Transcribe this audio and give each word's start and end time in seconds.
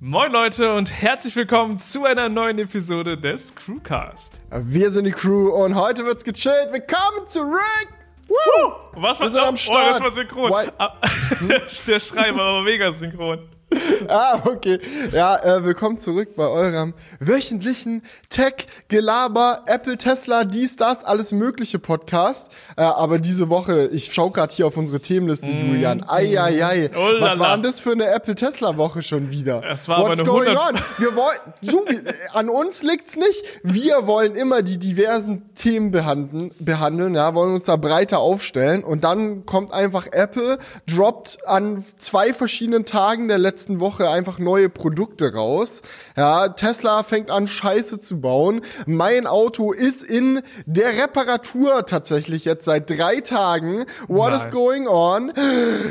Moin 0.00 0.30
Leute 0.30 0.72
und 0.74 0.92
herzlich 0.92 1.34
willkommen 1.34 1.78
zu 1.80 2.04
einer 2.04 2.28
neuen 2.28 2.58
Episode 2.60 3.16
des 3.18 3.52
Crewcast. 3.54 4.32
Wir 4.50 4.90
sind 4.92 5.04
die 5.06 5.10
Crew 5.10 5.48
und 5.48 5.74
heute 5.74 6.04
wird's 6.06 6.22
gechillt. 6.22 6.72
Willkommen 6.72 7.26
zurück! 7.26 7.88
Woo! 8.28 8.72
Was 8.92 9.18
war 9.18 9.26
Wir 9.26 9.32
sind 9.32 9.42
am 9.42 9.54
Oh, 9.54 9.56
Start. 9.56 9.90
das 9.94 10.00
war 10.00 10.10
synchron. 10.12 10.52
Ah, 10.78 10.94
Der 11.88 11.98
Schrei 12.00 12.34
war 12.36 12.42
aber 12.42 12.62
mega 12.62 12.92
synchron. 12.92 13.48
Ah, 14.08 14.42
okay. 14.44 14.78
Ja, 15.12 15.36
äh, 15.36 15.64
willkommen 15.64 15.98
zurück 15.98 16.34
bei 16.36 16.46
eurem 16.46 16.94
wöchentlichen 17.20 18.02
Tech-Gelaber, 18.30 19.64
Apple, 19.66 19.98
Tesla, 19.98 20.44
dies, 20.44 20.76
das, 20.76 21.04
alles 21.04 21.32
mögliche 21.32 21.78
Podcast. 21.78 22.50
Äh, 22.76 22.82
aber 22.82 23.18
diese 23.18 23.48
Woche, 23.48 23.88
ich 23.92 24.12
schau 24.12 24.30
grad 24.30 24.52
hier 24.52 24.66
auf 24.66 24.76
unsere 24.76 25.00
Themenliste, 25.00 25.50
Julian. 25.50 26.04
Ei, 26.08 26.40
ei, 26.40 26.64
ei. 26.64 26.90
Oh 26.96 27.20
Was 27.20 27.38
war 27.38 27.56
denn 27.56 27.62
das 27.62 27.80
für 27.80 27.92
eine 27.92 28.06
Apple-Tesla-Woche 28.06 29.02
schon 29.02 29.30
wieder? 29.30 29.60
Das 29.60 29.88
war 29.88 30.00
What's 30.06 30.22
going 30.24 30.48
100 30.48 30.74
on? 30.74 30.80
Wir 30.98 31.16
wollen, 31.16 31.38
so, 31.60 31.84
an 32.32 32.48
uns 32.48 32.82
liegt's 32.82 33.16
nicht. 33.16 33.42
Wir 33.62 34.06
wollen 34.06 34.36
immer 34.36 34.62
die 34.62 34.78
diversen 34.78 35.54
Themen 35.54 35.90
behandeln, 35.90 36.52
behandeln, 36.60 37.14
ja, 37.14 37.34
wollen 37.34 37.54
uns 37.54 37.64
da 37.64 37.76
breiter 37.76 38.20
aufstellen 38.20 38.84
und 38.84 39.04
dann 39.04 39.44
kommt 39.44 39.72
einfach 39.72 40.06
Apple, 40.12 40.58
droppt 40.86 41.38
an 41.46 41.84
zwei 41.96 42.32
verschiedenen 42.32 42.84
Tagen 42.84 43.28
der 43.28 43.38
letzten 43.38 43.57
Woche 43.66 44.08
einfach 44.08 44.38
neue 44.38 44.68
Produkte 44.68 45.34
raus. 45.34 45.82
Ja, 46.16 46.48
Tesla 46.48 47.02
fängt 47.02 47.30
an 47.30 47.46
Scheiße 47.46 48.00
zu 48.00 48.20
bauen. 48.20 48.60
Mein 48.86 49.26
Auto 49.26 49.72
ist 49.72 50.02
in 50.02 50.40
der 50.66 51.02
Reparatur 51.02 51.84
tatsächlich 51.86 52.44
jetzt 52.44 52.64
seit 52.64 52.88
drei 52.90 53.20
Tagen. 53.20 53.84
What 54.06 54.32
is 54.34 54.44
Nein. 54.44 54.52
going 54.52 54.86
on? 54.88 55.32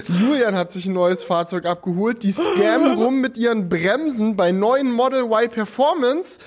Julian 0.07 0.55
hat 0.55 0.71
sich 0.71 0.85
ein 0.85 0.93
neues 0.93 1.23
Fahrzeug 1.23 1.65
abgeholt. 1.65 2.23
Die 2.23 2.31
scammen 2.31 2.97
rum 2.97 3.21
mit 3.21 3.37
ihren 3.37 3.69
Bremsen 3.69 4.35
bei 4.35 4.51
neuen 4.51 4.91
Model 4.91 5.23
Y 5.23 5.49
Performance. 5.49 6.39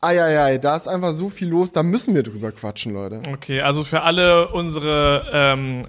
Eieiei, 0.00 0.58
da 0.58 0.74
ist 0.74 0.88
einfach 0.88 1.12
so 1.12 1.28
viel 1.28 1.48
los, 1.48 1.70
da 1.70 1.84
müssen 1.84 2.16
wir 2.16 2.24
drüber 2.24 2.50
quatschen, 2.50 2.92
Leute. 2.92 3.22
Okay, 3.32 3.60
also 3.60 3.84
für 3.84 4.02
alle 4.02 4.48
unsere 4.48 5.26
ähm, 5.32 5.82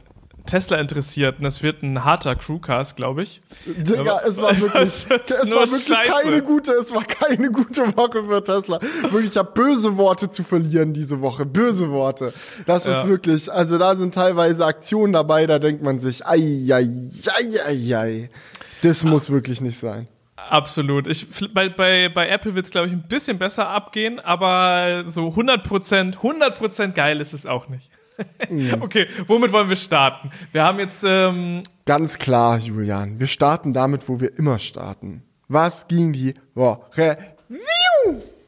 Tesla-Interessierten, 0.46 1.46
es 1.46 1.64
wird 1.64 1.84
ein 1.84 2.04
harter 2.04 2.36
Crewcast, 2.36 2.96
glaube 2.96 3.24
ich. 3.24 3.42
Digga, 3.66 4.22
es 4.26 4.42
war 4.42 4.52
wirklich, 4.60 5.06
Das 5.08 5.30
ist 5.30 5.44
es 5.44 5.52
war 5.56 5.62
wirklich 5.70 5.98
Scheiße. 5.98 6.12
keine 6.24 6.42
gute, 6.42 6.72
es 6.74 6.94
war 6.94 7.04
keine 7.04 7.50
gute 7.50 7.96
Woche 7.96 8.24
für 8.24 8.44
Tesla. 8.44 8.80
Wirklich, 9.04 9.32
ich 9.32 9.38
habe 9.38 9.52
böse 9.54 9.96
Worte 9.98 10.30
zu 10.30 10.44
verlieren 10.44 10.94
diese 10.94 11.22
Woche, 11.22 11.46
böse 11.46 11.90
Worte. 11.92 12.34
Das 12.66 12.86
ist 12.86 13.04
Ja. 13.04 13.08
wirklich, 13.08 13.52
also 13.52 13.78
da 13.78 13.96
sind 13.96 14.14
teilweise 14.14 14.66
Aktionen 14.66 15.14
dabei, 15.14 15.48
da 15.48 15.60
denkt 15.60 15.82
man 15.82 16.00
sich, 16.00 16.26
ei, 16.26 16.68
ei, 16.72 16.88
ei, 17.28 17.60
ei, 17.68 17.98
ei. 17.98 18.30
Das 18.82 19.04
muss 19.04 19.30
wirklich 19.32 19.62
nicht 19.62 19.78
sein. 19.80 20.08
Absolut. 20.50 21.08
Ich, 21.08 21.26
bei, 21.54 21.70
bei, 21.70 22.10
bei 22.10 22.28
Apple 22.28 22.54
wird 22.54 22.66
es, 22.66 22.72
glaube 22.72 22.88
ich, 22.88 22.94
ein 22.94 23.08
bisschen 23.08 23.40
besser 23.40 23.70
abgehen, 23.70 24.20
aber 24.20 25.06
so 25.08 25.30
100%, 25.30 26.18
100% 26.18 26.92
geil 26.92 27.22
ist 27.22 27.34
es 27.34 27.46
auch 27.46 27.70
nicht. 27.70 27.90
Okay, 28.82 29.08
womit 29.28 29.52
wollen 29.52 29.70
wir 29.70 29.76
starten? 29.76 30.30
Wir 30.52 30.64
haben 30.64 30.80
jetzt, 30.80 31.04
ähm, 31.06 31.64
Ganz 31.86 32.18
klar, 32.18 32.58
Julian. 32.58 33.20
Wir 33.20 33.28
starten 33.28 33.74
damit, 33.74 34.08
wo 34.08 34.20
wir 34.20 34.38
immer 34.38 34.60
starten. 34.60 35.24
Was 35.48 35.88
ging 35.88 36.14
die 36.14 36.34
Woche? 36.54 37.18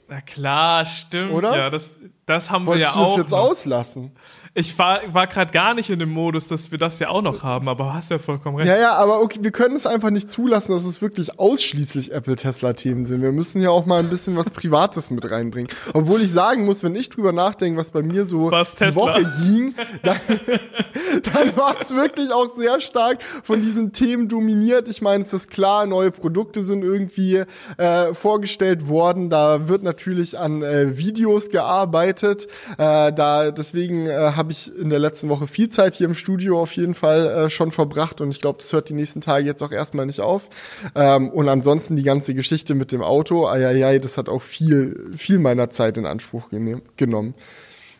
Na 0.08 0.22
klar, 0.22 0.86
stimmt. 0.86 1.32
Oder? 1.34 1.58
Ja, 1.58 1.70
das, 1.70 1.92
das 2.26 2.50
haben 2.52 2.66
Wolltest 2.66 2.96
wir 2.96 3.02
ja 3.02 3.06
du 3.06 3.06
das 3.06 3.14
auch. 3.14 3.18
jetzt 3.18 3.32
noch. 3.32 3.38
auslassen? 3.40 4.12
Ich 4.58 4.80
war, 4.80 5.02
war 5.14 5.28
gerade 5.28 5.52
gar 5.52 5.74
nicht 5.74 5.90
in 5.90 6.00
dem 6.00 6.12
Modus, 6.12 6.48
dass 6.48 6.72
wir 6.72 6.78
das 6.78 6.98
ja 7.00 7.10
auch 7.10 7.22
noch 7.22 7.44
haben, 7.44 7.68
aber 7.68 7.94
hast 7.94 8.10
ja 8.10 8.20
vollkommen 8.20 8.56
recht. 8.56 8.70
Ja, 8.70 8.78
ja, 8.78 8.94
aber 8.94 9.22
okay, 9.22 9.40
wir 9.42 9.52
können 9.52 9.76
es 9.76 9.86
einfach 9.86 10.12
nicht 10.12 10.30
zulassen, 10.30 10.72
dass 10.72 10.86
es 10.86 11.02
wirklich 11.02 11.38
ausschließlich 11.38 12.14
Apple-Tesla-Themen 12.14 13.04
sind. 13.04 13.22
Wir 13.22 13.34
müssen 13.34 13.62
ja 13.62 13.72
auch 13.72 13.86
mal 13.86 14.00
ein 14.00 14.10
bisschen 14.10 14.38
was 14.38 14.50
Privates 14.50 15.12
mit 15.12 15.30
reinbringen. 15.30 15.70
Obwohl 15.92 16.22
ich 16.22 16.32
sagen 16.32 16.64
muss, 16.64 16.84
wenn 16.84 16.96
ich 16.96 17.10
drüber 17.10 17.34
nachdenke, 17.34 17.78
was 17.78 17.92
bei 17.92 18.02
mir 18.02 18.24
so 18.24 18.50
Was 18.50 18.76
die? 18.76 18.96
Woche 18.96 19.30
ging, 19.44 19.76
dann, 20.04 20.20
dann 21.34 21.58
war 21.58 21.76
es 21.82 21.94
wirklich 21.94 22.32
auch 22.32 22.56
sehr 22.56 22.80
stark 22.80 23.22
von 23.44 23.62
diesen 23.62 23.92
Themen 23.92 24.30
dominiert. 24.30 24.88
Ich 24.88 25.02
meine, 25.02 25.24
es 25.24 25.34
ist 25.34 25.52
klar, 25.52 25.86
neue 25.86 26.12
Produkte 26.12 26.64
sind 26.64 26.82
irgendwie 26.82 27.44
äh, 27.76 28.14
vorgestellt 28.14 28.88
worden. 28.88 29.30
Da 29.30 29.68
wird 29.68 29.84
natürlich 29.84 30.40
an 30.40 30.64
äh, 30.64 30.98
Videos 30.98 31.50
gearbeitet. 31.50 32.48
Äh, 32.78 33.12
da 33.12 33.52
deswegen 33.52 34.08
äh, 34.08 34.32
habe 34.46 34.52
ich 34.52 34.78
in 34.78 34.92
der 34.92 35.00
letzten 35.00 35.28
Woche 35.28 35.48
viel 35.48 35.70
Zeit 35.70 35.96
hier 35.96 36.06
im 36.06 36.14
Studio 36.14 36.62
auf 36.62 36.76
jeden 36.76 36.94
Fall 36.94 37.26
äh, 37.26 37.50
schon 37.50 37.72
verbracht 37.72 38.22
und 38.22 38.30
ich 38.30 38.40
glaube, 38.40 38.60
das 38.62 38.72
hört 38.74 38.90
die 38.90 38.94
nächsten 38.94 39.20
Tage 39.20 39.44
jetzt 39.44 39.64
auch 39.64 39.72
erstmal 39.72 40.06
nicht 40.06 40.20
auf. 40.20 40.50
Ähm, 40.94 41.30
und 41.32 41.50
ansonsten 41.50 41.96
die 41.96 42.04
ganze 42.04 42.36
Geschichte 42.36 42.76
mit 42.76 42.92
dem 42.92 43.02
Auto, 43.02 43.48
eieiei, 43.48 43.98
das 43.98 44.20
hat 44.20 44.30
auch 44.30 44.44
viel, 44.44 45.10
viel 45.18 45.40
meiner 45.40 45.70
Zeit 45.70 45.98
in 45.98 46.06
Anspruch 46.06 46.50
genommen. 46.96 47.34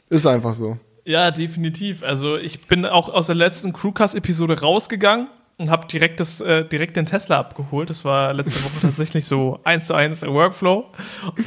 Ist 0.10 0.28
einfach 0.28 0.54
so. 0.54 0.78
Ja, 1.04 1.32
definitiv. 1.32 2.04
Also 2.04 2.38
ich 2.38 2.68
bin 2.68 2.86
auch 2.86 3.10
aus 3.10 3.26
der 3.26 3.36
letzten 3.36 3.74
Crewcast-Episode 3.74 4.62
rausgegangen 4.62 5.28
und 5.58 5.72
habe 5.72 5.88
direkt, 5.88 6.20
äh, 6.42 6.64
direkt 6.68 6.96
den 6.96 7.08
Tesla 7.08 7.40
abgeholt. 7.40 7.90
Das 7.90 8.06
war 8.06 8.34
letzte 8.34 8.64
Woche 8.64 8.74
tatsächlich 8.84 9.26
so 9.26 9.60
eins 9.64 9.88
zu 9.88 9.96
eins 9.96 10.22
Workflow. 10.22 10.92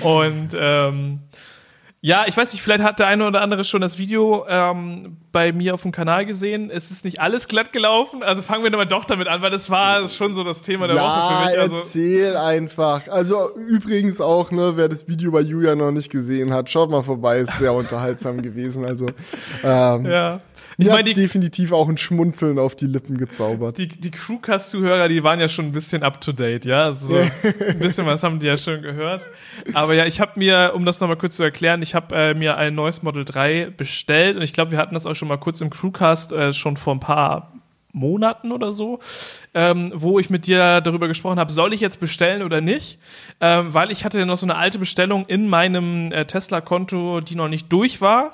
Und 0.00 0.48
ähm, 0.58 1.20
ja, 2.00 2.26
ich 2.28 2.36
weiß 2.36 2.52
nicht, 2.52 2.62
vielleicht 2.62 2.84
hat 2.84 3.00
der 3.00 3.08
eine 3.08 3.26
oder 3.26 3.40
andere 3.40 3.64
schon 3.64 3.80
das 3.80 3.98
Video 3.98 4.46
ähm, 4.48 5.16
bei 5.32 5.52
mir 5.52 5.74
auf 5.74 5.82
dem 5.82 5.90
Kanal 5.90 6.26
gesehen. 6.26 6.70
Es 6.70 6.92
ist 6.92 7.04
nicht 7.04 7.20
alles 7.20 7.48
glatt 7.48 7.72
gelaufen. 7.72 8.22
Also 8.22 8.40
fangen 8.40 8.62
wir 8.62 8.70
mal 8.70 8.86
doch 8.86 9.04
damit 9.04 9.26
an, 9.26 9.42
weil 9.42 9.50
das 9.50 9.68
war 9.68 10.08
schon 10.08 10.32
so 10.32 10.44
das 10.44 10.62
Thema 10.62 10.86
der 10.86 10.94
Woche 10.94 11.04
Ja, 11.04 11.40
für 11.40 11.46
mich. 11.50 11.58
Also, 11.58 11.76
erzähl 11.76 12.36
einfach. 12.36 13.08
Also 13.08 13.52
übrigens 13.56 14.20
auch, 14.20 14.52
ne, 14.52 14.74
wer 14.76 14.88
das 14.88 15.08
Video 15.08 15.32
bei 15.32 15.40
Julia 15.40 15.74
noch 15.74 15.90
nicht 15.90 16.10
gesehen 16.10 16.52
hat, 16.52 16.70
schaut 16.70 16.88
mal 16.88 17.02
vorbei, 17.02 17.40
ist 17.40 17.58
sehr 17.58 17.72
unterhaltsam 17.74 18.42
gewesen. 18.42 18.84
Also 18.84 19.06
ähm, 19.64 20.06
ja. 20.06 20.40
Ich 20.80 20.88
meine, 20.88 21.12
definitiv 21.12 21.72
auch 21.72 21.88
ein 21.88 21.96
Schmunzeln 21.96 22.58
auf 22.58 22.76
die 22.76 22.86
Lippen 22.86 23.18
gezaubert. 23.18 23.78
die, 23.78 23.88
die 23.88 24.12
Crewcast-Zuhörer, 24.12 25.08
die 25.08 25.24
waren 25.24 25.40
ja 25.40 25.48
schon 25.48 25.66
ein 25.66 25.72
bisschen 25.72 26.04
up 26.04 26.20
to 26.20 26.30
date, 26.30 26.64
ja. 26.64 26.84
Also, 26.84 27.16
ein 27.16 27.78
bisschen 27.80 28.06
was 28.06 28.22
haben 28.22 28.38
die 28.38 28.46
ja 28.46 28.56
schon 28.56 28.80
gehört. 28.82 29.26
Aber 29.74 29.94
ja, 29.94 30.06
ich 30.06 30.20
habe 30.20 30.32
mir, 30.36 30.72
um 30.76 30.84
das 30.84 31.00
nochmal 31.00 31.16
kurz 31.16 31.34
zu 31.34 31.42
erklären, 31.42 31.82
ich 31.82 31.96
habe 31.96 32.14
äh, 32.14 32.34
mir 32.34 32.56
ein 32.56 32.76
neues 32.76 33.02
Model 33.02 33.24
3 33.24 33.72
bestellt 33.76 34.36
und 34.36 34.42
ich 34.42 34.52
glaube, 34.52 34.70
wir 34.70 34.78
hatten 34.78 34.94
das 34.94 35.04
auch 35.04 35.14
schon 35.14 35.26
mal 35.26 35.36
kurz 35.38 35.60
im 35.60 35.70
Crewcast 35.70 36.32
äh, 36.32 36.52
schon 36.52 36.76
vor 36.76 36.94
ein 36.94 37.00
paar 37.00 37.52
Monaten 37.92 38.52
oder 38.52 38.70
so, 38.70 39.00
ähm, 39.54 39.92
wo 39.94 40.18
ich 40.18 40.30
mit 40.30 40.46
dir 40.46 40.80
darüber 40.80 41.08
gesprochen 41.08 41.40
habe, 41.40 41.50
soll 41.50 41.74
ich 41.74 41.80
jetzt 41.80 41.98
bestellen 41.98 42.42
oder 42.42 42.60
nicht? 42.60 43.00
Ähm, 43.40 43.74
weil 43.74 43.90
ich 43.90 44.04
hatte 44.04 44.20
ja 44.20 44.26
noch 44.26 44.36
so 44.36 44.46
eine 44.46 44.54
alte 44.54 44.78
Bestellung 44.78 45.26
in 45.26 45.48
meinem 45.48 46.12
äh, 46.12 46.24
Tesla-Konto, 46.24 47.20
die 47.20 47.34
noch 47.34 47.48
nicht 47.48 47.72
durch 47.72 48.00
war. 48.00 48.32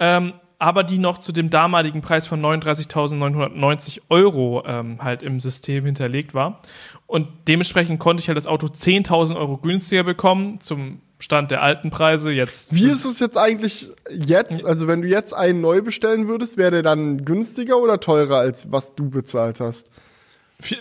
Ähm, 0.00 0.32
aber 0.64 0.82
die 0.82 0.96
noch 0.96 1.18
zu 1.18 1.30
dem 1.30 1.50
damaligen 1.50 2.00
Preis 2.00 2.26
von 2.26 2.40
39.990 2.40 4.00
Euro 4.08 4.64
ähm, 4.66 5.04
halt 5.04 5.22
im 5.22 5.38
System 5.38 5.84
hinterlegt 5.84 6.32
war. 6.32 6.62
Und 7.06 7.28
dementsprechend 7.48 8.00
konnte 8.00 8.22
ich 8.22 8.28
halt 8.28 8.38
das 8.38 8.46
Auto 8.46 8.68
10.000 8.68 9.36
Euro 9.36 9.58
günstiger 9.58 10.04
bekommen 10.04 10.62
zum 10.62 11.02
Stand 11.18 11.50
der 11.50 11.60
alten 11.60 11.90
Preise. 11.90 12.30
Jetzt 12.30 12.74
Wie 12.74 12.88
ist 12.88 13.04
es 13.04 13.20
jetzt 13.20 13.36
eigentlich 13.36 13.90
jetzt? 14.10 14.64
Also 14.64 14.88
wenn 14.88 15.02
du 15.02 15.08
jetzt 15.08 15.34
einen 15.34 15.60
neu 15.60 15.82
bestellen 15.82 16.28
würdest, 16.28 16.56
wäre 16.56 16.70
der 16.70 16.82
dann 16.82 17.26
günstiger 17.26 17.76
oder 17.76 18.00
teurer 18.00 18.38
als 18.38 18.72
was 18.72 18.94
du 18.94 19.10
bezahlt 19.10 19.60
hast? 19.60 19.90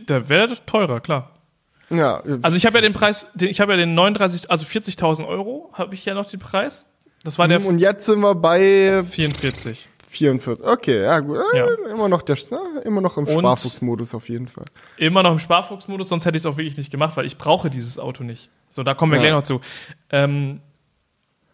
Da 0.06 0.30
wäre 0.30 0.56
teurer, 0.66 1.02
klar. 1.02 1.32
Ja, 1.90 2.24
Also 2.42 2.56
ich 2.56 2.66
habe 2.66 2.78
ja 2.78 2.82
den 2.82 2.94
Preis, 2.94 3.28
den, 3.34 3.50
ich 3.50 3.60
habe 3.60 3.74
ja 3.74 3.78
den 3.78 3.96
39, 3.96 4.50
also 4.50 4.66
40.000 4.66 5.28
Euro 5.28 5.72
habe 5.74 5.94
ich 5.94 6.06
ja 6.06 6.14
noch 6.14 6.30
den 6.30 6.40
Preis. 6.40 6.88
Das 7.24 7.40
war 7.40 7.48
der 7.48 7.66
und 7.66 7.80
jetzt 7.80 8.06
sind 8.06 8.20
wir 8.20 8.36
bei 8.36 9.04
44. 9.10 9.88
44. 10.10 10.66
Okay, 10.66 11.02
ja 11.04 11.20
gut. 11.20 11.40
Äh, 11.54 11.58
Ja. 11.58 11.68
Immer 11.92 12.08
noch 12.10 12.22
der 12.22 12.36
äh, 12.38 12.86
immer 12.88 13.02
noch 13.02 13.18
im 13.18 13.26
Sparfuchsmodus 13.26 14.14
auf 14.14 14.30
jeden 14.30 14.48
Fall. 14.48 14.66
Immer 14.98 15.24
noch 15.24 15.32
im 15.32 15.40
Sparfuchsmodus, 15.40 16.10
sonst 16.10 16.26
hätte 16.26 16.38
ich 16.38 16.42
es 16.42 16.46
auch 16.46 16.58
wirklich 16.58 16.78
nicht 16.78 16.92
gemacht, 16.92 17.18
weil 17.18 17.26
ich 17.26 17.38
brauche 17.38 17.70
dieses 17.70 17.98
Auto 17.98 18.24
nicht. 18.24 18.50
So, 18.70 18.84
da 18.84 18.94
kommen 18.94 19.12
wir 19.12 19.18
Ja. 19.18 19.24
gleich 19.24 19.34
noch 19.34 19.44
zu. 19.44 19.62
Ähm, 20.12 20.60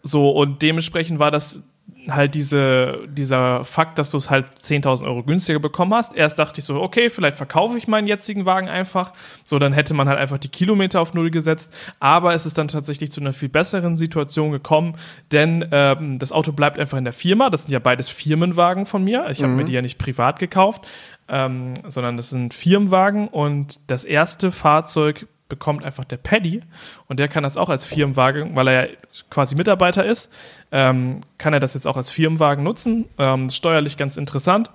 so, 0.03 0.31
und 0.31 0.61
dementsprechend 0.61 1.19
war 1.19 1.31
das 1.31 1.61
halt 2.07 2.35
diese, 2.35 2.99
dieser 3.07 3.63
Fakt, 3.63 3.99
dass 3.99 4.11
du 4.11 4.17
es 4.17 4.29
halt 4.29 4.47
10.000 4.61 5.05
Euro 5.05 5.23
günstiger 5.23 5.59
bekommen 5.59 5.93
hast. 5.93 6.15
Erst 6.15 6.39
dachte 6.39 6.59
ich 6.59 6.65
so, 6.65 6.81
okay, 6.81 7.09
vielleicht 7.09 7.37
verkaufe 7.37 7.77
ich 7.77 7.87
meinen 7.87 8.07
jetzigen 8.07 8.45
Wagen 8.45 8.67
einfach. 8.67 9.13
So, 9.43 9.59
dann 9.59 9.73
hätte 9.73 9.93
man 9.93 10.07
halt 10.07 10.17
einfach 10.17 10.37
die 10.37 10.49
Kilometer 10.49 11.01
auf 11.01 11.13
Null 11.13 11.29
gesetzt. 11.29 11.73
Aber 11.99 12.33
es 12.33 12.45
ist 12.45 12.57
dann 12.57 12.67
tatsächlich 12.67 13.11
zu 13.11 13.21
einer 13.21 13.33
viel 13.33 13.49
besseren 13.49 13.97
Situation 13.97 14.51
gekommen, 14.51 14.95
denn 15.31 15.67
ähm, 15.71 16.19
das 16.19 16.31
Auto 16.31 16.51
bleibt 16.51 16.79
einfach 16.79 16.97
in 16.97 17.03
der 17.03 17.13
Firma. 17.13 17.49
Das 17.49 17.63
sind 17.63 17.71
ja 17.71 17.79
beides 17.79 18.09
Firmenwagen 18.09 18.85
von 18.85 19.03
mir. 19.03 19.27
Ich 19.29 19.43
habe 19.43 19.53
mir 19.53 19.65
die 19.65 19.73
ja 19.73 19.81
nicht 19.81 19.97
privat 19.97 20.39
gekauft, 20.39 20.87
ähm, 21.27 21.73
sondern 21.87 22.17
das 22.17 22.29
sind 22.29 22.53
Firmenwagen 22.53 23.27
und 23.27 23.79
das 23.87 24.03
erste 24.05 24.51
Fahrzeug 24.51 25.27
bekommt 25.49 25.83
einfach 25.83 26.05
der 26.05 26.17
Paddy 26.17 26.61
und 27.07 27.19
der 27.19 27.27
kann 27.27 27.43
das 27.43 27.57
auch 27.57 27.69
als 27.69 27.85
Firmenwagen, 27.85 28.55
weil 28.55 28.67
er 28.67 28.89
ja 28.89 28.95
quasi 29.29 29.55
Mitarbeiter 29.55 30.05
ist, 30.05 30.31
ähm, 30.71 31.21
kann 31.37 31.53
er 31.53 31.59
das 31.59 31.73
jetzt 31.73 31.87
auch 31.87 31.97
als 31.97 32.09
Firmenwagen 32.09 32.63
nutzen. 32.63 33.05
Ähm, 33.17 33.49
steuerlich 33.49 33.97
ganz 33.97 34.15
interessant. 34.15 34.69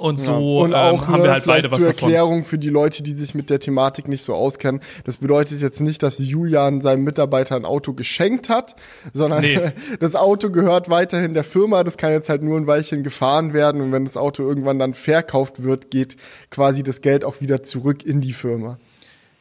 Und 0.00 0.18
so 0.18 0.32
Ja. 0.32 0.64
Und 0.64 0.74
auch 0.74 1.02
ähm, 1.02 1.08
haben 1.08 1.18
ne, 1.18 1.24
wir 1.24 1.32
halt 1.32 1.44
beide 1.44 1.70
was 1.70 1.78
zur 1.78 1.88
davon. 1.88 2.08
Erklärung 2.08 2.44
für 2.44 2.56
die 2.56 2.70
Leute, 2.70 3.02
die 3.02 3.12
sich 3.12 3.34
mit 3.34 3.50
der 3.50 3.60
Thematik 3.60 4.08
nicht 4.08 4.24
so 4.24 4.34
auskennen. 4.34 4.80
Das 5.04 5.18
bedeutet 5.18 5.60
jetzt 5.60 5.80
nicht, 5.80 6.02
dass 6.02 6.18
Julian 6.18 6.80
seinem 6.80 7.04
Mitarbeiter 7.04 7.54
ein 7.54 7.66
Auto 7.66 7.92
geschenkt 7.92 8.48
hat, 8.48 8.76
sondern 9.12 9.42
Nee. 9.42 9.72
das 10.00 10.16
Auto 10.16 10.50
gehört 10.50 10.88
weiterhin 10.88 11.34
der 11.34 11.44
Firma. 11.44 11.84
Das 11.84 11.98
kann 11.98 12.12
jetzt 12.12 12.30
halt 12.30 12.42
nur 12.42 12.56
ein 12.56 12.66
Weilchen 12.66 13.02
gefahren 13.02 13.52
werden. 13.52 13.82
Und 13.82 13.92
wenn 13.92 14.06
das 14.06 14.16
Auto 14.16 14.42
irgendwann 14.42 14.78
dann 14.78 14.94
verkauft 14.94 15.62
wird, 15.62 15.90
geht 15.90 16.16
quasi 16.50 16.82
das 16.82 17.02
Geld 17.02 17.22
auch 17.22 17.42
wieder 17.42 17.62
zurück 17.62 18.02
in 18.02 18.22
die 18.22 18.32
Firma. 18.32 18.78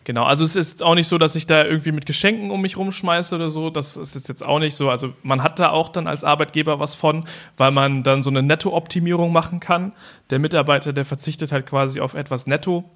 Genau, 0.09 0.23
also 0.23 0.43
es 0.43 0.55
ist 0.55 0.81
auch 0.81 0.95
nicht 0.95 1.07
so, 1.07 1.19
dass 1.19 1.35
ich 1.35 1.45
da 1.45 1.63
irgendwie 1.63 1.91
mit 1.91 2.07
Geschenken 2.07 2.49
um 2.49 2.61
mich 2.61 2.77
rumschmeiße 2.77 3.35
oder 3.35 3.49
so. 3.49 3.69
Das 3.69 3.95
ist 3.95 4.27
jetzt 4.27 4.43
auch 4.43 4.57
nicht 4.57 4.73
so. 4.73 4.89
Also 4.89 5.13
man 5.21 5.43
hat 5.43 5.59
da 5.59 5.69
auch 5.69 5.89
dann 5.89 6.07
als 6.07 6.23
Arbeitgeber 6.23 6.79
was 6.79 6.95
von, 6.95 7.25
weil 7.57 7.69
man 7.69 8.01
dann 8.01 8.23
so 8.23 8.31
eine 8.31 8.41
Netto-Optimierung 8.41 9.31
machen 9.31 9.59
kann. 9.59 9.93
Der 10.31 10.39
Mitarbeiter, 10.39 10.93
der 10.93 11.05
verzichtet 11.05 11.51
halt 11.51 11.67
quasi 11.67 11.99
auf 11.99 12.15
etwas 12.15 12.47
Netto, 12.47 12.89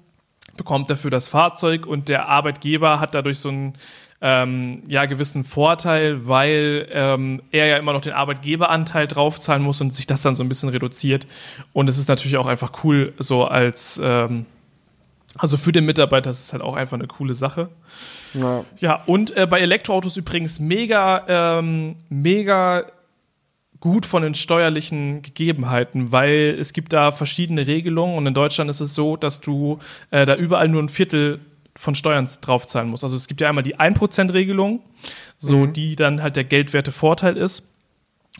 bekommt 0.56 0.90
dafür 0.90 1.12
das 1.12 1.28
Fahrzeug 1.28 1.86
und 1.86 2.08
der 2.08 2.28
Arbeitgeber 2.28 2.98
hat 2.98 3.14
dadurch 3.14 3.38
so 3.38 3.48
einen 3.48 3.74
ähm, 4.20 4.82
ja, 4.88 5.04
gewissen 5.04 5.44
Vorteil, 5.44 6.26
weil 6.26 6.88
ähm, 6.90 7.42
er 7.52 7.66
ja 7.66 7.76
immer 7.76 7.92
noch 7.92 8.00
den 8.00 8.14
Arbeitgeberanteil 8.14 9.06
draufzahlen 9.06 9.62
muss 9.62 9.80
und 9.80 9.92
sich 9.92 10.08
das 10.08 10.22
dann 10.22 10.34
so 10.34 10.42
ein 10.42 10.48
bisschen 10.48 10.68
reduziert. 10.68 11.28
Und 11.72 11.88
es 11.88 11.96
ist 11.96 12.08
natürlich 12.08 12.38
auch 12.38 12.46
einfach 12.46 12.82
cool, 12.82 13.14
so 13.18 13.44
als 13.44 14.00
ähm, 14.02 14.46
also 15.38 15.56
für 15.56 15.72
den 15.72 15.84
Mitarbeiter 15.84 16.30
ist 16.30 16.40
es 16.40 16.52
halt 16.52 16.62
auch 16.62 16.74
einfach 16.74 16.96
eine 16.96 17.06
coole 17.06 17.34
Sache. 17.34 17.68
Ja. 18.34 18.64
Ja, 18.78 19.02
und 19.06 19.36
äh, 19.36 19.46
bei 19.46 19.60
Elektroautos 19.60 20.16
übrigens 20.16 20.60
mega, 20.60 21.24
ähm, 21.58 21.96
mega 22.08 22.86
gut 23.80 24.06
von 24.06 24.22
den 24.22 24.34
steuerlichen 24.34 25.22
Gegebenheiten, 25.22 26.10
weil 26.10 26.56
es 26.58 26.72
gibt 26.72 26.92
da 26.92 27.12
verschiedene 27.12 27.66
Regelungen 27.66 28.16
und 28.16 28.26
in 28.26 28.34
Deutschland 28.34 28.70
ist 28.70 28.80
es 28.80 28.94
so, 28.94 29.16
dass 29.16 29.40
du 29.40 29.78
äh, 30.10 30.24
da 30.24 30.36
überall 30.36 30.68
nur 30.68 30.82
ein 30.82 30.88
Viertel 30.88 31.40
von 31.76 31.94
Steuern 31.94 32.28
draufzahlen 32.40 32.88
musst. 32.88 33.04
Also 33.04 33.16
es 33.16 33.28
gibt 33.28 33.40
ja 33.40 33.48
einmal 33.48 33.64
die 33.64 33.76
1%-Regelung, 33.76 34.80
so 35.36 35.66
die 35.66 35.96
dann 35.96 36.22
halt 36.22 36.36
der 36.36 36.44
geldwerte 36.44 36.92
Vorteil 36.92 37.36
ist. 37.36 37.64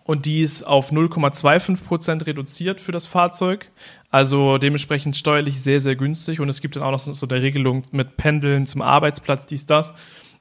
Und 0.05 0.27
die 0.27 0.43
ist 0.43 0.63
auf 0.63 0.93
0,25% 0.93 2.27
reduziert 2.27 2.81
für 2.81 2.93
das 2.93 3.07
Fahrzeug. 3.07 3.71
Also 4.11 4.59
dementsprechend 4.59 5.17
steuerlich 5.17 5.61
sehr, 5.61 5.81
sehr 5.81 5.97
günstig. 5.97 6.41
Und 6.41 6.49
es 6.51 6.61
gibt 6.61 6.77
dann 6.77 6.83
auch 6.83 6.91
noch 6.91 6.99
so, 6.99 7.27
der 7.27 7.43
Regelung 7.43 7.83
mit 7.91 8.19
Pendeln 8.19 8.67
zum 8.67 8.83
Arbeitsplatz, 8.83 9.47
dies, 9.47 9.67
das. 9.67 9.95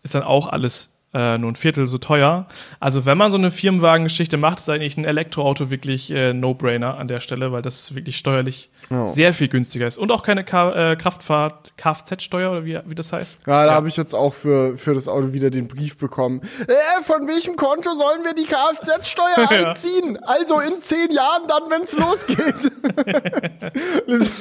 Ist 0.04 0.16
dann 0.16 0.24
auch 0.24 0.48
alles 0.48 0.93
äh, 1.14 1.38
nur 1.38 1.52
ein 1.52 1.56
Viertel 1.56 1.86
so 1.88 1.98
teuer. 1.98 2.48
Also 2.80 3.06
wenn 3.06 3.18
man 3.18 3.30
so 3.32 3.38
eine 3.38 3.52
Firmenwagengeschichte 3.52 4.38
macht, 4.38 4.60
ist 4.60 4.70
eigentlich 4.70 4.98
ein 4.98 5.06
Elektroauto 5.06 5.70
wirklich 5.70 6.10
äh, 6.12 6.34
No-Brainer 6.34 6.98
an 6.98 7.08
der 7.08 7.20
Stelle, 7.20 7.52
weil 7.52 7.62
das 7.62 7.94
wirklich 7.96 8.18
steuerlich 8.18 8.70
Ja. 8.90 9.08
sehr 9.08 9.34
viel 9.34 9.48
günstiger 9.48 9.88
ist. 9.88 9.98
Und 9.98 10.12
auch 10.12 10.24
keine 10.24 10.44
K 10.44 10.92
äh, 10.92 10.96
Kraftfahrt, 10.96 11.74
Kfz-Steuer 11.78 12.52
oder 12.52 12.66
wie, 12.66 12.80
wie 12.86 12.96
das 12.96 13.14
heißt. 13.14 13.40
Ja, 13.46 13.64
da 13.64 13.72
Ja. 13.72 13.74
habe 13.76 13.88
ich 13.88 13.98
jetzt 13.98 14.14
auch 14.14 14.34
für, 14.34 14.78
für 14.78 14.94
das 14.94 15.08
Auto 15.08 15.34
wieder 15.34 15.50
den 15.50 15.68
Brief 15.68 15.98
bekommen. 15.98 16.42
Äh, 16.68 17.04
von 17.04 17.28
welchem 17.28 17.56
Konto 17.56 17.92
sollen 17.92 18.24
wir 18.24 18.34
die 18.34 18.46
Kfz-Steuer 18.46 19.48
Ja. 19.62 19.68
einziehen? 19.70 20.18
Also 20.24 20.60
in 20.60 20.82
zehn 20.82 21.12
Jahren 21.12 21.48
dann, 21.48 21.64
wenn's 21.70 21.94
losgeht. 21.98 22.72
Das- 24.08 24.32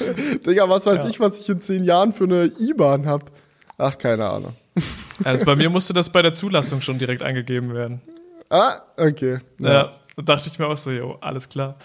Digga, 0.46 0.68
was 0.68 0.86
weiß 0.86 1.04
Ja. 1.04 1.10
ich, 1.10 1.20
was 1.20 1.40
ich 1.40 1.48
in 1.48 1.60
zehn 1.60 1.84
Jahren 1.84 2.12
für 2.12 2.24
eine 2.24 2.50
IBAN 2.58 3.06
hab. 3.06 3.30
Ach, 3.78 3.96
keine 3.96 4.28
Ahnung. 4.28 4.54
Also 5.24 5.44
bei 5.44 5.54
mir 5.54 5.70
musste 5.70 5.92
das 5.92 6.10
bei 6.10 6.22
der 6.22 6.32
Zulassung 6.32 6.80
schon 6.80 6.98
direkt 6.98 7.22
eingegeben 7.22 7.74
werden. 7.74 8.00
Ah, 8.50 8.80
okay. 8.96 9.38
Ja. 9.58 9.92
da 10.16 10.22
dachte 10.22 10.48
ich 10.48 10.58
mir 10.58 10.66
auch 10.66 10.76
so, 10.76 10.90
jo, 10.90 11.16
alles 11.20 11.48
klar. 11.48 11.76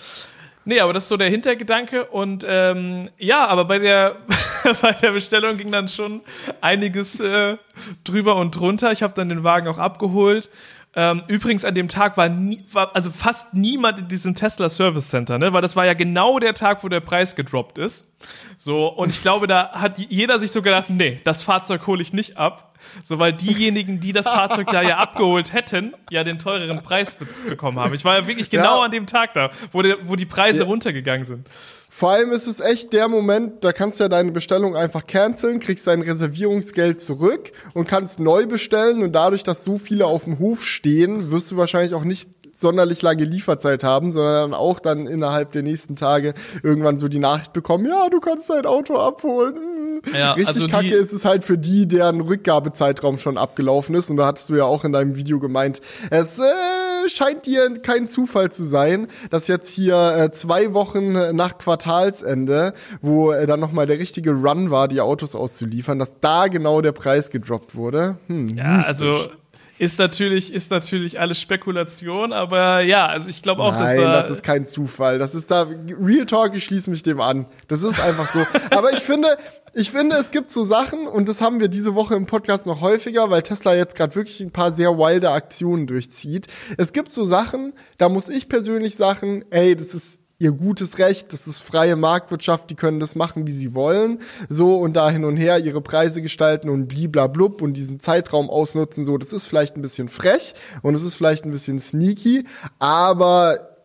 Nee, 0.66 0.82
aber 0.82 0.92
das 0.92 1.04
ist 1.04 1.10
so 1.10 1.16
der 1.16 1.30
Hintergedanke 1.30 2.06
und 2.06 2.46
ähm, 2.46 3.10
ja, 3.18 3.48
aber 3.48 3.64
bei 3.64 3.80
der, 3.80 4.18
bei 4.82 4.92
der 4.92 5.12
Bestellung 5.12 5.58
ging 5.58 5.72
dann 5.72 5.88
schon 5.88 6.22
einiges 6.60 7.22
äh, 7.22 7.56
drüber 8.04 8.36
und 8.36 8.54
drunter. 8.54 8.92
Ich 8.92 9.02
habe 9.02 9.14
dann 9.14 9.30
den 9.30 9.46
Wagen 9.46 9.70
auch 9.70 9.78
abgeholt. 9.78 10.50
Ähm, 10.94 11.22
übrigens 11.28 11.64
an 11.64 11.76
dem 11.76 11.88
Tag 11.88 12.18
war, 12.18 12.28
nie, 12.28 12.66
war 12.74 12.96
also 12.96 13.12
fast 13.12 13.54
niemand 13.54 14.00
in 14.00 14.08
diesem 14.08 14.36
Tesla 14.36 14.68
Service 14.68 15.10
Center, 15.10 15.38
ne? 15.38 15.54
weil 15.54 15.62
das 15.62 15.76
war 15.76 15.86
ja 15.86 15.94
genau 15.94 16.40
der 16.40 16.54
Tag, 16.54 16.84
wo 16.84 16.90
der 16.90 17.02
Preis 17.02 17.36
gedroppt 17.36 17.78
ist. 17.78 18.12
So 18.58 18.88
und 18.88 19.10
ich 19.10 19.22
glaube, 19.22 19.48
da 19.48 19.72
hat 19.74 20.00
jeder 20.00 20.40
sich 20.40 20.52
so 20.52 20.62
gedacht, 20.62 20.90
nee, 20.90 21.22
das 21.24 21.44
Fahrzeug 21.44 21.86
hole 21.88 22.02
ich 22.02 22.14
nicht 22.14 22.38
ab, 22.38 22.67
so 23.04 23.20
weil 23.20 23.34
diejenigen, 23.34 24.00
die 24.00 24.14
das 24.14 24.26
Fahrzeug 24.28 24.68
da 24.68 24.82
ja 24.82 24.98
abgeholt 24.98 25.54
hätten, 25.54 25.94
ja 26.10 26.24
den 26.24 26.40
teureren 26.40 26.82
Preis 26.84 27.14
be 27.14 27.26
bekommen 27.50 27.80
haben. 27.80 27.94
Ich 27.94 28.06
war 28.06 28.16
ja 28.20 28.28
wirklich 28.28 28.50
genau 28.50 28.80
Ja. 28.80 28.86
an 28.86 28.92
dem 28.92 29.06
Tag 29.08 29.34
da, 29.34 29.52
wo, 29.72 29.82
der, 29.82 29.98
wo 30.08 30.16
die 30.16 30.26
Preise 30.26 30.60
Ja. 30.62 30.66
runtergegangen 30.66 31.26
sind. 31.26 31.48
Vor 31.90 32.12
allem 32.12 32.32
ist 32.32 32.46
es 32.48 32.60
echt 32.60 32.94
der 32.94 33.08
Moment, 33.08 33.64
da 33.64 33.72
kannst 33.72 34.00
du 34.00 34.04
ja 34.04 34.10
deine 34.10 34.32
Bestellung 34.32 34.76
einfach 34.76 35.08
canceln, 35.08 35.60
kriegst 35.60 35.88
dein 35.88 36.02
Reservierungsgeld 36.02 37.02
zurück 37.02 37.52
und 37.74 37.88
kannst 37.88 38.20
neu 38.20 38.46
bestellen 38.46 39.02
und 39.04 39.14
dadurch, 39.14 39.44
dass 39.44 39.64
so 39.64 39.78
viele 39.78 40.06
auf 40.06 40.26
dem 40.26 40.38
Hof 40.38 40.64
stehen, 40.66 41.32
wirst 41.32 41.52
du 41.52 41.58
wahrscheinlich 41.58 41.94
auch 41.96 42.04
nicht 42.04 42.30
sonderlich 42.58 43.02
lange 43.02 43.24
Lieferzeit 43.24 43.84
haben, 43.84 44.12
sondern 44.12 44.54
auch 44.54 44.80
dann 44.80 45.06
innerhalb 45.06 45.52
der 45.52 45.62
nächsten 45.64 45.96
Tage 45.96 46.34
irgendwann 46.64 46.98
so 46.98 47.08
die 47.08 47.20
Nachricht 47.20 47.54
bekommen, 47.54 47.86
ja, 47.86 48.10
du 48.10 48.20
kannst 48.20 48.50
dein 48.50 48.66
Auto 48.66 48.98
abholen. 48.98 49.56
Hm. 49.56 49.88
Ja, 50.14 50.34
Richtig 50.34 50.56
also 50.56 50.68
kacke 50.68 50.94
ist 50.94 51.12
es 51.12 51.26
halt 51.26 51.44
für 51.44 51.58
die, 51.58 51.88
deren 51.88 52.22
Rückgabezeitraum 52.22 53.18
schon 53.18 53.38
abgelaufen 53.38 53.96
ist. 53.96 54.10
Und 54.10 54.18
da 54.18 54.28
hattest 54.28 54.50
du 54.50 54.56
ja 54.56 54.64
auch 54.64 54.84
in 54.86 54.92
deinem 54.92 55.16
Video 55.16 55.40
gemeint, 55.40 55.82
es 56.10 56.38
äh, 56.40 57.10
scheint 57.10 57.46
dir 57.46 57.74
kein 57.82 58.08
Zufall 58.08 58.52
zu 58.52 58.64
sein, 58.64 59.08
dass 59.30 59.48
jetzt 59.48 59.70
hier 59.70 60.16
äh, 60.16 60.32
zwei 60.32 60.74
Wochen 60.74 61.14
nach 61.36 61.58
Quartalsende, 61.58 62.74
wo 63.02 63.32
äh, 63.32 63.46
dann 63.48 63.60
nochmal 63.60 63.86
der 63.86 64.00
richtige 64.00 64.32
Run 64.32 64.72
war, 64.72 64.88
die 64.88 65.02
Autos 65.02 65.36
auszuliefern, 65.36 66.00
dass 66.00 66.20
da 66.20 66.48
genau 66.48 66.82
der 66.82 66.92
Preis 66.92 67.30
gedroppt 67.30 67.76
wurde. 67.76 68.18
Hm, 68.28 68.50
Ja, 68.50 68.78
mystisch. 68.78 69.02
also 69.02 69.30
ist 69.80 70.00
natürlich, 70.00 70.54
ist 70.54 70.72
natürlich 70.72 71.20
alles 71.20 71.40
Spekulation, 71.40 72.34
aber 72.34 72.82
ja, 72.82 73.06
also 73.06 73.30
ich 73.30 73.42
glaube 73.42 73.62
auch, 73.62 73.74
Nein, 73.74 73.98
dass 73.98 74.12
das 74.14 74.28
da, 74.28 74.34
ist 74.34 74.44
kein 74.44 74.66
Zufall. 74.66 75.20
Das 75.20 75.36
ist 75.36 75.52
da 75.52 75.68
Real 76.00 76.26
Talk, 76.26 76.56
ich 76.56 76.64
schließe 76.64 76.90
mich 76.90 77.04
dem 77.04 77.22
an. 77.22 77.46
Das 77.68 77.84
ist 77.84 78.00
einfach 78.00 78.28
so. 78.28 78.46
Aber 78.72 78.92
ich 78.92 79.00
finde, 79.00 79.38
ich 79.74 79.92
finde, 79.92 80.16
es 80.16 80.32
gibt 80.32 80.50
so 80.50 80.64
Sachen 80.64 81.08
und 81.08 81.28
das 81.28 81.42
haben 81.42 81.60
wir 81.60 81.68
diese 81.68 81.94
Woche 81.94 82.16
im 82.16 82.26
Podcast 82.26 82.66
noch 82.66 82.82
häufiger, 82.82 83.30
weil 83.30 83.44
Tesla 83.44 83.76
jetzt 83.76 83.96
gerade 83.96 84.16
wirklich 84.16 84.42
ein 84.42 84.52
paar 84.52 84.72
sehr 84.72 84.98
wilde 84.98 85.30
Aktionen 85.30 85.86
durchzieht. 85.86 86.48
Es 86.78 86.94
gibt 86.94 87.12
so 87.12 87.26
Sachen, 87.26 87.74
da 87.98 88.10
muss 88.10 88.30
ich 88.30 88.50
persönlich 88.50 88.96
sagen, 88.96 89.46
ey, 89.52 89.76
das 89.76 89.94
ist 89.94 90.20
ihr 90.40 90.52
gutes 90.52 91.00
Recht, 91.00 91.34
das 91.34 91.48
ist 91.48 91.60
freie 91.60 91.96
Marktwirtschaft, 91.96 92.70
die 92.70 92.76
können 92.76 93.00
das 93.00 93.16
machen, 93.16 93.48
wie 93.48 93.52
sie 93.52 93.74
wollen, 93.74 94.20
so 94.50 94.78
und 94.78 94.94
da 94.94 95.10
hin 95.10 95.26
und 95.26 95.38
her 95.38 95.60
ihre 95.60 95.82
Preise 95.82 96.22
gestalten 96.22 96.70
und 96.70 96.88
bliblablub 96.88 97.62
und 97.62 97.74
diesen 97.74 98.00
Zeitraum 98.00 98.50
ausnutzen, 98.50 99.04
so, 99.04 99.18
das 99.18 99.34
ist 99.34 99.48
vielleicht 99.48 99.78
ein 99.78 99.82
bisschen 99.82 100.10
frech 100.10 100.54
und 100.84 100.94
es 100.94 101.04
ist 101.04 101.16
vielleicht 101.16 101.46
ein 101.46 101.52
bisschen 101.52 101.80
sneaky, 101.80 102.46
aber 102.78 103.78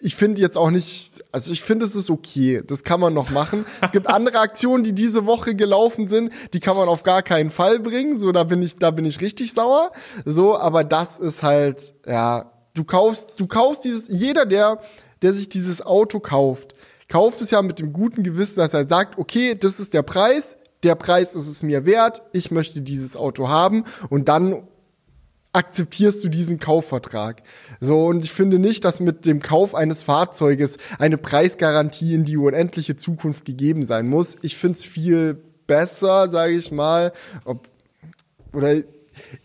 ich 0.00 0.16
finde 0.16 0.40
jetzt 0.40 0.56
auch 0.56 0.70
nicht, 0.70 1.22
also 1.32 1.52
ich 1.52 1.62
finde, 1.62 1.84
es 1.84 1.94
ist 1.94 2.08
okay. 2.08 2.62
Das 2.66 2.82
kann 2.82 3.00
man 3.00 3.12
noch 3.12 3.30
machen. 3.30 3.66
Es 3.82 3.92
gibt 3.92 4.06
andere 4.06 4.38
Aktionen, 4.38 4.84
die 4.84 4.94
diese 4.94 5.26
Woche 5.26 5.54
gelaufen 5.54 6.08
sind, 6.08 6.32
die 6.54 6.60
kann 6.60 6.76
man 6.76 6.88
auf 6.88 7.02
gar 7.02 7.22
keinen 7.22 7.50
Fall 7.50 7.78
bringen. 7.80 8.18
So, 8.18 8.32
da 8.32 8.44
bin 8.44 8.62
ich, 8.62 8.76
da 8.76 8.90
bin 8.90 9.04
ich 9.04 9.20
richtig 9.20 9.52
sauer. 9.52 9.90
So, 10.24 10.56
aber 10.56 10.84
das 10.84 11.18
ist 11.18 11.42
halt, 11.42 11.94
ja, 12.06 12.52
du 12.74 12.84
kaufst, 12.84 13.34
du 13.36 13.46
kaufst 13.46 13.84
dieses, 13.84 14.08
jeder, 14.08 14.46
der, 14.46 14.78
der 15.22 15.32
sich 15.32 15.48
dieses 15.48 15.80
Auto 15.80 16.20
kauft, 16.20 16.74
kauft 17.08 17.40
es 17.40 17.50
ja 17.50 17.62
mit 17.62 17.78
dem 17.78 17.92
guten 17.92 18.22
Gewissen, 18.22 18.56
dass 18.56 18.74
er 18.74 18.86
sagt, 18.86 19.18
okay, 19.18 19.54
das 19.54 19.80
ist 19.80 19.94
der 19.94 20.02
Preis, 20.02 20.56
der 20.82 20.94
Preis 20.94 21.34
ist 21.34 21.48
es 21.48 21.62
mir 21.62 21.86
wert, 21.86 22.22
ich 22.32 22.50
möchte 22.50 22.80
dieses 22.80 23.16
Auto 23.16 23.48
haben 23.48 23.84
und 24.10 24.28
dann 24.28 24.66
akzeptierst 25.52 26.24
du 26.24 26.28
diesen 26.28 26.58
Kaufvertrag. 26.58 27.42
So, 27.80 28.06
und 28.06 28.24
ich 28.24 28.32
finde 28.32 28.58
nicht, 28.58 28.84
dass 28.84 29.00
mit 29.00 29.26
dem 29.26 29.40
Kauf 29.40 29.74
eines 29.74 30.02
Fahrzeuges 30.02 30.78
eine 30.98 31.18
Preisgarantie 31.18 32.14
in 32.14 32.24
die 32.24 32.38
unendliche 32.38 32.96
Zukunft 32.96 33.44
gegeben 33.44 33.84
sein 33.84 34.08
muss. 34.08 34.36
Ich 34.40 34.56
finde 34.56 34.78
es 34.78 34.84
viel 34.84 35.42
besser, 35.66 36.30
sage 36.30 36.54
ich 36.54 36.72
mal, 36.72 37.12
ob, 37.44 37.68
oder 38.54 38.76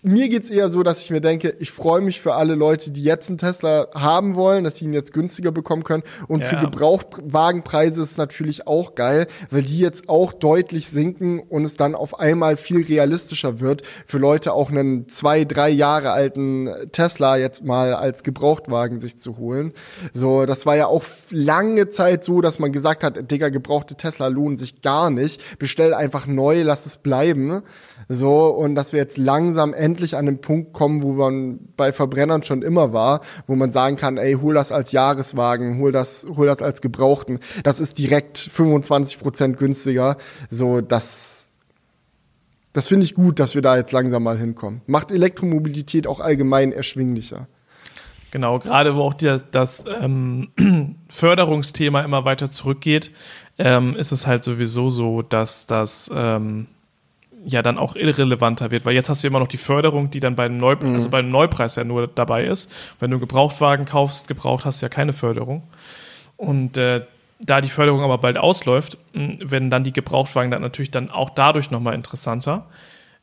mir 0.01 0.29
geht's 0.29 0.49
eher 0.49 0.69
so, 0.69 0.83
dass 0.83 1.01
ich 1.03 1.09
mir 1.11 1.21
denke, 1.21 1.55
ich 1.59 1.71
freue 1.71 2.01
mich 2.01 2.21
für 2.21 2.35
alle 2.35 2.55
Leute, 2.55 2.91
die 2.91 3.03
jetzt 3.03 3.29
einen 3.29 3.37
Tesla 3.37 3.87
haben 3.93 4.35
wollen, 4.35 4.63
dass 4.63 4.77
sie 4.77 4.85
ihn 4.85 4.93
jetzt 4.93 5.13
günstiger 5.13 5.51
bekommen 5.51 5.83
können. 5.83 6.03
Und 6.27 6.43
für 6.43 6.55
Ja. 6.55 6.61
Gebrauchtwagenpreise 6.61 8.01
ist 8.01 8.11
es 8.11 8.17
natürlich 8.17 8.67
auch 8.67 8.95
geil, 8.95 9.27
weil 9.49 9.63
die 9.63 9.79
jetzt 9.79 10.09
auch 10.09 10.33
deutlich 10.33 10.89
sinken 10.89 11.39
und 11.39 11.63
es 11.63 11.75
dann 11.75 11.95
auf 11.95 12.19
einmal 12.19 12.57
viel 12.57 12.85
realistischer 12.85 13.59
wird, 13.59 13.83
für 14.05 14.17
Leute 14.17 14.53
auch 14.53 14.69
einen 14.71 15.07
zwei, 15.09 15.45
drei 15.45 15.69
Jahre 15.69 16.11
alten 16.11 16.69
Tesla 16.91 17.37
jetzt 17.37 17.63
mal 17.63 17.93
als 17.93 18.23
Gebrauchtwagen 18.23 18.99
sich 18.99 19.17
zu 19.17 19.37
holen. 19.37 19.73
So, 20.13 20.45
das 20.45 20.65
war 20.65 20.75
ja 20.75 20.87
auch 20.87 21.03
lange 21.31 21.89
Zeit 21.89 22.23
so, 22.23 22.41
dass 22.41 22.59
man 22.59 22.71
gesagt 22.71 23.03
hat, 23.03 23.29
Digga, 23.31 23.49
gebrauchte 23.49 23.95
Tesla 23.95 24.27
lohnen 24.27 24.57
sich 24.57 24.81
gar 24.81 25.09
nicht. 25.09 25.59
Bestell 25.59 25.93
einfach 25.93 26.27
neu, 26.27 26.61
lass 26.63 26.85
es 26.85 26.97
bleiben. 26.97 27.63
So, 28.09 28.47
und 28.47 28.75
dass 28.75 28.93
wir 28.93 28.99
jetzt 28.99 29.17
langsam 29.17 29.73
endlich 29.73 30.15
an 30.15 30.25
den 30.25 30.39
Punkt 30.39 30.71
kommen, 30.71 31.03
wo 31.03 31.13
man 31.13 31.59
bei 31.75 31.91
Verbrennern 31.91 32.43
schon 32.43 32.61
immer 32.61 32.93
war, 32.93 33.21
wo 33.47 33.55
man 33.55 33.71
sagen 33.71 33.97
kann, 33.97 34.17
ey, 34.17 34.33
hol 34.35 34.53
das 34.53 34.71
als 34.71 34.93
Jahreswagen, 34.93 35.79
hol 35.79 35.91
das, 35.91 36.25
hol 36.35 36.47
das 36.47 36.61
als 36.61 36.81
Gebrauchten. 36.81 37.39
Das 37.63 37.81
ist 37.81 37.97
direkt 37.97 38.37
25 38.37 39.19
Prozent 39.19 39.57
günstiger. 39.57 40.15
So, 40.49 40.79
das, 40.79 41.47
das 42.71 42.87
finde 42.87 43.03
ich 43.03 43.13
gut, 43.13 43.39
dass 43.39 43.55
wir 43.55 43.61
da 43.61 43.75
jetzt 43.75 43.91
langsam 43.91 44.23
mal 44.23 44.37
hinkommen. 44.37 44.81
Macht 44.87 45.11
Elektromobilität 45.11 46.07
auch 46.07 46.21
allgemein 46.21 46.71
erschwinglicher. 46.71 47.47
Genau, 48.31 48.59
gerade 48.59 48.95
wo 48.95 49.01
auch 49.01 49.13
die, 49.13 49.37
das 49.51 49.83
ähm, 50.01 50.49
Förderungsthema 51.09 52.01
immer 52.01 52.23
weiter 52.23 52.49
zurückgeht, 52.49 53.11
ähm, 53.57 53.95
ist 53.95 54.11
es 54.11 54.27
halt 54.27 54.43
sowieso 54.43 54.89
so, 54.89 55.21
dass 55.21 55.65
das 55.65 56.09
ähm, 56.13 56.67
ja 57.47 57.61
dann 57.61 57.77
auch 57.77 57.95
irrelevanter 57.95 58.71
wird, 58.71 58.85
weil 58.85 58.93
jetzt 58.93 59.09
hast 59.09 59.23
du 59.23 59.27
immer 59.27 59.39
noch 59.39 59.47
die 59.47 59.57
Förderung, 59.57 60.11
die 60.11 60.19
dann 60.19 60.35
beim, 60.35 60.57
Neu 60.57 60.75
mhm. 60.75 60.95
also 60.95 61.09
beim 61.09 61.29
Neupreis 61.29 61.77
ja 61.77 61.85
nur 61.85 62.07
dabei 62.07 62.43
ist. 62.43 62.69
Wenn 62.99 63.09
du 63.09 63.15
einen 63.15 63.21
Gebrauchtwagen 63.21 63.85
kaufst, 63.85 64.27
gebraucht 64.27 64.65
hast 64.65 64.81
du 64.81 64.85
ja 64.85 64.89
keine 64.89 65.13
Förderung. 65.13 65.63
Und 66.35 66.77
äh, 66.77 67.05
da 67.39 67.61
die 67.61 67.69
Förderung 67.69 68.01
aber 68.01 68.17
bald 68.17 68.37
ausläuft, 68.37 68.97
werden 69.13 69.69
dann 69.69 69.83
die 69.85 69.93
Gebrauchtwagen 69.93 70.51
dann 70.51 70.61
natürlich 70.61 70.91
dann 70.91 71.09
auch 71.09 71.29
dadurch 71.29 71.71
nochmal 71.71 71.95
interessanter. 71.95 72.65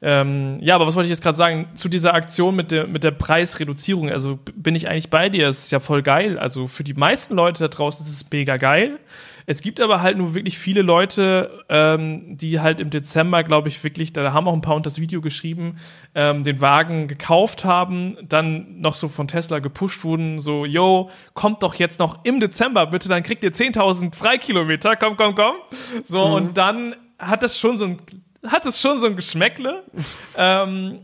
Ähm, 0.00 0.59
ja, 0.61 0.75
aber 0.75 0.87
was 0.87 0.95
wollte 0.97 1.07
ich 1.07 1.11
jetzt 1.11 1.23
gerade 1.23 1.37
sagen? 1.37 1.69
Zu 1.75 1.88
dieser 1.88 2.14
Aktion 2.14 2.57
mit 2.57 2.73
der, 2.73 2.87
mit 2.87 3.04
der 3.04 3.11
Preisreduzierung, 3.11 4.11
also 4.11 4.38
bin 4.54 4.75
ich 4.75 4.88
eigentlich 4.88 5.11
bei 5.11 5.28
dir, 5.28 5.49
es 5.49 5.64
ist 5.64 5.73
ja 5.73 5.81
voll 5.81 6.02
geil. 6.02 6.38
Also 6.38 6.66
für 6.66 6.85
die 6.85 6.95
meisten 6.95 7.35
Leute 7.35 7.61
da 7.61 7.69
draußen 7.69 8.07
ist 8.07 8.12
es 8.12 8.31
mega 8.31 8.57
geil. 8.57 8.99
Es 9.46 9.60
gibt 9.60 9.80
aber 9.80 10.00
halt 10.00 10.16
nur 10.16 10.34
wirklich 10.34 10.58
viele 10.58 10.82
Leute, 10.82 11.64
ähm, 11.68 12.36
die 12.36 12.60
halt 12.60 12.80
im 12.80 12.90
Dezember, 12.90 13.42
glaube 13.42 13.68
ich, 13.68 13.82
wirklich, 13.84 14.12
da 14.12 14.32
haben 14.32 14.48
auch 14.48 14.52
ein 14.52 14.60
paar 14.60 14.76
unter 14.76 14.88
das 14.88 14.98
Video 14.98 15.20
geschrieben, 15.20 15.76
ähm, 16.14 16.44
den 16.44 16.60
Wagen 16.60 17.08
gekauft 17.08 17.64
haben, 17.64 18.16
dann 18.22 18.80
noch 18.80 18.94
so 18.94 19.08
von 19.08 19.28
Tesla 19.28 19.58
gepusht 19.58 20.04
wurden, 20.04 20.38
so, 20.38 20.64
yo, 20.64 21.10
kommt 21.34 21.62
doch 21.62 21.74
jetzt 21.74 21.98
noch 21.98 22.24
im 22.24 22.40
Dezember, 22.40 22.86
bitte, 22.86 23.08
dann 23.08 23.22
kriegt 23.22 23.44
ihr 23.44 23.52
10.000 23.52 24.14
Freikilometer, 24.14 24.96
komm, 24.96 25.16
komm, 25.16 25.34
komm. 25.34 25.54
So, 26.04 26.26
mhm. 26.26 26.34
und 26.34 26.58
dann 26.58 26.96
hat 27.18 27.42
das 27.42 27.58
schon 27.58 27.76
so 27.76 27.86
ein, 27.86 27.98
hat 28.46 28.66
es 28.66 28.80
schon 28.80 28.98
so 28.98 29.06
ein 29.06 29.16
Geschmäckle. 29.16 29.82
ähm, 30.36 31.00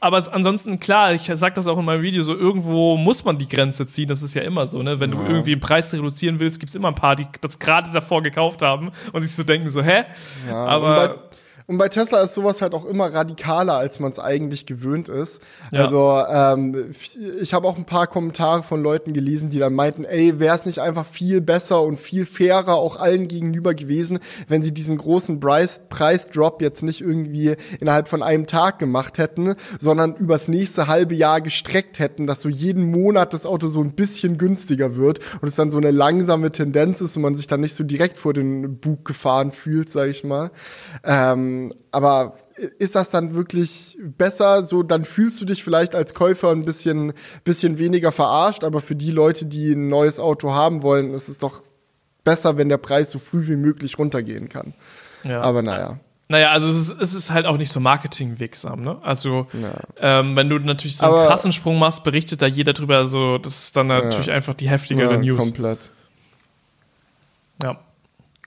aber 0.00 0.22
ansonsten, 0.32 0.80
klar, 0.80 1.12
ich 1.12 1.30
sag 1.34 1.54
das 1.54 1.66
auch 1.66 1.78
in 1.78 1.84
meinem 1.84 2.02
Video, 2.02 2.22
so 2.22 2.34
irgendwo 2.34 2.96
muss 2.96 3.24
man 3.24 3.38
die 3.38 3.48
Grenze 3.48 3.86
ziehen, 3.86 4.08
das 4.08 4.22
ist 4.22 4.34
ja 4.34 4.42
immer 4.42 4.66
so, 4.66 4.82
ne? 4.82 4.98
Wenn 4.98 5.12
ja. 5.12 5.18
du 5.18 5.24
irgendwie 5.26 5.50
den 5.50 5.60
Preis 5.60 5.92
reduzieren 5.92 6.40
willst, 6.40 6.58
gibt's 6.58 6.74
immer 6.74 6.88
ein 6.88 6.94
paar, 6.94 7.16
die 7.16 7.26
das 7.40 7.58
gerade 7.58 7.90
davor 7.90 8.22
gekauft 8.22 8.62
haben 8.62 8.92
und 9.12 9.22
sich 9.22 9.34
so 9.34 9.42
denken, 9.42 9.68
so, 9.70 9.82
hä? 9.82 10.04
Ja, 10.48 10.54
aber 10.66 11.28
und 11.66 11.78
bei 11.78 11.88
Tesla 11.88 12.20
ist 12.20 12.34
sowas 12.34 12.60
halt 12.60 12.74
auch 12.74 12.84
immer 12.84 13.12
radikaler, 13.14 13.72
als 13.74 13.98
man 13.98 14.12
es 14.12 14.18
eigentlich 14.18 14.66
gewöhnt 14.66 15.08
ist. 15.08 15.40
Ja. 15.72 15.84
Also 15.84 16.22
ähm, 16.30 16.92
ich 17.40 17.54
habe 17.54 17.66
auch 17.66 17.78
ein 17.78 17.86
paar 17.86 18.06
Kommentare 18.06 18.62
von 18.62 18.82
Leuten 18.82 19.14
gelesen, 19.14 19.48
die 19.48 19.60
dann 19.60 19.72
meinten, 19.72 20.04
ey, 20.04 20.38
wäre 20.38 20.54
es 20.54 20.66
nicht 20.66 20.80
einfach 20.80 21.06
viel 21.06 21.40
besser 21.40 21.82
und 21.82 21.98
viel 21.98 22.26
fairer 22.26 22.74
auch 22.74 23.00
allen 23.00 23.28
gegenüber 23.28 23.72
gewesen, 23.72 24.18
wenn 24.46 24.62
sie 24.62 24.72
diesen 24.72 24.98
großen 24.98 25.40
Preis-Drop 25.40 26.60
jetzt 26.60 26.82
nicht 26.82 27.00
irgendwie 27.00 27.56
innerhalb 27.80 28.08
von 28.08 28.22
einem 28.22 28.46
Tag 28.46 28.78
gemacht 28.78 29.16
hätten, 29.16 29.54
sondern 29.78 30.16
übers 30.16 30.48
nächste 30.48 30.86
halbe 30.86 31.14
Jahr 31.14 31.40
gestreckt 31.40 31.98
hätten, 31.98 32.26
dass 32.26 32.42
so 32.42 32.50
jeden 32.50 32.90
Monat 32.90 33.32
das 33.32 33.46
Auto 33.46 33.68
so 33.68 33.80
ein 33.80 33.94
bisschen 33.94 34.36
günstiger 34.36 34.96
wird 34.96 35.20
und 35.40 35.48
es 35.48 35.54
dann 35.54 35.70
so 35.70 35.78
eine 35.78 35.92
langsame 35.92 36.50
Tendenz 36.50 37.00
ist 37.00 37.16
und 37.16 37.22
man 37.22 37.34
sich 37.34 37.46
dann 37.46 37.62
nicht 37.62 37.74
so 37.74 37.84
direkt 37.84 38.18
vor 38.18 38.34
den 38.34 38.76
Bug 38.80 39.06
gefahren 39.06 39.50
fühlt, 39.50 39.90
sag 39.90 40.10
ich 40.10 40.24
mal. 40.24 40.50
Ähm, 41.04 41.53
ähm, 41.54 41.74
aber 41.90 42.36
ist 42.78 42.94
das 42.94 43.10
dann 43.10 43.34
wirklich 43.34 43.98
besser? 44.00 44.62
So, 44.64 44.82
dann 44.82 45.04
fühlst 45.04 45.40
du 45.40 45.44
dich 45.44 45.64
vielleicht 45.64 45.94
als 45.94 46.14
Käufer 46.14 46.50
ein 46.50 46.64
bisschen, 46.64 47.12
bisschen 47.42 47.78
weniger 47.78 48.12
verarscht, 48.12 48.64
aber 48.64 48.80
für 48.80 48.94
die 48.94 49.10
Leute, 49.10 49.46
die 49.46 49.72
ein 49.72 49.88
neues 49.88 50.20
Auto 50.20 50.52
haben 50.52 50.82
wollen, 50.82 51.12
ist 51.12 51.28
es 51.28 51.38
doch 51.38 51.62
besser, 52.22 52.56
wenn 52.56 52.68
der 52.68 52.78
Preis 52.78 53.10
so 53.10 53.18
früh 53.18 53.46
wie 53.48 53.56
möglich 53.56 53.98
runtergehen 53.98 54.48
kann. 54.48 54.74
Ja. 55.24 55.40
Aber 55.40 55.62
naja. 55.62 55.98
Naja, 56.28 56.52
also 56.52 56.68
es 56.68 56.76
ist, 56.76 57.00
es 57.00 57.14
ist 57.14 57.30
halt 57.30 57.44
auch 57.44 57.58
nicht 57.58 57.70
so 57.70 57.80
marketingwirksam, 57.80 58.80
ne? 58.80 58.98
Also 59.02 59.46
ja. 59.52 60.20
ähm, 60.20 60.36
wenn 60.36 60.48
du 60.48 60.58
natürlich 60.58 60.96
so 60.96 61.04
einen 61.04 61.14
Aber 61.14 61.26
krassen 61.26 61.52
Sprung 61.52 61.78
machst, 61.78 62.02
berichtet 62.02 62.40
da 62.40 62.46
jeder 62.46 62.72
drüber, 62.72 62.96
also 62.96 63.36
das 63.36 63.64
ist 63.64 63.76
dann 63.76 63.88
natürlich 63.88 64.26
ja. 64.26 64.34
einfach 64.34 64.54
die 64.54 64.68
heftigere 64.68 65.12
ja, 65.12 65.18
News. 65.18 65.38
Komplett. 65.38 65.92
Ja. 67.62 67.78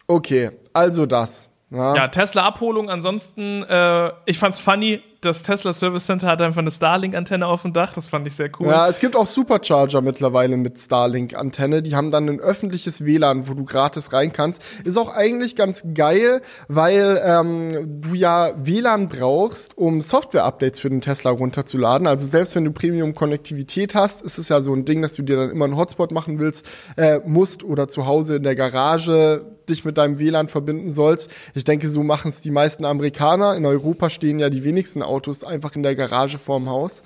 Okay, 0.08 0.52
also 0.74 1.06
das. 1.06 1.50
Ja, 1.70 1.96
ja 1.96 2.08
Tesla-Abholung. 2.08 2.90
Ansonsten, 2.90 3.64
äh, 3.64 4.12
ich 4.26 4.40
fand's 4.40 4.60
funny, 4.60 5.02
das 5.22 5.44
Tesla 5.44 5.74
Service 5.74 6.06
Center 6.06 6.28
hat 6.28 6.42
einfach 6.42 6.62
eine 6.62 6.72
Starlink-Antenne 6.72 7.46
auf 7.48 7.64
dem 7.64 7.74
Dach. 7.74 7.94
Das 7.94 8.08
fand 8.08 8.28
ich 8.28 8.36
sehr 8.36 8.50
cool. 8.60 8.68
Ja, 8.68 8.88
es 8.88 9.00
gibt 9.00 9.16
auch 9.16 9.28
Supercharger 9.28 10.02
mittlerweile 10.02 10.58
mit 10.58 10.78
Starlink-Antenne. 10.80 11.82
Die 11.82 11.96
haben 11.96 12.12
dann 12.12 12.30
ein 12.30 12.40
öffentliches 12.40 13.04
WLAN, 13.04 13.48
wo 13.48 13.54
du 13.54 13.66
gratis 13.66 14.14
rein 14.14 14.32
kannst. 14.32 14.64
Ist 14.84 14.98
auch 14.98 15.14
eigentlich 15.14 15.56
ganz 15.56 15.84
geil, 15.94 16.42
weil 16.68 17.22
ähm, 17.24 18.02
du 18.02 18.14
ja 18.14 18.54
WLAN 18.58 19.08
brauchst, 19.08 19.78
um 19.78 20.02
Software-Updates 20.02 20.80
für 20.80 20.90
den 20.90 21.02
Tesla 21.02 21.32
runterzuladen. 21.32 22.08
Also 22.08 22.26
selbst 22.26 22.56
wenn 22.56 22.66
du 22.66 22.72
Premium-Konnektivität 22.72 23.96
hast, 23.96 24.22
ist 24.22 24.38
es 24.38 24.50
ja 24.50 24.62
so 24.62 24.74
ein 24.74 24.86
Ding, 24.86 25.02
dass 25.02 25.14
du 25.14 25.24
dir 25.24 25.38
dann 25.38 25.50
immer 25.50 25.66
einen 25.66 25.78
Hotspot 25.78 26.12
machen 26.12 26.40
willst, 26.40 26.66
äh, 26.96 27.20
musst 27.26 27.64
oder 27.64 27.88
zu 27.88 28.06
Hause 28.06 28.36
in 28.36 28.44
der 28.44 28.56
Garage 28.56 29.46
dich 29.70 29.86
mit 29.86 29.98
deinem 29.98 30.20
WLAN 30.20 30.48
verbinden 30.48 30.92
sollst. 30.92 31.32
Ich 31.54 31.64
denke, 31.64 31.88
so 31.90 32.04
machen 32.04 32.30
es 32.30 32.42
die 32.42 32.52
meisten 32.52 32.86
Amerikaner. 32.86 33.56
In 33.56 33.66
Europa 33.66 34.10
stehen 34.10 34.40
ja 34.40 34.50
die 34.50 34.64
wenigsten 34.64 35.04
Autos 35.08 35.44
einfach 35.44 35.76
in 35.76 35.84
der 35.84 35.96
Garage 35.96 36.38
vorm 36.38 36.70
Haus. 36.70 37.04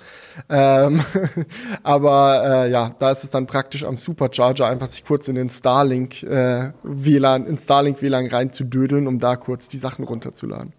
Ähm, 0.48 1.02
aber 1.82 2.64
äh, 2.66 2.70
ja, 2.70 2.90
da 2.98 3.10
ist 3.10 3.24
es 3.24 3.30
dann 3.30 3.46
praktisch 3.46 3.84
am 3.84 3.96
Supercharger 3.96 4.66
einfach 4.66 4.86
sich 4.86 5.04
kurz 5.04 5.28
in 5.28 5.34
den 5.34 5.50
Starlink 5.50 6.22
äh, 6.22 6.72
WLAN, 6.82 7.46
in 7.46 7.56
Starlink 7.58 8.02
WLAN 8.02 8.26
reinzudödeln, 8.26 9.06
um 9.06 9.18
da 9.18 9.36
kurz 9.36 9.68
die 9.68 9.78
Sachen 9.78 10.04
runterzuladen. 10.04 10.72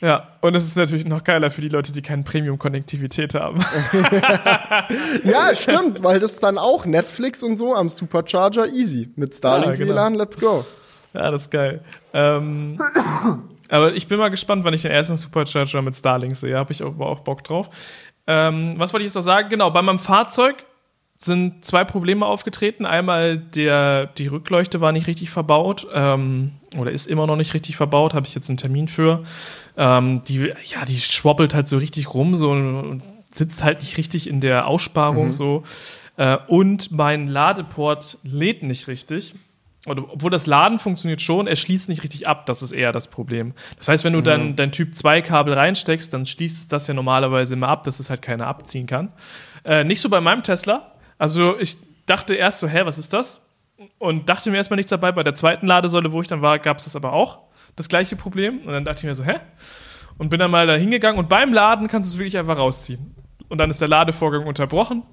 Ja, 0.00 0.28
und 0.42 0.54
es 0.54 0.64
ist 0.64 0.76
natürlich 0.76 1.06
noch 1.06 1.24
geiler 1.24 1.50
für 1.50 1.60
die 1.60 1.68
Leute, 1.68 1.90
die 1.92 2.02
keine 2.02 2.22
Premium-Konnektivität 2.22 3.34
haben. 3.34 3.58
ja, 5.24 5.52
stimmt, 5.54 6.04
weil 6.04 6.20
das 6.20 6.34
ist 6.34 6.42
dann 6.42 6.56
auch 6.56 6.86
Netflix 6.86 7.42
und 7.42 7.56
so 7.56 7.74
am 7.74 7.88
Supercharger 7.88 8.68
easy. 8.68 9.10
Mit 9.16 9.34
Starlink 9.34 9.72
ja, 9.72 9.84
genau. 9.84 9.94
WLAN, 9.94 10.14
let's 10.14 10.38
go. 10.38 10.64
Ja, 11.14 11.32
das 11.32 11.42
ist 11.42 11.50
geil. 11.50 11.80
Ähm, 12.12 12.78
aber 13.68 13.94
ich 13.94 14.08
bin 14.08 14.18
mal 14.18 14.28
gespannt, 14.28 14.64
wann 14.64 14.74
ich 14.74 14.82
den 14.82 14.90
ersten 14.90 15.16
Supercharger 15.16 15.82
mit 15.82 15.94
Starlink 15.94 16.36
sehe. 16.36 16.56
Habe 16.56 16.72
ich 16.72 16.82
auch, 16.82 16.98
auch 16.98 17.20
Bock 17.20 17.44
drauf. 17.44 17.68
Ähm, 18.26 18.74
was 18.76 18.92
wollte 18.92 19.04
ich 19.04 19.08
jetzt 19.08 19.14
noch 19.14 19.22
sagen? 19.22 19.48
Genau, 19.48 19.70
bei 19.70 19.82
meinem 19.82 19.98
Fahrzeug 19.98 20.64
sind 21.16 21.64
zwei 21.64 21.84
Probleme 21.84 22.24
aufgetreten. 22.24 22.86
Einmal 22.86 23.38
der, 23.38 24.06
die 24.06 24.28
Rückleuchte 24.28 24.80
war 24.80 24.92
nicht 24.92 25.08
richtig 25.08 25.30
verbaut 25.30 25.86
ähm, 25.92 26.52
oder 26.76 26.92
ist 26.92 27.06
immer 27.06 27.26
noch 27.26 27.36
nicht 27.36 27.54
richtig 27.54 27.76
verbaut. 27.76 28.14
Habe 28.14 28.26
ich 28.26 28.34
jetzt 28.34 28.48
einen 28.48 28.56
Termin 28.56 28.88
für. 28.88 29.24
Ähm, 29.76 30.22
die, 30.24 30.52
ja, 30.64 30.84
die 30.86 30.98
schwobbelt 30.98 31.54
halt 31.54 31.66
so 31.66 31.78
richtig 31.78 32.14
rum 32.14 32.36
so 32.36 32.50
und 32.50 33.02
sitzt 33.32 33.64
halt 33.64 33.80
nicht 33.80 33.96
richtig 33.98 34.28
in 34.28 34.40
der 34.40 34.68
Aussparung 34.68 35.28
mhm. 35.28 35.32
so. 35.32 35.62
Äh, 36.16 36.38
und 36.46 36.92
mein 36.92 37.26
Ladeport 37.26 38.18
lädt 38.22 38.62
nicht 38.62 38.86
richtig 38.86 39.34
obwohl 39.90 40.30
das 40.30 40.46
Laden 40.46 40.78
funktioniert 40.78 41.22
schon, 41.22 41.46
er 41.46 41.56
schließt 41.56 41.88
nicht 41.88 42.02
richtig 42.02 42.26
ab, 42.26 42.46
das 42.46 42.62
ist 42.62 42.72
eher 42.72 42.92
das 42.92 43.08
Problem. 43.08 43.54
Das 43.76 43.88
heißt, 43.88 44.04
wenn 44.04 44.12
du 44.12 44.20
mhm. 44.20 44.24
dann 44.24 44.56
dein 44.56 44.72
Typ 44.72 44.94
2 44.94 45.22
Kabel 45.22 45.54
reinsteckst, 45.54 46.12
dann 46.12 46.26
schließt 46.26 46.58
es 46.58 46.68
das 46.68 46.86
ja 46.86 46.94
normalerweise 46.94 47.54
immer 47.54 47.68
ab, 47.68 47.84
dass 47.84 48.00
es 48.00 48.10
halt 48.10 48.22
keiner 48.22 48.46
abziehen 48.46 48.86
kann. 48.86 49.12
Äh, 49.64 49.84
nicht 49.84 50.00
so 50.00 50.08
bei 50.08 50.20
meinem 50.20 50.42
Tesla. 50.42 50.92
Also 51.18 51.58
ich 51.58 51.76
dachte 52.06 52.34
erst 52.34 52.60
so, 52.60 52.68
hä, 52.68 52.82
was 52.84 52.98
ist 52.98 53.12
das? 53.12 53.42
Und 53.98 54.28
dachte 54.28 54.50
mir 54.50 54.56
erstmal 54.56 54.76
nichts 54.76 54.90
dabei. 54.90 55.12
Bei 55.12 55.22
der 55.22 55.34
zweiten 55.34 55.66
Ladesäule, 55.66 56.12
wo 56.12 56.20
ich 56.20 56.26
dann 56.26 56.42
war, 56.42 56.58
gab 56.58 56.78
es 56.78 56.84
das 56.84 56.96
aber 56.96 57.12
auch, 57.12 57.40
das 57.76 57.88
gleiche 57.88 58.16
Problem. 58.16 58.60
Und 58.60 58.72
dann 58.72 58.84
dachte 58.84 59.00
ich 59.00 59.04
mir 59.04 59.14
so, 59.14 59.24
hä? 59.24 59.36
Und 60.16 60.30
bin 60.30 60.40
dann 60.40 60.50
mal 60.50 60.66
da 60.66 60.74
hingegangen 60.74 61.18
und 61.18 61.28
beim 61.28 61.52
Laden 61.52 61.86
kannst 61.86 62.10
du 62.10 62.16
es 62.16 62.18
wirklich 62.18 62.38
einfach 62.38 62.58
rausziehen. 62.58 63.14
Und 63.48 63.58
dann 63.58 63.70
ist 63.70 63.80
der 63.80 63.88
Ladevorgang 63.88 64.46
unterbrochen. 64.46 65.04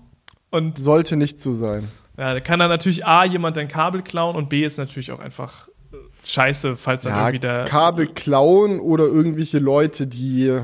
Und 0.50 0.78
Sollte 0.78 1.16
nicht 1.16 1.40
so 1.40 1.52
sein. 1.52 1.90
Ja, 2.18 2.34
da 2.34 2.40
kann 2.40 2.60
dann 2.60 2.70
natürlich 2.70 3.06
A, 3.06 3.26
jemand 3.26 3.58
dein 3.58 3.68
Kabel 3.68 4.02
klauen 4.02 4.36
und 4.36 4.50
B 4.50 4.64
ist 4.64 4.78
natürlich 4.78 5.12
auch 5.12 5.20
einfach 5.20 5.68
äh, 5.92 5.98
scheiße, 6.24 6.78
falls 6.78 7.04
dann 7.04 7.14
ja, 7.14 7.22
irgendwie 7.22 7.40
der. 7.40 7.66
Kabel 7.66 8.08
klauen 8.08 8.80
oder 8.80 9.06
irgendwelche 9.06 9.60
Leute, 9.60 10.08
die 10.08 10.62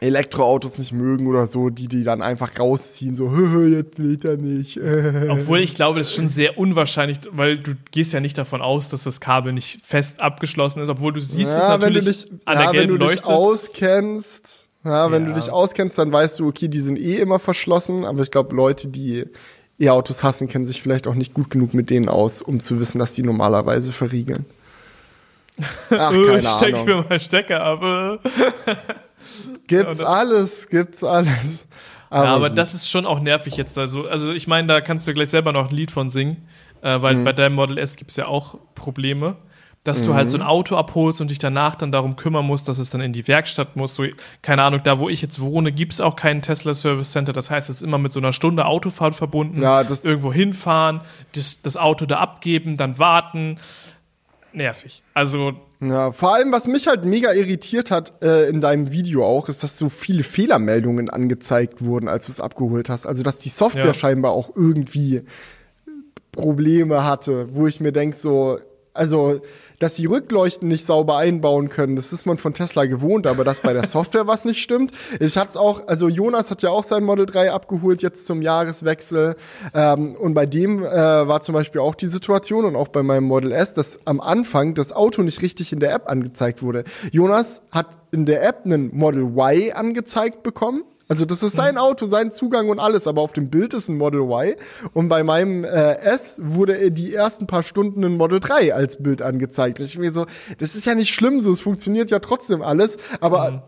Elektroautos 0.00 0.78
nicht 0.78 0.92
mögen 0.92 1.26
oder 1.26 1.48
so, 1.48 1.70
die 1.70 1.88
die 1.88 2.04
dann 2.04 2.22
einfach 2.22 2.58
rausziehen, 2.58 3.16
so, 3.16 3.30
jetzt 3.66 3.98
lädt 3.98 4.24
er 4.24 4.36
nicht. 4.36 4.78
Obwohl 5.28 5.58
ich 5.58 5.74
glaube, 5.74 5.98
das 5.98 6.08
ist 6.08 6.14
schon 6.14 6.28
sehr 6.28 6.56
unwahrscheinlich, 6.56 7.18
weil 7.32 7.58
du 7.58 7.74
gehst 7.90 8.12
ja 8.12 8.20
nicht 8.20 8.38
davon 8.38 8.62
aus, 8.62 8.90
dass 8.90 9.02
das 9.02 9.20
Kabel 9.20 9.52
nicht 9.52 9.80
fest 9.84 10.22
abgeschlossen 10.22 10.80
ist, 10.80 10.88
obwohl 10.88 11.12
du 11.12 11.20
siehst 11.20 11.50
ja, 11.50 11.58
es 11.58 11.68
natürlich 11.68 11.96
wenn 11.96 12.04
du 12.04 12.10
dich, 12.10 12.26
an 12.44 12.56
der 12.56 12.64
ja, 12.64 12.70
gelben 12.70 12.92
wenn 12.92 12.98
du 12.98 13.06
Leuchte. 13.06 13.22
dich 13.22 13.26
auskennst, 13.26 14.68
ja, 14.84 15.10
wenn 15.10 15.22
ja. 15.26 15.32
du 15.32 15.40
dich 15.40 15.50
auskennst, 15.50 15.98
dann 15.98 16.12
weißt 16.12 16.38
du, 16.38 16.46
okay, 16.46 16.68
die 16.68 16.80
sind 16.80 16.96
eh 16.96 17.16
immer 17.16 17.40
verschlossen, 17.40 18.04
aber 18.04 18.22
ich 18.22 18.30
glaube, 18.30 18.54
Leute, 18.54 18.86
die 18.86 19.24
E-Autos 19.80 20.24
hassen, 20.24 20.48
kennen 20.48 20.66
sich 20.66 20.82
vielleicht 20.82 21.06
auch 21.06 21.14
nicht 21.14 21.34
gut 21.34 21.50
genug 21.50 21.74
mit 21.74 21.90
denen 21.90 22.08
aus, 22.08 22.42
um 22.42 22.60
zu 22.60 22.80
wissen, 22.80 22.98
dass 22.98 23.12
die 23.12 23.22
normalerweise 23.22 23.92
verriegeln. 23.92 24.44
Ach, 25.90 26.10
keine 26.10 26.38
ich 26.38 26.48
steck 26.48 26.74
Ahnung. 26.74 26.86
mir 26.86 27.04
mal 27.08 27.20
Stecker 27.20 27.64
ab. 27.64 28.20
Gibt's 29.66 30.00
alles, 30.00 30.68
gibt's 30.68 31.04
alles. 31.04 31.66
Aber, 32.08 32.24
ja, 32.24 32.34
aber 32.34 32.50
das 32.50 32.72
ist 32.72 32.88
schon 32.88 33.04
auch 33.04 33.20
nervig 33.20 33.56
jetzt. 33.56 33.76
Also, 33.76 34.06
also 34.06 34.32
ich 34.32 34.46
meine, 34.46 34.66
da 34.66 34.80
kannst 34.80 35.06
du 35.06 35.12
gleich 35.12 35.28
selber 35.28 35.52
noch 35.52 35.68
ein 35.68 35.76
Lied 35.76 35.90
von 35.90 36.08
singen, 36.08 36.48
äh, 36.80 37.02
weil 37.02 37.16
mhm. 37.16 37.24
bei 37.24 37.32
deinem 37.34 37.54
Model 37.54 37.76
S 37.76 37.96
gibt 37.96 38.10
es 38.10 38.16
ja 38.16 38.26
auch 38.26 38.58
Probleme 38.74 39.36
dass 39.84 40.02
mhm. 40.02 40.06
du 40.06 40.14
halt 40.14 40.30
so 40.30 40.36
ein 40.36 40.42
mhm. 40.42 40.48
Auto 40.48 40.76
abholst 40.76 41.20
und 41.20 41.30
dich 41.30 41.38
danach 41.38 41.76
dann 41.76 41.92
darum 41.92 42.16
kümmern 42.16 42.44
musst, 42.44 42.68
dass 42.68 42.78
es 42.78 42.90
dann 42.90 43.00
in 43.00 43.12
die 43.12 43.26
Werkstatt 43.28 43.76
muss. 43.76 43.94
So, 43.94 44.04
keine 44.42 44.62
Ahnung, 44.62 44.80
da 44.84 44.98
wo 44.98 45.08
ich 45.08 45.22
jetzt 45.22 45.40
wohne, 45.40 45.72
gibt 45.72 45.92
es 45.92 46.00
auch 46.00 46.16
keinen 46.16 46.42
Tesla 46.42 46.74
Service 46.74 47.12
Center. 47.12 47.32
Das 47.32 47.50
heißt, 47.50 47.70
es 47.70 47.76
ist 47.76 47.82
immer 47.82 47.98
mit 47.98 48.12
so 48.12 48.20
einer 48.20 48.32
Stunde 48.32 48.66
Autofahrt 48.66 49.14
verbunden. 49.14 49.62
Ja, 49.62 49.82
irgendwo 49.82 50.32
hinfahren, 50.32 51.00
das, 51.32 51.62
das 51.62 51.76
Auto 51.76 52.06
da 52.06 52.18
abgeben, 52.18 52.76
dann 52.76 52.98
warten. 52.98 53.58
Nervig. 54.52 55.02
Also. 55.14 55.52
Ja, 55.80 56.10
vor 56.10 56.34
allem, 56.34 56.50
was 56.50 56.66
mich 56.66 56.88
halt 56.88 57.04
mega 57.04 57.32
irritiert 57.32 57.92
hat 57.92 58.20
äh, 58.20 58.48
in 58.48 58.60
deinem 58.60 58.90
Video 58.90 59.24
auch, 59.24 59.48
ist, 59.48 59.62
dass 59.62 59.78
so 59.78 59.88
viele 59.88 60.24
Fehlermeldungen 60.24 61.08
angezeigt 61.08 61.84
wurden, 61.84 62.08
als 62.08 62.26
du 62.26 62.32
es 62.32 62.40
abgeholt 62.40 62.88
hast. 62.88 63.06
Also, 63.06 63.22
dass 63.22 63.38
die 63.38 63.48
Software 63.48 63.86
ja. 63.86 63.94
scheinbar 63.94 64.32
auch 64.32 64.56
irgendwie 64.56 65.22
Probleme 66.32 67.04
hatte, 67.04 67.54
wo 67.54 67.68
ich 67.68 67.80
mir 67.80 67.92
denke, 67.92 68.16
so, 68.16 68.58
also 68.98 69.40
dass 69.78 69.94
sie 69.94 70.06
Rückleuchten 70.06 70.66
nicht 70.66 70.84
sauber 70.84 71.18
einbauen 71.18 71.68
können, 71.68 71.94
das 71.94 72.12
ist 72.12 72.26
man 72.26 72.36
von 72.36 72.52
Tesla 72.52 72.86
gewohnt, 72.86 73.26
aber 73.26 73.44
dass 73.44 73.60
bei 73.60 73.72
der 73.72 73.86
Software 73.86 74.26
was 74.26 74.44
nicht 74.44 74.60
stimmt. 74.60 74.92
Ich 75.20 75.36
hatte 75.36 75.50
es 75.50 75.56
auch, 75.56 75.86
also 75.86 76.08
Jonas 76.08 76.50
hat 76.50 76.62
ja 76.62 76.70
auch 76.70 76.84
sein 76.84 77.04
Model 77.04 77.26
3 77.26 77.52
abgeholt 77.52 78.02
jetzt 78.02 78.26
zum 78.26 78.42
Jahreswechsel 78.42 79.36
ähm, 79.74 80.16
und 80.16 80.34
bei 80.34 80.46
dem 80.46 80.82
äh, 80.82 80.88
war 80.88 81.40
zum 81.40 81.54
Beispiel 81.54 81.80
auch 81.80 81.94
die 81.94 82.06
Situation 82.06 82.64
und 82.64 82.76
auch 82.76 82.88
bei 82.88 83.02
meinem 83.02 83.24
Model 83.24 83.52
S, 83.52 83.74
dass 83.74 84.00
am 84.04 84.20
Anfang 84.20 84.74
das 84.74 84.92
Auto 84.92 85.22
nicht 85.22 85.42
richtig 85.42 85.72
in 85.72 85.80
der 85.80 85.92
App 85.94 86.10
angezeigt 86.10 86.62
wurde. 86.62 86.84
Jonas 87.12 87.62
hat 87.70 87.86
in 88.10 88.26
der 88.26 88.42
App 88.42 88.62
einen 88.64 88.96
Model 88.96 89.22
Y 89.22 89.72
angezeigt 89.72 90.42
bekommen 90.42 90.82
also 91.08 91.24
das 91.24 91.42
ist 91.42 91.56
sein 91.56 91.78
Auto, 91.78 92.06
sein 92.06 92.30
Zugang 92.30 92.68
und 92.68 92.78
alles, 92.78 93.06
aber 93.06 93.22
auf 93.22 93.32
dem 93.32 93.48
Bild 93.48 93.72
ist 93.72 93.88
ein 93.88 93.96
Model 93.96 94.20
Y 94.20 94.54
und 94.92 95.08
bei 95.08 95.22
meinem 95.22 95.64
äh, 95.64 95.94
S 95.96 96.38
wurde 96.40 96.92
die 96.92 97.14
ersten 97.14 97.46
paar 97.46 97.62
Stunden 97.62 98.04
ein 98.04 98.18
Model 98.18 98.40
3 98.40 98.74
als 98.74 99.02
Bild 99.02 99.22
angezeigt. 99.22 99.80
Ich 99.80 99.96
mir 99.98 100.12
so, 100.12 100.26
das 100.58 100.74
ist 100.74 100.84
ja 100.84 100.94
nicht 100.94 101.14
schlimm, 101.14 101.40
so 101.40 101.50
es 101.50 101.62
funktioniert 101.62 102.10
ja 102.10 102.18
trotzdem 102.18 102.60
alles, 102.60 102.98
aber 103.20 103.50
mhm. 103.50 103.62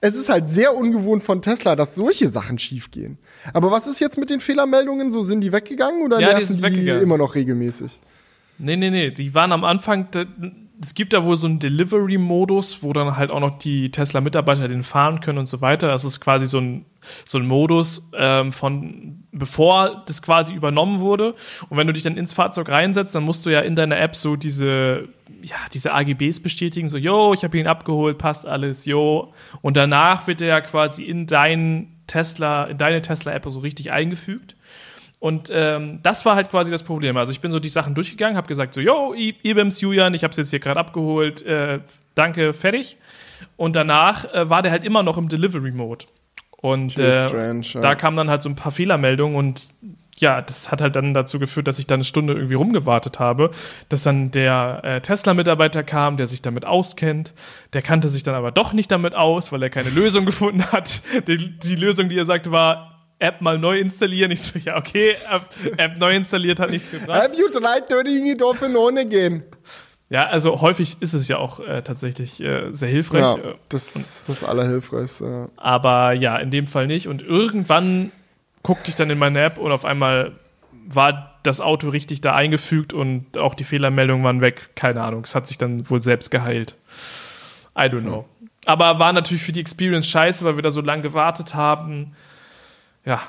es 0.00 0.16
ist 0.16 0.28
halt 0.28 0.48
sehr 0.48 0.76
ungewohnt 0.76 1.22
von 1.22 1.42
Tesla, 1.42 1.76
dass 1.76 1.94
solche 1.94 2.26
Sachen 2.26 2.58
schiefgehen. 2.58 3.18
Aber 3.54 3.70
was 3.70 3.86
ist 3.86 4.00
jetzt 4.00 4.18
mit 4.18 4.28
den 4.28 4.40
Fehlermeldungen? 4.40 5.12
So 5.12 5.22
sind 5.22 5.42
die 5.42 5.52
weggegangen 5.52 6.02
oder 6.02 6.18
ja, 6.18 6.38
nerven 6.38 6.60
die, 6.60 6.70
die 6.70 6.88
immer 6.88 7.18
noch 7.18 7.36
regelmäßig? 7.36 8.00
Nee, 8.58 8.76
nee, 8.76 8.90
nee, 8.90 9.10
die 9.12 9.32
waren 9.32 9.52
am 9.52 9.64
Anfang 9.64 10.08
es 10.82 10.94
gibt 10.94 11.12
da 11.12 11.24
wohl 11.24 11.36
so 11.36 11.46
einen 11.46 11.58
Delivery-Modus, 11.58 12.82
wo 12.82 12.92
dann 12.94 13.16
halt 13.16 13.30
auch 13.30 13.40
noch 13.40 13.58
die 13.58 13.90
Tesla-Mitarbeiter 13.90 14.66
den 14.66 14.82
fahren 14.82 15.20
können 15.20 15.38
und 15.38 15.46
so 15.46 15.60
weiter. 15.60 15.88
Das 15.88 16.04
ist 16.04 16.20
quasi 16.20 16.46
so 16.46 16.58
ein, 16.58 16.86
so 17.26 17.38
ein 17.38 17.46
Modus 17.46 18.08
ähm, 18.14 18.52
von 18.52 19.24
bevor 19.30 20.02
das 20.06 20.22
quasi 20.22 20.54
übernommen 20.54 21.00
wurde. 21.00 21.34
Und 21.68 21.76
wenn 21.76 21.86
du 21.86 21.92
dich 21.92 22.02
dann 22.02 22.16
ins 22.16 22.32
Fahrzeug 22.32 22.70
reinsetzt, 22.70 23.14
dann 23.14 23.24
musst 23.24 23.44
du 23.44 23.50
ja 23.50 23.60
in 23.60 23.76
deiner 23.76 23.98
App 23.98 24.16
so 24.16 24.36
diese, 24.36 25.08
ja, 25.42 25.56
diese 25.72 25.92
AGBs 25.92 26.40
bestätigen, 26.40 26.88
so, 26.88 26.96
yo, 26.96 27.34
ich 27.34 27.44
habe 27.44 27.58
ihn 27.58 27.66
abgeholt, 27.66 28.16
passt 28.16 28.46
alles, 28.46 28.86
yo. 28.86 29.34
Und 29.60 29.76
danach 29.76 30.26
wird 30.26 30.40
er 30.40 30.48
ja 30.48 30.60
quasi 30.62 31.04
in 31.04 31.26
deinen 31.26 32.00
Tesla, 32.06 32.64
in 32.64 32.78
deine 32.78 33.02
Tesla-App 33.02 33.46
so 33.50 33.60
richtig 33.60 33.92
eingefügt. 33.92 34.56
Und 35.20 35.50
ähm, 35.52 36.00
das 36.02 36.24
war 36.24 36.34
halt 36.34 36.50
quasi 36.50 36.70
das 36.70 36.82
Problem. 36.82 37.18
Also 37.18 37.30
ich 37.30 37.40
bin 37.40 37.50
so 37.50 37.60
die 37.60 37.68
Sachen 37.68 37.94
durchgegangen, 37.94 38.38
habe 38.38 38.48
gesagt 38.48 38.72
so, 38.72 38.80
yo, 38.80 39.14
Ibims 39.14 39.80
Julian, 39.82 40.14
ich 40.14 40.24
habe 40.24 40.30
es 40.30 40.38
jetzt 40.38 40.50
hier 40.50 40.60
gerade 40.60 40.80
abgeholt, 40.80 41.42
äh, 41.42 41.80
danke, 42.14 42.54
fertig. 42.54 42.96
Und 43.56 43.76
danach 43.76 44.24
äh, 44.32 44.48
war 44.48 44.62
der 44.62 44.72
halt 44.72 44.82
immer 44.82 45.02
noch 45.02 45.18
im 45.18 45.28
Delivery-Mode. 45.28 46.06
Und 46.56 46.98
äh, 46.98 47.28
strange, 47.28 47.60
ja. 47.64 47.80
da 47.80 47.94
kamen 47.94 48.16
dann 48.16 48.30
halt 48.30 48.40
so 48.40 48.48
ein 48.48 48.56
paar 48.56 48.72
Fehlermeldungen 48.72 49.36
und 49.36 49.70
ja, 50.16 50.42
das 50.42 50.70
hat 50.70 50.80
halt 50.80 50.96
dann 50.96 51.14
dazu 51.14 51.38
geführt, 51.38 51.66
dass 51.66 51.78
ich 51.78 51.86
dann 51.86 51.96
eine 51.96 52.04
Stunde 52.04 52.34
irgendwie 52.34 52.54
rumgewartet 52.54 53.18
habe, 53.18 53.50
dass 53.88 54.02
dann 54.02 54.30
der 54.30 54.80
äh, 54.82 55.00
Tesla-Mitarbeiter 55.00 55.82
kam, 55.82 56.16
der 56.18 56.26
sich 56.26 56.42
damit 56.42 56.66
auskennt. 56.66 57.34
Der 57.72 57.80
kannte 57.80 58.08
sich 58.08 58.22
dann 58.22 58.34
aber 58.34 58.52
doch 58.52 58.72
nicht 58.72 58.90
damit 58.90 59.14
aus, 59.14 59.52
weil 59.52 59.62
er 59.62 59.70
keine 59.70 59.90
Lösung 59.90 60.24
gefunden 60.26 60.64
hat. 60.66 61.02
Die, 61.26 61.58
die 61.58 61.76
Lösung, 61.76 62.10
die 62.10 62.18
er 62.18 62.26
sagte, 62.26 62.52
war, 62.52 62.99
App 63.20 63.40
mal 63.40 63.58
neu 63.58 63.78
installieren. 63.78 64.30
Ich 64.30 64.42
so, 64.42 64.58
ja, 64.58 64.76
okay, 64.76 65.14
App, 65.30 65.78
App 65.78 65.98
neu 65.98 66.16
installiert 66.16 66.58
hat 66.58 66.70
nichts 66.70 66.90
gebracht. 66.90 67.22
Have 67.22 67.36
you 67.36 67.48
tried 67.48 67.88
turning 67.88 68.26
it 68.26 68.42
off 68.42 68.62
and 68.62 68.76
on 68.76 68.98
again? 68.98 69.44
Ja, 70.08 70.26
also 70.26 70.60
häufig 70.60 70.96
ist 71.00 71.12
es 71.12 71.28
ja 71.28 71.38
auch 71.38 71.60
äh, 71.60 71.82
tatsächlich 71.82 72.40
äh, 72.40 72.72
sehr 72.72 72.88
hilfreich. 72.88 73.20
Ja, 73.20 73.36
äh, 73.36 73.54
das 73.68 73.94
ist 73.94 74.28
das 74.28 74.42
Allerhilfreichste. 74.42 75.24
Ja. 75.24 75.48
Aber 75.56 76.12
ja, 76.14 76.36
in 76.38 76.50
dem 76.50 76.66
Fall 76.66 76.88
nicht. 76.88 77.06
Und 77.06 77.22
irgendwann 77.22 78.10
guckte 78.62 78.90
ich 78.90 78.96
dann 78.96 79.08
in 79.08 79.18
meine 79.18 79.40
App 79.40 79.58
und 79.58 79.70
auf 79.70 79.84
einmal 79.84 80.32
war 80.72 81.38
das 81.44 81.60
Auto 81.60 81.90
richtig 81.90 82.22
da 82.22 82.34
eingefügt 82.34 82.92
und 82.92 83.38
auch 83.38 83.54
die 83.54 83.64
Fehlermeldungen 83.64 84.24
waren 84.24 84.40
weg. 84.40 84.70
Keine 84.74 85.02
Ahnung. 85.02 85.22
Es 85.24 85.34
hat 85.34 85.46
sich 85.46 85.58
dann 85.58 85.88
wohl 85.88 86.02
selbst 86.02 86.30
geheilt. 86.30 86.74
I 87.78 87.82
don't 87.82 88.02
know. 88.02 88.24
Aber 88.66 88.98
war 88.98 89.12
natürlich 89.12 89.42
für 89.42 89.52
die 89.52 89.60
Experience 89.60 90.08
scheiße, 90.08 90.44
weil 90.44 90.56
wir 90.56 90.62
da 90.62 90.70
so 90.70 90.80
lange 90.80 91.02
gewartet 91.02 91.54
haben 91.54 92.14
ja. 93.04 93.20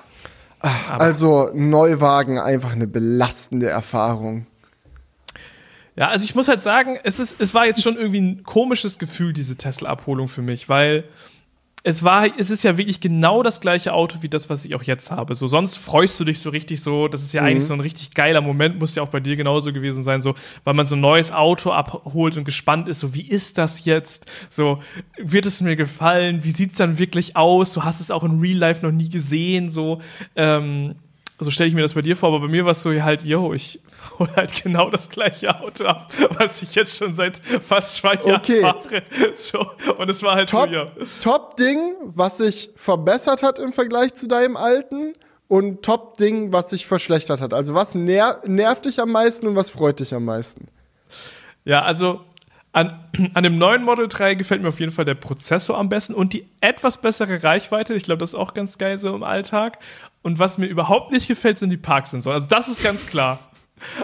Also 0.98 1.50
Neuwagen 1.54 2.38
einfach 2.38 2.74
eine 2.74 2.88
belastende 2.88 3.68
Erfahrung. 3.68 4.46
Ja, 5.96 6.10
also 6.10 6.24
ich 6.24 6.36
muss 6.36 6.48
halt 6.48 6.64
sagen, 6.64 6.98
es, 7.04 7.20
ist, 7.20 7.42
es 7.42 7.54
war 7.54 7.66
jetzt 7.66 7.82
schon 7.82 7.98
irgendwie 7.98 8.22
ein 8.22 8.44
komisches 8.44 9.00
Gefühl, 9.00 9.34
diese 9.34 9.56
Tesla-Abholung 9.56 10.28
für 10.28 10.42
mich, 10.42 10.70
weil 10.70 11.04
es 11.84 12.04
war, 12.04 12.28
es 12.38 12.52
ist 12.52 12.64
ja 12.64 12.78
wirklich 12.78 13.00
genau 13.00 13.42
das 13.42 13.60
gleiche 13.60 13.94
Auto 13.94 14.18
wie 14.22 14.30
das, 14.30 14.50
was 14.50 14.66
ich 14.66 14.76
auch 14.76 14.84
jetzt 14.84 15.10
habe. 15.10 15.34
So, 15.34 15.48
sonst 15.48 15.78
freust 15.78 16.20
du 16.20 16.26
dich 16.26 16.40
so 16.40 16.52
richtig 16.52 16.82
so, 16.82 17.08
das 17.08 17.24
ist 17.24 17.34
ja 17.34 17.42
mhm. 17.42 17.48
eigentlich 17.48 17.66
so 17.66 17.74
ein 17.74 17.80
richtig 17.80 18.14
geiler 18.14 18.42
Moment, 18.42 18.80
muss 18.80 18.94
ja 18.94 19.02
auch 19.02 19.10
bei 19.10 19.20
dir 19.20 19.36
genauso 19.36 19.74
gewesen 19.74 20.04
sein, 20.04 20.22
so, 20.22 20.36
weil 20.64 20.76
man 20.76 20.86
so 20.86 20.96
ein 20.96 21.02
neues 21.02 21.32
Auto 21.32 21.72
abholt 21.72 22.38
und 22.38 22.44
gespannt 22.44 22.88
ist, 22.88 23.00
so, 23.00 23.16
wie 23.16 23.28
ist 23.28 23.58
das 23.58 23.84
jetzt? 23.86 24.28
So, 24.50 24.80
wird 25.18 25.48
es 25.48 25.62
mir 25.62 25.76
gefallen? 25.76 26.44
Wie 26.44 26.52
sieht's 26.52 26.76
dann 26.76 27.00
wirklich 27.00 27.36
aus? 27.36 27.74
Du 27.74 27.84
hast 27.84 28.00
es 28.00 28.12
auch 28.12 28.24
in 28.24 28.40
Real 28.40 28.58
Life 28.58 28.86
noch 28.86 28.92
nie 28.92 29.10
gesehen, 29.10 29.72
so, 29.72 30.02
ähm, 30.36 30.96
so 31.44 31.50
stelle 31.50 31.70
ich 31.70 31.76
mir 31.76 31.82
das 31.82 31.96
bei 31.96 32.02
dir 32.02 32.16
vor, 32.16 32.30
aber 32.30 32.42
bei 32.42 32.48
mir 32.48 32.66
war 32.66 32.72
es 32.72 32.82
so 32.82 32.92
halt, 32.92 33.24
yo, 33.24 33.54
ich 33.54 33.80
hole 34.20 34.30
halt 34.36 34.64
genau 34.64 34.90
das 34.90 35.10
gleiche 35.10 35.60
Auto 35.60 35.86
ab, 35.86 36.14
was 36.38 36.62
ich 36.62 36.76
jetzt 36.76 36.98
schon 36.98 37.14
seit 37.14 37.40
fast 37.40 37.96
zwei 37.96 38.14
Jahren 38.14 38.36
okay. 38.36 38.62
fahre. 38.62 39.04
So, 39.36 39.66
und 39.98 40.10
es 40.10 40.22
war 40.22 40.36
halt 40.36 40.50
Top, 40.50 40.70
so, 40.70 40.76
ja. 40.76 40.92
Top-Ding, 41.22 41.96
was 42.04 42.38
sich 42.38 42.70
verbessert 42.76 43.44
hat 43.44 43.60
im 43.60 43.74
Vergleich 43.74 44.14
zu 44.14 44.28
deinem 44.28 44.56
alten 44.56 45.14
und 45.48 45.84
Top-Ding, 45.84 46.54
was 46.54 46.70
sich 46.70 46.86
verschlechtert 46.86 47.42
hat. 47.42 47.54
Also 47.54 47.74
was 47.74 47.96
ner 47.96 48.40
nervt 48.46 48.86
dich 48.86 49.02
am 49.02 49.12
meisten 49.12 49.48
und 49.48 49.56
was 49.56 49.70
freut 49.70 50.00
dich 50.00 50.14
am 50.14 50.26
meisten? 50.26 50.68
Ja, 51.66 51.82
also 51.84 52.22
an, 52.74 53.04
an 53.34 53.44
dem 53.44 53.58
neuen 53.58 53.84
Model 53.84 54.08
3 54.08 54.36
gefällt 54.36 54.62
mir 54.62 54.70
auf 54.70 54.80
jeden 54.80 54.92
Fall 54.92 55.06
der 55.06 55.16
Prozessor 55.16 55.78
am 55.78 55.90
besten 55.90 56.14
und 56.14 56.34
die 56.34 56.48
etwas 56.62 57.02
bessere 57.02 57.44
Reichweite. 57.44 57.94
Ich 57.94 58.04
glaube, 58.04 58.20
das 58.20 58.30
ist 58.30 58.36
auch 58.36 58.54
ganz 58.54 58.78
geil 58.78 58.98
so 58.98 59.14
im 59.16 59.24
Alltag. 59.24 59.80
Und 60.22 60.40
was 60.40 60.58
mir 60.58 60.68
überhaupt 60.68 61.12
nicht 61.12 61.28
gefällt, 61.28 61.58
sind 61.58 61.72
die 61.72 61.78
Parksensoren. 61.78 62.36
Also 62.36 62.48
das 62.48 62.68
ist 62.68 62.84
ganz 62.84 63.08
klar. 63.08 63.51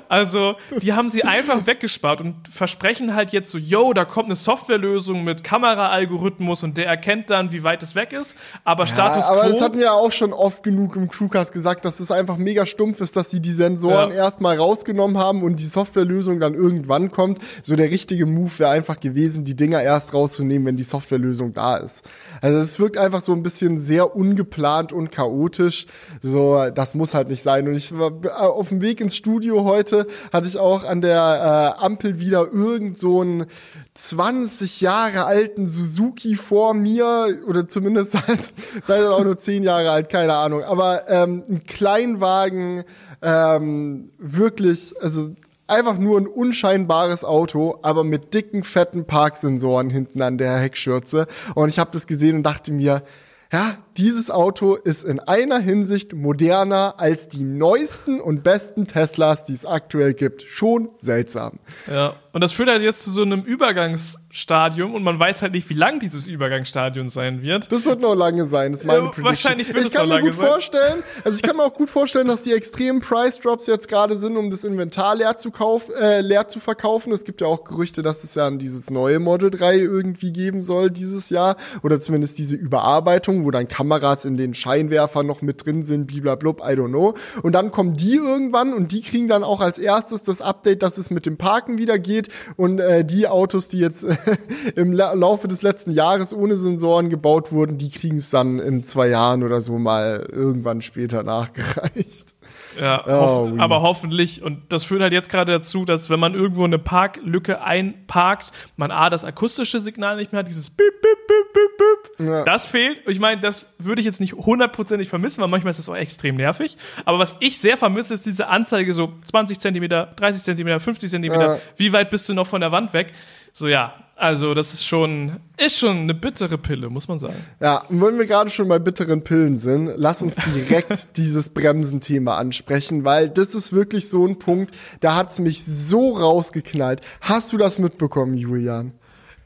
Also, 0.09 0.55
die 0.81 0.93
haben 0.93 1.09
sie 1.09 1.23
einfach 1.23 1.65
weggespart 1.67 2.21
und 2.21 2.35
versprechen 2.49 3.15
halt 3.15 3.31
jetzt 3.31 3.51
so, 3.51 3.57
yo, 3.57 3.93
da 3.93 4.05
kommt 4.05 4.27
eine 4.27 4.35
Softwarelösung 4.35 5.23
mit 5.23 5.43
Kameraalgorithmus 5.43 6.63
und 6.63 6.77
der 6.77 6.87
erkennt 6.87 7.29
dann, 7.29 7.51
wie 7.51 7.63
weit 7.63 7.83
es 7.83 7.95
weg 7.95 8.13
ist. 8.13 8.35
Aber 8.63 8.83
ja, 8.83 8.87
Status 8.87 9.27
Quo. 9.27 9.33
Aber 9.33 9.49
das 9.49 9.61
hatten 9.61 9.79
ja 9.79 9.91
auch 9.91 10.11
schon 10.11 10.33
oft 10.33 10.63
genug 10.63 10.95
im 10.95 11.09
Crewcast 11.09 11.51
gesagt, 11.51 11.85
dass 11.85 11.99
es 11.99 12.11
einfach 12.11 12.37
mega 12.37 12.65
stumpf 12.65 13.01
ist, 13.01 13.15
dass 13.15 13.29
sie 13.29 13.39
die 13.39 13.51
Sensoren 13.51 14.09
ja. 14.09 14.15
erstmal 14.15 14.57
rausgenommen 14.57 15.17
haben 15.17 15.43
und 15.43 15.59
die 15.59 15.65
Softwarelösung 15.65 16.39
dann 16.39 16.53
irgendwann 16.53 17.11
kommt. 17.11 17.39
So 17.63 17.75
der 17.75 17.91
richtige 17.91 18.25
Move 18.25 18.51
wäre 18.57 18.71
einfach 18.71 18.99
gewesen, 18.99 19.43
die 19.43 19.55
Dinger 19.55 19.81
erst 19.81 20.13
rauszunehmen, 20.13 20.67
wenn 20.67 20.77
die 20.77 20.83
Softwarelösung 20.83 21.53
da 21.53 21.77
ist. 21.77 22.07
Also 22.41 22.59
es 22.59 22.79
wirkt 22.79 22.97
einfach 22.97 23.21
so 23.21 23.33
ein 23.33 23.43
bisschen 23.43 23.77
sehr 23.77 24.15
ungeplant 24.15 24.93
und 24.93 25.11
chaotisch. 25.11 25.85
So, 26.21 26.69
das 26.73 26.95
muss 26.95 27.13
halt 27.13 27.29
nicht 27.29 27.43
sein. 27.43 27.67
Und 27.67 27.75
ich 27.75 27.97
war 27.97 28.11
auf 28.39 28.69
dem 28.69 28.81
Weg 28.81 29.01
ins 29.01 29.15
Studio 29.15 29.63
heute, 29.67 30.07
hatte 30.33 30.47
ich 30.47 30.57
auch 30.57 30.83
an 30.83 31.01
der 31.01 31.75
äh, 31.79 31.85
Ampel 31.85 32.19
wieder 32.19 32.51
irgend 32.51 32.97
so 32.97 33.21
einen 33.21 33.45
20 33.93 34.81
Jahre 34.81 35.25
alten 35.25 35.67
Suzuki 35.67 36.35
vor 36.35 36.73
mir 36.73 37.37
oder 37.47 37.67
zumindest 37.67 38.27
halt, 38.27 38.53
vielleicht 38.85 39.05
auch 39.05 39.23
nur 39.23 39.37
10 39.37 39.61
Jahre 39.61 39.91
alt, 39.91 40.09
keine 40.09 40.33
Ahnung. 40.33 40.63
Aber 40.63 41.07
ähm, 41.09 41.43
ein 41.47 41.63
Kleinwagen, 41.65 42.83
ähm, 43.21 44.09
wirklich, 44.17 44.95
also 45.01 45.35
einfach 45.67 45.97
nur 45.97 46.19
ein 46.19 46.27
unscheinbares 46.27 47.23
Auto, 47.25 47.79
aber 47.81 48.03
mit 48.03 48.33
dicken, 48.33 48.63
fetten 48.63 49.05
Parksensoren 49.05 49.89
hinten 49.89 50.21
an 50.21 50.37
der 50.37 50.57
Heckschürze. 50.57 51.27
Und 51.55 51.69
ich 51.69 51.79
habe 51.79 51.91
das 51.91 52.07
gesehen 52.07 52.37
und 52.37 52.43
dachte 52.43 52.71
mir, 52.71 53.03
ja, 53.51 53.77
dieses 53.95 54.29
Auto 54.29 54.75
ist 54.75 55.03
in 55.03 55.19
einer 55.19 55.59
Hinsicht 55.59 56.13
moderner 56.13 56.95
als 56.97 57.29
die 57.29 57.43
neuesten 57.43 58.19
und 58.19 58.43
besten 58.43 58.87
Teslas, 58.87 59.45
die 59.45 59.53
es 59.53 59.65
aktuell 59.65 60.13
gibt. 60.13 60.41
Schon 60.41 60.89
seltsam. 60.95 61.59
Ja, 61.89 62.15
und 62.33 62.41
das 62.41 62.51
führt 62.51 62.69
halt 62.69 62.81
jetzt 62.81 63.03
zu 63.03 63.09
so 63.09 63.21
einem 63.21 63.43
Übergangs 63.43 64.19
Übergangsstadium 64.47 64.93
und 64.93 65.03
man 65.03 65.19
weiß 65.19 65.41
halt 65.41 65.53
nicht, 65.53 65.67
wie 65.69 65.73
lang 65.73 65.99
dieses 65.99 66.27
Übergangsstadium 66.27 67.07
sein 67.07 67.41
wird. 67.41 67.71
Das 67.71 67.85
wird 67.85 68.01
noch 68.01 68.13
lange 68.15 68.45
sein, 68.45 68.71
das 68.71 68.81
ist 68.81 68.85
meine 68.87 68.99
Ja, 68.99 69.03
Prediction. 69.05 69.25
wahrscheinlich 69.25 69.67
wird 69.69 69.79
ich 69.79 69.87
es 69.87 69.91
kann 69.93 70.07
noch 70.07 70.15
mir 70.15 70.21
gut 70.21 70.33
lange 70.33 70.41
sein. 70.43 70.51
vorstellen, 70.51 71.03
also 71.23 71.35
ich 71.35 71.41
kann 71.41 71.57
mir 71.57 71.63
auch 71.63 71.73
gut 71.73 71.89
vorstellen, 71.89 72.27
dass 72.27 72.43
die 72.43 72.53
extremen 72.53 73.01
Price 73.01 73.39
Drops 73.39 73.65
jetzt 73.67 73.87
gerade 73.87 74.15
sind, 74.15 74.37
um 74.37 74.49
das 74.49 74.63
Inventar 74.63 75.15
leer 75.15 75.37
zu 75.37 75.49
kaufen, 75.51 75.93
äh, 75.95 76.21
leer 76.21 76.47
zu 76.47 76.59
verkaufen. 76.59 77.11
Es 77.13 77.23
gibt 77.23 77.41
ja 77.41 77.47
auch 77.47 77.63
Gerüchte, 77.63 78.01
dass 78.03 78.23
es 78.23 78.35
ja 78.35 78.49
dieses 78.51 78.89
neue 78.91 79.19
Model 79.19 79.49
3 79.49 79.77
irgendwie 79.79 80.31
geben 80.31 80.61
soll 80.61 80.91
dieses 80.91 81.29
Jahr 81.29 81.55
oder 81.83 81.99
zumindest 81.99 82.37
diese 82.37 82.55
Überarbeitung, 82.55 83.43
wo 83.43 83.51
dann 83.51 83.67
Kameras 83.67 84.23
in 84.25 84.37
den 84.37 84.53
Scheinwerfern 84.53 85.25
noch 85.25 85.41
mit 85.41 85.65
drin 85.65 85.83
sind, 85.85 86.05
bliblablub, 86.07 86.61
I 86.61 86.73
don't 86.73 86.89
know. 86.89 87.15
Und 87.41 87.53
dann 87.53 87.71
kommen 87.71 87.95
die 87.95 88.15
irgendwann 88.15 88.73
und 88.73 88.91
die 88.91 89.01
kriegen 89.01 89.27
dann 89.27 89.43
auch 89.43 89.61
als 89.61 89.79
erstes 89.79 90.23
das 90.23 90.41
Update, 90.41 90.83
dass 90.83 90.97
es 90.99 91.09
mit 91.09 91.25
dem 91.25 91.37
Parken 91.37 91.77
wieder 91.79 91.97
geht 91.97 92.29
und 92.55 92.79
äh, 92.79 93.03
die 93.03 93.27
Autos, 93.27 93.67
die 93.67 93.79
jetzt 93.79 94.05
im 94.75 94.91
La 94.93 95.13
Laufe 95.13 95.47
des 95.47 95.61
letzten 95.61 95.91
Jahres 95.91 96.33
ohne 96.33 96.55
Sensoren 96.55 97.09
gebaut 97.09 97.51
wurden, 97.51 97.77
die 97.77 97.89
kriegen 97.89 98.17
es 98.17 98.29
dann 98.29 98.59
in 98.59 98.83
zwei 98.83 99.09
Jahren 99.09 99.43
oder 99.43 99.61
so 99.61 99.77
mal 99.77 100.27
irgendwann 100.31 100.81
später 100.81 101.23
nachgereicht. 101.23 102.35
Ja, 102.79 103.03
Oh, 103.07 103.49
hoff 103.49 103.59
aber 103.59 103.81
hoffentlich. 103.81 104.41
Und 104.43 104.71
das 104.71 104.83
führt 104.83 105.01
halt 105.01 105.13
jetzt 105.13 105.29
gerade 105.29 105.51
dazu, 105.51 105.85
dass 105.85 106.09
wenn 106.09 106.19
man 106.19 106.33
irgendwo 106.33 106.63
eine 106.63 106.79
Parklücke 106.79 107.61
einparkt, 107.61 108.51
man 108.75 108.91
A, 108.91 109.09
das 109.09 109.25
akustische 109.25 109.79
Signal 109.79 110.17
nicht 110.17 110.31
mehr 110.31 110.39
hat, 110.39 110.47
dieses 110.47 110.69
Bip, 110.69 111.01
Bip, 111.01 111.27
Bip, 111.27 111.53
Bip, 111.53 111.77
Bip. 112.17 112.27
Ja. 112.27 112.43
Das 112.43 112.65
fehlt. 112.65 113.01
Ich 113.07 113.19
meine, 113.19 113.41
das 113.41 113.65
würde 113.77 114.01
ich 114.01 114.05
jetzt 114.05 114.19
nicht 114.19 114.33
hundertprozentig 114.33 115.09
vermissen, 115.09 115.41
weil 115.41 115.47
manchmal 115.47 115.71
ist 115.71 115.79
das 115.79 115.89
auch 115.89 115.95
extrem 115.95 116.35
nervig. 116.35 116.77
Aber 117.05 117.19
was 117.19 117.35
ich 117.39 117.59
sehr 117.59 117.77
vermisse, 117.77 118.13
ist 118.13 118.25
diese 118.25 118.47
Anzeige 118.47 118.93
so 118.93 119.13
20 119.23 119.59
Zentimeter, 119.59 120.13
30 120.15 120.43
Zentimeter, 120.43 120.79
50 120.79 121.09
Zentimeter. 121.09 121.55
Ja. 121.55 121.61
Wie 121.77 121.93
weit 121.93 122.09
bist 122.09 122.27
du 122.29 122.33
noch 122.33 122.47
von 122.47 122.61
der 122.61 122.71
Wand 122.71 122.93
weg? 122.93 123.13
So, 123.53 123.67
ja. 123.67 123.93
Also, 124.19 124.55
das 124.55 124.73
ist 124.73 124.83
schon, 124.83 125.37
ist 125.57 125.77
schon 125.77 125.97
eine 125.97 126.15
bittere 126.15 126.57
Pille, 126.57 126.89
muss 126.89 127.07
man 127.07 127.19
sagen. 127.19 127.35
Ja, 127.59 127.83
und 127.87 128.01
wenn 128.01 128.17
wir 128.17 128.25
gerade 128.25 128.49
schon 128.49 128.67
bei 128.67 128.79
bitteren 128.79 129.23
Pillen 129.23 129.57
sind, 129.57 129.91
lass 129.95 130.23
uns 130.23 130.35
direkt 130.55 131.09
dieses 131.17 131.49
Bremsenthema 131.49 132.35
ansprechen, 132.37 133.03
weil 133.05 133.29
das 133.29 133.53
ist 133.53 133.73
wirklich 133.73 134.09
so 134.09 134.25
ein 134.25 134.39
Punkt, 134.39 134.73
da 135.01 135.15
hat's 135.15 135.37
mich 135.37 135.63
so 135.63 136.17
rausgeknallt. 136.17 137.01
Hast 137.21 137.53
du 137.53 137.57
das 137.57 137.77
mitbekommen, 137.77 138.35
Julian? 138.37 138.91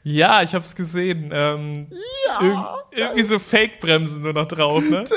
Ja, 0.04 0.42
ich 0.42 0.54
hab's 0.54 0.74
gesehen. 0.74 1.30
Ähm, 1.32 1.88
Ja. 2.26 2.46
irg 2.46 2.58
irgendwie 2.96 3.22
so 3.24 3.38
Fake-Bremsen 3.38 4.22
nur 4.22 4.32
noch 4.32 4.46
drauf, 4.48 4.82
ne? 4.82 5.04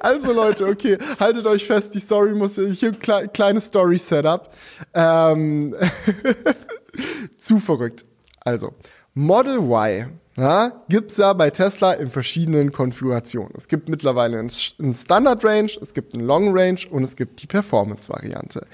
Also 0.00 0.32
Leute, 0.32 0.66
okay, 0.66 0.98
haltet 1.20 1.46
euch 1.46 1.64
fest, 1.66 1.94
die 1.94 2.00
Story 2.00 2.34
muss 2.34 2.56
hier 2.56 2.88
ein 2.90 2.98
kle 2.98 3.28
kleines 3.28 3.66
Story-Setup. 3.66 4.52
Ähm, 4.92 5.74
zu 7.36 7.58
verrückt. 7.58 8.04
Also, 8.40 8.74
Model 9.14 9.58
Y 9.58 10.06
ja, 10.36 10.84
gibt's 10.90 11.16
ja 11.16 11.32
bei 11.32 11.48
Tesla 11.48 11.94
in 11.94 12.10
verschiedenen 12.10 12.70
Konfigurationen. 12.70 13.54
Es 13.56 13.68
gibt 13.68 13.88
mittlerweile 13.88 14.38
einen 14.38 14.94
Standard 14.94 15.42
Range, 15.42 15.70
es 15.80 15.94
gibt 15.94 16.14
einen 16.14 16.26
Long 16.26 16.56
Range 16.56 16.80
und 16.90 17.02
es 17.02 17.16
gibt 17.16 17.40
die 17.42 17.46
Performance-Variante. 17.46 18.66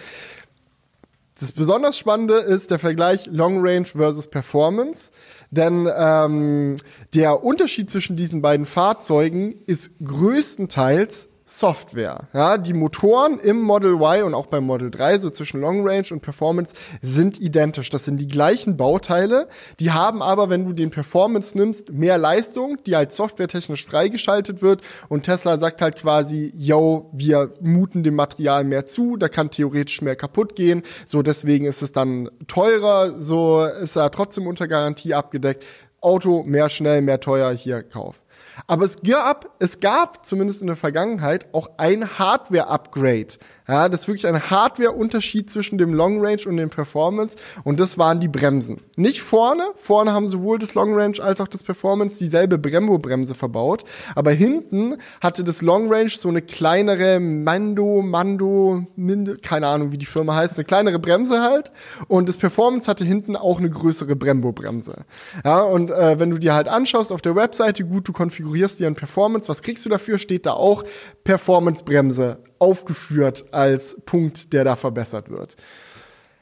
Das 1.38 1.52
besonders 1.52 1.96
Spannende 1.96 2.34
ist 2.34 2.70
der 2.72 2.80
Vergleich 2.80 3.26
Long 3.26 3.64
Range 3.64 3.84
versus 3.84 4.28
Performance, 4.28 5.12
denn 5.50 5.88
ähm, 5.96 6.76
der 7.14 7.44
Unterschied 7.44 7.90
zwischen 7.90 8.16
diesen 8.16 8.42
beiden 8.42 8.66
Fahrzeugen 8.66 9.54
ist 9.66 9.90
größtenteils 10.04 11.28
Software. 11.58 12.28
Ja, 12.32 12.56
die 12.56 12.72
Motoren 12.72 13.38
im 13.38 13.60
Model 13.60 13.94
Y 13.94 14.22
und 14.24 14.34
auch 14.34 14.46
beim 14.46 14.64
Model 14.64 14.90
3, 14.90 15.18
so 15.18 15.30
zwischen 15.30 15.60
Long 15.60 15.86
Range 15.86 16.06
und 16.10 16.20
Performance, 16.20 16.74
sind 17.02 17.40
identisch. 17.40 17.90
Das 17.90 18.04
sind 18.04 18.18
die 18.18 18.26
gleichen 18.26 18.76
Bauteile. 18.76 19.48
Die 19.78 19.90
haben 19.90 20.22
aber, 20.22 20.48
wenn 20.48 20.64
du 20.64 20.72
den 20.72 20.90
Performance 20.90 21.56
nimmst, 21.56 21.92
mehr 21.92 22.16
Leistung, 22.16 22.78
die 22.86 22.96
halt 22.96 23.12
softwaretechnisch 23.12 23.84
freigeschaltet 23.84 24.62
wird. 24.62 24.80
Und 25.08 25.24
Tesla 25.24 25.58
sagt 25.58 25.82
halt 25.82 25.96
quasi, 25.96 26.52
yo, 26.56 27.10
wir 27.12 27.52
muten 27.60 28.02
dem 28.02 28.14
Material 28.14 28.64
mehr 28.64 28.86
zu, 28.86 29.16
da 29.16 29.28
kann 29.28 29.50
theoretisch 29.50 30.00
mehr 30.00 30.16
kaputt 30.16 30.56
gehen. 30.56 30.82
So, 31.04 31.22
deswegen 31.22 31.66
ist 31.66 31.82
es 31.82 31.92
dann 31.92 32.30
teurer, 32.46 33.20
so 33.20 33.64
ist 33.64 33.96
er 33.96 34.10
trotzdem 34.10 34.46
unter 34.46 34.68
Garantie 34.68 35.14
abgedeckt. 35.14 35.64
Auto 36.00 36.42
mehr 36.42 36.68
schnell, 36.68 37.02
mehr 37.02 37.20
teuer, 37.20 37.52
hier 37.52 37.82
Kauf. 37.82 38.21
Aber 38.66 38.84
es 38.84 39.00
gab, 39.02 39.50
es 39.58 39.80
gab 39.80 40.24
zumindest 40.24 40.60
in 40.60 40.66
der 40.68 40.76
Vergangenheit 40.76 41.52
auch 41.52 41.70
ein 41.78 42.18
Hardware-Upgrade. 42.18 43.38
Ja, 43.68 43.88
das 43.88 44.00
ist 44.00 44.08
wirklich 44.08 44.26
ein 44.26 44.50
Hardware-Unterschied 44.50 45.48
zwischen 45.48 45.78
dem 45.78 45.94
Long 45.94 46.24
Range 46.24 46.42
und 46.46 46.56
dem 46.56 46.70
Performance. 46.70 47.36
Und 47.62 47.78
das 47.78 47.96
waren 47.96 48.18
die 48.18 48.28
Bremsen. 48.28 48.80
Nicht 48.96 49.22
vorne. 49.22 49.62
Vorne 49.74 50.12
haben 50.12 50.26
sowohl 50.26 50.58
das 50.58 50.74
Long 50.74 50.94
Range 50.94 51.22
als 51.22 51.40
auch 51.40 51.48
das 51.48 51.62
Performance 51.62 52.18
dieselbe 52.18 52.58
Brembo-Bremse 52.58 53.34
verbaut. 53.34 53.84
Aber 54.14 54.32
hinten 54.32 54.96
hatte 55.20 55.44
das 55.44 55.62
Long 55.62 55.92
Range 55.92 56.10
so 56.10 56.28
eine 56.28 56.42
kleinere 56.42 57.20
Mando, 57.20 58.02
Mando, 58.02 58.86
Minde, 58.96 59.36
keine 59.36 59.68
Ahnung, 59.68 59.92
wie 59.92 59.98
die 59.98 60.06
Firma 60.06 60.34
heißt, 60.34 60.56
eine 60.56 60.64
kleinere 60.64 60.98
Bremse 60.98 61.40
halt. 61.40 61.70
Und 62.08 62.28
das 62.28 62.36
Performance 62.36 62.90
hatte 62.90 63.04
hinten 63.04 63.36
auch 63.36 63.58
eine 63.58 63.70
größere 63.70 64.16
Brembo-Bremse. 64.16 65.04
Ja, 65.44 65.62
und 65.62 65.90
äh, 65.90 66.18
wenn 66.18 66.30
du 66.30 66.38
dir 66.38 66.54
halt 66.54 66.68
anschaust 66.68 67.12
auf 67.12 67.22
der 67.22 67.36
Webseite, 67.36 67.84
gut, 67.84 68.08
du 68.08 68.12
konfigurierst 68.12 68.80
dir 68.80 68.88
ein 68.88 68.96
Performance, 68.96 69.48
was 69.48 69.62
kriegst 69.62 69.86
du 69.86 69.90
dafür? 69.90 70.18
Steht 70.18 70.46
da 70.46 70.52
auch 70.52 70.84
Performance-Bremse 71.24 72.38
aufgeführt 72.62 73.44
als 73.52 73.96
Punkt, 74.06 74.52
der 74.52 74.64
da 74.64 74.76
verbessert 74.76 75.28
wird. 75.28 75.56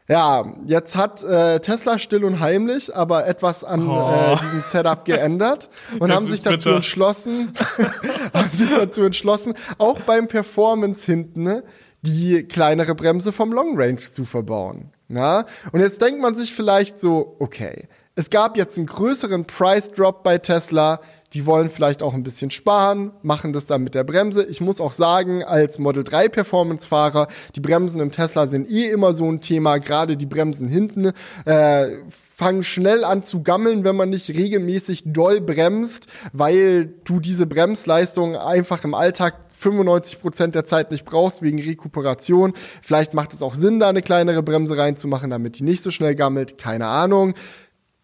Ja, 0.09 0.44
jetzt 0.66 0.96
hat 0.96 1.22
äh, 1.22 1.61
Tesla 1.61 1.98
still 1.98 2.24
und 2.24 2.40
heimlich 2.40 2.94
aber 2.96 3.26
etwas 3.28 3.62
an 3.62 3.88
Oh. 3.88 4.35
äh, 4.35 4.37
diesem 4.42 4.61
Setup 4.61 5.04
geändert 5.04 5.70
und 6.00 6.12
haben 6.12 6.26
sich 6.28 6.42
dazu 6.42 6.56
bitter. 6.64 6.76
entschlossen, 6.76 7.52
haben 8.35 8.50
sich 8.50 8.70
dazu 8.70 9.02
entschlossen, 9.02 9.54
auch 9.78 10.00
beim 10.00 10.26
Performance 10.26 11.06
hinten 11.06 11.44
ne, 11.44 11.62
die 12.02 12.42
kleinere 12.42 12.94
Bremse 12.96 13.33
vom 13.33 13.52
Long 13.52 13.78
Range 13.78 13.98
zu 14.00 14.24
verbauen. 14.24 14.90
Na? 15.06 15.44
Und 15.72 15.80
jetzt 15.80 16.02
denkt 16.02 16.20
man 16.20 16.35
sich 16.35 16.52
vielleicht 16.54 16.98
so, 16.98 17.37
okay, 17.38 17.87
es 18.16 18.30
gab 18.30 18.56
jetzt 18.56 18.76
einen 18.78 18.87
größeren 18.87 19.44
Price 19.46 19.92
Drop 19.92 20.24
bei 20.24 20.38
Tesla. 20.38 21.00
Die 21.32 21.46
wollen 21.46 21.70
vielleicht 21.70 22.02
auch 22.02 22.14
ein 22.14 22.22
bisschen 22.22 22.50
sparen, 22.50 23.12
machen 23.22 23.52
das 23.52 23.66
dann 23.66 23.82
mit 23.82 23.94
der 23.94 24.04
Bremse. 24.04 24.44
Ich 24.44 24.60
muss 24.60 24.80
auch 24.80 24.92
sagen, 24.92 25.44
als 25.44 25.78
Model 25.78 26.02
3 26.02 26.28
Performance-Fahrer, 26.28 27.28
die 27.54 27.60
Bremsen 27.60 28.00
im 28.00 28.10
Tesla 28.10 28.46
sind 28.46 28.68
eh 28.68 28.88
immer 28.90 29.12
so 29.12 29.30
ein 29.30 29.40
Thema, 29.40 29.78
gerade 29.78 30.16
die 30.16 30.26
Bremsen 30.26 30.68
hinten. 30.68 31.12
Äh, 31.44 31.98
fangen 32.08 32.62
schnell 32.62 33.04
an 33.04 33.22
zu 33.22 33.42
gammeln, 33.42 33.84
wenn 33.84 33.96
man 33.96 34.10
nicht 34.10 34.30
regelmäßig 34.30 35.02
doll 35.06 35.40
bremst, 35.40 36.06
weil 36.32 36.86
du 37.04 37.20
diese 37.20 37.46
Bremsleistung 37.46 38.34
einfach 38.34 38.82
im 38.82 38.94
Alltag 38.94 39.34
95% 39.62 40.48
der 40.48 40.64
Zeit 40.64 40.90
nicht 40.90 41.04
brauchst 41.04 41.42
wegen 41.42 41.60
Rekuperation. 41.60 42.54
Vielleicht 42.82 43.14
macht 43.14 43.32
es 43.32 43.42
auch 43.42 43.54
Sinn, 43.54 43.78
da 43.78 43.88
eine 43.88 44.02
kleinere 44.02 44.42
Bremse 44.42 44.76
reinzumachen, 44.76 45.30
damit 45.30 45.58
die 45.58 45.64
nicht 45.64 45.82
so 45.82 45.90
schnell 45.90 46.14
gammelt. 46.14 46.58
Keine 46.58 46.86
Ahnung. 46.86 47.34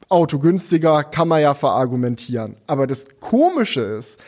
Auto 0.09 0.38
günstiger, 0.38 1.05
kann 1.05 1.29
man 1.29 1.42
ja 1.42 1.55
verargumentieren. 1.55 2.57
Aber 2.66 2.87
das 2.87 3.07
Komische 3.21 3.81
ist, 3.81 4.21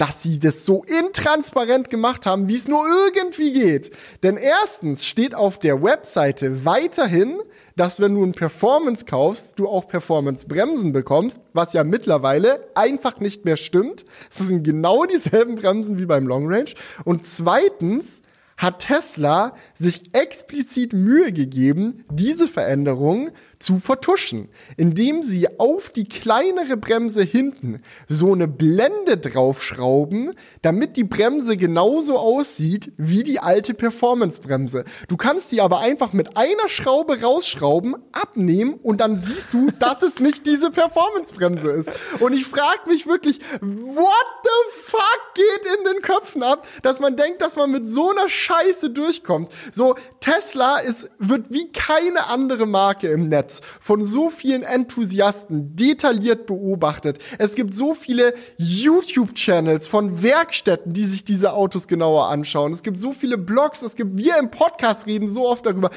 dass 0.00 0.22
sie 0.22 0.38
das 0.38 0.64
so 0.64 0.82
intransparent 0.84 1.90
gemacht 1.90 2.24
haben, 2.24 2.48
wie 2.48 2.56
es 2.56 2.66
nur 2.66 2.86
irgendwie 2.88 3.52
geht. 3.52 3.90
Denn 4.22 4.38
erstens 4.38 5.04
steht 5.04 5.34
auf 5.34 5.58
der 5.58 5.82
Webseite 5.82 6.64
weiterhin, 6.64 7.38
dass 7.76 8.00
wenn 8.00 8.14
du 8.14 8.24
ein 8.24 8.32
Performance 8.32 9.04
kaufst, 9.04 9.58
du 9.58 9.68
auch 9.68 9.88
Performance-Bremsen 9.88 10.94
bekommst, 10.94 11.40
was 11.52 11.74
ja 11.74 11.84
mittlerweile 11.84 12.66
einfach 12.74 13.20
nicht 13.20 13.44
mehr 13.44 13.58
stimmt. 13.58 14.06
Es 14.30 14.38
sind 14.38 14.64
genau 14.64 15.04
dieselben 15.04 15.56
Bremsen 15.56 15.98
wie 15.98 16.06
beim 16.06 16.26
Long 16.26 16.50
Range. 16.50 16.70
Und 17.04 17.26
zweitens 17.26 18.22
hat 18.56 18.80
Tesla 18.80 19.54
sich 19.74 20.14
explizit 20.14 20.94
Mühe 20.94 21.32
gegeben, 21.32 22.04
diese 22.10 22.48
Veränderung 22.48 23.30
zu 23.60 23.78
vertuschen, 23.78 24.48
indem 24.76 25.22
sie 25.22 25.60
auf 25.60 25.90
die 25.90 26.08
kleinere 26.08 26.76
Bremse 26.76 27.22
hinten 27.22 27.82
so 28.08 28.32
eine 28.32 28.48
Blende 28.48 29.18
draufschrauben, 29.18 30.34
damit 30.62 30.96
die 30.96 31.04
Bremse 31.04 31.56
genauso 31.56 32.18
aussieht 32.18 32.92
wie 32.96 33.22
die 33.22 33.38
alte 33.38 33.74
Performance-Bremse. 33.74 34.84
Du 35.08 35.16
kannst 35.16 35.52
die 35.52 35.60
aber 35.60 35.80
einfach 35.80 36.12
mit 36.12 36.36
einer 36.36 36.68
Schraube 36.68 37.20
rausschrauben, 37.20 37.96
abnehmen 38.12 38.74
und 38.82 39.00
dann 39.00 39.18
siehst 39.18 39.52
du, 39.52 39.70
dass 39.78 40.02
es 40.02 40.20
nicht 40.20 40.46
diese 40.46 40.70
Performance-Bremse 40.70 41.70
ist. 41.70 41.90
Und 42.18 42.32
ich 42.32 42.46
frage 42.46 42.88
mich 42.88 43.06
wirklich, 43.06 43.40
what 43.60 44.26
the 44.42 44.80
fuck? 44.82 45.20
geht 45.34 45.78
in 45.78 45.84
den 45.84 46.02
Köpfen 46.02 46.42
ab, 46.42 46.66
dass 46.82 47.00
man 47.00 47.16
denkt, 47.16 47.40
dass 47.40 47.56
man 47.56 47.70
mit 47.70 47.88
so 47.88 48.10
einer 48.10 48.28
Scheiße 48.28 48.90
durchkommt? 48.90 49.50
So, 49.72 49.96
Tesla 50.20 50.78
ist, 50.78 51.10
wird 51.18 51.50
wie 51.50 51.70
keine 51.72 52.28
andere 52.28 52.66
Marke 52.66 53.08
im 53.08 53.28
Netz 53.28 53.49
von 53.80 54.04
so 54.04 54.30
vielen 54.30 54.62
Enthusiasten 54.62 55.74
detailliert 55.74 56.46
beobachtet. 56.46 57.18
Es 57.38 57.54
gibt 57.54 57.74
so 57.74 57.94
viele 57.94 58.34
YouTube-Channels 58.58 59.88
von 59.88 60.22
Werkstätten, 60.22 60.92
die 60.92 61.04
sich 61.04 61.24
diese 61.24 61.52
Autos 61.54 61.88
genauer 61.88 62.28
anschauen. 62.28 62.72
Es 62.72 62.82
gibt 62.82 62.96
so 62.96 63.12
viele 63.12 63.38
Blogs, 63.38 63.82
es 63.82 63.96
gibt, 63.96 64.16
wir 64.18 64.38
im 64.38 64.50
Podcast 64.50 65.06
reden 65.06 65.28
so 65.28 65.46
oft 65.46 65.66
darüber. 65.66 65.90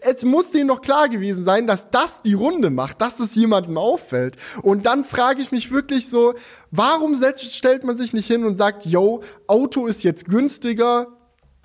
Es 0.00 0.24
muss 0.24 0.50
denen 0.50 0.68
doch 0.68 0.80
klar 0.80 1.08
gewesen 1.08 1.44
sein, 1.44 1.66
dass 1.66 1.90
das 1.90 2.22
die 2.22 2.34
Runde 2.34 2.70
macht, 2.70 3.00
dass 3.00 3.20
es 3.20 3.34
jemandem 3.34 3.78
auffällt. 3.78 4.36
Und 4.62 4.86
dann 4.86 5.04
frage 5.04 5.40
ich 5.40 5.52
mich 5.52 5.70
wirklich 5.70 6.08
so, 6.08 6.34
warum 6.70 7.14
stellt 7.14 7.84
man 7.84 7.96
sich 7.96 8.12
nicht 8.12 8.26
hin 8.26 8.44
und 8.44 8.56
sagt, 8.56 8.86
yo, 8.86 9.22
Auto 9.46 9.86
ist 9.86 10.02
jetzt 10.02 10.26
günstiger, 10.26 11.08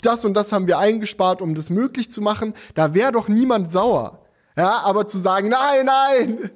das 0.01 0.25
und 0.25 0.33
das 0.33 0.51
haben 0.51 0.67
wir 0.67 0.79
eingespart, 0.79 1.41
um 1.41 1.55
das 1.55 1.69
möglich 1.69 2.09
zu 2.09 2.21
machen. 2.21 2.53
Da 2.73 2.93
wäre 2.93 3.11
doch 3.11 3.27
niemand 3.27 3.71
sauer. 3.71 4.20
Ja, 4.57 4.81
aber 4.83 5.07
zu 5.07 5.17
sagen, 5.17 5.49
nein, 5.49 5.85
nein, 5.85 6.51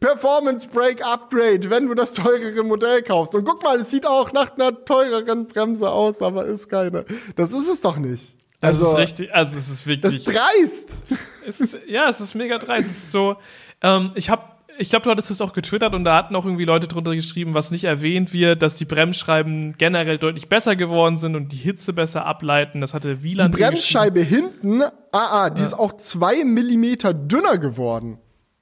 Performance 0.00 0.68
Brake 0.68 1.04
Upgrade, 1.04 1.68
wenn 1.70 1.86
du 1.86 1.94
das 1.94 2.14
teurere 2.14 2.62
Modell 2.64 3.02
kaufst. 3.02 3.34
Und 3.34 3.44
guck 3.44 3.62
mal, 3.62 3.78
es 3.78 3.90
sieht 3.90 4.06
auch 4.06 4.32
nach 4.32 4.54
einer 4.56 4.84
teureren 4.84 5.46
Bremse 5.46 5.90
aus, 5.90 6.22
aber 6.22 6.46
ist 6.46 6.68
keine. 6.68 7.04
Das 7.36 7.52
ist 7.52 7.68
es 7.68 7.80
doch 7.80 7.96
nicht. 7.96 8.36
Also, 8.60 8.84
das 8.84 8.92
ist 8.92 8.98
richtig, 8.98 9.34
also 9.34 9.56
es 9.56 9.68
ist 9.68 9.86
wirklich. 9.86 10.02
Das 10.02 10.14
ist 10.14 10.24
dreist. 10.24 11.02
Es 11.46 11.60
ist, 11.60 11.78
ja, 11.86 12.08
es 12.08 12.20
ist 12.20 12.34
mega 12.34 12.58
dreist. 12.58 12.90
Es 12.90 13.04
ist 13.04 13.10
so, 13.10 13.36
ähm, 13.82 14.12
ich 14.14 14.28
habe 14.28 14.42
ich 14.78 14.90
glaube, 14.90 15.04
du 15.04 15.10
hattest 15.10 15.30
es 15.30 15.40
auch 15.40 15.52
getwittert 15.52 15.94
und 15.94 16.04
da 16.04 16.16
hatten 16.16 16.36
auch 16.36 16.44
irgendwie 16.44 16.64
Leute 16.64 16.86
drunter 16.86 17.14
geschrieben, 17.14 17.54
was 17.54 17.70
nicht 17.70 17.84
erwähnt 17.84 18.32
wird, 18.32 18.62
dass 18.62 18.76
die 18.76 18.84
Bremsscheiben 18.84 19.74
generell 19.76 20.18
deutlich 20.18 20.48
besser 20.48 20.76
geworden 20.76 21.16
sind 21.16 21.34
und 21.34 21.50
die 21.52 21.56
Hitze 21.56 21.92
besser 21.92 22.24
ableiten. 22.24 22.80
Das 22.80 22.94
hatte 22.94 23.22
Wieland. 23.22 23.54
Die 23.54 23.58
Bremsscheibe 23.58 24.20
hinten, 24.20 24.82
ah, 24.82 24.90
ah, 25.12 25.50
die 25.50 25.60
ja. 25.60 25.66
ist 25.66 25.74
auch 25.74 25.96
zwei 25.96 26.44
Millimeter 26.44 27.12
dünner 27.12 27.58
geworden. 27.58 28.18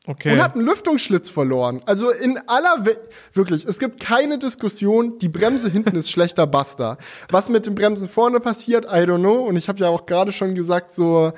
Okay. 0.08 0.32
Und 0.32 0.42
hat 0.42 0.54
einen 0.54 0.64
Lüftungsschlitz 0.64 1.30
verloren. 1.30 1.82
Also 1.84 2.10
in 2.10 2.38
aller 2.46 2.86
We 2.86 2.96
wirklich, 3.32 3.64
es 3.64 3.80
gibt 3.80 3.98
keine 3.98 4.38
Diskussion, 4.38 5.18
die 5.18 5.28
Bremse 5.28 5.68
hinten 5.68 5.96
ist 5.96 6.10
schlechter 6.10 6.46
Buster. 6.46 6.96
Was 7.28 7.48
mit 7.48 7.66
den 7.66 7.74
Bremsen 7.74 8.08
vorne 8.08 8.38
passiert, 8.38 8.84
I 8.84 9.04
don't 9.04 9.18
know. 9.18 9.44
Und 9.44 9.56
ich 9.56 9.68
habe 9.68 9.80
ja 9.80 9.88
auch 9.88 10.06
gerade 10.06 10.30
schon 10.30 10.54
gesagt, 10.54 10.94
so 10.94 11.32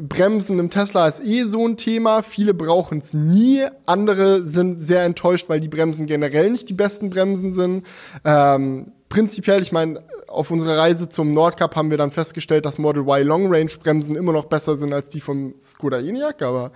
Bremsen 0.00 0.58
im 0.58 0.70
Tesla 0.70 1.06
ist 1.06 1.24
eh 1.24 1.42
so 1.44 1.66
ein 1.66 1.76
Thema. 1.76 2.22
Viele 2.22 2.54
brauchen 2.54 2.98
es 2.98 3.12
nie. 3.14 3.64
Andere 3.86 4.44
sind 4.44 4.80
sehr 4.80 5.04
enttäuscht, 5.04 5.48
weil 5.48 5.60
die 5.60 5.68
Bremsen 5.68 6.06
generell 6.06 6.50
nicht 6.50 6.68
die 6.68 6.74
besten 6.74 7.10
Bremsen 7.10 7.52
sind. 7.52 7.86
Ähm, 8.24 8.92
prinzipiell, 9.08 9.60
ich 9.62 9.72
meine, 9.72 10.02
auf 10.30 10.50
unserer 10.50 10.78
Reise 10.78 11.08
zum 11.08 11.34
Nordcup 11.34 11.76
haben 11.76 11.90
wir 11.90 11.98
dann 11.98 12.12
festgestellt, 12.12 12.64
dass 12.64 12.78
Model 12.78 13.02
Y 13.02 13.26
Long 13.26 13.52
Range 13.52 13.70
Bremsen 13.82 14.14
immer 14.14 14.32
noch 14.32 14.46
besser 14.46 14.76
sind 14.76 14.92
als 14.92 15.08
die 15.08 15.20
vom 15.20 15.54
Skoda 15.60 15.98
Enyaq, 15.98 16.42
aber 16.42 16.70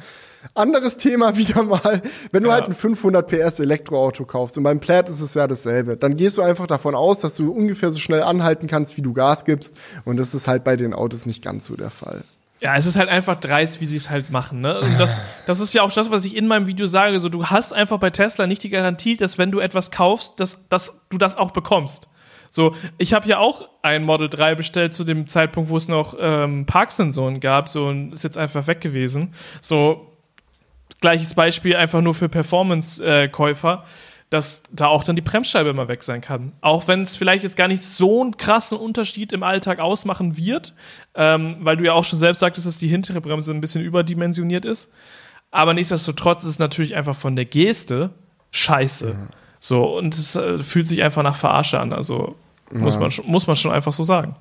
anderes 0.55 0.99
Thema 0.99 1.37
wieder 1.37 1.63
mal. 1.63 2.03
Wenn 2.33 2.43
du 2.43 2.49
ja. 2.49 2.57
halt 2.57 2.67
ein 2.67 2.73
500 2.73 3.27
PS 3.27 3.61
Elektroauto 3.61 4.25
kaufst 4.25 4.59
und 4.59 4.65
beim 4.65 4.81
Plaid 4.81 5.09
ist 5.09 5.21
es 5.21 5.35
ja 5.35 5.47
dasselbe, 5.47 5.97
dann 5.97 6.17
gehst 6.17 6.37
du 6.37 6.43
einfach 6.43 6.67
davon 6.67 6.95
aus, 6.95 7.21
dass 7.21 7.37
du 7.37 7.53
ungefähr 7.53 7.91
so 7.91 7.99
schnell 7.99 8.23
anhalten 8.23 8.67
kannst, 8.67 8.97
wie 8.97 9.03
du 9.03 9.13
Gas 9.13 9.45
gibst 9.45 9.77
und 10.05 10.17
das 10.17 10.35
ist 10.35 10.49
halt 10.49 10.65
bei 10.65 10.77
den 10.77 10.93
Autos 10.93 11.25
nicht 11.25 11.43
ganz 11.43 11.67
so 11.67 11.77
der 11.77 11.91
Fall. 11.91 12.25
Ja, 12.64 12.77
es 12.77 12.87
ist 12.87 12.96
halt 12.96 13.11
einfach 13.11 13.37
dreist, 13.37 13.83
wie 13.83 13.87
sie 13.87 13.98
es 13.98 14.09
halt 14.09 14.31
machen. 14.31 14.62
Ne? 14.62 14.81
Und 14.81 14.98
das, 14.98 15.20
das 15.44 15.61
ist 15.61 15.74
ja 15.74 15.83
auch 15.83 15.92
das, 15.92 16.11
was 16.11 16.24
ich 16.24 16.35
in 16.35 16.46
meinem 16.46 16.66
Video 16.66 16.87
sage. 16.87 17.20
So, 17.20 17.29
du 17.29 17.44
hast 17.44 17.74
einfach 17.74 17.98
bei 17.98 18.09
Tesla 18.09 18.46
nicht 18.46 18.62
die 18.62 18.70
Garantie, 18.70 19.18
dass 19.18 19.37
wenn 19.37 19.50
du 19.50 19.61
etwas 19.61 19.90
kaufst, 19.90 20.40
dass, 20.40 20.66
dass 20.70 20.98
du 21.11 21.18
das 21.18 21.37
auch 21.37 21.50
bekommst. 21.50 22.09
So, 22.48 22.74
ich 22.96 23.12
habe 23.12 23.29
ja 23.29 23.38
auch 23.38 23.68
ein 23.83 24.03
Model 24.03 24.31
3 24.31 24.55
bestellt 24.55 24.94
zu 24.94 25.05
dem 25.05 25.27
Zeitpunkt, 25.27 25.68
wo 25.68 25.77
es 25.77 25.88
noch 25.88 26.16
ähm, 26.18 26.64
Parksensoren 26.64 27.38
gab, 27.40 27.68
so 27.68 27.87
und 27.87 28.14
ist 28.14 28.24
jetzt 28.24 28.38
einfach 28.38 28.66
weg 28.66 28.81
gewesen. 28.81 29.35
So, 29.61 30.16
gleiches 31.03 31.35
Beispiel 31.35 31.77
einfach 31.77 32.00
nur 32.00 32.14
für 32.14 32.31
Performance-Käufer. 32.31 33.85
Äh, 33.85 33.88
dass 34.35 34.64
da 34.73 34.88
auch 34.88 35.05
dann 35.05 35.14
die 35.14 35.23
Bremsscheibe 35.23 35.70
immer 35.70 35.87
weg 35.87 36.03
sein 36.03 36.20
kann. 36.20 36.53
Auch 36.61 36.88
wenn 36.88 37.03
es 37.03 37.14
vielleicht 37.14 37.44
jetzt 37.44 37.57
gar 37.57 37.68
nicht 37.68 37.85
so 37.85 38.20
einen 38.20 38.37
krassen 38.37 38.77
Unterschied 38.77 39.33
im 39.33 39.44
Alltag 39.44 39.79
ausmachen 39.79 40.37
wird, 40.37 40.75
ähm, 41.14 41.57
weil 41.61 41.77
du 41.77 41.85
ja 41.85 41.92
auch 41.92 42.03
schon 42.03 42.18
selbst 42.18 42.40
sagtest, 42.40 42.66
dass 42.66 42.79
die 42.79 42.88
hintere 42.88 43.20
Bremse 43.20 43.53
ein 43.53 43.61
bisschen 43.61 43.85
überdimensioniert 43.85 44.64
ist. 44.64 44.90
Aber 45.53 45.73
nichtsdestotrotz 45.73 46.42
ist 46.42 46.51
es 46.51 46.59
natürlich 46.59 46.97
einfach 46.97 47.14
von 47.14 47.37
der 47.37 47.44
Geste 47.44 48.11
scheiße. 48.51 49.11
Ja. 49.11 49.29
So, 49.61 49.97
und 49.97 50.14
es 50.14 50.35
äh, 50.35 50.59
fühlt 50.59 50.88
sich 50.88 51.03
einfach 51.03 51.23
nach 51.23 51.37
Verarsche 51.37 51.79
an. 51.79 51.92
Also 51.92 52.35
ja. 52.73 52.81
muss, 52.81 52.99
man, 52.99 53.12
muss 53.25 53.47
man 53.47 53.55
schon 53.55 53.70
einfach 53.70 53.92
so 53.92 54.03
sagen. 54.03 54.35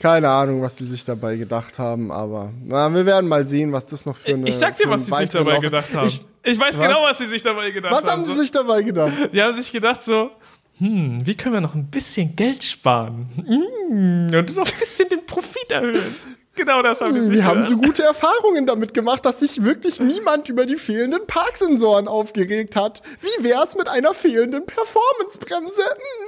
Keine 0.00 0.30
Ahnung, 0.30 0.62
was 0.62 0.76
die 0.76 0.84
sich 0.84 1.04
dabei 1.04 1.36
gedacht 1.36 1.78
haben, 1.78 2.10
aber 2.12 2.52
na, 2.64 2.94
wir 2.94 3.04
werden 3.04 3.28
mal 3.28 3.44
sehen, 3.44 3.72
was 3.72 3.86
das 3.86 4.06
noch 4.06 4.16
für 4.16 4.32
eine. 4.32 4.48
Ich 4.48 4.56
sag 4.56 4.76
dir, 4.76 4.88
was 4.88 5.04
die 5.04 5.12
sich 5.12 5.28
dabei 5.30 5.54
noch, 5.54 5.60
gedacht 5.60 5.94
haben. 5.94 6.06
Ich, 6.06 6.24
ich 6.52 6.58
weiß 6.58 6.78
was? 6.78 6.86
genau, 6.86 7.02
was 7.02 7.18
sie 7.18 7.26
sich 7.26 7.42
dabei 7.42 7.70
gedacht 7.70 7.92
was 7.92 7.98
haben. 7.98 8.06
Was 8.06 8.12
haben 8.12 8.24
sie 8.26 8.34
sich 8.34 8.50
dabei 8.50 8.82
gedacht? 8.82 9.12
Die 9.32 9.42
haben 9.42 9.54
sich 9.54 9.70
gedacht 9.72 10.02
so, 10.02 10.30
hm, 10.78 11.26
wie 11.26 11.34
können 11.34 11.54
wir 11.54 11.60
noch 11.60 11.74
ein 11.74 11.90
bisschen 11.90 12.36
Geld 12.36 12.62
sparen? 12.62 13.26
Hm, 13.36 14.28
und 14.32 14.56
noch 14.56 14.66
ein 14.66 14.78
bisschen 14.78 15.08
den 15.08 15.26
Profit 15.26 15.70
erhöhen. 15.70 16.14
Genau 16.54 16.82
das 16.82 17.00
haben 17.00 17.14
die 17.14 17.20
sich 17.20 17.30
Wir 17.30 17.44
haben 17.44 17.62
so 17.62 17.76
gute 17.76 18.02
Erfahrungen 18.02 18.66
damit 18.66 18.92
gemacht, 18.92 19.24
dass 19.24 19.38
sich 19.38 19.62
wirklich 19.62 20.00
niemand 20.00 20.48
über 20.48 20.66
die 20.66 20.74
fehlenden 20.74 21.24
Parksensoren 21.26 22.08
aufgeregt 22.08 22.74
hat. 22.74 23.00
Wie 23.20 23.44
wär's 23.44 23.76
mit 23.76 23.88
einer 23.88 24.12
fehlenden 24.12 24.66
Performancebremse? 24.66 25.82
Hm. 25.82 26.27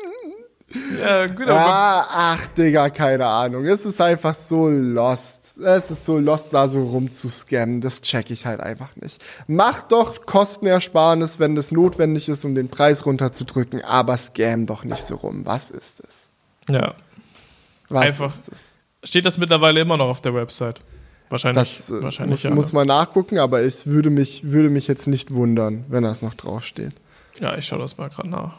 Ja, 1.00 1.26
gut, 1.26 1.48
aber. 1.48 1.66
Ah, 1.66 2.06
ach, 2.11 2.46
Digga, 2.48 2.90
keine 2.90 3.26
Ahnung. 3.26 3.64
Es 3.64 3.85
ist 3.85 4.00
einfach 4.00 4.35
so 4.35 4.68
lost. 4.68 5.59
Es 5.59 5.90
ist 5.90 6.04
so 6.04 6.18
lost, 6.18 6.52
da 6.52 6.68
so 6.68 6.83
rumzuscannen. 6.83 7.80
Das 7.80 8.02
check 8.02 8.30
ich 8.30 8.46
halt 8.46 8.61
einfach 8.61 8.94
nicht. 8.96 9.22
Mach 9.48 9.83
doch 9.83 10.26
Kostenersparnis, 10.26 11.40
wenn 11.40 11.56
das 11.56 11.72
notwendig 11.72 12.28
ist, 12.28 12.44
um 12.44 12.54
den 12.54 12.68
Preis 12.68 13.04
runterzudrücken, 13.04 13.83
aber 13.85 14.16
scam 14.16 14.66
doch 14.66 14.85
nicht 14.85 15.02
so 15.02 15.16
rum. 15.16 15.44
Was 15.44 15.70
ist 15.70 16.00
es? 16.06 16.28
Ja. 16.68 16.94
Was 17.88 18.02
einfach. 18.02 18.26
ist 18.26 18.48
es? 18.52 18.68
Steht 19.02 19.26
das 19.26 19.38
mittlerweile 19.38 19.80
immer 19.80 19.96
noch 19.96 20.09
auf 20.09 20.20
der 20.20 20.35
Website? 20.35 20.80
Wahrscheinlich. 21.30 21.62
Das 21.62 21.90
äh, 21.90 22.02
wahrscheinlich 22.02 22.33
muss, 22.33 22.42
ja, 22.42 22.50
muss 22.50 22.72
man 22.72 22.87
nachgucken, 22.87 23.38
aber 23.38 23.61
es 23.61 23.87
würde 23.87 24.11
mich, 24.11 24.44
würde 24.44 24.70
mich 24.70 24.87
jetzt 24.87 25.06
nicht 25.06 25.33
wundern, 25.33 25.85
wenn 25.88 26.02
das 26.04 26.22
noch 26.22 26.35
draufsteht. 26.35 26.92
Ja, 27.40 27.56
ich 27.56 27.66
schaue 27.66 27.78
das 27.78 27.98
mal 27.98 28.09
gerade 28.09 28.28
nach. 28.28 28.54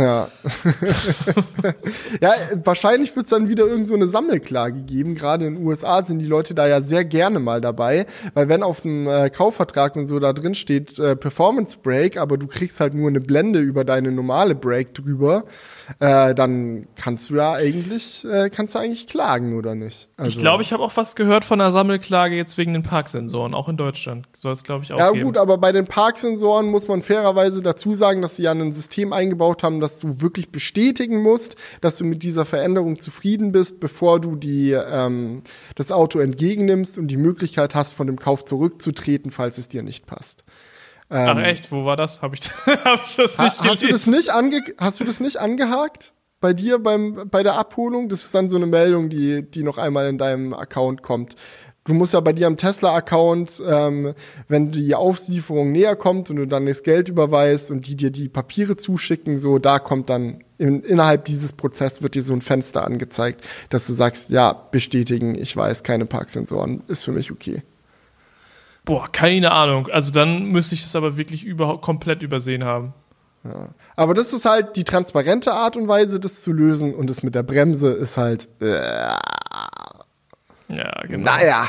Ja. 0.00 0.30
ja, 2.22 2.32
wahrscheinlich 2.64 3.14
wird 3.14 3.24
es 3.24 3.30
dann 3.30 3.48
wieder 3.48 3.66
irgend 3.66 3.86
so 3.86 3.94
eine 3.94 4.06
Sammelklage 4.06 4.80
geben. 4.80 5.14
Gerade 5.14 5.46
in 5.46 5.56
den 5.56 5.66
USA 5.66 6.02
sind 6.02 6.20
die 6.20 6.26
Leute 6.26 6.54
da 6.54 6.66
ja 6.66 6.80
sehr 6.80 7.04
gerne 7.04 7.38
mal 7.38 7.60
dabei, 7.60 8.06
weil 8.32 8.48
wenn 8.48 8.62
auf 8.62 8.80
dem 8.80 9.06
äh, 9.06 9.28
Kaufvertrag 9.28 9.96
und 9.96 10.06
so 10.06 10.18
da 10.18 10.32
drin 10.32 10.54
steht 10.54 10.98
äh, 10.98 11.16
Performance 11.16 11.76
Break, 11.82 12.16
aber 12.16 12.38
du 12.38 12.46
kriegst 12.46 12.80
halt 12.80 12.94
nur 12.94 13.08
eine 13.08 13.20
Blende 13.20 13.60
über 13.60 13.84
deine 13.84 14.10
normale 14.10 14.54
Break 14.54 14.94
drüber, 14.94 15.44
äh, 15.98 16.34
dann 16.34 16.86
kannst 16.94 17.30
du 17.30 17.36
ja 17.36 17.52
eigentlich, 17.52 18.24
äh, 18.24 18.50
kannst 18.50 18.74
du 18.74 18.78
eigentlich 18.78 19.06
klagen, 19.06 19.56
oder 19.56 19.74
nicht? 19.74 20.08
Also, 20.16 20.28
ich 20.28 20.38
glaube, 20.38 20.62
ich 20.62 20.72
habe 20.72 20.82
auch 20.82 20.96
was 20.96 21.16
gehört 21.16 21.44
von 21.44 21.60
einer 21.60 21.72
Sammelklage 21.72 22.36
jetzt 22.36 22.58
wegen 22.58 22.72
den 22.72 22.82
Parksensoren, 22.82 23.54
auch 23.54 23.68
in 23.68 23.76
Deutschland. 23.76 24.26
Soll 24.34 24.52
es, 24.52 24.62
glaube 24.62 24.84
ich, 24.84 24.92
auch 24.92 24.98
Ja 24.98 25.10
geben. 25.10 25.24
gut, 25.24 25.36
aber 25.36 25.58
bei 25.58 25.72
den 25.72 25.86
Parksensoren 25.86 26.70
muss 26.70 26.88
man 26.88 27.02
fairerweise 27.02 27.62
dazu 27.62 27.94
sagen, 27.94 28.22
dass 28.22 28.36
sie 28.36 28.44
ja 28.44 28.52
ein 28.52 28.72
System 28.72 29.12
eingebaut 29.12 29.62
haben, 29.62 29.80
dass 29.80 29.98
du 29.98 30.20
wirklich 30.20 30.50
bestätigen 30.50 31.22
musst, 31.22 31.56
dass 31.80 31.96
du 31.96 32.04
mit 32.04 32.22
dieser 32.22 32.44
Veränderung 32.44 32.98
zufrieden 33.00 33.52
bist, 33.52 33.80
bevor 33.80 34.20
du 34.20 34.36
die, 34.36 34.72
ähm, 34.72 35.42
das 35.74 35.92
Auto 35.92 36.18
entgegennimmst 36.18 36.98
und 36.98 37.08
die 37.08 37.16
Möglichkeit 37.16 37.74
hast, 37.74 37.92
von 37.94 38.06
dem 38.06 38.18
Kauf 38.18 38.44
zurückzutreten, 38.44 39.30
falls 39.30 39.58
es 39.58 39.68
dir 39.68 39.82
nicht 39.82 40.06
passt. 40.06 40.44
Ach 41.10 41.36
ähm, 41.36 41.44
echt, 41.44 41.72
wo 41.72 41.84
war 41.84 41.96
das? 41.96 42.22
Habe 42.22 42.36
ich, 42.36 42.50
hab 42.66 43.04
ich 43.04 43.16
das 43.16 43.36
nicht 43.36 43.58
ha, 43.58 43.64
hast 43.64 43.82
du 43.82 43.88
das 43.88 44.06
nicht 44.06 44.30
ange 44.30 44.62
Hast 44.78 45.00
du 45.00 45.04
das 45.04 45.20
nicht 45.20 45.38
angehakt? 45.38 46.12
Bei 46.40 46.54
dir 46.54 46.78
beim, 46.78 47.28
bei 47.28 47.42
der 47.42 47.54
Abholung? 47.54 48.08
Das 48.08 48.24
ist 48.24 48.34
dann 48.34 48.48
so 48.48 48.56
eine 48.56 48.66
Meldung, 48.66 49.10
die, 49.10 49.42
die 49.50 49.62
noch 49.62 49.76
einmal 49.76 50.08
in 50.08 50.16
deinem 50.16 50.54
Account 50.54 51.02
kommt. 51.02 51.34
Du 51.84 51.94
musst 51.94 52.14
ja 52.14 52.20
bei 52.20 52.32
dir 52.32 52.46
am 52.46 52.56
Tesla-Account, 52.56 53.62
ähm, 53.66 54.14
wenn 54.46 54.70
die 54.70 54.94
Auslieferung 54.94 55.72
näher 55.72 55.96
kommt 55.96 56.30
und 56.30 56.36
du 56.36 56.46
dann 56.46 56.66
das 56.66 56.82
Geld 56.82 57.08
überweist 57.08 57.70
und 57.70 57.88
die 57.88 57.96
dir 57.96 58.10
die 58.10 58.28
Papiere 58.28 58.76
zuschicken, 58.76 59.38
so 59.38 59.58
da 59.58 59.78
kommt 59.78 60.08
dann 60.08 60.44
in, 60.58 60.82
innerhalb 60.82 61.24
dieses 61.24 61.52
Prozesses 61.52 62.02
wird 62.02 62.14
dir 62.14 62.22
so 62.22 62.34
ein 62.34 62.42
Fenster 62.42 62.84
angezeigt, 62.84 63.44
dass 63.70 63.86
du 63.86 63.94
sagst, 63.94 64.30
ja, 64.30 64.52
bestätigen, 64.52 65.34
ich 65.34 65.56
weiß, 65.56 65.82
keine 65.82 66.06
Parksensoren, 66.06 66.82
ist 66.86 67.02
für 67.02 67.12
mich 67.12 67.32
okay. 67.32 67.62
Boah, 68.90 69.06
keine 69.12 69.52
Ahnung. 69.52 69.86
Also 69.86 70.10
dann 70.10 70.46
müsste 70.46 70.74
ich 70.74 70.82
das 70.82 70.96
aber 70.96 71.16
wirklich 71.16 71.44
überhaupt 71.44 71.80
komplett 71.80 72.22
übersehen 72.22 72.64
haben. 72.64 72.92
Ja. 73.44 73.68
Aber 73.94 74.14
das 74.14 74.32
ist 74.32 74.46
halt 74.46 74.74
die 74.74 74.82
transparente 74.82 75.52
Art 75.52 75.76
und 75.76 75.86
Weise, 75.86 76.18
das 76.18 76.42
zu 76.42 76.52
lösen. 76.52 76.92
Und 76.96 77.08
das 77.08 77.22
mit 77.22 77.36
der 77.36 77.44
Bremse 77.44 77.92
ist 77.92 78.16
halt. 78.16 78.48
Äh, 78.60 78.80
ja, 80.66 81.02
genau. 81.06 81.30
Naja. 81.30 81.68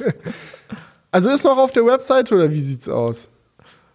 also 1.10 1.30
ist 1.30 1.44
noch 1.44 1.56
auf 1.56 1.72
der 1.72 1.86
Website 1.86 2.30
oder 2.30 2.50
wie 2.50 2.60
sieht's 2.60 2.90
aus? 2.90 3.30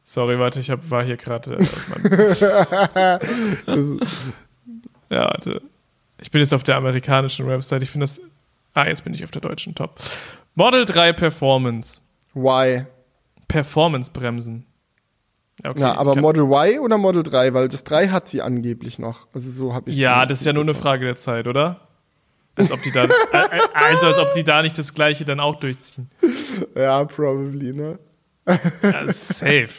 Sorry, 0.04 0.40
warte, 0.40 0.60
ich 0.60 0.72
hab, 0.72 0.90
war 0.90 1.04
hier 1.04 1.18
gerade. 1.18 1.60
Äh, 2.08 3.20
Ja, 5.12 5.26
warte. 5.26 5.62
Ich 6.20 6.32
bin 6.32 6.42
jetzt 6.42 6.52
auf 6.56 6.64
der 6.64 6.78
amerikanischen 6.78 7.46
Website. 7.46 7.84
Ich 7.84 7.92
finde 7.92 8.08
das. 8.08 8.20
Ah, 8.74 8.88
jetzt 8.88 9.04
bin 9.04 9.14
ich 9.14 9.24
auf 9.24 9.30
der 9.30 9.42
deutschen 9.42 9.76
Top. 9.76 10.00
Model 10.56 10.86
3 10.86 11.14
Performance. 11.14 12.02
Why? 12.36 12.86
Performance-Bremsen. 13.48 14.66
Ja, 15.64 15.70
okay, 15.70 15.80
ja, 15.80 15.98
aber 15.98 16.16
Model 16.16 16.44
Y 16.44 16.80
oder 16.80 16.98
Model 16.98 17.24
3? 17.24 17.54
Weil 17.54 17.70
das 17.70 17.84
3 17.86 18.10
hat 18.10 18.28
sie 18.28 18.42
angeblich 18.42 19.00
noch. 19.00 19.28
Also 19.34 19.50
so 19.52 19.74
habe 19.74 19.90
ich 19.90 19.98
Ja, 19.98 20.26
das 20.26 20.42
ist 20.42 20.46
ja 20.46 20.54
nur 20.54 20.64
eine 20.64 20.74
Frage 20.74 21.06
der 21.06 21.16
Zeit, 21.16 21.48
oder? 21.48 21.80
Als 22.56 22.72
ob 22.72 22.84
die 22.84 22.92
da, 22.92 23.04
also 23.74 24.08
als 24.08 24.20
ob 24.20 24.32
die 24.34 24.44
da 24.44 24.62
nicht 24.62 24.78
das 24.78 24.94
gleiche 24.94 25.26
dann 25.26 25.40
auch 25.40 25.56
durchziehen. 25.56 26.10
Ja, 26.76 27.04
probably, 27.06 27.74
ne? 27.74 28.00
Ja, 28.48 29.12
safe. 29.12 29.70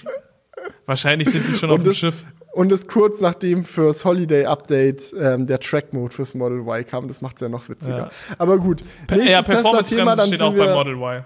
Wahrscheinlich 0.84 1.30
sind 1.30 1.46
die 1.46 1.56
schon 1.56 1.70
und 1.70 1.78
auf 1.78 1.82
dem 1.84 1.92
Schiff. 1.92 2.24
Und 2.52 2.72
es 2.72 2.86
kurz 2.86 3.20
nachdem 3.20 3.64
fürs 3.64 4.04
Holiday 4.04 4.46
Update 4.46 5.14
ähm, 5.18 5.46
der 5.46 5.60
Track 5.60 5.92
Mode 5.92 6.14
fürs 6.14 6.34
Model 6.34 6.60
Y 6.60 6.86
kam, 6.86 7.06
das 7.06 7.20
macht 7.20 7.36
es 7.36 7.42
ja 7.42 7.48
noch 7.50 7.68
witziger. 7.68 7.98
Ja. 7.98 8.10
Aber 8.38 8.58
gut, 8.58 8.82
nächstes 9.10 9.30
ja, 9.30 9.42
Tesla-Thema, 9.42 10.16
dann 10.16 10.28
steht 10.28 10.40
auch 10.40 10.54
beim 10.54 10.72
Model 10.72 10.94
Y. 10.94 11.24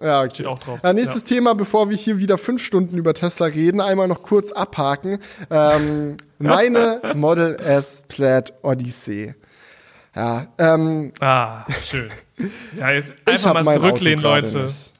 Ja, 0.00 0.20
okay. 0.20 0.34
Steht 0.34 0.46
auch 0.46 0.58
drauf. 0.58 0.80
Ja, 0.82 0.92
nächstes 0.92 1.22
ja. 1.22 1.36
Thema, 1.36 1.54
bevor 1.54 1.88
wir 1.88 1.96
hier 1.96 2.18
wieder 2.18 2.36
fünf 2.36 2.62
Stunden 2.62 2.98
über 2.98 3.14
Tesla 3.14 3.46
reden, 3.46 3.80
einmal 3.80 4.08
noch 4.08 4.22
kurz 4.22 4.52
abhaken. 4.52 5.18
Ähm, 5.50 6.16
meine 6.38 7.00
Model 7.14 7.56
S 7.56 8.02
Plaid 8.06 8.52
Odyssey. 8.62 9.34
Ja, 10.14 10.46
ähm, 10.58 11.12
ah, 11.20 11.64
schön. 11.82 12.10
Ja, 12.78 12.90
jetzt 12.90 13.14
einfach 13.24 13.62
mal 13.62 13.74
zurücklehnen, 13.74 14.22
Leute. 14.22 14.64
Nicht. 14.64 14.92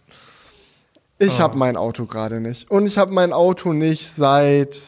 Ich 1.19 1.37
oh. 1.37 1.41
habe 1.41 1.57
mein 1.57 1.77
Auto 1.77 2.07
gerade 2.07 2.41
nicht. 2.41 2.71
Und 2.71 2.87
ich 2.87 2.99
habe 2.99 3.13
mein 3.13 3.33
Auto 3.33 3.73
nicht 3.73 4.07
seit 4.09 4.79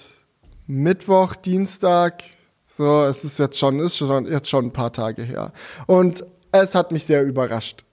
Mittwoch, 0.66 1.34
Dienstag. 1.36 2.22
So, 2.66 3.04
es 3.04 3.24
ist 3.24 3.38
jetzt 3.38 3.58
schon, 3.58 3.78
ist 3.80 3.96
schon 3.96 4.26
jetzt 4.26 4.48
schon 4.48 4.66
ein 4.66 4.72
paar 4.72 4.92
Tage 4.92 5.22
her. 5.22 5.52
Und 5.86 6.24
es 6.52 6.74
hat 6.74 6.92
mich 6.92 7.04
sehr 7.04 7.22
überrascht 7.24 7.84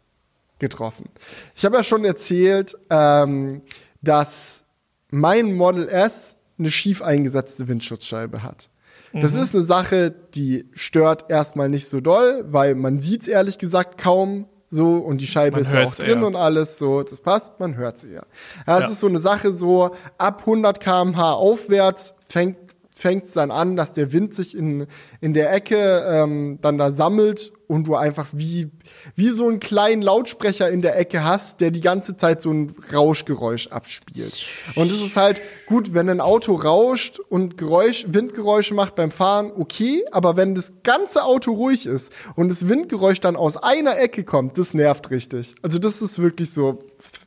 getroffen. 0.59 1.09
Ich 1.55 1.65
habe 1.65 1.77
ja 1.77 1.83
schon 1.83 2.05
erzählt, 2.05 2.77
ähm, 2.89 3.61
dass 4.01 4.65
mein 5.09 5.53
Model 5.53 5.87
S 5.87 6.35
eine 6.57 6.71
schief 6.71 7.01
eingesetzte 7.01 7.67
Windschutzscheibe 7.67 8.43
hat. 8.43 8.69
Das 9.13 9.33
mhm. 9.33 9.41
ist 9.41 9.55
eine 9.55 9.63
Sache, 9.63 10.13
die 10.33 10.65
stört 10.73 11.29
erstmal 11.29 11.69
nicht 11.69 11.87
so 11.87 12.01
doll, 12.01 12.43
weil 12.47 12.75
man 12.75 12.99
sieht 12.99 13.21
es 13.21 13.27
ehrlich 13.27 13.57
gesagt 13.57 13.97
kaum 13.97 14.47
so 14.69 14.97
und 14.97 15.21
die 15.21 15.27
Scheibe 15.27 15.57
man 15.57 15.61
ist 15.61 15.73
ja 15.73 15.85
auch 15.85 15.95
drin 15.95 16.19
eher. 16.19 16.27
und 16.27 16.35
alles 16.35 16.77
so, 16.77 17.03
das 17.03 17.21
passt, 17.21 17.59
man 17.59 17.77
hört 17.77 17.97
es 17.97 18.03
eher. 18.03 18.25
Ja, 18.67 18.79
es 18.79 18.85
ja. 18.85 18.91
ist 18.91 18.99
so 18.99 19.07
eine 19.07 19.19
Sache 19.19 19.53
so, 19.53 19.91
ab 20.17 20.39
100 20.41 20.79
kmh 20.79 21.33
aufwärts 21.33 22.13
fängt 22.27 22.57
fängt 22.97 23.25
es 23.25 23.33
dann 23.33 23.51
an, 23.51 23.75
dass 23.75 23.91
der 23.91 24.13
Wind 24.13 24.33
sich 24.33 24.55
in, 24.55 24.87
in 25.19 25.33
der 25.33 25.51
Ecke 25.51 26.05
ähm, 26.09 26.59
dann 26.61 26.77
da 26.77 26.91
sammelt 26.91 27.51
und 27.67 27.87
du 27.87 27.95
einfach 27.95 28.27
wie, 28.31 28.71
wie 29.15 29.31
so 29.31 29.49
einen 29.49 29.59
kleinen 29.59 30.01
Lautsprecher 30.01 30.69
in 30.69 30.81
der 30.81 30.97
Ecke 30.97 31.25
hast, 31.25 31.59
der 31.59 31.71
die 31.71 31.81
ganze 31.81 32.15
Zeit 32.15 32.39
so 32.39 32.51
ein 32.51 32.73
Rauschgeräusch 32.93 33.67
abspielt. 33.67 34.45
Und 34.75 34.89
es 34.89 35.01
ist 35.01 35.17
halt 35.17 35.41
gut, 35.65 35.93
wenn 35.93 36.09
ein 36.09 36.21
Auto 36.21 36.53
rauscht 36.53 37.19
und 37.19 37.57
Geräusch, 37.57 38.05
Windgeräusche 38.07 38.73
macht 38.73 38.95
beim 38.95 39.11
Fahren, 39.11 39.51
okay, 39.57 40.05
aber 40.11 40.37
wenn 40.37 40.55
das 40.55 40.71
ganze 40.83 41.25
Auto 41.25 41.51
ruhig 41.51 41.87
ist 41.87 42.13
und 42.37 42.47
das 42.47 42.69
Windgeräusch 42.69 43.19
dann 43.19 43.35
aus 43.35 43.57
einer 43.57 43.99
Ecke 43.99 44.23
kommt, 44.23 44.57
das 44.57 44.73
nervt 44.73 45.11
richtig. 45.11 45.55
Also 45.61 45.79
das 45.79 46.01
ist 46.01 46.19
wirklich 46.19 46.51
so, 46.51 46.79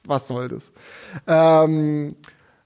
was 0.06 0.28
soll 0.28 0.48
das? 0.48 0.72
Ähm, 1.26 2.16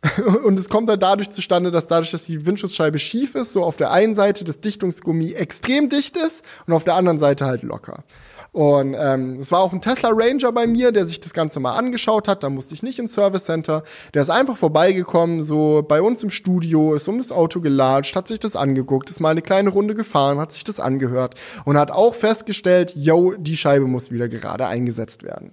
Und 0.44 0.58
es 0.58 0.68
kommt 0.68 0.88
dann 0.88 0.98
dadurch 0.98 1.30
zustande, 1.30 1.70
dass 1.70 1.86
dadurch, 1.86 2.10
dass 2.10 2.24
die 2.24 2.44
Windschutzscheibe 2.44 2.98
schief 2.98 3.34
ist, 3.34 3.52
so 3.52 3.62
auf 3.62 3.76
der 3.76 3.92
einen 3.92 4.14
Seite 4.14 4.44
das 4.44 4.60
Dichtungsgummi 4.60 5.32
extrem 5.32 5.88
dicht 5.88 6.16
ist 6.16 6.44
und 6.66 6.72
auf 6.72 6.84
der 6.84 6.94
anderen 6.94 7.18
Seite 7.18 7.46
halt 7.46 7.62
locker. 7.62 8.02
Und 8.52 8.94
ähm, 8.98 9.38
es 9.40 9.50
war 9.50 9.60
auch 9.60 9.72
ein 9.72 9.80
Tesla 9.80 10.10
Ranger 10.12 10.52
bei 10.52 10.66
mir, 10.66 10.92
der 10.92 11.06
sich 11.06 11.20
das 11.20 11.32
Ganze 11.32 11.58
mal 11.58 11.72
angeschaut 11.72 12.28
hat. 12.28 12.42
Da 12.42 12.50
musste 12.50 12.74
ich 12.74 12.82
nicht 12.82 12.98
ins 12.98 13.14
Service 13.14 13.44
Center. 13.44 13.82
Der 14.12 14.20
ist 14.20 14.28
einfach 14.28 14.58
vorbeigekommen, 14.58 15.42
so 15.42 15.82
bei 15.86 16.02
uns 16.02 16.22
im 16.22 16.28
Studio, 16.28 16.92
ist 16.92 17.08
um 17.08 17.16
das 17.16 17.32
Auto 17.32 17.62
gelatscht, 17.62 18.14
hat 18.14 18.28
sich 18.28 18.40
das 18.40 18.54
angeguckt, 18.54 19.08
ist 19.08 19.20
mal 19.20 19.30
eine 19.30 19.40
kleine 19.40 19.70
Runde 19.70 19.94
gefahren, 19.94 20.38
hat 20.38 20.52
sich 20.52 20.64
das 20.64 20.80
angehört 20.80 21.34
und 21.64 21.78
hat 21.78 21.90
auch 21.90 22.14
festgestellt, 22.14 22.92
yo, 22.94 23.32
die 23.38 23.56
Scheibe 23.56 23.86
muss 23.86 24.10
wieder 24.10 24.28
gerade 24.28 24.66
eingesetzt 24.66 25.22
werden. 25.22 25.52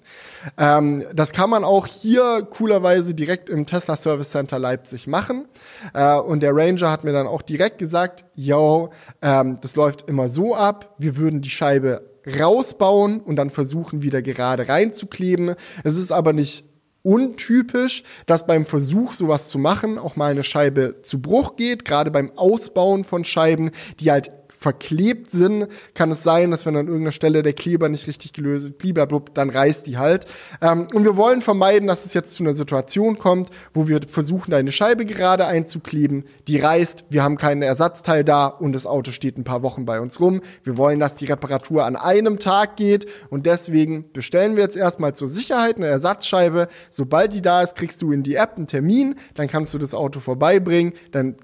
Ähm, 0.57 1.05
das 1.13 1.31
kann 1.31 1.49
man 1.49 1.63
auch 1.63 1.87
hier 1.87 2.45
coolerweise 2.49 3.13
direkt 3.13 3.47
im 3.47 3.65
Tesla 3.65 3.95
Service 3.95 4.31
Center 4.31 4.59
Leipzig 4.59 5.07
machen. 5.07 5.47
Äh, 5.93 6.17
und 6.17 6.43
der 6.43 6.53
Ranger 6.53 6.91
hat 6.91 7.05
mir 7.05 7.13
dann 7.13 7.27
auch 7.27 7.43
direkt 7.43 7.77
gesagt, 7.77 8.25
yo, 8.35 8.89
ähm, 9.21 9.57
das 9.61 9.77
läuft 9.77 10.09
immer 10.09 10.27
so 10.27 10.53
ab, 10.53 10.95
wir 10.97 11.15
würden 11.15 11.39
die 11.39 11.49
Scheibe 11.49 12.08
rausbauen 12.25 13.19
und 13.19 13.35
dann 13.35 13.49
versuchen, 13.49 14.01
wieder 14.01 14.21
gerade 14.21 14.67
reinzukleben. 14.67 15.55
Es 15.83 15.97
ist 15.97 16.11
aber 16.11 16.33
nicht 16.33 16.65
untypisch, 17.01 18.03
dass 18.25 18.45
beim 18.45 18.65
Versuch, 18.65 19.13
sowas 19.13 19.49
zu 19.49 19.57
machen, 19.57 19.97
auch 19.97 20.15
mal 20.15 20.31
eine 20.31 20.43
Scheibe 20.43 21.01
zu 21.01 21.21
Bruch 21.21 21.55
geht, 21.55 21.85
gerade 21.85 22.11
beim 22.11 22.31
Ausbauen 22.35 23.03
von 23.03 23.23
Scheiben, 23.23 23.71
die 23.99 24.11
halt 24.11 24.31
verklebt 24.59 25.31
sind, 25.31 25.67
kann 25.93 26.11
es 26.11 26.21
sein, 26.21 26.51
dass 26.51 26.65
wenn 26.65 26.75
an 26.75 26.87
irgendeiner 26.87 27.13
Stelle 27.13 27.43
der 27.43 27.53
Kleber 27.53 27.87
nicht 27.87 28.07
richtig 28.07 28.33
gelöst, 28.33 28.77
blablabla, 28.77 29.33
dann 29.33 29.49
reißt 29.49 29.87
die 29.87 29.97
halt. 29.97 30.25
Ähm, 30.61 30.87
und 30.93 31.05
wir 31.05 31.15
wollen 31.15 31.41
vermeiden, 31.41 31.87
dass 31.87 32.05
es 32.05 32.13
jetzt 32.13 32.33
zu 32.33 32.43
einer 32.43 32.53
Situation 32.53 33.17
kommt, 33.17 33.49
wo 33.73 33.87
wir 33.87 34.01
versuchen, 34.05 34.53
eine 34.53 34.73
Scheibe 34.73 35.05
gerade 35.05 35.45
einzukleben, 35.45 36.25
die 36.49 36.59
reißt, 36.59 37.05
wir 37.09 37.23
haben 37.23 37.37
keinen 37.37 37.61
Ersatzteil 37.61 38.25
da 38.25 38.47
und 38.47 38.73
das 38.73 38.85
Auto 38.85 39.11
steht 39.11 39.37
ein 39.37 39.45
paar 39.45 39.63
Wochen 39.63 39.85
bei 39.85 40.01
uns 40.01 40.19
rum. 40.19 40.41
Wir 40.63 40.75
wollen, 40.75 40.99
dass 40.99 41.15
die 41.15 41.25
Reparatur 41.25 41.85
an 41.85 41.95
einem 41.95 42.39
Tag 42.39 42.75
geht 42.75 43.07
und 43.29 43.45
deswegen 43.45 44.11
bestellen 44.11 44.57
wir 44.57 44.63
jetzt 44.63 44.75
erstmal 44.75 45.15
zur 45.15 45.29
Sicherheit 45.29 45.77
eine 45.77 45.87
Ersatzscheibe. 45.87 46.67
Sobald 46.89 47.33
die 47.33 47.41
da 47.41 47.61
ist, 47.61 47.75
kriegst 47.75 48.01
du 48.01 48.11
in 48.11 48.23
die 48.23 48.35
App 48.35 48.57
einen 48.57 48.67
Termin, 48.67 49.15
dann 49.35 49.47
kannst 49.47 49.73
du 49.73 49.77
das 49.77 49.93
Auto 49.93 50.19
vorbeibringen, 50.19 50.93
dann 51.13 51.37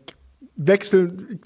wechseln, 0.57 1.39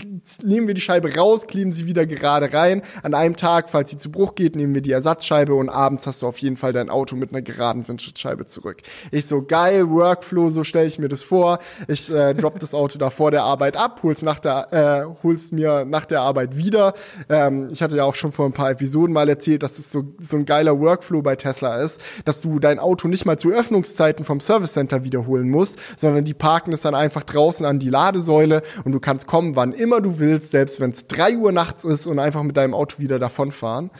nehmen 0.43 0.67
wir 0.67 0.75
die 0.75 0.81
Scheibe 0.81 1.15
raus, 1.15 1.47
kleben 1.47 1.73
sie 1.73 1.87
wieder 1.87 2.05
gerade 2.05 2.53
rein. 2.53 2.83
An 3.01 3.13
einem 3.13 3.35
Tag, 3.35 3.69
falls 3.69 3.89
sie 3.89 3.97
zu 3.97 4.11
Bruch 4.11 4.35
geht, 4.35 4.55
nehmen 4.55 4.75
wir 4.75 4.81
die 4.81 4.91
Ersatzscheibe 4.91 5.55
und 5.55 5.69
abends 5.69 6.05
hast 6.05 6.21
du 6.21 6.27
auf 6.27 6.37
jeden 6.37 6.57
Fall 6.57 6.73
dein 6.73 6.89
Auto 6.89 7.15
mit 7.15 7.31
einer 7.31 7.41
geraden 7.41 7.87
Windschutzscheibe 7.87 8.45
zurück. 8.45 8.81
Ich 9.11 9.25
so, 9.25 9.41
geil, 9.41 9.89
Workflow, 9.89 10.49
so 10.49 10.63
stelle 10.63 10.87
ich 10.87 10.99
mir 10.99 11.09
das 11.09 11.23
vor. 11.23 11.59
Ich 11.87 12.11
äh, 12.11 12.35
drop 12.35 12.59
das 12.59 12.73
Auto 12.73 12.99
da 12.99 13.09
vor 13.09 13.31
der 13.31 13.43
Arbeit 13.43 13.77
ab, 13.77 14.01
hol's 14.03 14.21
nach 14.21 14.39
der, 14.39 14.71
äh, 14.71 15.23
hol's 15.23 15.51
mir 15.51 15.85
nach 15.85 16.05
der 16.05 16.21
Arbeit 16.21 16.55
wieder. 16.55 16.93
Ähm, 17.29 17.69
ich 17.71 17.81
hatte 17.81 17.97
ja 17.97 18.03
auch 18.03 18.15
schon 18.15 18.31
vor 18.31 18.45
ein 18.45 18.53
paar 18.53 18.71
Episoden 18.71 19.13
mal 19.13 19.27
erzählt, 19.27 19.63
dass 19.63 19.77
das 19.77 19.91
so, 19.91 20.03
so 20.19 20.37
ein 20.37 20.45
geiler 20.45 20.79
Workflow 20.79 21.23
bei 21.23 21.35
Tesla 21.35 21.81
ist, 21.81 21.99
dass 22.25 22.41
du 22.41 22.59
dein 22.59 22.77
Auto 22.77 23.07
nicht 23.07 23.25
mal 23.25 23.39
zu 23.39 23.49
Öffnungszeiten 23.49 24.23
vom 24.23 24.39
Service 24.39 24.73
Center 24.73 25.03
wiederholen 25.03 25.49
musst, 25.49 25.79
sondern 25.97 26.25
die 26.25 26.35
parken 26.35 26.73
es 26.73 26.81
dann 26.81 26.93
einfach 26.93 27.23
draußen 27.23 27.65
an 27.65 27.79
die 27.79 27.89
Ladesäule 27.89 28.61
und 28.85 28.91
du 28.91 28.98
Du 28.99 29.05
kannst 29.05 29.27
kommen, 29.27 29.55
wann 29.55 29.71
immer 29.71 30.01
du 30.01 30.19
willst, 30.19 30.51
selbst 30.51 30.81
wenn 30.81 30.89
es 30.89 31.07
drei 31.07 31.37
Uhr 31.37 31.53
nachts 31.53 31.85
ist 31.85 32.05
und 32.05 32.19
einfach 32.19 32.43
mit 32.43 32.57
deinem 32.57 32.73
Auto 32.73 32.99
wieder 32.99 33.17
davonfahren. 33.17 33.91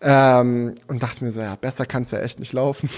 Ähm, 0.00 0.74
und 0.86 1.02
dachte 1.02 1.22
mir 1.22 1.30
so, 1.30 1.42
ja, 1.42 1.54
besser 1.56 1.84
kann 1.84 2.04
es 2.04 2.12
ja 2.12 2.20
echt 2.20 2.40
nicht 2.40 2.54
laufen. 2.54 2.88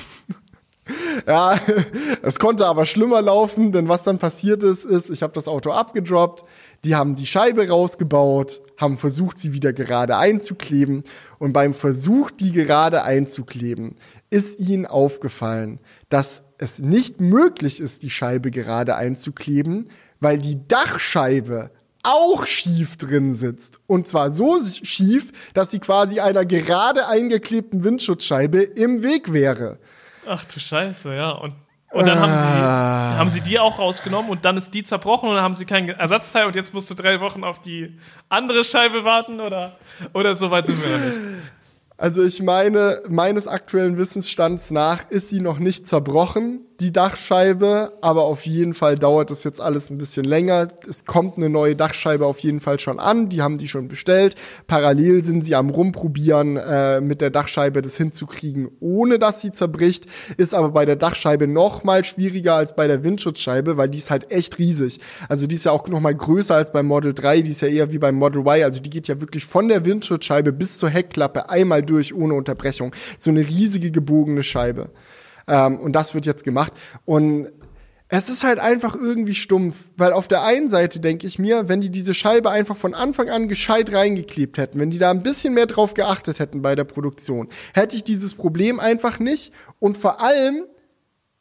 ja, 1.27 1.59
es 2.23 2.39
konnte 2.39 2.69
aber 2.69 2.87
schlimmer 2.87 3.21
laufen, 3.21 3.73
denn 3.73 3.89
was 3.89 4.05
dann 4.05 4.21
passiert 4.21 4.63
ist, 4.63 4.85
ist, 4.85 5.11
ich 5.11 5.25
habe 5.25 5.33
das 5.33 5.49
Auto 5.49 5.73
abgedroppt, 5.73 6.45
die 6.85 6.95
haben 6.95 7.17
die 7.17 7.27
Scheibe 7.27 7.69
rausgebaut, 7.69 8.61
haben 8.77 8.97
versucht, 8.97 9.37
sie 9.37 9.53
wieder 9.53 9.73
gerade 9.73 10.19
einzukleben 10.19 11.03
und 11.41 11.53
beim 11.53 11.75
Versuch, 11.75 12.31
die 12.31 12.53
gerade 12.53 13.03
einzukleben, 13.03 13.97
ist 14.31 14.61
ihnen 14.61 14.87
aufgefallen, 14.87 15.81
dass 16.11 16.45
es 16.59 16.79
nicht 16.79 17.21
möglich 17.21 17.81
ist, 17.81 18.05
die 18.05 18.11
Scheibe 18.11 18.53
gerade 18.53 18.95
einzukleben, 18.95 19.89
weil 20.21 20.39
die 20.39 20.67
Dachscheibe 20.69 21.71
auch 22.03 22.47
schief 22.47 22.97
drin 22.97 23.35
sitzt. 23.35 23.81
Und 23.87 24.07
zwar 24.07 24.31
so 24.31 24.59
schief, 24.63 25.33
dass 25.55 25.71
sie 25.71 25.81
quasi 25.81 26.21
einer 26.21 26.45
gerade 26.45 27.09
eingeklebten 27.09 27.85
Windschutzscheibe 27.85 28.63
im 28.63 29.03
Weg 29.03 29.33
wäre. 29.33 29.79
Ach 30.27 30.45
du 30.45 30.61
Scheiße, 30.61 31.15
ja. 31.15 31.31
Und, 31.31 31.55
und 31.91 32.07
dann 32.07 32.19
ah. 32.19 32.21
haben, 32.21 32.35
sie, 32.35 32.63
ah. 32.63 33.19
haben 33.19 33.29
sie 33.29 33.41
die 33.41 33.59
auch 33.59 33.79
rausgenommen 33.79 34.31
und 34.31 34.45
dann 34.45 34.57
ist 34.57 34.73
die 34.73 34.85
zerbrochen 34.85 35.29
und 35.29 35.35
dann 35.35 35.45
haben 35.45 35.55
sie 35.55 35.67
kein 35.67 35.89
Ersatzteil 35.89 36.47
und 36.47 36.57
jetzt 36.57 36.73
musst 36.73 36.91
du 36.91 36.95
drei 36.95 37.21
Wochen 37.21 37.45
auf 37.45 37.61
die 37.61 37.99
andere 38.29 38.65
Scheibe 38.65 39.05
warten 39.05 39.41
oder, 39.41 39.77
oder 40.15 40.35
so 40.35 40.51
weit 40.51 40.67
sind 40.67 40.83
wir 40.83 40.97
noch 40.97 41.05
nicht. 41.05 41.19
Also 42.01 42.25
ich 42.25 42.43
meine, 42.43 43.03
meines 43.11 43.47
aktuellen 43.47 43.99
Wissensstands 43.99 44.71
nach 44.71 45.11
ist 45.11 45.29
sie 45.29 45.41
noch 45.41 45.59
nicht 45.59 45.87
zerbrochen. 45.87 46.61
Die 46.81 46.93
Dachscheibe, 46.93 47.93
aber 48.01 48.23
auf 48.23 48.47
jeden 48.47 48.73
Fall 48.73 48.97
dauert 48.97 49.31
das 49.31 49.45
jetzt 49.45 49.61
alles 49.61 49.91
ein 49.91 49.99
bisschen 49.99 50.25
länger. 50.25 50.69
Es 50.89 51.05
kommt 51.05 51.37
eine 51.37 51.51
neue 51.51 51.77
Dachscheibe 51.77 52.25
auf 52.25 52.39
jeden 52.39 52.61
Fall 52.61 52.81
schon 52.81 52.99
an, 52.99 53.29
die 53.29 53.43
haben 53.43 53.59
die 53.59 53.69
schon 53.69 53.89
bestellt. 53.89 54.35
Parallel 54.67 55.23
sind 55.23 55.45
sie 55.45 55.55
am 55.55 55.69
rumprobieren, 55.69 56.57
äh, 56.57 57.03
mit 57.03 57.21
der 57.21 57.31
Dachscheibe 57.31 57.83
das 57.83 57.97
hinzukriegen, 57.97 58.71
ohne 58.81 59.19
dass 59.19 59.43
sie 59.43 59.53
zerbricht. 59.53 60.07
Ist 60.39 60.55
aber 60.55 60.71
bei 60.71 60.87
der 60.87 60.97
Dachscheibe 60.97 61.47
noch 61.47 61.85
mal 61.85 62.03
schwieriger 62.03 62.55
als 62.55 62.75
bei 62.75 62.87
der 62.87 63.05
Windschutzscheibe, 63.05 63.77
weil 63.77 63.91
die 63.91 63.99
ist 63.99 64.11
halt 64.11 64.31
echt 64.31 64.59
riesig. 64.59 65.01
Also 65.29 65.47
die 65.47 65.57
ist 65.57 65.65
ja 65.65 65.73
auch 65.73 65.87
noch 65.89 66.01
mal 66.01 66.15
größer 66.15 66.55
als 66.55 66.73
beim 66.73 66.87
Model 66.87 67.13
3, 67.13 67.43
die 67.43 67.51
ist 67.51 67.61
ja 67.61 67.69
eher 67.69 67.93
wie 67.93 67.99
beim 67.99 68.15
Model 68.15 68.41
Y, 68.41 68.65
also 68.65 68.81
die 68.81 68.91
geht 68.91 69.07
ja 69.07 69.21
wirklich 69.21 69.45
von 69.45 69.69
der 69.69 69.85
Windschutzscheibe 69.85 70.53
bis 70.53 70.79
zur 70.79 70.89
Heckklappe 70.89 71.51
einmal 71.51 71.83
durch 71.83 72.15
ohne 72.15 72.35
Unterbrechung. 72.35 72.95
So 73.19 73.31
eine 73.31 73.41
riesige 73.41 73.91
gebogene 73.91 74.43
Scheibe. 74.43 74.91
Ähm, 75.47 75.79
und 75.79 75.93
das 75.93 76.15
wird 76.15 76.27
jetzt 76.27 76.45
gemacht. 76.45 76.73
Und 77.05 77.49
es 78.13 78.29
ist 78.29 78.43
halt 78.43 78.59
einfach 78.59 78.97
irgendwie 78.97 79.37
stumpf, 79.37 79.89
weil 79.97 80.13
auf 80.13 80.27
der 80.27 80.43
einen 80.43 80.69
Seite 80.69 80.99
denke 80.99 81.29
ich 81.29 81.39
mir, 81.39 81.69
wenn 81.69 81.81
die 81.81 81.91
diese 81.91 82.13
Scheibe 82.13 82.51
einfach 82.51 82.77
von 82.77 82.93
Anfang 82.93 83.31
an 83.31 83.47
gescheit 83.47 83.93
reingeklebt 83.93 84.59
hätten, 84.59 84.81
wenn 84.81 84.91
die 84.91 84.99
da 84.99 85.11
ein 85.13 85.23
bisschen 85.23 85.55
mehr 85.55 85.67
drauf 85.67 85.95
geachtet 85.95 86.41
hätten 86.41 86.61
bei 86.61 86.75
der 86.75 86.85
Produktion, 86.85 87.49
hätte 87.73 87.95
ich 87.95 88.03
dieses 88.03 88.35
Problem 88.35 88.81
einfach 88.81 89.21
nicht 89.21 89.53
und 89.79 89.97
vor 89.97 90.21
allem 90.21 90.65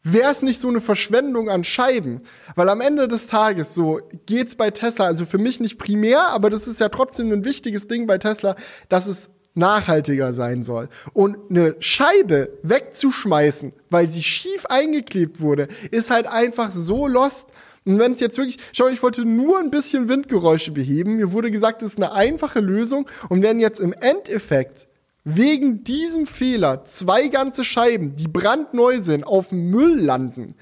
wäre 0.03 0.31
es 0.31 0.43
nicht 0.43 0.59
so 0.59 0.67
eine 0.67 0.79
Verschwendung 0.79 1.49
an 1.49 1.63
Scheiben, 1.63 2.19
weil 2.55 2.69
am 2.69 2.81
Ende 2.81 3.07
des 3.07 3.25
Tages 3.25 3.73
so 3.73 3.99
geht's 4.27 4.55
bei 4.55 4.69
Tesla, 4.69 5.05
also 5.05 5.25
für 5.25 5.39
mich 5.39 5.59
nicht 5.59 5.79
primär, 5.79 6.29
aber 6.29 6.51
das 6.51 6.67
ist 6.67 6.79
ja 6.79 6.89
trotzdem 6.89 7.31
ein 7.31 7.45
wichtiges 7.45 7.87
Ding 7.87 8.05
bei 8.05 8.19
Tesla, 8.19 8.55
dass 8.89 9.07
es 9.07 9.31
nachhaltiger 9.59 10.33
sein 10.33 10.63
soll. 10.63 10.89
Und 11.13 11.37
eine 11.49 11.75
Scheibe 11.79 12.57
wegzuschmeißen, 12.63 13.73
weil 13.91 14.09
sie 14.09 14.23
schief 14.23 14.65
eingeklebt 14.65 15.41
wurde, 15.41 15.67
ist 15.91 16.09
halt 16.09 16.27
einfach 16.27 16.71
so 16.71 17.07
lost. 17.07 17.51
Und 17.85 17.99
wenn 17.99 18.13
es 18.13 18.19
jetzt 18.19 18.37
wirklich, 18.37 18.57
schau, 18.73 18.87
ich 18.87 19.03
wollte 19.03 19.25
nur 19.25 19.59
ein 19.59 19.69
bisschen 19.69 20.09
Windgeräusche 20.09 20.71
beheben. 20.71 21.17
Mir 21.17 21.31
wurde 21.31 21.51
gesagt, 21.51 21.81
das 21.81 21.91
ist 21.91 21.97
eine 21.97 22.11
einfache 22.11 22.59
Lösung. 22.59 23.07
Und 23.29 23.43
wenn 23.43 23.59
jetzt 23.59 23.79
im 23.79 23.93
Endeffekt 23.93 24.87
wegen 25.23 25.83
diesem 25.83 26.25
Fehler 26.25 26.85
zwei 26.85 27.27
ganze 27.27 27.63
Scheiben, 27.63 28.15
die 28.15 28.27
brandneu 28.27 28.99
sind, 28.99 29.25
auf 29.25 29.51
Müll 29.51 29.99
landen, 29.99 30.55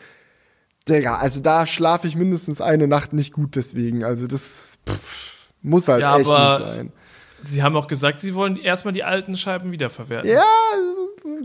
Digga, 0.87 1.17
also 1.17 1.41
da 1.41 1.67
schlafe 1.67 2.07
ich 2.07 2.15
mindestens 2.15 2.61
eine 2.61 2.87
Nacht 2.87 3.13
nicht 3.13 3.33
gut 3.33 3.55
deswegen. 3.55 4.03
Also 4.03 4.25
das 4.25 4.79
pff, 4.87 5.49
muss 5.61 5.87
halt 5.87 6.01
ja, 6.01 6.17
echt 6.17 6.29
nicht 6.29 6.57
sein. 6.57 6.93
Sie 7.47 7.63
haben 7.63 7.75
auch 7.75 7.87
gesagt, 7.87 8.19
Sie 8.19 8.35
wollen 8.35 8.57
erstmal 8.57 8.93
die 8.93 9.03
alten 9.03 9.37
Scheiben 9.37 9.71
wiederverwerten. 9.71 10.29
Ja. 10.29 10.43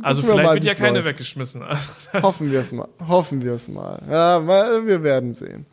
Also 0.03 0.23
vielleicht 0.23 0.43
mal, 0.43 0.55
wird 0.55 0.65
ja 0.65 0.75
keine 0.75 0.99
läuft. 0.99 1.09
weggeschmissen. 1.09 1.63
Hoffen 2.23 2.51
wir 2.51 2.61
es 2.61 2.73
mal. 2.73 2.89
Hoffen 3.07 3.43
wir 3.43 3.53
es 3.53 3.69
mal. 3.69 4.01
Ja, 4.09 4.41
mal, 4.41 4.87
wir 4.87 5.03
werden 5.03 5.33
sehen. 5.33 5.67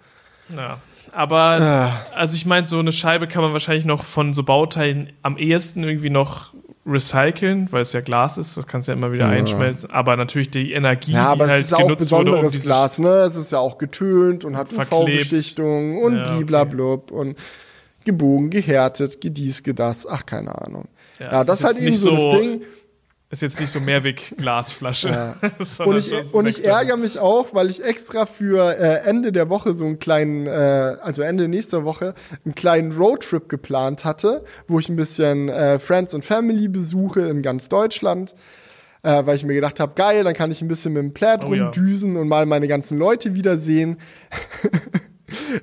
Ja. 0.55 0.80
Aber, 1.11 1.59
ja. 1.59 2.05
also 2.13 2.36
ich 2.36 2.45
meine, 2.45 2.65
so 2.65 2.77
eine 2.77 2.91
Scheibe 2.91 3.27
kann 3.27 3.41
man 3.41 3.53
wahrscheinlich 3.53 3.86
noch 3.86 4.03
von 4.03 4.34
so 4.34 4.43
Bauteilen 4.43 5.11
am 5.23 5.38
ehesten 5.38 5.84
irgendwie 5.84 6.09
noch 6.11 6.53
recyceln, 6.86 7.67
weil 7.71 7.82
es 7.82 7.93
ja 7.93 8.01
Glas 8.01 8.38
ist, 8.38 8.57
das 8.57 8.67
kannst 8.67 8.88
du 8.88 8.91
ja 8.91 8.97
immer 8.97 9.11
wieder 9.11 9.25
ja. 9.25 9.32
einschmelzen. 9.32 9.91
Aber 9.91 10.15
natürlich 10.15 10.49
die 10.49 10.73
Energie, 10.73 11.13
ja, 11.13 11.27
aber 11.27 11.45
die 11.45 11.51
halt 11.51 11.61
es 11.61 11.67
ist 11.67 11.73
auch 11.73 11.95
besonderes 11.95 12.53
wurde, 12.53 12.57
um 12.57 12.61
Glas, 12.63 12.99
ne? 12.99 13.09
Es 13.09 13.36
ist 13.36 13.51
ja 13.51 13.59
auch 13.59 13.77
getönt 13.77 14.45
und 14.45 14.57
hat 14.57 14.73
UV-Beschichtung 14.73 16.01
und 16.01 16.15
ja, 16.15 16.38
okay. 16.38 17.13
und 17.13 17.38
gebogen, 18.06 18.50
gehärtet, 18.50 19.22
gedies, 19.22 19.64
gedas, 19.64 20.08
ach, 20.08 20.26
keine 20.26 20.62
Ahnung. 20.62 20.88
Ja, 21.20 21.32
ja 21.32 21.43
das 21.43 21.60
ist 21.60 21.66
halt 21.66 21.78
eben 21.78 21.93
so 21.93 22.12
das 22.12 22.39
Ding. 22.39 22.62
Ist 23.32 23.43
jetzt 23.43 23.60
nicht 23.60 23.70
so 23.70 23.80
Mehrweg-Glasflasche. 23.80 25.10
Ja. 25.10 25.36
und 25.86 25.97
ich, 25.97 26.12
so 26.26 26.38
und 26.38 26.47
ich 26.47 26.66
ärgere 26.66 26.97
mich 26.97 27.20
auch, 27.20 27.54
weil 27.54 27.70
ich 27.70 27.84
extra 27.84 28.26
für 28.26 28.76
äh, 28.76 29.08
Ende 29.08 29.32
der 29.32 29.50
Woche 29.50 29.76
so 29.76 29.86
einen 29.86 30.00
kleinen, 30.00 30.47
äh, 30.47 30.97
also 31.00 31.22
Ende 31.22 31.47
nächster 31.47 31.86
Woche, 31.86 32.16
einen 32.43 32.56
kleinen 32.56 32.91
Roadtrip 32.91 33.47
geplant 33.47 34.04
hatte, 34.04 34.43
wo 34.68 34.80
ich 34.80 34.89
ein 34.89 34.95
bisschen 34.95 35.47
äh, 35.47 35.78
Friends 35.78 36.16
und 36.16 36.26
Family 36.26 36.70
besuche 36.70 37.22
in 37.22 37.43
ganz 37.43 37.70
Deutschland. 37.70 38.34
Äh, 39.04 39.26
weil 39.26 39.36
ich 39.36 39.45
mir 39.45 39.54
gedacht 39.54 39.80
habe, 39.80 39.93
geil, 39.93 40.24
dann 40.24 40.34
kann 40.34 40.52
ich 40.52 40.62
ein 40.62 40.68
bisschen 40.68 40.93
mit 40.93 41.04
dem 41.04 41.14
Plaid 41.14 41.43
oh, 41.45 41.50
rumdüsen 41.50 42.16
ja. 42.16 42.22
und 42.22 42.28
mal 42.28 42.45
meine 42.47 42.68
ganzen 42.68 42.97
Leute 42.97 43.36
wiedersehen. 43.36 43.97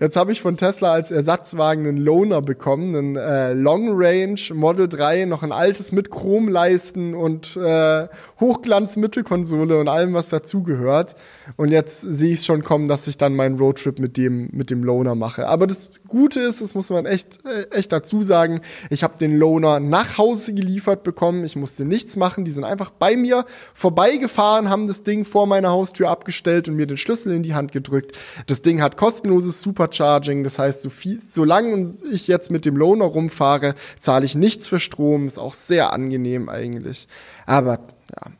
Jetzt 0.01 0.17
habe 0.17 0.33
ich 0.33 0.41
von 0.41 0.57
Tesla 0.57 0.93
als 0.93 1.11
Ersatzwagen 1.11 1.87
einen 1.87 1.99
Loaner 1.99 2.43
bekommen, 2.43 2.97
einen 2.97 3.17
äh, 3.17 3.53
Long 3.53 3.91
Range 3.93 4.41
Model 4.55 4.89
3, 4.89 5.25
noch 5.27 5.43
ein 5.43 5.53
altes 5.53 5.93
mit 5.93 6.11
Chromleisten 6.11 7.15
und 7.15 7.57
äh, 7.57 8.09
Hochglanz-Mittelkonsole 8.41 9.79
und 9.79 9.89
allem, 9.89 10.15
was 10.15 10.29
dazugehört. 10.29 11.15
Und 11.57 11.71
jetzt 11.71 12.01
sehe 12.01 12.33
ich 12.33 12.43
schon 12.43 12.65
kommen, 12.65 12.89
dass 12.89 13.07
ich 13.07 13.17
dann 13.17 13.37
meinen 13.37 13.59
Roadtrip 13.59 13.99
mit 13.99 14.17
dem, 14.17 14.49
mit 14.53 14.71
dem 14.71 14.83
Loaner 14.83 15.15
mache. 15.15 15.47
Aber 15.47 15.67
das 15.67 15.91
Gute 16.09 16.41
ist, 16.41 16.61
das 16.61 16.75
muss 16.75 16.91
man 16.91 17.07
echt, 17.07 17.39
äh, 17.45 17.71
echt 17.71 17.93
dazu 17.93 18.23
sagen, 18.23 18.61
ich 18.91 19.03
habe 19.03 19.19
den 19.19 19.37
Loaner 19.37 19.81
nach 19.81 20.19
Hause 20.19 20.55
geliefert 20.55 21.03
bekommen. 21.03 21.45
Ich 21.45 21.57
musste 21.57 21.85
nichts 21.85 22.17
machen. 22.17 22.45
Die 22.45 22.51
sind 22.51 22.65
einfach 22.65 22.91
bei 22.91 23.17
mir 23.17 23.45
vorbeigefahren, 23.75 24.69
haben 24.69 24.89
das 24.89 25.03
Ding 25.03 25.25
vor 25.25 25.47
meiner 25.47 25.71
Haustür 25.71 26.11
abgestellt 26.11 26.69
und 26.69 26.77
mir 26.77 26.87
den 26.87 26.97
Schlüssel 26.97 27.33
in 27.33 27.43
die 27.43 27.55
Hand 27.55 27.73
gedrückt. 27.73 28.17
Das 28.47 28.63
Ding 28.63 28.83
hat 28.83 28.97
kostenloses 28.97 29.63
Supercharging. 29.63 30.43
Das 30.45 30.59
heißt, 30.59 30.83
so 30.83 30.91
viel, 30.91 31.21
solange 31.23 31.93
ich 32.11 32.27
jetzt 32.27 32.51
mit 32.51 32.65
dem 32.65 32.77
Loaner 32.77 33.07
rumfahre, 33.07 33.75
zahle 33.99 34.25
ich 34.25 34.35
nichts 34.35 34.69
für 34.69 34.81
Strom. 34.81 35.27
Ist 35.27 35.39
auch 35.39 35.55
sehr 35.55 35.93
angenehm 35.93 36.49
eigentlich. 36.49 37.09
Aber 37.47 37.79
ja. 38.11 38.33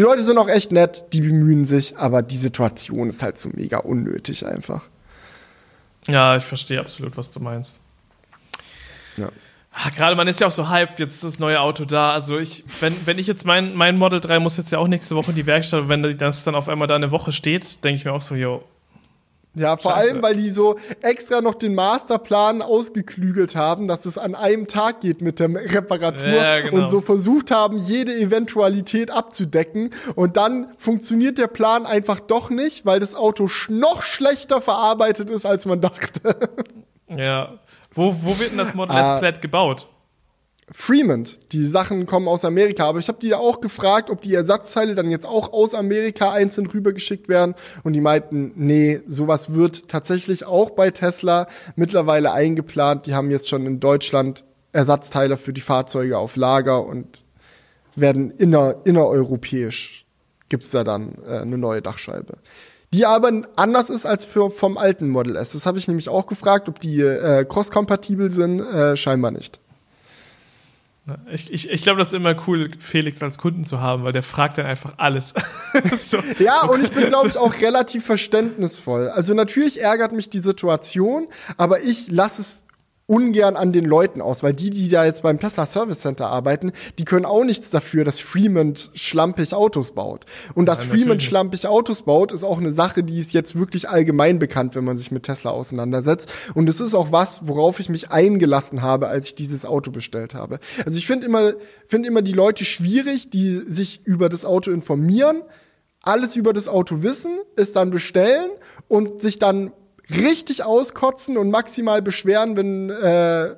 Die 0.00 0.04
Leute 0.04 0.22
sind 0.22 0.38
auch 0.38 0.48
echt 0.48 0.72
nett, 0.72 1.04
die 1.12 1.20
bemühen 1.20 1.66
sich, 1.66 1.98
aber 1.98 2.22
die 2.22 2.38
Situation 2.38 3.10
ist 3.10 3.22
halt 3.22 3.36
so 3.36 3.50
mega 3.52 3.76
unnötig 3.76 4.46
einfach. 4.46 4.84
Ja, 6.08 6.38
ich 6.38 6.44
verstehe 6.44 6.80
absolut, 6.80 7.18
was 7.18 7.30
du 7.30 7.38
meinst. 7.38 7.82
Ja. 9.18 9.28
Ach, 9.74 9.94
Gerade 9.94 10.16
man 10.16 10.26
ist 10.26 10.40
ja 10.40 10.46
auch 10.46 10.52
so 10.52 10.70
hyped, 10.70 11.00
jetzt 11.00 11.16
ist 11.16 11.24
das 11.24 11.38
neue 11.38 11.60
Auto 11.60 11.84
da. 11.84 12.12
Also 12.12 12.38
ich, 12.38 12.64
wenn, 12.80 12.96
wenn 13.04 13.18
ich 13.18 13.26
jetzt 13.26 13.44
mein, 13.44 13.74
mein 13.74 13.98
Model 13.98 14.20
3 14.20 14.38
muss 14.38 14.56
jetzt 14.56 14.72
ja 14.72 14.78
auch 14.78 14.88
nächste 14.88 15.16
Woche 15.16 15.32
in 15.32 15.36
die 15.36 15.44
Werkstatt, 15.44 15.90
wenn 15.90 16.16
das 16.16 16.44
dann 16.44 16.54
auf 16.54 16.70
einmal 16.70 16.88
da 16.88 16.94
eine 16.94 17.10
Woche 17.10 17.30
steht, 17.30 17.84
denke 17.84 17.98
ich 17.98 18.06
mir 18.06 18.14
auch 18.14 18.22
so, 18.22 18.34
yo, 18.34 18.64
ja, 19.54 19.76
vor 19.76 19.92
Scheiße. 19.92 20.10
allem, 20.10 20.22
weil 20.22 20.36
die 20.36 20.48
so 20.48 20.76
extra 21.02 21.40
noch 21.40 21.54
den 21.54 21.74
Masterplan 21.74 22.62
ausgeklügelt 22.62 23.56
haben, 23.56 23.88
dass 23.88 24.06
es 24.06 24.16
an 24.16 24.36
einem 24.36 24.68
Tag 24.68 25.00
geht 25.00 25.22
mit 25.22 25.40
der 25.40 25.52
Reparatur 25.52 26.28
ja, 26.28 26.60
genau. 26.60 26.76
und 26.76 26.88
so 26.88 27.00
versucht 27.00 27.50
haben, 27.50 27.78
jede 27.78 28.14
Eventualität 28.14 29.10
abzudecken. 29.10 29.90
Und 30.14 30.36
dann 30.36 30.68
funktioniert 30.78 31.36
der 31.38 31.48
Plan 31.48 31.84
einfach 31.84 32.20
doch 32.20 32.50
nicht, 32.50 32.86
weil 32.86 33.00
das 33.00 33.16
Auto 33.16 33.48
noch 33.68 34.02
schlechter 34.02 34.60
verarbeitet 34.60 35.30
ist, 35.30 35.44
als 35.46 35.66
man 35.66 35.80
dachte. 35.80 36.36
Ja. 37.08 37.58
Wo, 37.92 38.14
wo 38.22 38.38
wird 38.38 38.52
denn 38.52 38.58
das 38.58 38.74
Model 38.74 38.96
S 38.96 39.04
ah. 39.04 39.30
gebaut? 39.32 39.88
Fremont. 40.72 41.38
Die 41.52 41.64
Sachen 41.64 42.06
kommen 42.06 42.28
aus 42.28 42.44
Amerika. 42.44 42.84
Aber 42.84 42.98
ich 42.98 43.08
habe 43.08 43.18
die 43.20 43.28
ja 43.28 43.38
auch 43.38 43.60
gefragt, 43.60 44.10
ob 44.10 44.22
die 44.22 44.34
Ersatzteile 44.34 44.94
dann 44.94 45.10
jetzt 45.10 45.26
auch 45.26 45.52
aus 45.52 45.74
Amerika 45.74 46.32
einzeln 46.32 46.66
rübergeschickt 46.66 47.28
werden. 47.28 47.54
Und 47.82 47.94
die 47.94 48.00
meinten, 48.00 48.52
nee, 48.54 49.00
sowas 49.06 49.54
wird 49.54 49.88
tatsächlich 49.88 50.46
auch 50.46 50.70
bei 50.70 50.90
Tesla 50.90 51.48
mittlerweile 51.76 52.32
eingeplant. 52.32 53.06
Die 53.06 53.14
haben 53.14 53.30
jetzt 53.30 53.48
schon 53.48 53.66
in 53.66 53.80
Deutschland 53.80 54.44
Ersatzteile 54.72 55.36
für 55.36 55.52
die 55.52 55.60
Fahrzeuge 55.60 56.18
auf 56.18 56.36
Lager 56.36 56.86
und 56.86 57.24
werden 57.96 58.30
inner, 58.30 58.76
innereuropäisch 58.84 60.06
gibt's 60.48 60.70
da 60.70 60.84
dann 60.84 61.16
äh, 61.26 61.38
eine 61.38 61.58
neue 61.58 61.82
Dachscheibe. 61.82 62.38
Die 62.92 63.06
aber 63.06 63.42
anders 63.56 63.88
ist 63.88 64.04
als 64.04 64.24
für, 64.24 64.50
vom 64.50 64.76
alten 64.76 65.08
Model 65.08 65.36
S. 65.36 65.52
Das 65.52 65.64
habe 65.64 65.78
ich 65.78 65.86
nämlich 65.86 66.08
auch 66.08 66.26
gefragt, 66.26 66.68
ob 66.68 66.80
die 66.80 67.00
äh, 67.00 67.44
cross-kompatibel 67.44 68.30
sind. 68.30 68.60
Äh, 68.60 68.96
scheinbar 68.96 69.30
nicht. 69.30 69.60
Ich, 71.30 71.52
ich, 71.52 71.70
ich 71.70 71.82
glaube, 71.82 71.98
das 71.98 72.08
ist 72.08 72.14
immer 72.14 72.34
cool, 72.46 72.70
Felix 72.78 73.22
als 73.22 73.38
Kunden 73.38 73.64
zu 73.64 73.80
haben, 73.80 74.04
weil 74.04 74.12
der 74.12 74.22
fragt 74.22 74.58
dann 74.58 74.66
einfach 74.66 74.94
alles. 74.96 75.32
so. 75.98 76.18
Ja, 76.38 76.62
und 76.62 76.82
ich 76.82 76.90
bin, 76.90 77.08
glaube 77.08 77.28
ich, 77.28 77.36
auch 77.36 77.54
relativ 77.60 78.04
verständnisvoll. 78.04 79.08
Also 79.08 79.34
natürlich 79.34 79.80
ärgert 79.80 80.12
mich 80.12 80.30
die 80.30 80.38
Situation, 80.38 81.28
aber 81.56 81.80
ich 81.80 82.10
lasse 82.10 82.42
es 82.42 82.64
ungern 83.10 83.56
an 83.56 83.72
den 83.72 83.84
Leuten 83.84 84.22
aus, 84.22 84.44
weil 84.44 84.54
die, 84.54 84.70
die 84.70 84.88
da 84.88 85.04
jetzt 85.04 85.24
beim 85.24 85.40
Tesla 85.40 85.66
Service 85.66 85.98
Center 85.98 86.28
arbeiten, 86.28 86.70
die 86.96 87.04
können 87.04 87.24
auch 87.24 87.42
nichts 87.42 87.68
dafür, 87.68 88.04
dass 88.04 88.20
Fremont 88.20 88.90
schlampig 88.94 89.52
Autos 89.52 89.90
baut. 89.90 90.26
Und 90.54 90.66
dass 90.66 90.84
ja, 90.84 90.90
Fremont 90.90 91.20
schlampig 91.20 91.66
Autos 91.66 92.02
baut, 92.02 92.30
ist 92.30 92.44
auch 92.44 92.58
eine 92.58 92.70
Sache, 92.70 93.02
die 93.02 93.18
ist 93.18 93.32
jetzt 93.32 93.58
wirklich 93.58 93.88
allgemein 93.88 94.38
bekannt, 94.38 94.76
wenn 94.76 94.84
man 94.84 94.96
sich 94.96 95.10
mit 95.10 95.24
Tesla 95.24 95.50
auseinandersetzt. 95.50 96.32
Und 96.54 96.68
es 96.68 96.78
ist 96.78 96.94
auch 96.94 97.10
was, 97.10 97.48
worauf 97.48 97.80
ich 97.80 97.88
mich 97.88 98.12
eingelassen 98.12 98.80
habe, 98.80 99.08
als 99.08 99.26
ich 99.26 99.34
dieses 99.34 99.66
Auto 99.66 99.90
bestellt 99.90 100.34
habe. 100.34 100.60
Also 100.86 100.96
ich 100.96 101.08
finde 101.08 101.26
immer, 101.26 101.54
finde 101.88 102.06
immer 102.06 102.22
die 102.22 102.32
Leute 102.32 102.64
schwierig, 102.64 103.28
die 103.28 103.60
sich 103.66 104.06
über 104.06 104.28
das 104.28 104.44
Auto 104.44 104.70
informieren, 104.70 105.42
alles 106.02 106.36
über 106.36 106.52
das 106.52 106.68
Auto 106.68 107.02
wissen, 107.02 107.40
es 107.56 107.72
dann 107.72 107.90
bestellen 107.90 108.50
und 108.86 109.20
sich 109.20 109.40
dann 109.40 109.72
richtig 110.10 110.64
auskotzen 110.64 111.36
und 111.36 111.50
maximal 111.50 112.02
beschweren, 112.02 112.56
wenn 112.56 112.90
äh, 112.90 113.56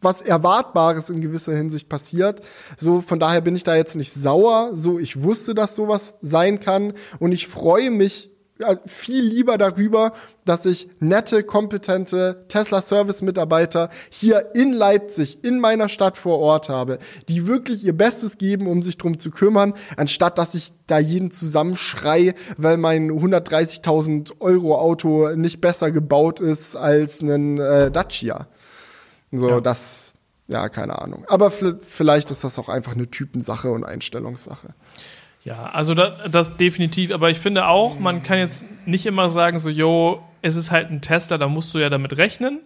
was 0.00 0.22
Erwartbares 0.22 1.10
in 1.10 1.20
gewisser 1.20 1.56
Hinsicht 1.56 1.88
passiert. 1.88 2.40
So, 2.76 3.00
von 3.00 3.18
daher 3.18 3.40
bin 3.40 3.56
ich 3.56 3.64
da 3.64 3.76
jetzt 3.76 3.96
nicht 3.96 4.12
sauer. 4.12 4.70
So, 4.74 4.98
ich 4.98 5.22
wusste, 5.22 5.54
dass 5.54 5.74
sowas 5.74 6.16
sein 6.20 6.60
kann 6.60 6.92
und 7.18 7.32
ich 7.32 7.48
freue 7.48 7.90
mich 7.90 8.30
viel 8.86 9.24
lieber 9.24 9.58
darüber, 9.58 10.12
dass 10.44 10.64
ich 10.64 10.88
nette, 10.98 11.42
kompetente 11.42 12.44
Tesla-Service-Mitarbeiter 12.48 13.90
hier 14.08 14.54
in 14.54 14.72
Leipzig, 14.72 15.44
in 15.44 15.60
meiner 15.60 15.88
Stadt 15.88 16.16
vor 16.16 16.38
Ort 16.38 16.68
habe, 16.68 16.98
die 17.28 17.46
wirklich 17.46 17.84
ihr 17.84 17.96
Bestes 17.96 18.38
geben, 18.38 18.66
um 18.66 18.82
sich 18.82 18.96
drum 18.96 19.18
zu 19.18 19.30
kümmern, 19.30 19.74
anstatt 19.96 20.38
dass 20.38 20.54
ich 20.54 20.72
da 20.86 20.98
jeden 20.98 21.30
zusammenschrei, 21.30 22.34
weil 22.56 22.76
mein 22.76 23.10
130.000 23.10 24.40
Euro 24.40 24.78
Auto 24.78 25.30
nicht 25.34 25.60
besser 25.60 25.90
gebaut 25.90 26.40
ist 26.40 26.76
als 26.76 27.20
ein 27.20 27.58
äh, 27.58 27.90
Dacia. 27.90 28.46
So, 29.32 29.50
ja. 29.50 29.60
das, 29.60 30.14
ja, 30.46 30.68
keine 30.68 31.00
Ahnung. 31.00 31.24
Aber 31.28 31.50
vielleicht 31.50 32.30
ist 32.30 32.44
das 32.44 32.58
auch 32.58 32.68
einfach 32.68 32.92
eine 32.92 33.10
Typensache 33.10 33.70
und 33.70 33.84
Einstellungssache. 33.84 34.74
Ja, 35.46 35.70
also 35.72 35.94
das, 35.94 36.18
das, 36.28 36.56
definitiv, 36.56 37.12
aber 37.12 37.30
ich 37.30 37.38
finde 37.38 37.68
auch, 37.68 38.00
man 38.00 38.24
kann 38.24 38.40
jetzt 38.40 38.64
nicht 38.84 39.06
immer 39.06 39.28
sagen, 39.30 39.60
so, 39.60 39.70
yo, 39.70 40.20
es 40.42 40.56
ist 40.56 40.72
halt 40.72 40.90
ein 40.90 41.00
Tesla, 41.00 41.38
da 41.38 41.46
musst 41.46 41.72
du 41.72 41.78
ja 41.78 41.88
damit 41.88 42.16
rechnen. 42.16 42.58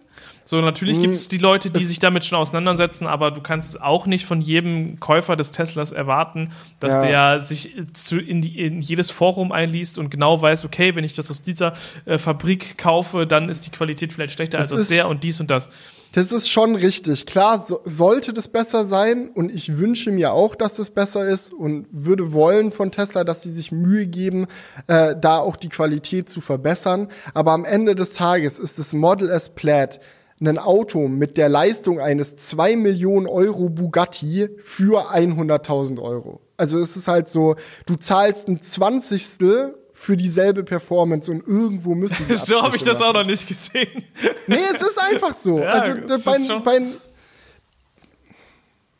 So, 0.43 0.59
natürlich 0.61 0.97
mhm. 0.97 1.01
gibt 1.01 1.13
es 1.13 1.27
die 1.27 1.37
Leute, 1.37 1.69
die 1.69 1.83
sich 1.83 1.99
damit 1.99 2.25
schon 2.25 2.39
auseinandersetzen, 2.39 3.05
aber 3.05 3.29
du 3.29 3.39
kannst 3.39 3.79
auch 3.79 4.07
nicht 4.07 4.25
von 4.25 4.41
jedem 4.41 4.99
Käufer 4.99 5.35
des 5.35 5.51
Teslas 5.51 5.91
erwarten, 5.91 6.53
dass 6.79 6.93
ja. 6.93 7.05
der 7.05 7.39
sich 7.39 7.75
zu, 7.93 8.17
in, 8.17 8.41
die, 8.41 8.59
in, 8.59 8.81
jedes 8.81 9.11
Forum 9.11 9.51
einliest 9.51 9.99
und 9.99 10.09
genau 10.09 10.41
weiß, 10.41 10.65
okay, 10.65 10.95
wenn 10.95 11.03
ich 11.03 11.13
das 11.13 11.29
aus 11.29 11.43
dieser 11.43 11.73
äh, 12.05 12.17
Fabrik 12.17 12.79
kaufe, 12.79 13.27
dann 13.27 13.47
ist 13.47 13.67
die 13.67 13.71
Qualität 13.71 14.11
vielleicht 14.11 14.33
schlechter 14.33 14.57
das 14.57 14.73
als 14.73 14.81
aus 14.81 14.89
der 14.89 15.07
und 15.07 15.23
dies 15.23 15.39
und 15.39 15.51
das. 15.51 15.69
Das 16.11 16.33
ist 16.33 16.49
schon 16.49 16.75
richtig. 16.75 17.25
Klar 17.25 17.59
so, 17.59 17.79
sollte 17.85 18.33
das 18.33 18.49
besser 18.49 18.85
sein 18.85 19.29
und 19.29 19.49
ich 19.49 19.77
wünsche 19.77 20.11
mir 20.11 20.33
auch, 20.33 20.55
dass 20.55 20.75
das 20.75 20.89
besser 20.89 21.27
ist 21.27 21.53
und 21.53 21.87
würde 21.91 22.33
wollen 22.33 22.73
von 22.73 22.91
Tesla, 22.91 23.23
dass 23.23 23.43
sie 23.43 23.51
sich 23.51 23.71
Mühe 23.71 24.07
geben, 24.07 24.47
äh, 24.87 25.15
da 25.19 25.39
auch 25.39 25.55
die 25.55 25.69
Qualität 25.69 26.27
zu 26.27 26.41
verbessern. 26.41 27.07
Aber 27.33 27.51
am 27.53 27.63
Ende 27.63 27.95
des 27.95 28.13
Tages 28.13 28.59
ist 28.59 28.77
das 28.77 28.91
Model 28.91 29.29
S 29.29 29.49
Plaid 29.49 30.01
ein 30.41 30.57
Auto 30.57 31.07
mit 31.07 31.37
der 31.37 31.49
Leistung 31.49 31.99
eines 31.99 32.35
2 32.35 32.75
Millionen 32.75 33.27
Euro 33.27 33.69
Bugatti 33.69 34.49
für 34.57 35.13
100.000 35.13 36.01
Euro. 36.01 36.41
Also 36.57 36.79
es 36.79 36.97
ist 36.97 37.07
halt 37.07 37.27
so, 37.27 37.55
du 37.85 37.95
zahlst 37.95 38.47
ein 38.47 38.61
Zwanzigstel 38.61 39.75
für 40.01 40.17
dieselbe 40.17 40.63
Performance 40.63 41.29
und 41.29 41.47
irgendwo 41.47 41.93
müssen 41.93 42.27
wir 42.27 42.35
So 42.35 42.63
habe 42.63 42.75
ich 42.75 42.83
das 42.83 42.99
auch 43.03 43.13
noch 43.13 43.23
nicht 43.23 43.47
gesehen. 43.47 44.03
Nee, 44.47 44.57
es 44.73 44.81
ist 44.81 44.97
einfach 44.97 45.31
so. 45.33 45.59
Ja, 45.61 45.69
also 45.69 45.93
bei, 46.25 46.59
bei, 46.59 46.81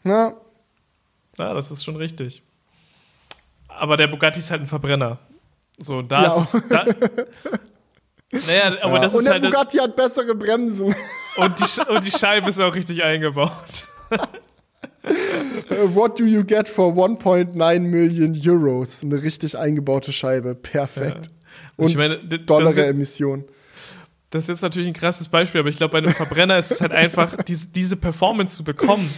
na. 0.03 0.33
Ja, 1.39 1.53
das 1.55 1.71
ist 1.71 1.83
schon 1.83 1.95
richtig. 1.95 2.43
Aber 3.67 3.97
der 3.97 4.07
Bugatti 4.07 4.41
ist 4.41 4.51
halt 4.51 4.61
ein 4.61 4.67
Verbrenner. 4.67 5.17
So, 5.79 6.03
da 6.03 6.23
ja. 6.23 6.39
ist 6.39 6.53
es, 6.53 6.61
da, 6.69 6.85
Naja, 8.31 8.77
aber 8.83 8.95
ja. 8.95 9.01
das 9.01 9.15
und 9.15 9.21
ist 9.21 9.27
halt. 9.27 9.37
Und 9.37 9.41
der 9.43 9.49
Bugatti 9.49 9.77
hat 9.77 9.95
bessere 9.95 10.35
Bremsen. 10.35 10.95
Und 11.37 11.59
die, 11.59 11.91
und 11.91 12.05
die 12.05 12.11
Scheibe 12.11 12.49
ist 12.49 12.61
auch 12.61 12.75
richtig 12.75 13.01
eingebaut. 13.01 13.87
What 15.03 16.19
do 16.19 16.25
you 16.25 16.43
get 16.43 16.69
for 16.69 16.93
1.9 16.93 17.79
Million 17.79 18.33
Euros? 18.35 19.03
Eine 19.03 19.21
richtig 19.21 19.57
eingebaute 19.57 20.11
Scheibe. 20.11 20.55
Perfekt. 20.55 21.27
Ja. 21.27 21.31
Und, 21.77 21.85
und 21.85 21.89
ich 21.89 21.97
meine, 21.97 22.17
Dollar 22.17 22.77
Emission. 22.77 23.45
Das 24.29 24.43
ist 24.43 24.49
jetzt 24.49 24.61
natürlich 24.61 24.87
ein 24.87 24.93
krasses 24.93 25.27
Beispiel, 25.27 25.59
aber 25.59 25.69
ich 25.69 25.75
glaube, 25.77 25.91
bei 25.91 25.97
einem 25.97 26.13
Verbrenner 26.13 26.57
ist 26.57 26.71
es 26.71 26.81
halt 26.81 26.93
einfach, 26.93 27.35
diese, 27.47 27.67
diese 27.67 27.97
Performance 27.97 28.55
zu 28.55 28.63
bekommen, 28.63 29.09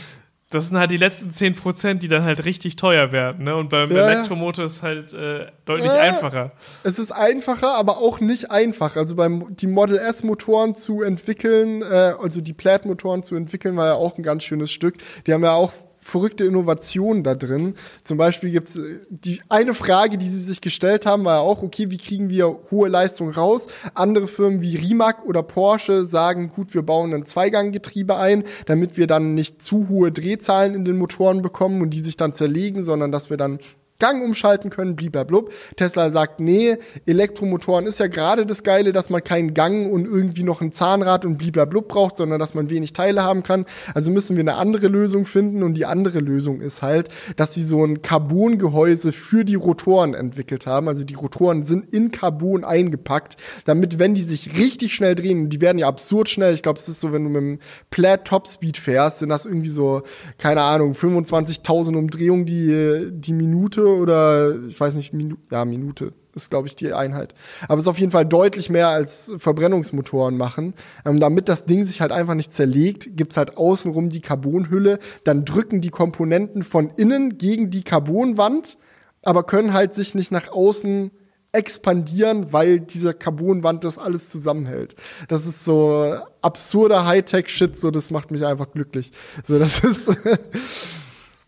das 0.53 0.67
sind 0.67 0.77
halt 0.77 0.91
die 0.91 0.97
letzten 0.97 1.31
10%, 1.31 1.95
die 1.95 2.07
dann 2.07 2.23
halt 2.23 2.45
richtig 2.45 2.75
teuer 2.75 3.11
werden. 3.11 3.45
Ne? 3.45 3.55
Und 3.55 3.69
beim 3.69 3.91
ja, 3.91 4.09
Elektromotor 4.09 4.65
ist 4.65 4.77
es 4.77 4.83
halt 4.83 5.13
äh, 5.13 5.47
deutlich 5.65 5.87
ja, 5.87 5.97
einfacher. 5.97 6.51
Es 6.83 6.99
ist 6.99 7.11
einfacher, 7.11 7.75
aber 7.75 7.97
auch 7.97 8.19
nicht 8.19 8.51
einfach. 8.51 8.95
Also 8.95 9.15
beim 9.15 9.55
die 9.55 9.67
Model 9.67 9.97
S 9.97 10.23
Motoren 10.23 10.75
zu 10.75 11.01
entwickeln, 11.01 11.81
äh, 11.81 12.13
also 12.21 12.41
die 12.41 12.53
Plaid 12.53 12.85
Motoren 12.85 13.23
zu 13.23 13.35
entwickeln, 13.35 13.75
war 13.75 13.87
ja 13.87 13.93
auch 13.95 14.17
ein 14.17 14.23
ganz 14.23 14.43
schönes 14.43 14.71
Stück. 14.71 14.97
Die 15.25 15.33
haben 15.33 15.43
ja 15.43 15.53
auch 15.53 15.73
verrückte 16.03 16.43
Innovationen 16.45 17.23
da 17.23 17.35
drin. 17.35 17.75
Zum 18.03 18.17
Beispiel 18.17 18.51
gibt 18.51 18.69
es 18.69 18.77
äh, 18.77 18.99
die 19.09 19.41
eine 19.49 19.73
Frage, 19.73 20.17
die 20.17 20.27
sie 20.27 20.41
sich 20.41 20.61
gestellt 20.61 21.05
haben, 21.05 21.25
war 21.25 21.35
ja 21.35 21.41
auch, 21.41 21.63
okay, 21.63 21.89
wie 21.89 21.97
kriegen 21.97 22.29
wir 22.29 22.59
hohe 22.71 22.89
Leistung 22.89 23.29
raus? 23.29 23.67
Andere 23.93 24.27
Firmen 24.27 24.61
wie 24.61 24.75
Rimac 24.75 25.25
oder 25.25 25.43
Porsche 25.43 26.05
sagen, 26.05 26.51
gut, 26.53 26.73
wir 26.73 26.81
bauen 26.83 27.13
ein 27.13 27.25
Zweiganggetriebe 27.25 28.17
ein, 28.17 28.43
damit 28.65 28.97
wir 28.97 29.07
dann 29.07 29.33
nicht 29.33 29.61
zu 29.61 29.87
hohe 29.89 30.11
Drehzahlen 30.11 30.75
in 30.75 30.85
den 30.85 30.97
Motoren 30.97 31.41
bekommen 31.41 31.81
und 31.81 31.91
die 31.91 32.01
sich 32.01 32.17
dann 32.17 32.33
zerlegen, 32.33 32.83
sondern 32.83 33.11
dass 33.11 33.29
wir 33.29 33.37
dann 33.37 33.59
Gang 33.99 34.23
umschalten 34.23 34.69
können, 34.69 34.95
bliblablub. 34.95 35.51
Tesla 35.77 36.09
sagt, 36.09 36.39
nee, 36.39 36.77
Elektromotoren 37.05 37.85
ist 37.85 37.99
ja 37.99 38.07
gerade 38.07 38.45
das 38.45 38.63
Geile, 38.63 38.91
dass 38.91 39.09
man 39.09 39.23
keinen 39.23 39.53
Gang 39.53 39.91
und 39.91 40.05
irgendwie 40.05 40.43
noch 40.43 40.61
ein 40.61 40.71
Zahnrad 40.71 41.25
und 41.25 41.37
bliblablub 41.37 41.87
braucht, 41.87 42.17
sondern 42.17 42.39
dass 42.39 42.53
man 42.53 42.69
wenig 42.69 42.93
Teile 42.93 43.23
haben 43.23 43.43
kann. 43.43 43.65
Also 43.93 44.11
müssen 44.11 44.35
wir 44.35 44.41
eine 44.41 44.55
andere 44.55 44.87
Lösung 44.87 45.25
finden 45.25 45.63
und 45.63 45.75
die 45.75 45.85
andere 45.85 46.19
Lösung 46.19 46.59
ist 46.59 46.81
halt, 46.81 47.09
dass 47.37 47.53
sie 47.53 47.63
so 47.63 47.83
ein 47.85 48.01
Carbongehäuse 48.01 49.11
für 49.11 49.45
die 49.45 49.55
Rotoren 49.55 50.13
entwickelt 50.13 50.67
haben. 50.67 50.87
Also 50.87 51.03
die 51.03 51.13
Rotoren 51.13 51.63
sind 51.63 51.93
in 51.93 52.11
Carbon 52.11 52.63
eingepackt, 52.63 53.37
damit, 53.65 53.99
wenn 53.99 54.15
die 54.15 54.23
sich 54.23 54.57
richtig 54.57 54.93
schnell 54.93 55.15
drehen, 55.15 55.49
die 55.49 55.61
werden 55.61 55.77
ja 55.77 55.87
absurd 55.87 56.29
schnell, 56.29 56.53
ich 56.53 56.61
glaube, 56.61 56.79
es 56.79 56.89
ist 56.89 56.99
so, 56.99 57.13
wenn 57.13 57.23
du 57.23 57.29
mit 57.29 57.41
dem 57.41 57.59
Plaid 57.89 58.25
Topspeed 58.25 58.77
fährst, 58.77 59.19
sind 59.19 59.29
das 59.29 59.45
irgendwie 59.45 59.69
so, 59.69 60.01
keine 60.37 60.61
Ahnung, 60.61 60.93
25.000 60.93 61.95
Umdrehungen 61.95 62.45
die, 62.45 63.07
die 63.11 63.33
Minute 63.33 63.82
oder 63.85 64.55
ich 64.67 64.79
weiß 64.79 64.95
nicht, 64.95 65.13
Minu 65.13 65.35
ja, 65.51 65.65
Minute 65.65 66.13
ist, 66.35 66.49
glaube 66.49 66.67
ich, 66.67 66.75
die 66.75 66.93
Einheit. 66.93 67.33
Aber 67.67 67.77
es 67.77 67.83
ist 67.83 67.89
auf 67.89 67.99
jeden 67.99 68.11
Fall 68.11 68.25
deutlich 68.25 68.69
mehr 68.69 68.89
als 68.89 69.33
Verbrennungsmotoren 69.37 70.37
machen. 70.37 70.73
Ähm, 71.05 71.19
damit 71.19 71.49
das 71.49 71.65
Ding 71.65 71.85
sich 71.85 72.01
halt 72.01 72.11
einfach 72.11 72.33
nicht 72.33 72.51
zerlegt, 72.51 73.15
gibt's 73.15 73.37
halt 73.37 73.57
außenrum 73.57 74.09
die 74.09 74.21
Carbonhülle. 74.21 74.99
Dann 75.23 75.45
drücken 75.45 75.81
die 75.81 75.89
Komponenten 75.89 76.63
von 76.63 76.89
innen 76.89 77.37
gegen 77.37 77.69
die 77.69 77.83
Carbonwand, 77.83 78.77
aber 79.21 79.43
können 79.43 79.73
halt 79.73 79.93
sich 79.93 80.15
nicht 80.15 80.31
nach 80.31 80.51
außen 80.51 81.11
expandieren, 81.53 82.51
weil 82.51 82.79
diese 82.79 83.13
Carbonwand 83.13 83.83
das 83.83 83.99
alles 83.99 84.29
zusammenhält. 84.29 84.95
Das 85.27 85.45
ist 85.45 85.63
so 85.63 86.17
absurder 86.41 87.05
Hightech-Shit, 87.05 87.77
so 87.77 87.91
das 87.91 88.09
macht 88.09 88.31
mich 88.31 88.43
einfach 88.43 88.71
glücklich. 88.71 89.11
So, 89.43 89.59
das 89.59 89.79
ist, 89.83 90.09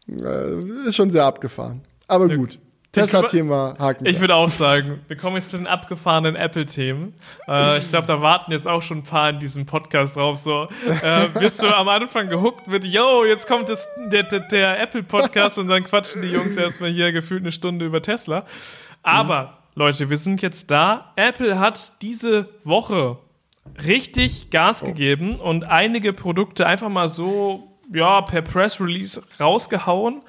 äh, 0.07 0.59
ist 0.87 0.95
schon 0.95 1.09
sehr 1.09 1.25
abgefahren. 1.25 1.81
Aber 2.07 2.27
gut. 2.29 2.59
Tesla-Thema 2.95 3.75
haken. 3.77 4.05
Ich 4.05 4.19
würde 4.19 4.35
auch 4.35 4.49
sagen, 4.49 5.01
wir 5.07 5.17
kommen 5.17 5.35
jetzt 5.35 5.49
zu 5.49 5.57
den 5.57 5.67
abgefahrenen 5.67 6.35
Apple-Themen. 6.35 7.13
Äh, 7.47 7.79
ich 7.79 7.89
glaube, 7.89 8.07
da 8.07 8.21
warten 8.21 8.51
jetzt 8.51 8.67
auch 8.67 8.81
schon 8.81 8.99
ein 8.99 9.03
paar 9.03 9.29
in 9.29 9.39
diesem 9.39 9.65
Podcast 9.65 10.15
drauf. 10.15 10.37
So, 10.37 10.67
äh, 11.03 11.27
bist 11.37 11.61
du 11.61 11.67
am 11.67 11.89
Anfang 11.89 12.29
gehuckt 12.29 12.67
mit, 12.67 12.85
yo, 12.85 13.25
jetzt 13.25 13.47
kommt 13.47 13.69
das, 13.69 13.87
der, 14.11 14.23
der, 14.23 14.39
der 14.41 14.81
Apple-Podcast 14.81 15.57
und 15.57 15.67
dann 15.67 15.83
quatschen 15.83 16.21
die 16.21 16.29
Jungs 16.29 16.55
erstmal 16.55 16.89
hier 16.89 17.11
gefühlt 17.11 17.41
eine 17.41 17.51
Stunde 17.51 17.85
über 17.85 18.01
Tesla. 18.01 18.45
Aber, 19.03 19.41
mhm. 19.41 19.49
Leute, 19.75 20.09
wir 20.09 20.17
sind 20.17 20.41
jetzt 20.41 20.71
da. 20.71 21.11
Apple 21.17 21.59
hat 21.59 22.01
diese 22.01 22.47
Woche 22.63 23.17
richtig 23.85 24.49
Gas 24.51 24.83
oh. 24.83 24.85
gegeben 24.85 25.39
und 25.39 25.67
einige 25.67 26.13
Produkte 26.13 26.65
einfach 26.65 26.89
mal 26.89 27.09
so, 27.09 27.77
ja, 27.93 28.21
per 28.21 28.41
Press 28.41 28.79
Release 28.79 29.21
rausgehauen. 29.39 30.21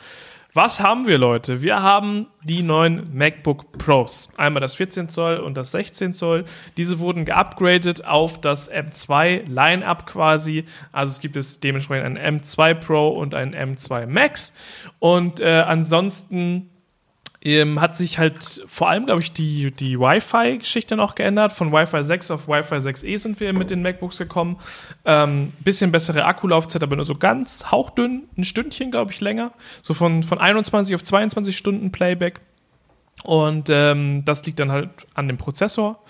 Was 0.57 0.81
haben 0.81 1.07
wir, 1.07 1.19
Leute? 1.19 1.61
Wir 1.61 1.83
haben 1.83 2.29
die 2.43 2.63
neuen 2.63 3.15
MacBook 3.15 3.77
Pros. 3.77 4.31
Einmal 4.39 4.63
das 4.63 4.75
14 4.75 5.11
Zoll 5.11 5.37
und 5.37 5.55
das 5.55 5.71
16 5.73 6.15
Zoll. 6.15 6.47
Diese 6.79 6.99
wurden 6.99 7.27
geupgradet 7.27 8.07
auf 8.07 8.41
das 8.41 8.73
M2 8.73 9.43
Line-Up 9.47 10.07
quasi. 10.07 10.65
Also 10.93 11.11
es 11.11 11.21
gibt 11.21 11.37
es 11.37 11.61
dementsprechend 11.61 12.19
ein 12.19 12.41
M2 12.41 12.73
Pro 12.73 13.11
und 13.11 13.35
ein 13.35 13.55
M2 13.55 14.07
Max. 14.07 14.55
Und 14.99 15.41
äh, 15.41 15.63
ansonsten 15.67 16.71
ähm, 17.47 17.81
hat 17.81 17.97
sich 17.97 18.19
halt 18.19 18.63
vor 18.67 18.91
allem, 18.91 19.07
glaube 19.07 19.23
ich, 19.23 19.33
die, 19.33 19.71
die 19.71 20.01
Wi-Fi-Geschichte 20.01 20.97
noch 20.97 21.15
geändert. 21.15 21.53
Von 21.53 21.73
Wi-Fi 21.73 22.03
6 22.03 22.33
auf 22.33 22.49
Wi-Fi 22.49 22.75
6E 22.75 23.19
sind 23.19 23.39
wir 23.39 23.53
mit 23.53 23.71
den 23.71 23.83
MacBooks 23.83 24.19
gekommen. 24.19 24.57
Ähm, 25.05 25.53
bisschen 25.61 25.93
bessere 25.93 26.25
Akkulaufzeit, 26.25 26.83
aber 26.83 26.97
nur 26.97 27.05
so 27.05 27.15
ganz 27.15 27.71
hauchdünn, 27.71 28.25
ein 28.37 28.43
Stündchen, 28.43 28.91
glaube 28.91 29.13
ich, 29.13 29.21
länger. 29.21 29.53
So 29.81 29.95
von, 29.95 30.25
von 30.25 30.39
21 30.39 30.95
auf 30.97 31.05
22 31.05 31.57
Stunden 31.57 31.93
Playback. 31.93 32.41
Und 33.23 33.69
ähm, 33.71 34.25
das 34.25 34.45
liegt 34.45 34.59
dann 34.59 34.73
halt 34.73 34.91
an 35.15 35.29
dem 35.29 35.37
Prozessor. 35.37 36.03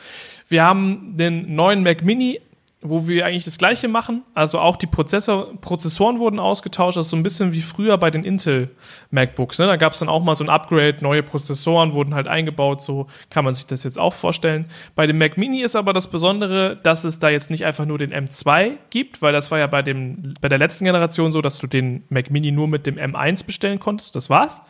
Wir 0.49 0.65
haben 0.65 1.19
den 1.19 1.55
neuen 1.55 1.83
Mac 1.83 2.03
Mini 2.03 2.41
wo 2.89 3.07
wir 3.07 3.27
eigentlich 3.27 3.45
das 3.45 3.59
Gleiche 3.59 3.89
machen. 3.89 4.23
Also 4.35 4.59
auch 4.59 4.77
die 4.77 4.87
Prozessor, 4.87 5.61
Prozessoren 5.61 6.19
wurden 6.19 6.39
ausgetauscht. 6.39 6.97
Das 6.97 7.07
ist 7.07 7.11
so 7.11 7.17
ein 7.17 7.23
bisschen 7.23 7.53
wie 7.53 7.61
früher 7.61 7.99
bei 7.99 8.11
den 8.11 8.25
Intel 8.25 8.71
MacBooks. 9.11 9.59
Ne? 9.59 9.67
Da 9.67 9.77
gab 9.77 9.93
es 9.93 9.99
dann 9.99 10.09
auch 10.09 10.23
mal 10.23 10.35
so 10.35 10.45
ein 10.45 10.51
Upgrade, 10.51 10.99
neue 11.01 11.23
Prozessoren 11.23 11.93
wurden 11.93 12.15
halt 12.15 12.29
eingebaut. 12.29 12.83
So 12.83 13.07
kann 13.31 13.45
man 13.45 13.55
sich 13.55 13.67
das 13.67 13.85
jetzt 13.85 13.99
auch 13.99 14.15
vorstellen. 14.15 14.67
Bei 14.95 15.07
dem 15.07 15.19
Mac 15.19 15.37
Mini 15.37 15.63
ist 15.63 15.77
aber 15.77 15.93
das 15.93 16.09
Besondere, 16.09 16.79
dass 16.83 17.05
es 17.05 17.19
da 17.19 17.29
jetzt 17.29 17.51
nicht 17.51 17.65
einfach 17.65 17.85
nur 17.85 17.99
den 17.99 18.13
M2 18.13 18.73
gibt, 18.91 19.23
weil 19.23 19.33
das 19.33 19.51
war 19.51 19.59
ja 19.59 19.67
bei, 19.67 19.83
dem, 19.83 20.35
bei 20.41 20.49
der 20.49 20.59
letzten 20.59 20.85
Generation 20.85 21.33
so, 21.33 21.41
dass 21.41 21.59
du 21.59 21.67
den 21.67 22.05
Mac 22.09 22.31
Mini 22.31 22.53
nur 22.53 22.69
mit 22.69 22.87
dem 22.87 22.97
M1 22.97 23.47
bestellen 23.47 23.79
konntest. 23.79 24.17
Das 24.17 24.31
war's. 24.31 24.63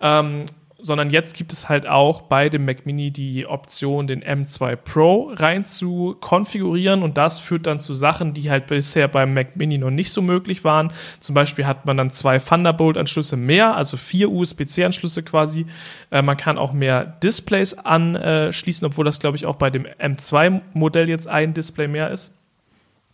Ähm, 0.00 0.46
sondern 0.84 1.08
jetzt 1.08 1.34
gibt 1.34 1.50
es 1.52 1.70
halt 1.70 1.86
auch 1.86 2.22
bei 2.22 2.50
dem 2.50 2.66
Mac 2.66 2.84
Mini 2.84 3.10
die 3.10 3.46
Option, 3.46 4.06
den 4.06 4.22
M2 4.22 4.76
Pro 4.76 5.32
rein 5.34 5.64
zu 5.64 6.14
konfigurieren 6.20 7.02
und 7.02 7.16
das 7.16 7.38
führt 7.38 7.66
dann 7.66 7.80
zu 7.80 7.94
Sachen, 7.94 8.34
die 8.34 8.50
halt 8.50 8.66
bisher 8.66 9.08
beim 9.08 9.32
Mac 9.32 9.56
Mini 9.56 9.78
noch 9.78 9.90
nicht 9.90 10.12
so 10.12 10.20
möglich 10.20 10.62
waren. 10.62 10.92
Zum 11.20 11.34
Beispiel 11.34 11.66
hat 11.66 11.86
man 11.86 11.96
dann 11.96 12.10
zwei 12.10 12.38
Thunderbolt-Anschlüsse 12.38 13.38
mehr, 13.38 13.74
also 13.74 13.96
vier 13.96 14.30
USB-C-Anschlüsse 14.30 15.22
quasi. 15.22 15.64
Äh, 16.10 16.20
man 16.20 16.36
kann 16.36 16.58
auch 16.58 16.74
mehr 16.74 17.04
Displays 17.22 17.72
anschließen, 17.72 18.86
obwohl 18.86 19.06
das, 19.06 19.20
glaube 19.20 19.38
ich, 19.38 19.46
auch 19.46 19.56
bei 19.56 19.70
dem 19.70 19.86
M2-Modell 19.86 21.08
jetzt 21.08 21.26
ein 21.26 21.54
Display 21.54 21.88
mehr 21.88 22.10
ist. 22.10 22.30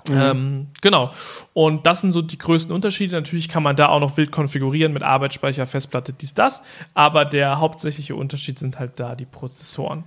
Mhm. 0.09 0.17
Ähm, 0.21 0.67
genau. 0.81 1.13
Und 1.53 1.87
das 1.87 2.01
sind 2.01 2.13
so 2.13 2.23
die 2.23 2.39
größten 2.39 2.75
Unterschiede. 2.75 3.17
Natürlich 3.17 3.49
kann 3.49 3.63
man 3.63 3.77
da 3.77 3.89
auch 3.89 4.01
noch 4.01 4.17
wild 4.17 4.33
konfigurieren 4.33 4.93
mit 4.93 5.03
Arbeitsspeicher, 5.03 5.67
Festplatte, 5.67 6.13
dies, 6.13 6.35
das. 6.35 6.63
Aber 6.95 7.25
der 7.25 7.61
hauptsächliche 7.61 8.15
Unterschied 8.15 8.59
sind 8.59 8.79
halt 8.79 8.99
da 9.01 9.15
die 9.15 9.27
Prozessoren. 9.27 10.05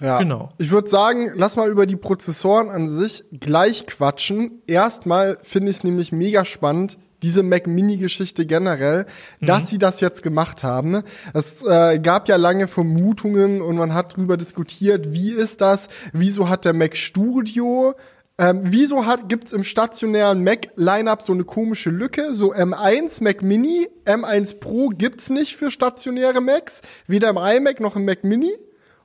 Ja. 0.00 0.18
Genau. 0.18 0.52
Ich 0.58 0.70
würde 0.70 0.88
sagen, 0.88 1.30
lass 1.34 1.56
mal 1.56 1.68
über 1.68 1.86
die 1.86 1.96
Prozessoren 1.96 2.70
an 2.70 2.88
sich 2.88 3.24
gleich 3.32 3.86
quatschen. 3.86 4.62
Erstmal 4.66 5.38
finde 5.42 5.70
ich 5.70 5.78
es 5.78 5.84
nämlich 5.84 6.10
mega 6.10 6.44
spannend, 6.44 6.98
diese 7.22 7.44
Mac 7.44 7.68
Mini-Geschichte 7.68 8.46
generell, 8.46 9.06
mhm. 9.40 9.46
dass 9.46 9.68
sie 9.68 9.78
das 9.78 10.00
jetzt 10.00 10.22
gemacht 10.22 10.64
haben. 10.64 11.02
Es 11.34 11.64
äh, 11.64 12.00
gab 12.00 12.28
ja 12.28 12.36
lange 12.36 12.66
Vermutungen 12.66 13.62
und 13.62 13.76
man 13.76 13.94
hat 13.94 14.16
drüber 14.16 14.36
diskutiert, 14.36 15.12
wie 15.12 15.30
ist 15.30 15.60
das? 15.60 15.88
Wieso 16.12 16.48
hat 16.48 16.64
der 16.64 16.72
Mac 16.72 16.96
Studio 16.96 17.94
ähm, 18.42 18.58
wieso 18.64 19.06
hat, 19.06 19.28
gibt's 19.28 19.52
im 19.52 19.62
stationären 19.62 20.42
Mac-Lineup 20.42 21.22
so 21.22 21.32
eine 21.32 21.44
komische 21.44 21.90
Lücke? 21.90 22.34
So 22.34 22.52
M1, 22.52 23.22
Mac 23.22 23.40
Mini, 23.40 23.88
M1 24.04 24.58
Pro 24.58 24.88
gibt's 24.88 25.30
nicht 25.30 25.54
für 25.54 25.70
stationäre 25.70 26.40
Macs, 26.40 26.80
weder 27.06 27.30
im 27.30 27.36
iMac 27.36 27.78
noch 27.78 27.94
im 27.94 28.04
Mac 28.04 28.24
Mini. 28.24 28.52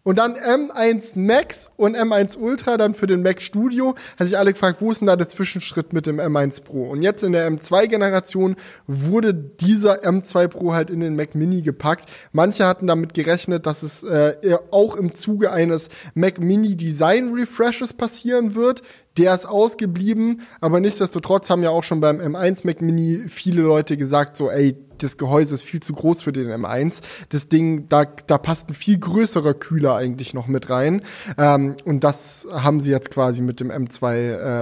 Und 0.01 0.19
dann 0.19 0.35
M1 0.35 1.19
Max 1.19 1.69
und 1.75 1.97
M1 1.97 2.37
Ultra 2.37 2.77
dann 2.77 2.93
für 2.93 3.07
den 3.07 3.21
Mac 3.21 3.41
Studio. 3.41 3.93
Hat 4.17 4.27
sich 4.27 4.37
alle 4.37 4.53
gefragt, 4.53 4.77
wo 4.79 4.89
ist 4.89 5.01
denn 5.01 5.07
da 5.07 5.17
der 5.17 5.27
Zwischenschritt 5.27 5.91
mit 5.91 6.05
dem 6.05 6.21
M1 6.21 6.63
Pro? 6.63 6.89
Und 6.89 7.03
jetzt 7.03 7.23
in 7.23 7.33
der 7.33 7.51
M2-Generation 7.51 8.55
wurde 8.87 9.33
dieser 9.33 10.05
M2 10.05 10.47
Pro 10.47 10.73
halt 10.73 10.89
in 10.89 11.01
den 11.01 11.17
Mac 11.17 11.35
Mini 11.35 11.61
gepackt. 11.61 12.09
Manche 12.31 12.65
hatten 12.65 12.87
damit 12.87 13.13
gerechnet, 13.13 13.65
dass 13.65 13.83
es 13.83 14.01
äh, 14.03 14.57
auch 14.71 14.95
im 14.95 15.13
Zuge 15.13 15.51
eines 15.51 15.89
Mac 16.13 16.39
Mini 16.39 16.77
Design 16.77 17.33
Refreshes 17.33 17.91
passieren 17.91 18.55
wird. 18.55 18.83
Der 19.17 19.33
ist 19.33 19.45
ausgeblieben, 19.47 20.41
aber 20.61 20.79
nichtsdestotrotz 20.79 21.49
haben 21.49 21.63
ja 21.63 21.69
auch 21.69 21.83
schon 21.83 21.99
beim 21.99 22.19
M1 22.19 22.65
Mac 22.65 22.81
Mini 22.81 23.23
viele 23.27 23.61
Leute 23.61 23.97
gesagt, 23.97 24.35
so, 24.35 24.49
ey, 24.49 24.75
das 24.99 25.17
Gehäuse 25.17 25.55
ist 25.55 25.63
viel 25.63 25.81
zu 25.81 25.93
groß 25.93 26.21
für 26.21 26.31
den 26.31 26.47
M1. 26.49 27.01
Das 27.29 27.49
Ding, 27.49 27.87
da, 27.89 28.05
da 28.05 28.37
passt 28.37 28.69
ein 28.69 28.73
viel 28.73 28.97
größerer 28.97 29.53
Kühler 29.53 29.95
eigentlich 29.95 30.33
noch 30.33 30.47
mit 30.47 30.69
rein. 30.69 31.01
Ähm, 31.37 31.75
und 31.85 32.03
das 32.03 32.47
haben 32.51 32.79
sie 32.79 32.91
jetzt 32.91 33.11
quasi 33.11 33.41
mit 33.41 33.59
dem 33.59 33.71
M2 33.71 34.13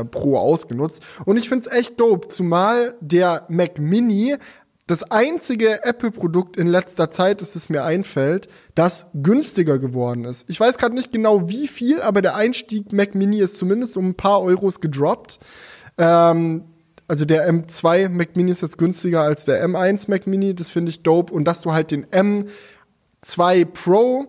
äh, 0.02 0.06
Pro 0.06 0.38
ausgenutzt. 0.38 1.02
Und 1.26 1.38
ich 1.38 1.50
find's 1.50 1.68
echt 1.68 2.00
dope, 2.00 2.28
zumal 2.28 2.96
der 3.02 3.46
Mac 3.50 3.80
Mini 3.80 4.36
das 4.88 5.10
einzige 5.12 5.84
Apple-Produkt 5.84 6.58
in 6.58 6.68
letzter 6.68 7.10
Zeit 7.10 7.42
ist, 7.42 7.56
es 7.56 7.70
mir 7.70 7.84
einfällt, 7.84 8.48
das 8.76 9.08
günstiger 9.16 9.80
geworden 9.80 10.26
ist. 10.26 10.48
Ich 10.48 10.60
weiß 10.60 10.78
gerade 10.78 10.94
nicht 10.94 11.12
genau 11.12 11.50
wie 11.50 11.68
viel, 11.68 12.02
aber 12.02 12.22
der 12.22 12.36
Einstieg 12.36 12.94
Mac 12.94 13.16
Mini 13.16 13.40
ist 13.40 13.58
zumindest 13.58 13.98
um 13.98 14.10
ein 14.10 14.16
paar 14.16 14.42
Euros 14.44 14.82
gedroppt. 14.82 15.40
Ähm, 15.98 16.66
also 17.08 17.26
der 17.26 17.52
M2 17.52 18.10
Mac 18.10 18.36
Mini 18.36 18.52
ist 18.52 18.62
jetzt 18.62 18.78
günstiger 18.78 19.22
als 19.22 19.46
der 19.46 19.68
M1 19.68 20.10
Mac 20.10 20.28
Mini, 20.28 20.54
das 20.54 20.70
finde 20.70 20.92
ich 20.92 21.02
dope. 21.02 21.34
Und 21.34 21.46
dass 21.46 21.62
du 21.62 21.74
halt 21.74 21.90
den 21.90 22.06
M2 22.06 23.66
Pro 23.66 24.28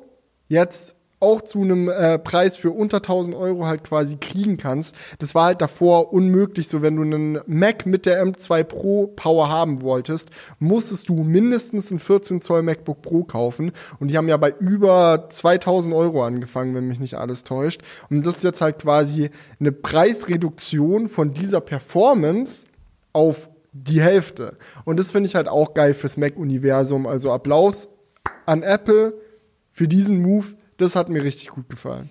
jetzt 0.49 0.96
auch 1.19 1.41
zu 1.41 1.63
einem 1.63 1.89
äh, 1.89 2.19
Preis 2.19 2.57
für 2.57 2.71
unter 2.71 2.99
1000 2.99 3.35
Euro 3.35 3.67
halt 3.67 3.85
quasi 3.85 4.17
kriegen 4.17 4.59
kannst. 4.59 4.95
Das 5.19 5.35
war 5.35 5.47
halt 5.47 5.63
davor 5.63 6.13
unmöglich. 6.13 6.69
So, 6.69 6.83
wenn 6.83 6.97
du 6.97 7.03
einen 7.03 7.41
Mac 7.47 7.87
mit 7.87 8.05
der 8.05 8.23
M2 8.25 8.65
Pro 8.65 9.07
Power 9.09 9.49
haben 9.49 9.81
wolltest, 9.81 10.29
musstest 10.59 11.09
du 11.09 11.15
mindestens 11.25 11.91
ein 11.91 11.99
14 11.99 12.43
Zoll 12.43 12.63
MacBook 12.63 13.01
Pro 13.01 13.25
kaufen. 13.25 13.73
Und 13.99 14.11
die 14.11 14.19
haben 14.19 14.29
ja 14.29 14.37
bei 14.37 14.55
über 14.59 15.27
2000 15.31 15.95
Euro 15.95 16.23
angefangen, 16.23 16.75
wenn 16.75 16.87
mich 16.87 17.01
nicht 17.01 17.15
alles 17.15 17.45
täuscht. 17.45 17.81
Und 18.11 18.27
das 18.27 18.37
ist 18.37 18.45
jetzt 18.45 18.61
halt 18.61 18.81
quasi 18.81 19.31
eine 19.59 19.73
Preisreduktion 19.73 21.09
von 21.09 21.33
dieser 21.33 21.63
Performance 21.63 22.67
auf 23.15 23.49
die 23.73 24.03
Hälfte. 24.03 24.57
Und 24.85 24.99
das 24.99 25.13
finde 25.13 25.29
ich 25.29 25.35
halt 25.35 25.49
auch 25.49 25.73
geil 25.73 25.95
fürs 25.95 26.19
Mac-Universum. 26.19 27.07
Also 27.07 27.33
Applaus 27.33 27.89
an 28.45 28.63
Apple 28.63 29.15
für 29.71 29.89
diesen 29.89 30.21
Move 30.21 30.47
das 30.77 30.97
hat 30.97 31.09
mir 31.09 31.23
richtig 31.23 31.49
gut 31.49 31.69
gefallen. 31.69 32.11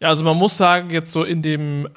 Ja, 0.00 0.08
also 0.08 0.24
man 0.24 0.36
muss 0.36 0.56
sagen, 0.56 0.90
jetzt 0.90 1.12
so 1.12 1.24
in 1.24 1.42
dem 1.42 1.88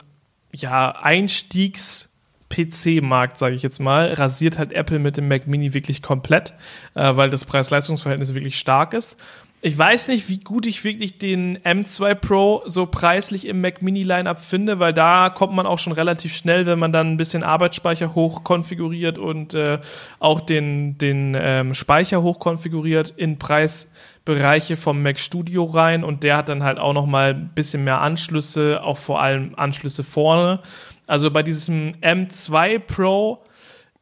ja, 0.52 0.92
Einstiegs- 0.92 2.10
PC-Markt, 2.50 3.38
sage 3.38 3.56
ich 3.56 3.64
jetzt 3.64 3.80
mal, 3.80 4.14
rasiert 4.14 4.58
halt 4.58 4.72
Apple 4.72 5.00
mit 5.00 5.18
dem 5.18 5.28
Mac 5.28 5.48
Mini 5.48 5.74
wirklich 5.74 6.02
komplett, 6.02 6.54
äh, 6.94 7.16
weil 7.16 7.30
das 7.30 7.44
Preis-Leistungs-Verhältnis 7.44 8.34
wirklich 8.34 8.58
stark 8.58 8.94
ist. 8.94 9.18
Ich 9.62 9.76
weiß 9.76 10.10
nicht, 10.10 10.30
wie 10.30 10.40
gut 10.40 10.68
ich 10.68 10.84
wirklich 10.84 11.18
den 11.18 11.58
M2 11.58 12.14
Pro 12.14 12.62
so 12.68 12.86
preislich 12.86 13.48
im 13.48 13.62
Mac 13.62 13.82
Mini 13.82 14.04
Lineup 14.04 14.40
finde, 14.40 14.78
weil 14.78 14.94
da 14.94 15.32
kommt 15.32 15.54
man 15.54 15.66
auch 15.66 15.80
schon 15.80 15.94
relativ 15.94 16.36
schnell, 16.36 16.68
wenn 16.68 16.78
man 16.78 16.92
dann 16.92 17.14
ein 17.14 17.18
bisschen 17.18 17.42
Arbeitsspeicher 17.42 18.14
hoch 18.14 18.44
konfiguriert 18.44 19.18
und 19.18 19.56
äh, 19.56 19.80
auch 20.20 20.42
den, 20.42 21.00
den 21.00 21.36
ähm, 21.36 21.74
Speicher 21.74 22.22
hoch 22.22 22.38
konfiguriert 22.38 23.12
in 23.18 23.40
Preis 23.40 23.92
Bereiche 24.26 24.76
vom 24.76 25.04
Mac 25.04 25.20
Studio 25.20 25.64
rein 25.64 26.04
und 26.04 26.24
der 26.24 26.38
hat 26.38 26.50
dann 26.50 26.64
halt 26.64 26.80
auch 26.80 26.94
noch 26.94 27.06
mal 27.06 27.36
ein 27.36 27.52
bisschen 27.54 27.84
mehr 27.84 28.02
Anschlüsse, 28.02 28.82
auch 28.84 28.98
vor 28.98 29.22
allem 29.22 29.54
Anschlüsse 29.56 30.04
vorne. 30.04 30.62
Also 31.08 31.30
bei 31.30 31.44
diesem 31.44 31.94
M2 32.02 32.80
Pro 32.80 33.44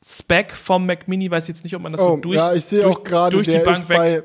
Spec 0.06 0.56
vom 0.56 0.86
Mac 0.86 1.08
Mini 1.08 1.30
weiß 1.30 1.44
ich 1.44 1.50
jetzt 1.50 1.64
nicht, 1.64 1.76
ob 1.76 1.82
man 1.82 1.92
das 1.92 2.02
oh, 2.02 2.12
so 2.12 2.18
durch, 2.18 2.38
ja, 2.38 2.54
ich 2.54 2.66
sehe 2.66 2.88
auch 2.88 3.04
gerade, 3.04 3.36
durch 3.36 3.48
die 3.48 3.60
Bank 3.60 3.88
weg. 3.90 3.98
Bei, 3.98 4.24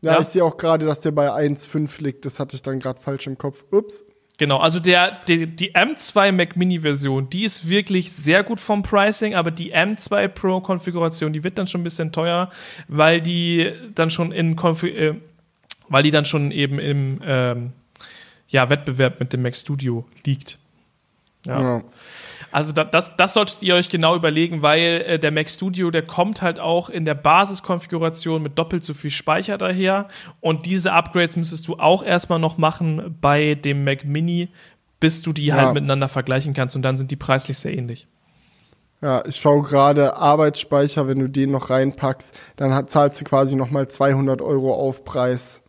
ja, 0.00 0.12
ja, 0.12 0.20
ich 0.20 0.26
sehe 0.26 0.44
auch 0.44 0.56
gerade, 0.56 0.84
dass 0.84 1.00
der 1.00 1.12
bei 1.12 1.28
1,5 1.30 2.02
liegt. 2.02 2.24
Das 2.24 2.38
hatte 2.38 2.56
ich 2.56 2.62
dann 2.62 2.78
gerade 2.80 3.00
falsch 3.00 3.26
im 3.26 3.38
Kopf. 3.38 3.64
Ups. 3.70 4.04
Genau, 4.38 4.58
also 4.58 4.80
der, 4.80 5.12
der, 5.12 5.46
die 5.46 5.74
M2 5.74 6.30
Mac 6.32 6.56
Mini 6.56 6.80
Version, 6.80 7.30
die 7.30 7.44
ist 7.44 7.68
wirklich 7.68 8.12
sehr 8.12 8.44
gut 8.44 8.60
vom 8.60 8.82
Pricing, 8.82 9.34
aber 9.34 9.50
die 9.50 9.74
M2 9.74 10.28
Pro 10.28 10.60
Konfiguration, 10.60 11.32
die 11.32 11.42
wird 11.42 11.56
dann 11.56 11.66
schon 11.66 11.80
ein 11.80 11.84
bisschen 11.84 12.12
teuer, 12.12 12.50
weil 12.86 13.22
die 13.22 13.72
dann 13.94 14.10
schon 14.10 14.32
in 14.32 14.54
Konfi 14.56 14.88
äh, 14.88 15.14
weil 15.88 16.02
die 16.02 16.10
dann 16.10 16.24
schon 16.24 16.50
eben 16.50 16.78
im 16.78 17.20
ähm, 17.24 17.72
ja, 18.48 18.68
Wettbewerb 18.68 19.20
mit 19.20 19.32
dem 19.32 19.42
Mac 19.42 19.56
Studio 19.56 20.04
liegt. 20.24 20.58
ja. 21.46 21.60
ja. 21.60 21.84
Also 22.52 22.72
da, 22.72 22.84
das, 22.84 23.16
das 23.16 23.34
solltet 23.34 23.62
ihr 23.62 23.74
euch 23.74 23.88
genau 23.88 24.16
überlegen, 24.16 24.62
weil 24.62 25.04
äh, 25.06 25.18
der 25.18 25.30
Mac 25.30 25.48
Studio, 25.48 25.90
der 25.90 26.02
kommt 26.02 26.42
halt 26.42 26.58
auch 26.60 26.88
in 26.88 27.04
der 27.04 27.14
Basiskonfiguration 27.14 28.42
mit 28.42 28.58
doppelt 28.58 28.84
so 28.84 28.94
viel 28.94 29.10
Speicher 29.10 29.58
daher. 29.58 30.08
Und 30.40 30.66
diese 30.66 30.92
Upgrades 30.92 31.36
müsstest 31.36 31.66
du 31.68 31.74
auch 31.74 32.02
erstmal 32.02 32.38
noch 32.38 32.58
machen 32.58 33.16
bei 33.20 33.54
dem 33.54 33.84
Mac 33.84 34.04
Mini, 34.04 34.48
bis 35.00 35.22
du 35.22 35.32
die 35.32 35.52
halt 35.52 35.60
ja. 35.60 35.66
halt 35.66 35.74
miteinander 35.74 36.08
vergleichen 36.08 36.54
kannst. 36.54 36.76
Und 36.76 36.82
dann 36.82 36.96
sind 36.96 37.10
die 37.10 37.16
preislich 37.16 37.58
sehr 37.58 37.76
ähnlich. 37.76 38.06
Ja, 39.02 39.24
ich 39.26 39.36
schaue 39.36 39.62
gerade 39.62 40.16
Arbeitsspeicher, 40.16 41.06
wenn 41.06 41.18
du 41.18 41.28
den 41.28 41.50
noch 41.50 41.68
reinpackst, 41.68 42.36
dann 42.56 42.74
hat, 42.74 42.90
zahlst 42.90 43.20
du 43.20 43.24
quasi 43.24 43.54
nochmal 43.54 43.88
200 43.88 44.40
Euro 44.40 44.74
Aufpreis. 44.74 45.62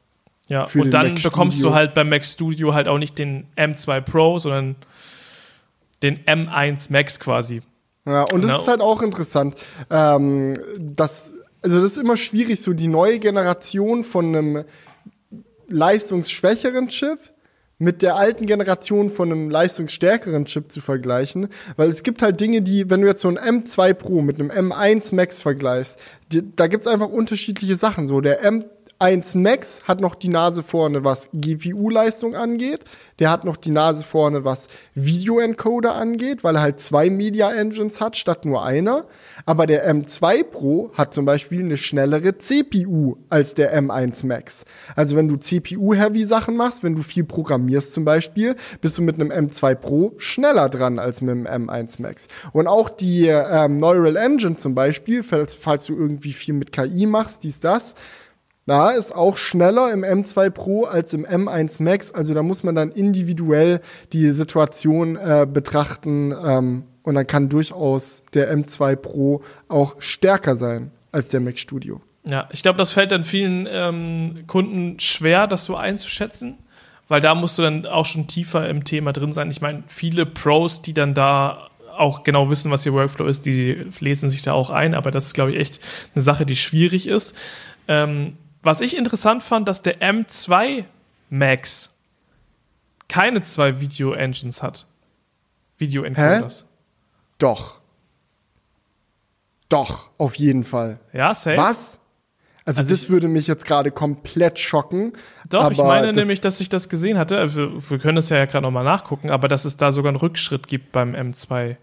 Ja, 0.48 0.66
und 0.74 0.94
dann 0.94 1.16
bekommst 1.16 1.62
du 1.62 1.74
halt 1.74 1.94
beim 1.94 2.08
Mac 2.08 2.24
Studio 2.24 2.74
halt 2.74 2.88
auch 2.88 2.98
nicht 2.98 3.20
den 3.20 3.48
M2 3.58 4.00
Pro, 4.00 4.40
sondern 4.40 4.78
den 6.04 6.20
M1 6.26 6.92
Max 6.92 7.20
quasi. 7.20 7.62
Ja, 8.06 8.24
und 8.24 8.42
das 8.44 8.52
genau. 8.52 8.62
ist 8.62 8.68
halt 8.68 8.82
auch 8.82 9.02
interessant. 9.02 9.56
Ähm, 9.90 10.54
dass, 10.80 11.34
also 11.62 11.82
das 11.82 11.94
ist 11.94 11.98
immer 11.98 12.18
schwierig, 12.18 12.62
so 12.62 12.74
die 12.74 12.88
neue 12.88 13.20
Generation 13.20 14.04
von 14.04 14.36
einem 14.36 14.64
leistungsschwächeren 15.68 16.88
Chip 16.88 17.20
mit 17.80 18.02
der 18.02 18.16
alten 18.16 18.48
Generation 18.48 19.10
von 19.10 19.32
einem 19.32 19.50
leistungsstärkeren 19.50 20.46
Chip 20.46 20.72
zu 20.72 20.82
vergleichen, 20.82 21.50
weil 21.76 21.90
es 21.90 22.02
gibt 22.02 22.24
halt 22.24 22.40
Dinge, 22.40 22.62
die, 22.62 22.90
wenn 22.90 23.02
du 23.02 23.08
jetzt 23.08 23.22
so 23.22 23.28
ein 23.28 23.38
M2 23.38 23.94
Pro 23.94 24.22
mit 24.22 24.40
einem 24.40 24.50
M1 24.50 25.14
Max 25.14 25.42
vergleichst, 25.42 26.00
die, 26.32 26.42
da 26.56 26.68
gibt's 26.68 26.88
einfach 26.88 27.10
unterschiedliche 27.10 27.76
Sachen. 27.76 28.08
So 28.08 28.22
der 28.22 28.42
M 28.44 28.66
1 29.00 29.36
Max 29.36 29.84
hat 29.84 30.02
noch 30.02 30.16
die 30.16 30.30
Nase 30.30 30.64
vorne, 30.64 31.04
was 31.04 31.30
GPU-Leistung 31.32 32.36
angeht. 32.36 32.84
Der 33.20 33.30
hat 33.30 33.46
noch 33.46 33.56
die 33.56 33.70
Nase 33.70 34.04
vorne, 34.04 34.44
was 34.44 34.70
Video-Encoder 34.96 35.94
angeht, 35.94 36.44
weil 36.44 36.56
er 36.56 36.62
halt 36.62 36.80
zwei 36.80 37.12
Media-Engines 37.12 38.02
hat 38.02 38.18
statt 38.18 38.46
nur 38.46 38.66
einer. 38.66 39.06
Aber 39.46 39.68
der 39.68 39.88
M2 39.88 40.44
Pro 40.44 40.92
hat 40.96 41.14
zum 41.14 41.26
Beispiel 41.26 41.60
eine 41.60 41.78
schnellere 41.78 42.40
CPU 42.40 43.18
als 43.30 43.54
der 43.54 43.80
M1 43.80 44.26
Max. 44.26 44.66
Also 44.96 45.16
wenn 45.16 45.28
du 45.28 45.38
CPU-Heavy-Sachen 45.38 46.56
machst, 46.56 46.84
wenn 46.84 46.96
du 46.96 47.04
viel 47.04 47.24
programmierst 47.24 47.94
zum 47.94 48.04
Beispiel, 48.04 48.56
bist 48.82 48.98
du 48.98 49.04
mit 49.04 49.22
einem 49.22 49.32
M2 49.32 49.76
Pro 49.76 50.14
schneller 50.18 50.70
dran 50.70 50.98
als 50.98 51.22
mit 51.22 51.48
einem 51.48 51.70
M1 51.70 52.02
Max. 52.02 52.28
Und 52.52 52.66
auch 52.66 52.90
die 52.90 53.28
ähm, 53.28 53.78
Neural 53.78 54.16
Engine 54.16 54.56
zum 54.56 54.74
Beispiel, 54.74 55.22
falls, 55.22 55.54
falls 55.54 55.86
du 55.86 55.96
irgendwie 55.96 56.34
viel 56.34 56.56
mit 56.56 56.72
KI 56.72 57.06
machst, 57.06 57.44
dies, 57.44 57.60
das, 57.60 57.94
Na, 58.68 58.92
ist 58.92 59.16
auch 59.16 59.38
schneller 59.38 59.94
im 59.94 60.04
M2 60.04 60.50
Pro 60.50 60.84
als 60.84 61.14
im 61.14 61.26
M1 61.26 61.82
Max. 61.82 62.12
Also 62.12 62.34
da 62.34 62.44
muss 62.44 62.64
man 62.64 62.76
dann 62.76 62.92
individuell 62.92 63.80
die 64.12 64.30
Situation 64.32 65.16
äh, 65.16 65.48
betrachten. 65.52 66.36
Ähm, 66.46 66.84
und 67.02 67.16
dann 67.16 67.26
kann 67.26 67.48
durchaus 67.48 68.24
der 68.34 68.54
M2 68.54 68.98
Pro 68.98 69.42
auch 69.70 69.96
stärker 70.00 70.58
sein 70.58 70.92
als 71.14 71.30
der 71.30 71.40
Mac 71.40 71.58
Studio. 71.58 72.02
Ja, 72.26 72.50
ich 72.52 72.62
glaube, 72.62 72.78
das 72.78 72.92
fällt 72.92 73.14
dann 73.14 73.24
vielen 73.24 73.70
ähm, 73.72 74.44
Kunden 74.48 75.00
schwer, 75.00 75.48
das 75.48 75.64
so 75.64 75.78
einzuschätzen, 75.78 76.58
weil 77.08 77.22
da 77.22 77.36
musst 77.36 77.58
du 77.58 77.62
dann 77.62 77.86
auch 77.86 78.06
schon 78.06 78.28
tiefer 78.28 78.68
im 78.68 78.84
Thema 78.84 79.14
drin 79.14 79.32
sein. 79.32 79.50
Ich 79.50 79.62
meine, 79.62 79.84
viele 79.88 80.26
Pros, 80.26 80.82
die 80.82 80.94
dann 80.94 81.14
da 81.14 81.70
auch 81.98 82.24
genau 82.24 82.50
wissen, 82.50 82.70
was 82.70 82.86
ihr 82.86 82.92
Workflow 82.92 83.28
ist, 83.28 83.46
die 83.46 83.86
lesen 84.02 84.28
sich 84.28 84.44
da 84.44 84.52
auch 84.52 84.72
ein, 84.72 84.94
aber 84.94 85.10
das 85.10 85.28
ist, 85.28 85.34
glaube 85.34 85.52
ich, 85.52 85.58
echt 85.58 85.80
eine 86.14 86.22
Sache, 86.22 86.46
die 86.46 86.58
schwierig 86.58 87.08
ist. 87.08 87.34
Ähm, 87.88 88.34
was 88.64 88.82
ich 88.82 88.96
interessant 88.98 89.44
fand, 89.44 89.68
dass 89.68 89.82
der 89.82 90.02
M2 90.02 90.86
Max 91.30 91.92
keine 93.08 93.42
zwei 93.42 93.80
Video-Engines 93.80 94.62
hat. 94.64 94.86
Video-Encoders. 95.78 96.66
Doch. 97.38 97.82
Doch, 99.70 100.10
auf 100.18 100.36
jeden 100.36 100.64
Fall. 100.64 101.00
Ja, 101.14 101.34
safe. 101.34 101.58
Was? 101.58 102.00
Also, 102.66 102.82
Also 102.82 102.92
das 102.92 103.04
ich- 103.04 103.10
würde 103.10 103.28
mich 103.28 103.48
jetzt 103.48 103.66
gerade 103.66 103.92
komplett 103.92 104.60
schocken. 104.60 105.14
Doch, 105.50 105.72
ich 105.72 105.78
meine 105.78 106.08
das, 106.08 106.18
nämlich, 106.18 106.42
dass 106.42 106.60
ich 106.60 106.68
das 106.70 106.90
gesehen 106.90 107.18
hatte. 107.18 107.56
Wir, 107.56 107.90
wir 107.90 108.00
können 108.00 108.16
das 108.16 108.30
ja 108.30 108.44
gerade 108.46 108.64
nochmal 108.64 108.84
nachgucken, 108.84 109.30
aber 109.30 109.48
dass 109.48 109.66
es 109.66 109.78
da 109.78 109.92
sogar 109.92 110.10
einen 110.10 110.18
Rückschritt 110.18 110.68
gibt 110.68 110.92
beim 110.92 111.14
M2 111.16 111.78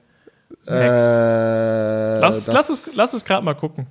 Max. 0.67 0.69
Äh, 0.69 2.19
lass, 2.21 2.47
lass 2.47 2.69
es, 2.69 2.97
lass 2.97 3.13
es 3.15 3.25
gerade 3.25 3.45
mal 3.45 3.55
gucken. 3.55 3.87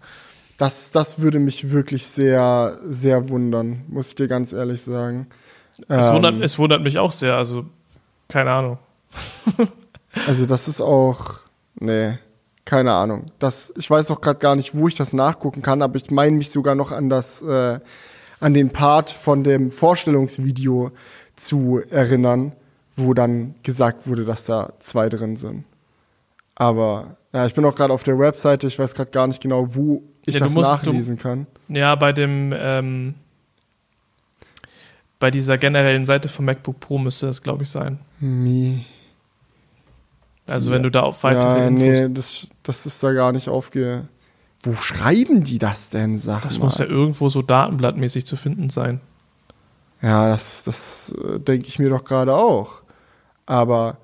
Das, 0.58 0.92
das 0.92 1.20
würde 1.20 1.40
mich 1.40 1.72
wirklich 1.72 2.08
sehr, 2.08 2.80
sehr 2.88 3.30
wundern, 3.30 3.84
muss 3.88 4.10
ich 4.10 4.16
dir 4.16 4.28
ganz 4.28 4.54
ehrlich 4.54 4.82
sagen. 4.82 5.28
Es, 5.88 6.08
Ähm, 6.08 6.14
wundert, 6.14 6.42
es 6.42 6.60
wundert 6.60 6.82
mich 6.82 7.00
auch 7.00 7.12
sehr. 7.12 7.36
Also, 7.36 7.66
keine 8.30 8.52
Ahnung. 8.52 8.78
Also 10.28 10.46
das 10.46 10.68
ist 10.68 10.80
auch, 10.80 11.40
nee, 11.80 12.20
keine 12.66 12.94
Ahnung. 12.94 13.26
Das, 13.40 13.74
ich 13.78 13.90
weiß 13.90 14.12
auch 14.12 14.22
gerade 14.22 14.40
gar 14.40 14.56
nicht, 14.56 14.76
wo 14.76 14.88
ich 14.88 14.96
das 14.96 15.12
nachgucken 15.12 15.62
kann, 15.62 15.82
aber 15.82 15.96
ich 15.96 16.12
meine 16.12 16.38
mich 16.38 16.52
sogar 16.52 16.76
noch 16.76 16.92
an 16.92 17.10
das, 17.10 17.42
äh, 17.42 17.80
an 18.40 18.54
den 18.54 18.70
Part 18.70 19.10
von 19.10 19.44
dem 19.44 19.72
Vorstellungsvideo 19.72 20.92
zu 21.36 21.82
erinnern, 21.90 22.52
wo 22.96 23.14
dann 23.14 23.56
gesagt 23.64 24.08
wurde, 24.08 24.24
dass 24.24 24.46
da 24.46 24.74
zwei 24.80 25.10
drin 25.10 25.36
sind. 25.36 25.66
Aber 26.56 27.18
ja, 27.34 27.46
ich 27.46 27.54
bin 27.54 27.66
auch 27.66 27.76
gerade 27.76 27.94
auf 27.94 28.04
der 28.04 28.20
Webseite, 28.20 28.68
ich 28.68 28.78
weiß 28.78 28.94
gerade 28.96 29.12
gar 29.12 29.28
nicht 29.28 29.42
genau, 29.42 29.74
wo 29.76 30.04
ich 30.26 30.36
Ja, 30.36 30.40
du 30.40 30.46
das 30.46 30.54
musst- 30.54 30.72
nachlesen 30.72 31.18
kann. 31.18 31.48
Ja, 31.68 31.96
bei 31.96 32.14
dem, 32.14 32.54
ähm, 32.56 33.16
bei 35.20 35.32
dieser 35.32 35.58
generellen 35.58 36.06
Seite 36.06 36.30
vom 36.30 36.46
MacBook 36.46 36.80
Pro 36.80 36.98
müsste 36.98 37.26
das, 37.28 37.42
glaube 37.42 37.64
ich, 37.64 37.70
sein. 37.70 38.00
Mi 38.20 38.86
Also, 40.48 40.72
wenn 40.72 40.84
du 40.84 40.92
da 40.92 41.02
auf 41.02 41.24
weitere 41.24 41.60
ja, 41.62 41.68
Infos. 41.68 41.82
nee, 41.84 42.10
das, 42.14 42.50
das 42.64 42.86
ist 42.86 43.02
da 43.02 43.14
gar 43.14 43.32
nicht 43.32 43.48
aufge. 43.50 44.08
Wo 44.64 44.74
schreiben 44.76 45.44
die 45.44 45.60
das 45.60 45.90
denn, 45.90 46.18
sag 46.18 46.42
das 46.44 46.60
mal? 46.60 46.66
muss 46.66 46.78
ja 46.78 46.86
irgendwo 46.86 47.30
so 47.30 47.42
datenblattmäßig 47.42 48.26
zu 48.26 48.36
finden 48.36 48.70
sein. 48.70 49.02
Ja, 50.02 50.28
das, 50.30 50.64
das 50.66 51.16
äh, 51.24 51.40
denke 51.40 51.68
ich 51.68 51.80
mir 51.80 51.90
doch 51.90 52.04
gerade 52.04 52.36
auch. 52.36 52.82
Aber 53.46 53.98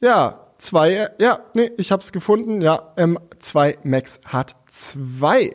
ja, 0.00 0.38
zwei, 0.58 1.08
ja, 1.18 1.40
nee, 1.54 1.70
ich 1.78 1.90
hab's 1.90 2.12
gefunden. 2.12 2.60
Ja, 2.60 2.92
M2 2.96 3.78
Max 3.84 4.20
hat 4.24 4.54
zwei. 4.66 5.54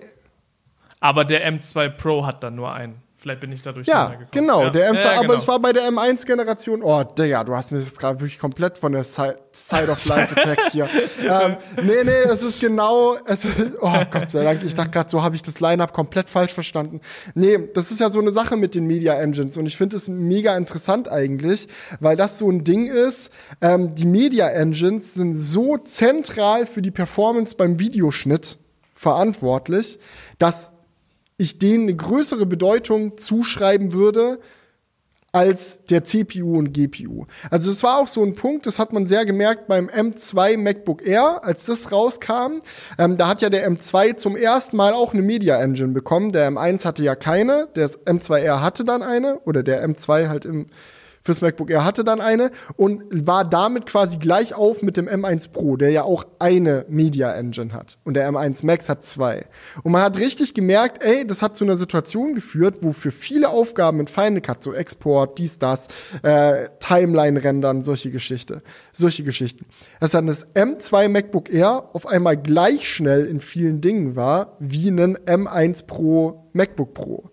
Aber 0.99 1.25
der 1.25 1.47
M2 1.47 1.89
Pro 1.89 2.25
hat 2.25 2.43
dann 2.43 2.55
nur 2.55 2.73
einen. 2.73 3.02
Vielleicht 3.24 3.39
bin 3.39 3.53
ich 3.53 3.61
dadurch 3.61 3.88
Ja, 3.88 4.15
genau, 4.32 4.63
ja. 4.63 4.69
der 4.69 4.91
M2, 4.91 4.99
ja, 4.99 5.11
aber 5.11 5.21
genau. 5.21 5.34
es 5.36 5.47
war 5.47 5.57
bei 5.57 5.71
der 5.71 5.89
M1-Generation. 5.89 6.84
Oh, 6.84 7.05
Digga, 7.05 7.45
du 7.45 7.55
hast 7.55 7.71
mir 7.71 7.80
das 7.80 7.95
gerade 7.95 8.19
wirklich 8.19 8.38
komplett 8.38 8.78
von 8.78 8.91
der 8.91 9.05
Side, 9.05 9.38
Side 9.53 9.88
of 9.89 10.05
Life 10.09 10.36
attacked 10.36 10.71
hier. 10.71 10.89
ähm, 11.21 11.55
nee, 11.82 12.03
nee, 12.03 12.11
es 12.28 12.43
ist 12.43 12.59
genau, 12.59 13.15
es 13.26 13.45
ist, 13.45 13.78
oh 13.80 13.93
Gott 14.11 14.30
sei 14.30 14.43
Dank, 14.43 14.61
ich 14.65 14.76
dachte 14.76 14.89
gerade, 14.91 15.09
so 15.09 15.24
habe 15.24 15.38
ich 15.38 15.41
das 15.41 15.61
Line-Up 15.61 15.93
komplett 15.93 16.30
falsch 16.30 16.51
verstanden. 16.51 16.99
Nee, 17.34 17.59
das 17.74 17.93
ist 17.93 18.01
ja 18.01 18.09
so 18.09 18.19
eine 18.19 18.34
Sache 18.34 18.57
mit 18.57 18.76
den 18.76 18.88
Media 18.88 19.13
Engines 19.13 19.55
und 19.55 19.67
ich 19.67 19.78
finde 19.78 19.95
es 19.95 20.09
mega 20.09 20.57
interessant 20.57 21.09
eigentlich, 21.09 21.69
weil 22.01 22.17
das 22.17 22.38
so 22.38 22.51
ein 22.51 22.65
Ding 22.65 22.88
ist. 22.88 23.32
Ähm, 23.61 23.95
die 23.95 24.05
Media 24.05 24.49
Engines 24.49 25.13
sind 25.13 25.32
so 25.32 25.78
zentral 25.78 26.65
für 26.65 26.82
die 26.82 26.91
Performance 26.91 27.55
beim 27.55 27.80
Videoschnitt 27.80 28.57
verantwortlich, 28.93 29.97
dass 30.39 30.72
ich 31.43 31.59
denen 31.59 31.83
eine 31.83 31.95
größere 31.95 32.45
Bedeutung 32.45 33.17
zuschreiben 33.17 33.93
würde 33.93 34.39
als 35.33 35.83
der 35.85 36.03
CPU 36.03 36.59
und 36.59 36.73
GPU. 36.73 37.25
Also 37.49 37.71
das 37.71 37.81
war 37.81 37.97
auch 37.97 38.07
so 38.07 38.23
ein 38.23 38.35
Punkt, 38.35 38.67
das 38.67 38.77
hat 38.77 38.93
man 38.93 39.07
sehr 39.07 39.25
gemerkt 39.25 39.67
beim 39.67 39.87
M2 39.87 40.57
MacBook 40.57 41.05
Air, 41.05 41.43
als 41.43 41.65
das 41.65 41.91
rauskam. 41.91 42.59
Ähm, 42.99 43.17
da 43.17 43.27
hat 43.27 43.41
ja 43.41 43.49
der 43.49 43.67
M2 43.67 44.15
zum 44.15 44.35
ersten 44.35 44.77
Mal 44.77 44.93
auch 44.93 45.13
eine 45.13 45.23
Media 45.23 45.59
Engine 45.59 45.91
bekommen. 45.91 46.31
Der 46.31 46.51
M1 46.51 46.85
hatte 46.85 47.01
ja 47.01 47.15
keine, 47.15 47.67
der 47.75 47.89
M2R 47.89 48.61
hatte 48.61 48.85
dann 48.85 49.01
eine 49.01 49.39
oder 49.39 49.63
der 49.63 49.83
M2 49.87 50.27
halt 50.27 50.45
im 50.45 50.67
fürs 51.24 51.41
MacBook 51.41 51.69
Air 51.69 51.86
hatte 51.86 52.03
dann 52.03 52.21
eine 52.21 52.51
und 52.76 53.03
war 53.11 53.45
damit 53.45 53.86
quasi 53.86 54.17
gleich 54.17 54.53
auf 54.53 54.82
mit 54.82 54.97
dem 54.97 55.07
M1 55.07 55.51
Pro, 55.51 55.78
der 55.78 55.89
ja 55.89 56.03
auch 56.03 56.26
eine 56.39 56.86
Media 56.89 57.34
Engine 57.34 57.74
hat. 57.74 57.97
Und 58.03 58.15
der 58.15 58.30
M1 58.30 58.65
Max 58.65 58.89
hat 58.89 59.03
zwei. 59.03 59.45
Und 59.84 59.93
man 59.93 60.01
hat 60.01 60.17
richtig 60.17 60.53
gemerkt, 60.53 61.03
ey, 61.03 61.26
das 61.26 61.41
hat 61.41 61.55
zu 61.55 61.63
einer 61.63 61.78
Situation 61.78 62.34
geführt, 62.34 62.78
wo 62.82 62.91
für 62.91 63.11
viele 63.11 63.49
Aufgaben 63.49 64.01
in 64.01 64.07
Final 64.07 64.41
Cut, 64.41 64.61
so 64.61 64.74
Export, 64.74 65.38
dies, 65.38 65.57
das, 65.57 65.88
äh, 66.24 66.67
Timeline-Rendern, 66.80 67.82
solche 67.82 68.11
Geschichte, 68.11 68.61
solche 68.91 69.24
Geschichten, 69.24 69.65
dass 69.99 70.11
dann 70.11 70.28
das 70.28 70.53
M2 70.53 71.07
MacBook 71.07 71.49
Air 71.49 71.89
auf 71.93 72.05
einmal 72.05 72.36
gleich 72.36 72.88
schnell 72.88 73.26
in 73.26 73.39
vielen 73.39 73.80
Dingen 73.80 74.15
war, 74.15 74.57
wie 74.59 74.89
ein 74.89 75.17
M1 75.17 75.86
Pro 75.86 76.49
MacBook 76.53 76.93
Pro 76.93 77.32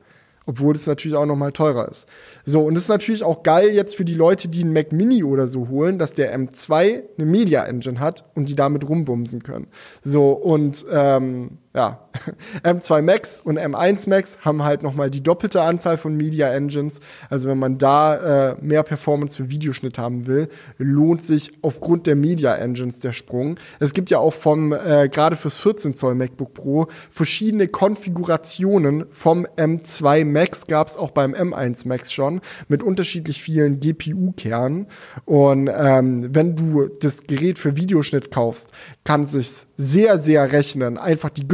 obwohl 0.51 0.75
es 0.75 0.87
natürlich 0.89 1.17
auch 1.17 1.27
noch 1.27 1.37
mal 1.37 1.53
teurer 1.53 1.89
ist. 1.89 2.09
So, 2.45 2.63
und 2.65 2.77
es 2.77 2.85
ist 2.85 2.89
natürlich 2.89 3.23
auch 3.23 3.45
geil 3.45 3.71
jetzt 3.71 3.95
für 3.95 4.05
die 4.05 4.15
Leute, 4.15 4.49
die 4.49 4.63
einen 4.63 4.73
Mac 4.73 4.91
Mini 4.91 5.23
oder 5.23 5.47
so 5.47 5.69
holen, 5.69 5.97
dass 5.97 6.13
der 6.13 6.37
M2 6.37 7.03
eine 7.17 7.27
Media 7.27 7.65
Engine 7.65 8.01
hat 8.01 8.25
und 8.35 8.49
die 8.49 8.57
damit 8.57 8.89
rumbumsen 8.89 9.45
können. 9.45 9.69
So, 10.03 10.33
und 10.33 10.85
ähm, 10.91 11.59
ja, 11.73 12.09
M2 12.65 13.03
Max 13.03 13.41
und 13.41 13.57
M1 13.57 14.09
Max 14.09 14.39
haben 14.41 14.65
halt 14.65 14.83
noch 14.83 14.95
mal 14.95 15.09
die 15.09 15.23
doppelte 15.23 15.63
Anzahl 15.63 15.99
von 15.99 16.17
Media 16.17 16.53
Engines. 16.53 16.99
Also 17.29 17.49
wenn 17.49 17.59
man 17.59 17.79
da 17.79 18.51
äh, 18.51 18.57
mehr 18.61 18.83
Performance 18.83 19.37
für 19.37 19.51
Videoschnitt 19.51 19.97
haben 19.97 20.27
will, 20.27 20.49
lohnt 20.79 21.23
sich 21.23 21.53
aufgrund 21.63 22.09
der 22.09 22.17
Media 22.17 22.57
Engines 22.57 22.99
der 22.99 23.13
Sprung. 23.13 23.57
Es 23.79 23.93
gibt 23.93 24.11
ja 24.11 24.19
auch 24.19 24.35
vom, 24.35 24.73
äh, 24.73 25.09
gerade 25.09 25.37
fürs 25.37 25.59
14 25.59 25.95
Zoll 25.95 26.17
MacBook 26.17 26.55
Pro, 26.55 26.89
verschiedene 27.09 27.69
Konfigurationen 27.69 29.07
vom 29.11 29.47
M2 29.57 30.25
Max 30.25 30.67
gab 30.67 30.89
es 30.89 30.97
auch 30.97 31.13
beim 31.13 31.35
M1 31.35 31.87
Max 31.87 32.13
schon 32.13 32.41
mit 32.67 32.83
unterschiedlich 32.83 33.43
vielen 33.43 33.79
GPU-Kernen. 33.79 34.89
Und 35.25 35.71
ähm, 35.73 36.35
wenn 36.35 36.57
du 36.57 36.89
das 37.01 37.29
Gerät 37.29 37.61
für 37.61 37.77
Videoschnitt 37.77 38.33
kaufst, 38.33 38.71
kann 39.05 39.23
es 39.23 39.31
sich 39.33 39.51
sehr, 39.77 40.19
sehr 40.19 40.53
rechnen, 40.53 40.99
einfach 40.99 41.31
die 41.31 41.47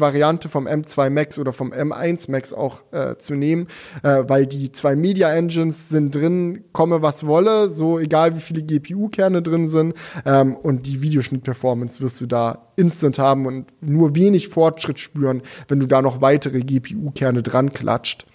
Variante 0.00 0.48
vom 0.48 0.66
M2 0.66 1.10
Max 1.10 1.38
oder 1.38 1.52
vom 1.52 1.72
M1 1.72 2.30
Max 2.30 2.52
auch 2.52 2.82
äh, 2.92 3.16
zu 3.16 3.34
nehmen, 3.34 3.68
äh, 4.02 4.24
weil 4.26 4.46
die 4.46 4.72
zwei 4.72 4.96
Media 4.96 5.32
Engines 5.32 5.88
sind 5.88 6.14
drin, 6.14 6.64
komme 6.72 7.02
was 7.02 7.26
wolle, 7.26 7.68
so 7.68 7.98
egal 7.98 8.36
wie 8.36 8.40
viele 8.40 8.62
GPU-Kerne 8.62 9.42
drin 9.42 9.68
sind. 9.68 9.94
Ähm, 10.24 10.56
und 10.56 10.86
die 10.86 11.02
Videoschnitt-Performance 11.02 12.00
wirst 12.00 12.20
du 12.20 12.26
da 12.26 12.66
instant 12.76 13.18
haben 13.18 13.46
und 13.46 13.66
nur 13.80 14.14
wenig 14.14 14.48
Fortschritt 14.48 14.98
spüren, 14.98 15.42
wenn 15.68 15.80
du 15.80 15.86
da 15.86 16.02
noch 16.02 16.20
weitere 16.20 16.60
GPU-Kerne 16.60 17.42
dran 17.42 17.72
klatscht. 17.72 18.26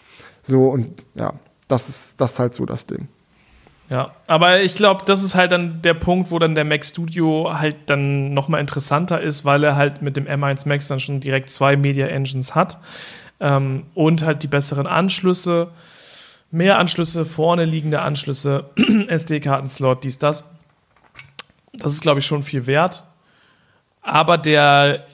So 0.42 0.70
und 0.70 1.04
ja, 1.16 1.34
das 1.68 1.90
ist 1.90 2.22
das 2.22 2.34
ist 2.34 2.40
halt 2.40 2.54
so 2.54 2.66
das 2.66 2.88
Ding. 2.88 3.10
Ja, 3.90 4.12
aber 4.28 4.62
ich 4.62 4.76
glaube, 4.76 5.06
das 5.06 5.24
ist 5.24 5.36
halt 5.36 5.54
dann 5.54 5.82
der 5.82 5.94
Punkt, 5.94 6.30
wo 6.30 6.40
dann 6.40 6.56
der 6.56 6.66
Mac 6.66 6.86
Studio 6.86 7.58
halt 7.58 7.76
dann 7.86 8.34
nochmal 8.34 8.60
interessanter 8.60 9.22
ist, 9.22 9.46
weil 9.46 9.64
er 9.64 9.78
halt 9.78 10.02
mit 10.02 10.18
dem 10.18 10.26
M1 10.26 10.68
Max 10.68 10.90
dann 10.90 11.00
schon 11.00 11.22
direkt 11.22 11.50
zwei 11.50 11.78
Media 11.78 12.08
Engines 12.08 12.54
hat 12.54 12.80
ähm, 13.40 13.86
und 13.94 14.24
halt 14.24 14.44
die 14.44 14.48
besseren 14.48 14.88
Anschlüsse, 14.88 15.70
mehr 16.52 16.78
Anschlüsse, 16.78 17.26
vorne 17.26 17.64
liegende 17.64 18.02
Anschlüsse, 18.02 18.66
SD-Kartenslot, 19.08 20.04
dies, 20.04 20.20
das. 20.20 20.44
Das 21.74 21.94
ist, 21.94 22.02
glaube 22.02 22.20
ich, 22.20 22.26
schon 22.26 22.44
viel 22.44 22.66
wert. 22.68 23.04
Aber 24.02 24.38
der, 24.38 25.06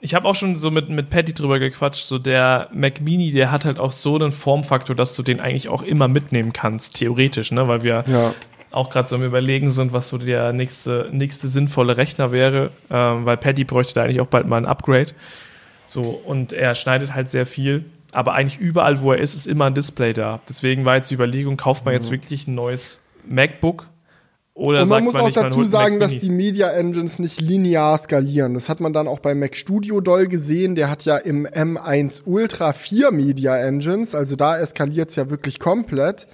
ich 0.00 0.14
habe 0.14 0.26
auch 0.26 0.34
schon 0.34 0.54
so 0.56 0.70
mit, 0.70 0.88
mit 0.88 1.10
Patty 1.10 1.32
drüber 1.34 1.58
gequatscht, 1.58 2.06
so 2.06 2.18
der 2.18 2.68
Mac 2.72 3.00
Mini, 3.00 3.30
der 3.32 3.50
hat 3.50 3.64
halt 3.64 3.78
auch 3.78 3.92
so 3.92 4.14
einen 4.16 4.32
Formfaktor, 4.32 4.96
dass 4.96 5.14
du 5.16 5.22
den 5.22 5.40
eigentlich 5.40 5.68
auch 5.68 5.82
immer 5.82 6.08
mitnehmen 6.08 6.52
kannst, 6.52 6.96
theoretisch, 6.96 7.52
ne? 7.52 7.68
weil 7.68 7.82
wir 7.82 8.04
Ja. 8.06 8.32
auch 8.70 8.88
gerade 8.90 9.08
so 9.08 9.16
am 9.16 9.24
Überlegen 9.24 9.70
sind, 9.70 9.92
was 9.92 10.08
so 10.08 10.16
der 10.18 10.52
nächste, 10.52 11.08
nächste 11.12 11.48
sinnvolle 11.48 11.96
Rechner 11.96 12.32
wäre, 12.32 12.70
ähm, 12.90 13.26
weil 13.26 13.36
Paddy 13.36 13.64
bräuchte 13.64 13.94
da 13.94 14.04
eigentlich 14.04 14.20
auch 14.20 14.26
bald 14.26 14.46
mal 14.46 14.56
ein 14.58 14.66
Upgrade. 14.66 15.12
So, 15.86 16.02
und 16.24 16.52
er 16.52 16.74
schneidet 16.74 17.14
halt 17.14 17.30
sehr 17.30 17.46
viel. 17.46 17.84
aber 18.12 18.34
eigentlich 18.34 18.58
überall, 18.58 19.00
wo 19.02 19.12
er 19.12 19.18
ist, 19.18 19.34
ist 19.34 19.46
immer 19.46 19.66
ein 19.66 19.74
Display 19.74 20.12
da. 20.12 20.40
Deswegen 20.48 20.84
war 20.84 20.96
jetzt 20.96 21.10
die 21.12 21.14
Überlegung, 21.14 21.56
kauft 21.56 21.84
man 21.84 21.94
jetzt 21.94 22.08
Mhm. 22.08 22.14
wirklich 22.14 22.48
ein 22.48 22.56
neues 22.56 23.00
MacBook? 23.24 23.86
Oder 24.60 24.82
Und 24.82 24.90
man 24.90 25.04
muss 25.04 25.14
man 25.14 25.22
auch 25.22 25.30
dazu 25.30 25.64
sagen, 25.64 25.94
Mac 25.94 26.00
dass 26.00 26.12
Mini? 26.12 26.20
die 26.20 26.30
Media 26.30 26.70
Engines 26.70 27.18
nicht 27.18 27.40
linear 27.40 27.96
skalieren. 27.96 28.52
Das 28.52 28.68
hat 28.68 28.80
man 28.80 28.92
dann 28.92 29.08
auch 29.08 29.20
bei 29.20 29.34
Mac 29.34 29.56
Studio 29.56 30.02
doll 30.02 30.28
gesehen. 30.28 30.74
Der 30.74 30.90
hat 30.90 31.06
ja 31.06 31.16
im 31.16 31.46
M1 31.46 32.24
Ultra 32.26 32.74
vier 32.74 33.10
Media 33.10 33.56
Engines, 33.56 34.14
also 34.14 34.36
da 34.36 34.58
eskaliert 34.58 35.08
es 35.08 35.16
ja 35.16 35.30
wirklich 35.30 35.60
komplett. 35.60 36.26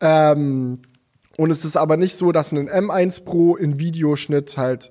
Ähm, 0.00 0.78
und 1.36 1.50
es 1.50 1.66
ist 1.66 1.76
aber 1.76 1.98
nicht 1.98 2.16
so, 2.16 2.32
dass 2.32 2.50
ein 2.50 2.70
M1 2.70 3.24
Pro 3.24 3.56
in 3.56 3.78
Videoschnitt 3.78 4.56
halt 4.56 4.90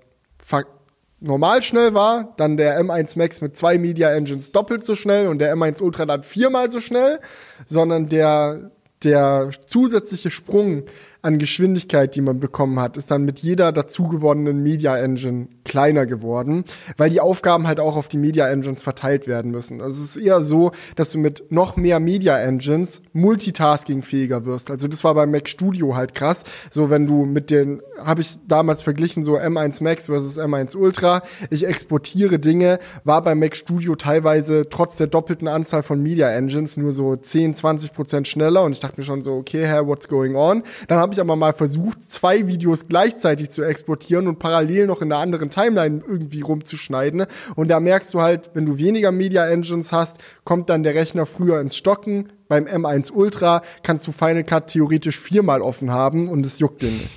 normal 1.19 1.63
schnell 1.63 1.95
war, 1.95 2.35
dann 2.37 2.55
der 2.55 2.79
M1 2.79 3.17
Max 3.17 3.41
mit 3.41 3.55
zwei 3.55 3.79
Media 3.79 4.13
Engines 4.13 4.51
doppelt 4.51 4.85
so 4.85 4.93
schnell 4.93 5.27
und 5.27 5.39
der 5.39 5.55
M1 5.55 5.81
Ultra 5.81 6.05
dann 6.05 6.21
viermal 6.21 6.69
so 6.69 6.81
schnell, 6.81 7.19
sondern 7.65 8.09
der, 8.09 8.69
der 9.03 9.49
zusätzliche 9.65 10.29
Sprung 10.29 10.83
an 11.25 11.39
Geschwindigkeit, 11.39 12.15
die 12.15 12.21
man 12.21 12.39
bekommen 12.39 12.79
hat, 12.79 12.97
ist 12.97 13.09
dann 13.09 13.25
mit 13.25 13.39
jeder 13.39 13.71
dazugewonnenen 13.71 14.61
Media 14.61 14.95
Engine 14.95 15.47
kleiner 15.63 16.05
geworden, 16.05 16.65
weil 16.97 17.09
die 17.09 17.19
Aufgaben 17.19 17.65
halt 17.65 17.79
auch 17.79 17.95
auf 17.95 18.07
die 18.07 18.17
Media 18.17 18.47
Engines 18.47 18.83
verteilt 18.83 19.27
werden 19.27 19.49
müssen. 19.49 19.81
Also 19.81 20.03
es 20.03 20.15
ist 20.15 20.23
eher 20.23 20.41
so, 20.41 20.71
dass 20.95 21.11
du 21.11 21.17
mit 21.17 21.51
noch 21.51 21.77
mehr 21.77 21.99
Media 21.99 22.37
Engines 22.37 23.01
multitaskingfähiger 23.13 24.45
wirst. 24.45 24.69
Also 24.69 24.87
das 24.87 25.03
war 25.03 25.15
bei 25.15 25.25
Mac 25.25 25.49
Studio 25.49 25.95
halt 25.95 26.13
krass. 26.13 26.43
So 26.69 26.91
wenn 26.91 27.07
du 27.07 27.25
mit 27.25 27.49
den, 27.49 27.81
habe 27.99 28.21
ich 28.21 28.35
damals 28.47 28.83
verglichen, 28.83 29.23
so 29.23 29.35
M1 29.35 29.83
Max 29.83 30.05
versus 30.05 30.39
M1 30.39 30.77
Ultra, 30.77 31.23
ich 31.49 31.65
exportiere 31.65 32.37
Dinge, 32.37 32.77
war 33.03 33.23
bei 33.23 33.33
Mac 33.33 33.55
Studio 33.55 33.95
teilweise 33.95 34.69
trotz 34.69 34.95
der 34.97 35.07
doppelten 35.07 35.47
Anzahl 35.47 35.81
von 35.81 36.03
Media 36.03 36.29
Engines 36.29 36.77
nur 36.77 36.93
so 36.93 37.15
10, 37.15 37.55
20 37.55 37.93
Prozent 37.93 38.27
schneller 38.27 38.63
und 38.63 38.73
ich 38.73 38.79
dachte 38.79 39.01
mir 39.01 39.05
schon 39.05 39.23
so, 39.23 39.33
okay, 39.33 39.65
Herr, 39.65 39.87
what's 39.87 40.07
going 40.07 40.35
on? 40.35 40.61
Dann 40.87 40.99
habe 40.99 41.14
ich 41.15 41.21
aber 41.21 41.35
mal 41.35 41.53
versucht, 41.53 42.03
zwei 42.03 42.47
Videos 42.47 42.87
gleichzeitig 42.87 43.49
zu 43.49 43.63
exportieren 43.63 44.27
und 44.27 44.39
parallel 44.39 44.87
noch 44.87 45.01
in 45.01 45.09
der 45.09 45.17
anderen 45.19 45.49
Timeline 45.49 46.01
irgendwie 46.05 46.41
rumzuschneiden. 46.41 47.25
Und 47.55 47.69
da 47.69 47.79
merkst 47.79 48.13
du 48.13 48.21
halt, 48.21 48.51
wenn 48.53 48.65
du 48.65 48.77
weniger 48.77 49.11
Media 49.11 49.47
Engines 49.47 49.91
hast, 49.91 50.19
kommt 50.43 50.69
dann 50.69 50.83
der 50.83 50.95
Rechner 50.95 51.25
früher 51.25 51.59
ins 51.59 51.75
Stocken. 51.75 52.31
Beim 52.47 52.65
M1 52.65 53.11
Ultra 53.11 53.61
kannst 53.83 54.05
du 54.07 54.11
Final 54.11 54.43
Cut 54.43 54.67
theoretisch 54.67 55.19
viermal 55.19 55.61
offen 55.61 55.91
haben 55.91 56.27
und 56.27 56.45
es 56.45 56.59
juckt 56.59 56.81
den 56.81 56.97
nicht. 56.97 57.09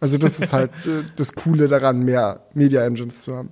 Also 0.00 0.18
das 0.18 0.38
ist 0.40 0.52
halt 0.52 0.70
äh, 0.86 1.04
das 1.16 1.34
Coole 1.34 1.68
daran, 1.68 2.00
mehr 2.00 2.40
Media 2.52 2.84
Engines 2.84 3.22
zu 3.22 3.34
haben. 3.34 3.50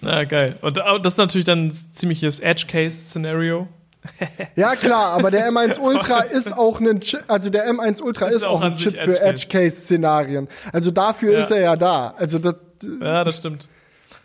Na, 0.00 0.24
geil. 0.24 0.56
Und 0.60 0.76
das 0.76 1.14
ist 1.14 1.18
natürlich 1.18 1.44
dann 1.44 1.66
ein 1.66 1.70
ziemliches 1.70 2.40
Edge-Case-Szenario. 2.40 3.68
Ja, 4.56 4.74
klar, 4.74 5.12
aber 5.12 5.30
der 5.30 5.50
M1 5.50 5.78
Ultra 5.80 6.20
ist 6.32 6.56
auch 6.56 6.80
ein 6.80 7.00
Chip, 7.00 7.24
also 7.28 7.50
der 7.50 7.70
M1 7.70 8.02
Ultra 8.02 8.26
Ist 8.28 8.36
ist, 8.36 8.44
auch 8.44 8.60
auch 8.60 8.62
ein 8.62 8.74
Chip 8.76 8.92
für 8.96 9.20
Edge-Case. 9.20 9.24
Edge-Case-Szenarien. 9.46 10.48
Also 10.72 10.90
dafür 10.90 11.32
Ja. 11.34 11.38
ist 11.40 11.50
er 11.50 11.60
ja 11.60 11.76
da. 11.76 12.14
Also 12.16 12.38
das, 12.38 12.54
Ja, 13.00 13.24
das 13.24 13.36
stimmt. 13.38 13.68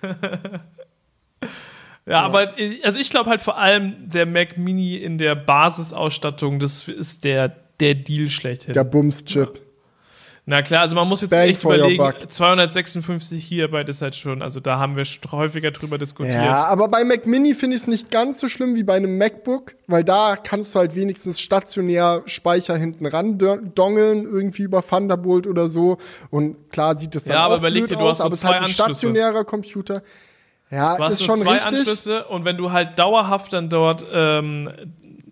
ja, 2.05 2.21
aber 2.21 2.57
äh, 2.59 2.81
also 2.83 2.99
ich 2.99 3.09
glaube 3.09 3.29
halt 3.29 3.41
vor 3.41 3.57
allem 3.57 4.09
der 4.09 4.25
Mac 4.25 4.57
Mini 4.57 4.95
in 4.97 5.17
der 5.17 5.35
Basisausstattung, 5.35 6.59
das 6.59 6.87
ist 6.87 7.23
der, 7.23 7.49
der 7.79 7.95
Deal 7.95 8.29
schlechthin. 8.29 8.73
der 8.73 8.83
Bums-Chip. 8.83 9.61
Na 10.45 10.61
klar, 10.61 10.81
also 10.81 10.93
man 10.93 11.07
muss 11.07 11.21
jetzt 11.21 11.29
Bang 11.29 11.47
echt 11.47 11.63
überlegen, 11.63 12.03
buck. 12.03 12.29
256 12.29 13.47
Gigabyte 13.47 13.87
ist 13.87 14.01
halt 14.01 14.13
schon, 14.15 14.41
also 14.41 14.59
da 14.59 14.77
haben 14.77 14.97
wir 14.97 15.05
häufiger 15.31 15.71
drüber 15.71 15.97
diskutiert. 15.97 16.35
Ja, 16.35 16.65
aber 16.65 16.89
bei 16.89 17.05
Mac 17.05 17.25
Mini 17.25 17.53
finde 17.53 17.77
ich 17.77 17.83
es 17.83 17.87
nicht 17.87 18.11
ganz 18.11 18.41
so 18.41 18.49
schlimm 18.49 18.75
wie 18.75 18.83
bei 18.83 18.95
einem 18.97 19.17
MacBook, 19.17 19.75
weil 19.87 20.03
da 20.03 20.35
kannst 20.35 20.75
du 20.75 20.79
halt 20.79 20.95
wenigstens 20.95 21.39
stationär 21.39 22.23
Speicher 22.25 22.75
hinten 22.75 23.05
ran 23.05 23.37
do- 23.37 23.55
dongeln, 23.73 24.25
irgendwie 24.25 24.63
über 24.63 24.85
Thunderbolt 24.85 25.47
oder 25.47 25.69
so. 25.69 25.97
Und 26.29 26.69
klar 26.71 26.97
sieht 26.97 27.15
es 27.15 27.23
dann 27.23 27.35
Ja, 27.35 27.45
aber 27.45 27.55
auch 27.55 27.59
überleg 27.59 27.83
blöd 27.83 27.91
dir, 27.91 27.95
du 27.95 28.01
aus, 28.03 28.09
hast 28.09 28.17
so 28.17 28.23
aber 28.25 28.33
es 28.33 28.39
ist 28.39 28.45
halt 28.45 28.61
ein 28.63 28.65
stationärer 28.65 29.45
Computer. 29.45 30.03
Ja, 30.69 30.97
Du 30.97 31.03
hast 31.03 31.13
ist 31.13 31.23
schon 31.25 31.39
zwei 31.39 31.53
richtig. 31.53 31.67
Anschlüsse 31.79 32.25
und 32.25 32.45
wenn 32.45 32.57
du 32.57 32.71
halt 32.71 32.97
dauerhaft 32.99 33.53
dann 33.53 33.69
dort 33.69 34.05
ähm, 34.11 34.69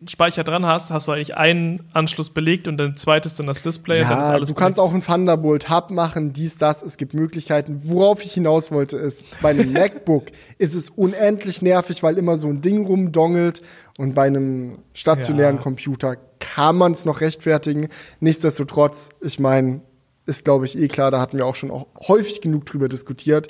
Speicher 0.07 0.43
dran 0.43 0.65
hast, 0.65 0.89
hast 0.89 1.07
du 1.07 1.11
eigentlich 1.11 1.37
einen 1.37 1.83
Anschluss 1.93 2.31
belegt 2.31 2.67
und 2.67 2.77
dann 2.77 2.97
zweites 2.97 3.35
dann 3.35 3.45
das 3.45 3.61
Display 3.61 4.01
Ja, 4.01 4.39
du 4.39 4.53
kannst 4.55 4.79
auch 4.79 4.91
einen 4.91 5.03
Thunderbolt 5.03 5.69
Hub 5.69 5.91
machen, 5.91 6.33
dies, 6.33 6.57
das. 6.57 6.81
Es 6.81 6.97
gibt 6.97 7.13
Möglichkeiten. 7.13 7.81
Worauf 7.83 8.23
ich 8.23 8.33
hinaus 8.33 8.71
wollte, 8.71 8.97
ist, 8.97 9.23
bei 9.41 9.51
einem 9.51 9.71
MacBook 9.73 10.25
ist 10.57 10.73
es 10.73 10.89
unendlich 10.89 11.61
nervig, 11.61 12.01
weil 12.01 12.17
immer 12.17 12.37
so 12.37 12.47
ein 12.47 12.61
Ding 12.61 12.85
rumdongelt. 12.85 13.61
Und 13.99 14.15
bei 14.15 14.23
einem 14.23 14.79
stationären 14.93 15.57
Ja. 15.57 15.61
Computer 15.61 16.15
kann 16.39 16.77
man 16.77 16.93
es 16.93 17.05
noch 17.05 17.21
rechtfertigen. 17.21 17.89
Nichtsdestotrotz, 18.19 19.09
ich 19.21 19.39
meine, 19.39 19.81
ist 20.25 20.45
glaube 20.45 20.65
ich 20.65 20.77
eh 20.77 20.87
klar, 20.87 21.11
da 21.11 21.19
hatten 21.19 21.37
wir 21.37 21.45
auch 21.45 21.55
schon 21.55 21.69
auch 21.69 21.87
häufig 22.07 22.41
genug 22.41 22.65
drüber 22.65 22.87
diskutiert. 22.89 23.49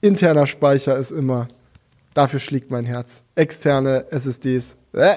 Interner 0.00 0.46
Speicher 0.46 0.96
ist 0.96 1.10
immer, 1.10 1.48
dafür 2.14 2.40
schlägt 2.40 2.70
mein 2.70 2.86
Herz. 2.86 3.24
Externe 3.34 4.06
SSDs. 4.10 4.76
Äh. 4.94 5.16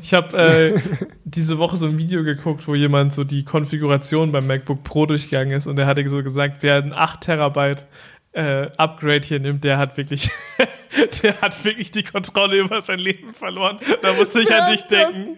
Ich 0.00 0.14
habe 0.14 0.36
äh, 0.36 0.80
diese 1.24 1.58
Woche 1.58 1.76
so 1.76 1.86
ein 1.86 1.98
Video 1.98 2.22
geguckt, 2.22 2.68
wo 2.68 2.74
jemand 2.74 3.14
so 3.14 3.24
die 3.24 3.44
Konfiguration 3.44 4.30
beim 4.30 4.46
MacBook 4.46 4.84
Pro 4.84 5.06
durchgegangen 5.06 5.52
ist 5.52 5.66
und 5.66 5.76
der 5.76 5.86
hatte 5.86 6.06
so 6.08 6.22
gesagt, 6.22 6.58
wer 6.62 6.76
ein 6.76 6.92
8 6.92 7.20
Terabyte 7.20 7.86
äh, 8.34 8.68
Upgrade 8.76 9.26
hier 9.26 9.38
nimmt, 9.38 9.62
der 9.64 9.78
hat 9.78 9.96
wirklich, 9.96 10.30
der 11.22 11.40
hat 11.40 11.64
wirklich 11.64 11.92
die 11.92 12.02
Kontrolle 12.02 12.58
über 12.58 12.82
sein 12.82 12.98
Leben 12.98 13.32
verloren. 13.32 13.78
Da 14.02 14.12
musste 14.14 14.40
ich 14.40 14.52
an 14.52 14.72
dich 14.72 14.82
denken. 14.82 15.36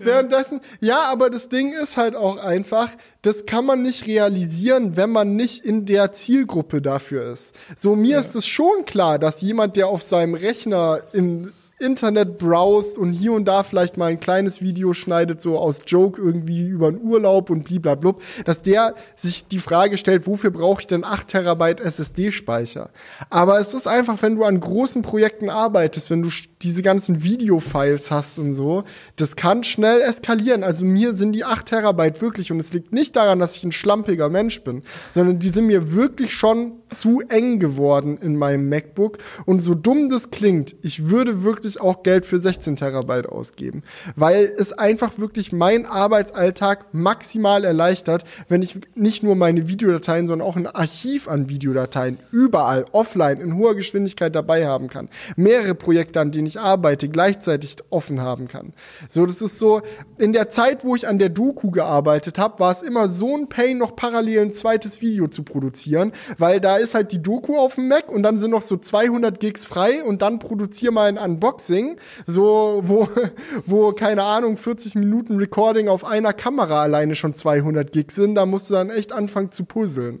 Währenddessen, 0.00 0.60
ja, 0.80 1.02
aber 1.12 1.28
das 1.28 1.50
Ding 1.50 1.72
ist 1.72 1.98
halt 1.98 2.16
auch 2.16 2.38
einfach, 2.38 2.88
das 3.20 3.44
kann 3.44 3.66
man 3.66 3.82
nicht 3.82 4.06
realisieren, 4.06 4.96
wenn 4.96 5.10
man 5.10 5.36
nicht 5.36 5.64
in 5.64 5.84
der 5.84 6.12
Zielgruppe 6.12 6.80
dafür 6.80 7.30
ist. 7.30 7.58
So, 7.76 7.94
mir 7.96 8.18
ist 8.18 8.34
es 8.34 8.46
schon 8.46 8.86
klar, 8.86 9.18
dass 9.18 9.42
jemand, 9.42 9.76
der 9.76 9.88
auf 9.88 10.02
seinem 10.02 10.34
Rechner 10.34 11.00
im 11.12 11.52
Internet 11.82 12.38
browst 12.38 12.96
und 12.96 13.12
hier 13.12 13.32
und 13.32 13.44
da 13.44 13.62
vielleicht 13.62 13.96
mal 13.96 14.06
ein 14.06 14.20
kleines 14.20 14.62
Video 14.62 14.94
schneidet, 14.94 15.40
so 15.40 15.58
aus 15.58 15.82
Joke 15.86 16.20
irgendwie 16.20 16.66
über 16.68 16.88
einen 16.88 17.02
Urlaub 17.02 17.50
und 17.50 17.64
bliblablub, 17.64 18.22
dass 18.44 18.62
der 18.62 18.94
sich 19.16 19.48
die 19.48 19.58
Frage 19.58 19.98
stellt, 19.98 20.26
wofür 20.26 20.50
brauche 20.50 20.80
ich 20.80 20.86
denn 20.86 21.04
8 21.04 21.28
Terabyte 21.28 21.80
SSD-Speicher? 21.80 22.90
Aber 23.28 23.58
es 23.58 23.74
ist 23.74 23.86
einfach, 23.88 24.22
wenn 24.22 24.36
du 24.36 24.44
an 24.44 24.60
großen 24.60 25.02
Projekten 25.02 25.50
arbeitest, 25.50 26.10
wenn 26.10 26.22
du 26.22 26.30
diese 26.62 26.82
ganzen 26.82 27.22
Videofiles 27.22 28.10
hast 28.10 28.38
und 28.38 28.52
so, 28.52 28.84
das 29.16 29.36
kann 29.36 29.64
schnell 29.64 30.00
eskalieren. 30.00 30.62
Also 30.62 30.84
mir 30.84 31.12
sind 31.12 31.32
die 31.32 31.44
8 31.44 31.66
Terabyte 31.66 32.22
wirklich, 32.22 32.52
und 32.52 32.60
es 32.60 32.72
liegt 32.72 32.92
nicht 32.92 33.16
daran, 33.16 33.40
dass 33.40 33.56
ich 33.56 33.64
ein 33.64 33.72
schlampiger 33.72 34.28
Mensch 34.28 34.62
bin, 34.62 34.82
sondern 35.10 35.40
die 35.40 35.48
sind 35.48 35.66
mir 35.66 35.92
wirklich 35.92 36.34
schon 36.34 36.81
zu 36.92 37.20
eng 37.28 37.58
geworden 37.58 38.18
in 38.18 38.36
meinem 38.36 38.68
MacBook. 38.68 39.18
Und 39.46 39.60
so 39.60 39.74
dumm 39.74 40.08
das 40.08 40.30
klingt, 40.30 40.76
ich 40.82 41.08
würde 41.08 41.42
wirklich 41.42 41.80
auch 41.80 42.02
Geld 42.02 42.24
für 42.24 42.38
16 42.38 42.76
Terabyte 42.76 43.26
ausgeben, 43.26 43.82
weil 44.16 44.52
es 44.56 44.72
einfach 44.72 45.18
wirklich 45.18 45.52
meinen 45.52 45.86
Arbeitsalltag 45.86 46.92
maximal 46.92 47.64
erleichtert, 47.64 48.24
wenn 48.48 48.62
ich 48.62 48.78
nicht 48.94 49.22
nur 49.22 49.34
meine 49.34 49.68
Videodateien, 49.68 50.26
sondern 50.26 50.46
auch 50.46 50.56
ein 50.56 50.66
Archiv 50.66 51.28
an 51.28 51.48
Videodateien 51.48 52.18
überall 52.30 52.84
offline 52.92 53.40
in 53.40 53.56
hoher 53.56 53.74
Geschwindigkeit 53.74 54.34
dabei 54.34 54.66
haben 54.66 54.88
kann. 54.88 55.08
Mehrere 55.36 55.74
Projekte, 55.74 56.20
an 56.20 56.32
denen 56.32 56.46
ich 56.46 56.60
arbeite, 56.60 57.08
gleichzeitig 57.08 57.76
offen 57.90 58.20
haben 58.20 58.48
kann. 58.48 58.72
So, 59.08 59.26
das 59.26 59.42
ist 59.42 59.58
so, 59.58 59.82
in 60.18 60.32
der 60.32 60.48
Zeit, 60.48 60.84
wo 60.84 60.94
ich 60.94 61.08
an 61.08 61.18
der 61.18 61.28
Doku 61.28 61.70
gearbeitet 61.70 62.38
habe, 62.38 62.58
war 62.60 62.72
es 62.72 62.82
immer 62.82 63.08
so 63.08 63.36
ein 63.36 63.48
Pain, 63.48 63.78
noch 63.78 63.96
parallel 63.96 64.40
ein 64.40 64.52
zweites 64.52 65.00
Video 65.00 65.28
zu 65.28 65.42
produzieren, 65.42 66.12
weil 66.38 66.60
da 66.60 66.76
ist 66.82 66.94
halt 66.94 67.12
die 67.12 67.22
Doku 67.22 67.58
auf 67.58 67.76
dem 67.76 67.88
Mac 67.88 68.08
und 68.08 68.22
dann 68.22 68.38
sind 68.38 68.50
noch 68.50 68.62
so 68.62 68.76
200 68.76 69.40
Gigs 69.40 69.64
frei 69.66 70.02
und 70.02 70.22
dann 70.22 70.38
produziere 70.38 70.92
mal 70.92 71.08
ein 71.08 71.18
Unboxing, 71.18 71.96
so, 72.26 72.80
wo, 72.84 73.08
wo, 73.66 73.92
keine 73.92 74.22
Ahnung, 74.24 74.56
40 74.56 74.94
Minuten 74.94 75.36
Recording 75.36 75.88
auf 75.88 76.04
einer 76.04 76.32
Kamera 76.32 76.82
alleine 76.82 77.14
schon 77.14 77.34
200 77.34 77.92
Gigs 77.92 78.14
sind, 78.14 78.34
da 78.34 78.46
musst 78.46 78.68
du 78.70 78.74
dann 78.74 78.90
echt 78.90 79.12
anfangen 79.12 79.50
zu 79.52 79.64
puzzeln. 79.64 80.20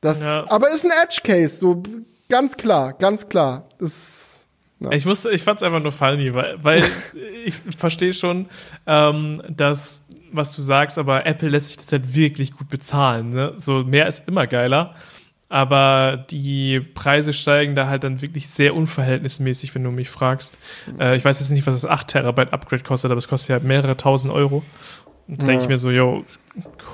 Das, 0.00 0.22
Ja. 0.22 0.44
aber 0.50 0.70
ist 0.70 0.84
ein 0.84 0.92
Edge 1.02 1.20
Case, 1.24 1.56
so, 1.56 1.82
ganz 2.28 2.56
klar, 2.56 2.94
ganz 2.94 3.28
klar. 3.28 3.66
Das, 3.78 4.46
ja. 4.80 4.92
Ich 4.92 5.04
musste, 5.04 5.30
ich 5.30 5.42
fand's 5.42 5.62
einfach 5.62 5.80
nur 5.82 5.92
funny, 5.92 6.32
weil, 6.32 6.56
weil 6.62 6.82
ich 7.44 7.54
verstehe 7.76 8.14
schon, 8.14 8.46
ähm, 8.86 9.42
dass, 9.48 10.02
was 10.32 10.56
du 10.56 10.62
sagst, 10.62 10.98
aber 10.98 11.26
Apple 11.26 11.50
lässt 11.50 11.68
sich 11.68 11.76
das 11.76 11.92
halt 11.92 12.14
wirklich 12.14 12.52
gut 12.56 12.68
bezahlen. 12.70 13.30
Ne? 13.30 13.52
So 13.56 13.84
mehr 13.84 14.06
ist 14.06 14.22
immer 14.26 14.46
geiler. 14.46 14.94
Aber 15.50 16.24
die 16.30 16.78
Preise 16.80 17.32
steigen 17.32 17.74
da 17.74 17.88
halt 17.88 18.04
dann 18.04 18.22
wirklich 18.22 18.48
sehr 18.48 18.74
unverhältnismäßig, 18.74 19.74
wenn 19.74 19.82
du 19.84 19.90
mich 19.90 20.08
fragst. 20.08 20.56
Äh, 20.98 21.16
ich 21.16 21.24
weiß 21.24 21.40
jetzt 21.40 21.50
nicht, 21.50 21.66
was 21.66 21.74
das 21.74 21.84
8 21.90 22.06
Terabyte 22.08 22.52
Upgrade 22.52 22.84
kostet, 22.84 23.10
aber 23.10 23.18
es 23.18 23.26
kostet 23.28 23.50
ja 23.50 23.58
mehrere 23.58 23.96
tausend 23.96 24.32
Euro. 24.32 24.62
Und 25.26 25.42
da 25.42 25.46
denke 25.46 25.58
Ja. 25.58 25.62
ich 25.64 25.68
mir 25.68 25.76
so, 25.78 25.90
yo, 25.90 26.24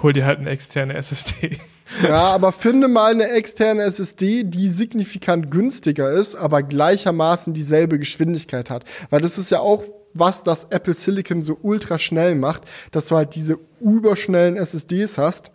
hol 0.03 0.13
dir 0.15 0.25
halt 0.25 0.39
eine 0.39 0.49
externe 0.51 0.95
SSD. 0.95 1.59
Ja, 2.03 2.15
aber 2.35 2.53
finde 2.53 2.89
mal 2.89 3.13
eine 3.13 3.29
externe 3.29 3.83
SSD, 3.83 4.45
die 4.45 4.69
signifikant 4.69 5.51
günstiger 5.51 6.11
ist, 6.11 6.35
aber 6.35 6.63
gleichermaßen 6.63 7.53
dieselbe 7.53 7.99
Geschwindigkeit 7.99 8.71
hat. 8.71 8.85
Weil 9.11 9.21
das 9.21 9.37
ist 9.39 9.51
ja 9.51 9.61
auch 9.61 9.83
was 10.19 10.43
das 10.45 10.65
Apple 10.71 10.95
Silicon 10.95 11.43
so 11.43 11.59
ultra 11.61 11.99
schnell 11.99 12.37
macht, 12.37 12.63
dass 12.91 13.09
du 13.09 13.17
halt 13.17 13.35
diese 13.35 13.59
überschnellen 13.83 14.57
SSDs 14.57 15.19
hast. 15.19 15.51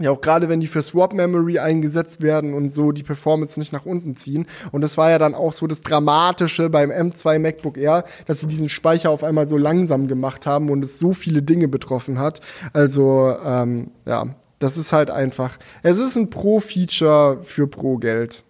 Ja, 0.00 0.12
auch 0.12 0.20
gerade 0.20 0.48
wenn 0.48 0.60
die 0.60 0.68
für 0.68 0.80
Swap 0.80 1.12
Memory 1.12 1.58
eingesetzt 1.58 2.22
werden 2.22 2.54
und 2.54 2.68
so 2.68 2.92
die 2.92 3.02
Performance 3.02 3.58
nicht 3.58 3.72
nach 3.72 3.84
unten 3.84 4.14
ziehen. 4.14 4.46
Und 4.70 4.82
das 4.82 4.96
war 4.96 5.10
ja 5.10 5.18
dann 5.18 5.34
auch 5.34 5.52
so 5.52 5.66
das 5.66 5.80
Dramatische 5.80 6.70
beim 6.70 6.90
M2 6.90 7.40
MacBook 7.40 7.76
Air, 7.76 8.04
dass 8.26 8.40
sie 8.40 8.46
diesen 8.46 8.68
Speicher 8.68 9.10
auf 9.10 9.24
einmal 9.24 9.48
so 9.48 9.56
langsam 9.56 10.06
gemacht 10.06 10.46
haben 10.46 10.70
und 10.70 10.84
es 10.84 11.00
so 11.00 11.14
viele 11.14 11.42
Dinge 11.42 11.66
betroffen 11.66 12.20
hat. 12.20 12.40
Also, 12.72 13.34
ähm, 13.44 13.90
ja, 14.06 14.36
das 14.60 14.76
ist 14.76 14.92
halt 14.92 15.10
einfach, 15.10 15.58
es 15.82 15.98
ist 15.98 16.16
ein 16.16 16.30
Pro-Feature 16.30 17.42
für 17.42 17.66
Pro-Geld. 17.66 18.44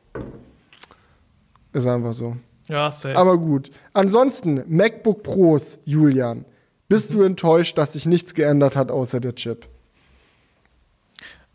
Ist 1.72 1.86
einfach 1.86 2.12
so. 2.12 2.36
Ja, 2.68 2.90
safe. 2.90 3.16
Aber 3.16 3.38
gut. 3.38 3.70
Ansonsten, 3.94 4.64
MacBook 4.66 5.22
Pros, 5.22 5.78
Julian. 5.86 6.44
Bist 6.88 7.14
du 7.14 7.22
enttäuscht, 7.22 7.78
dass 7.78 7.94
sich 7.94 8.05
nichts 8.05 8.34
geändert 8.34 8.76
hat 8.76 8.90
außer 8.90 9.20
der 9.20 9.34
Chip? 9.34 9.66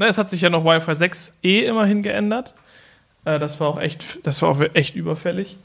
Na, 0.04 0.10
es 0.10 0.18
hat 0.18 0.30
sich 0.30 0.42
ja 0.42 0.50
noch 0.50 0.66
Wi-Fi 0.66 0.92
6E 0.92 1.62
immerhin 1.62 2.02
geändert. 2.04 2.56
Äh, 3.24 3.40
das 3.40 3.62
war 3.62 3.70
auch 3.70 3.80
echt, 3.80 4.20
das 4.28 4.42
war 4.42 4.50
auch 4.50 4.60
echt 4.74 4.96
überfällig. 4.96 5.56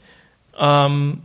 Ähm, 0.57 1.23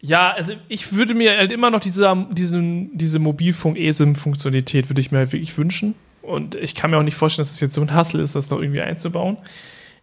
ja, 0.00 0.30
also 0.30 0.52
ich 0.68 0.92
würde 0.92 1.14
mir 1.14 1.36
halt 1.36 1.50
immer 1.50 1.72
noch 1.72 1.80
diese, 1.80 2.26
diesen, 2.30 2.96
diese 2.96 3.18
Mobilfunk-ESIM-Funktionalität 3.18 4.88
würde 4.88 5.00
ich 5.00 5.10
mir 5.10 5.18
halt 5.18 5.32
wirklich 5.32 5.58
wünschen. 5.58 5.96
Und 6.22 6.54
ich 6.54 6.76
kann 6.76 6.92
mir 6.92 6.98
auch 6.98 7.02
nicht 7.02 7.16
vorstellen, 7.16 7.42
dass 7.42 7.48
es 7.48 7.56
das 7.56 7.62
jetzt 7.62 7.74
so 7.74 7.80
ein 7.80 7.92
Hassel 7.92 8.20
ist, 8.20 8.36
das 8.36 8.48
noch 8.48 8.60
irgendwie 8.60 8.82
einzubauen. 8.82 9.36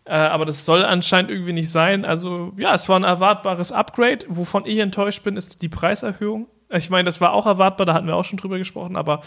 Äh, 0.03 0.15
aber 0.15 0.43
das 0.43 0.65
soll 0.65 0.83
anscheinend 0.83 1.31
irgendwie 1.31 1.53
nicht 1.53 1.69
sein. 1.71 2.03
Also 2.03 2.51
ja, 2.57 2.73
es 2.73 2.89
war 2.89 2.99
ein 2.99 3.05
erwartbares 3.05 3.71
Upgrade. 3.71 4.25
Wovon 4.27 4.65
ich 4.65 4.79
enttäuscht 4.79 5.23
bin, 5.23 5.37
ist 5.37 5.61
die 5.61 5.69
Preiserhöhung. 5.69 6.47
Ich 6.69 6.89
meine, 6.89 7.03
das 7.03 7.21
war 7.21 7.33
auch 7.33 7.45
erwartbar, 7.45 7.85
da 7.85 7.93
hatten 7.93 8.07
wir 8.07 8.15
auch 8.15 8.25
schon 8.25 8.37
drüber 8.37 8.57
gesprochen, 8.57 8.97
aber 8.97 9.21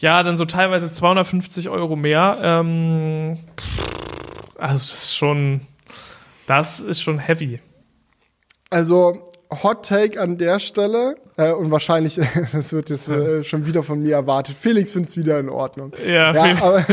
ja, 0.00 0.22
dann 0.22 0.36
so 0.36 0.44
teilweise 0.44 0.90
250 0.90 1.68
Euro 1.68 1.94
mehr. 1.96 2.38
Ähm, 2.42 3.38
also 4.58 4.74
das 4.74 4.94
ist 4.94 5.16
schon, 5.16 5.60
das 6.46 6.80
ist 6.80 7.00
schon 7.00 7.18
heavy. 7.18 7.60
Also 8.70 9.31
Hot 9.62 9.86
Take 9.86 10.20
an 10.20 10.38
der 10.38 10.58
Stelle 10.58 11.16
äh, 11.36 11.52
und 11.52 11.70
wahrscheinlich, 11.70 12.20
das 12.52 12.72
wird 12.72 12.90
jetzt 12.90 13.08
äh, 13.08 13.42
schon 13.42 13.66
wieder 13.66 13.82
von 13.82 14.02
mir 14.02 14.14
erwartet. 14.14 14.56
Felix 14.56 14.92
findet 14.92 15.10
es 15.10 15.16
wieder 15.16 15.38
in 15.38 15.48
Ordnung. 15.48 15.92
Ja, 16.06 16.32
ja 16.32 16.62
aber, 16.62 16.84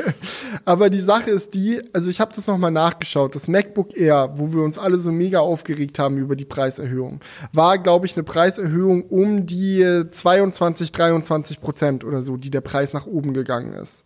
aber 0.64 0.90
die 0.90 1.00
Sache 1.00 1.30
ist 1.30 1.54
die, 1.54 1.80
also 1.92 2.10
ich 2.10 2.20
habe 2.20 2.32
das 2.34 2.46
nochmal 2.46 2.70
nachgeschaut. 2.70 3.34
Das 3.34 3.48
MacBook 3.48 3.96
Air, 3.96 4.30
wo 4.36 4.52
wir 4.52 4.62
uns 4.62 4.78
alle 4.78 4.98
so 4.98 5.12
mega 5.12 5.40
aufgeregt 5.40 5.98
haben 5.98 6.16
über 6.18 6.36
die 6.36 6.44
Preiserhöhung, 6.44 7.20
war, 7.52 7.78
glaube 7.78 8.06
ich, 8.06 8.16
eine 8.16 8.24
Preiserhöhung 8.24 9.04
um 9.04 9.46
die 9.46 10.04
22, 10.10 10.92
23 10.92 11.60
Prozent 11.60 12.04
oder 12.04 12.22
so, 12.22 12.36
die 12.36 12.50
der 12.50 12.60
Preis 12.60 12.92
nach 12.92 13.06
oben 13.06 13.34
gegangen 13.34 13.74
ist. 13.74 14.04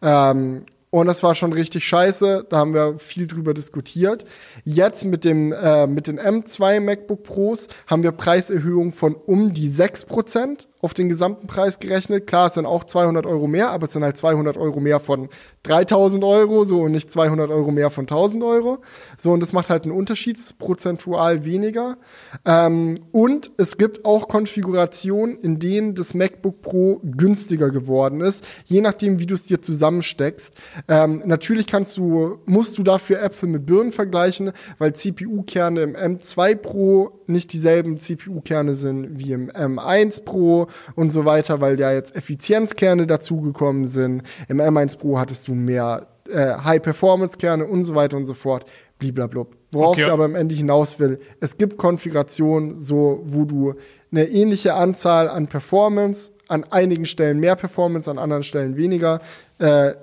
Ähm, 0.00 0.64
und 0.92 1.06
das 1.06 1.22
war 1.22 1.34
schon 1.34 1.54
richtig 1.54 1.86
scheiße. 1.86 2.46
Da 2.50 2.58
haben 2.58 2.74
wir 2.74 2.98
viel 2.98 3.26
drüber 3.26 3.54
diskutiert. 3.54 4.26
Jetzt 4.64 5.06
mit 5.06 5.24
dem 5.24 5.50
äh, 5.50 5.86
mit 5.86 6.06
den 6.06 6.20
M2 6.20 6.80
MacBook 6.80 7.22
Pros 7.22 7.68
haben 7.86 8.02
wir 8.02 8.12
Preiserhöhungen 8.12 8.92
von 8.92 9.14
um 9.14 9.54
die 9.54 9.70
6% 9.70 10.66
auf 10.82 10.94
den 10.94 11.08
gesamten 11.08 11.46
Preis 11.46 11.78
gerechnet. 11.78 12.26
Klar, 12.26 12.48
es 12.48 12.54
sind 12.54 12.66
auch 12.66 12.82
200 12.82 13.24
Euro 13.24 13.46
mehr, 13.46 13.70
aber 13.70 13.86
es 13.86 13.92
sind 13.92 14.02
halt 14.02 14.16
200 14.16 14.56
Euro 14.56 14.80
mehr 14.80 14.98
von 14.98 15.28
3000 15.62 16.24
Euro, 16.24 16.64
so 16.64 16.80
und 16.80 16.90
nicht 16.90 17.08
200 17.08 17.50
Euro 17.50 17.70
mehr 17.70 17.88
von 17.88 18.02
1000 18.02 18.42
Euro. 18.42 18.78
So, 19.16 19.30
und 19.30 19.38
das 19.38 19.52
macht 19.52 19.70
halt 19.70 19.84
einen 19.84 19.92
Unterschied, 19.92 20.36
prozentual 20.58 21.44
weniger. 21.44 21.98
Ähm, 22.44 22.98
und 23.12 23.52
es 23.58 23.78
gibt 23.78 24.04
auch 24.04 24.26
Konfigurationen, 24.26 25.38
in 25.38 25.60
denen 25.60 25.94
das 25.94 26.14
MacBook 26.14 26.62
Pro 26.62 27.00
günstiger 27.04 27.70
geworden 27.70 28.20
ist, 28.20 28.44
je 28.64 28.80
nachdem, 28.80 29.20
wie 29.20 29.26
du 29.26 29.34
es 29.34 29.44
dir 29.44 29.62
zusammensteckst. 29.62 30.52
Ähm, 30.88 31.22
natürlich 31.24 31.68
kannst 31.68 31.96
du, 31.96 32.40
musst 32.44 32.76
du 32.76 32.82
dafür 32.82 33.22
Äpfel 33.22 33.48
mit 33.48 33.66
Birnen 33.66 33.92
vergleichen, 33.92 34.50
weil 34.78 34.96
CPU-Kerne 34.96 35.80
im 35.82 35.94
M2 35.94 36.56
Pro 36.56 37.20
nicht 37.28 37.52
dieselben 37.52 37.98
CPU-Kerne 37.98 38.74
sind 38.74 39.20
wie 39.20 39.32
im 39.32 39.48
M1 39.48 40.24
Pro 40.24 40.66
und 40.94 41.10
so 41.10 41.24
weiter, 41.24 41.60
weil 41.60 41.78
ja 41.78 41.92
jetzt 41.92 42.14
Effizienzkerne 42.14 43.06
dazugekommen 43.06 43.86
sind. 43.86 44.22
Im 44.48 44.60
M1 44.60 44.98
Pro 44.98 45.18
hattest 45.18 45.48
du 45.48 45.54
mehr 45.54 46.06
äh, 46.30 46.54
High-Performance-Kerne 46.54 47.64
und 47.64 47.84
so 47.84 47.94
weiter 47.94 48.16
und 48.16 48.26
so 48.26 48.34
fort. 48.34 48.64
Bliblablub. 48.98 49.56
Worauf 49.72 49.92
okay. 49.92 50.02
ich 50.02 50.08
aber 50.08 50.24
am 50.24 50.34
Ende 50.34 50.54
hinaus 50.54 51.00
will, 51.00 51.18
es 51.40 51.56
gibt 51.56 51.76
Konfigurationen, 51.76 52.78
so, 52.78 53.20
wo 53.24 53.44
du 53.44 53.74
eine 54.12 54.28
ähnliche 54.28 54.74
Anzahl 54.74 55.28
an 55.28 55.48
Performance, 55.48 56.32
an 56.46 56.64
einigen 56.70 57.06
Stellen 57.06 57.40
mehr 57.40 57.56
Performance, 57.56 58.10
an 58.10 58.18
anderen 58.18 58.42
Stellen 58.44 58.76
weniger, 58.76 59.20
äh, 59.58 59.94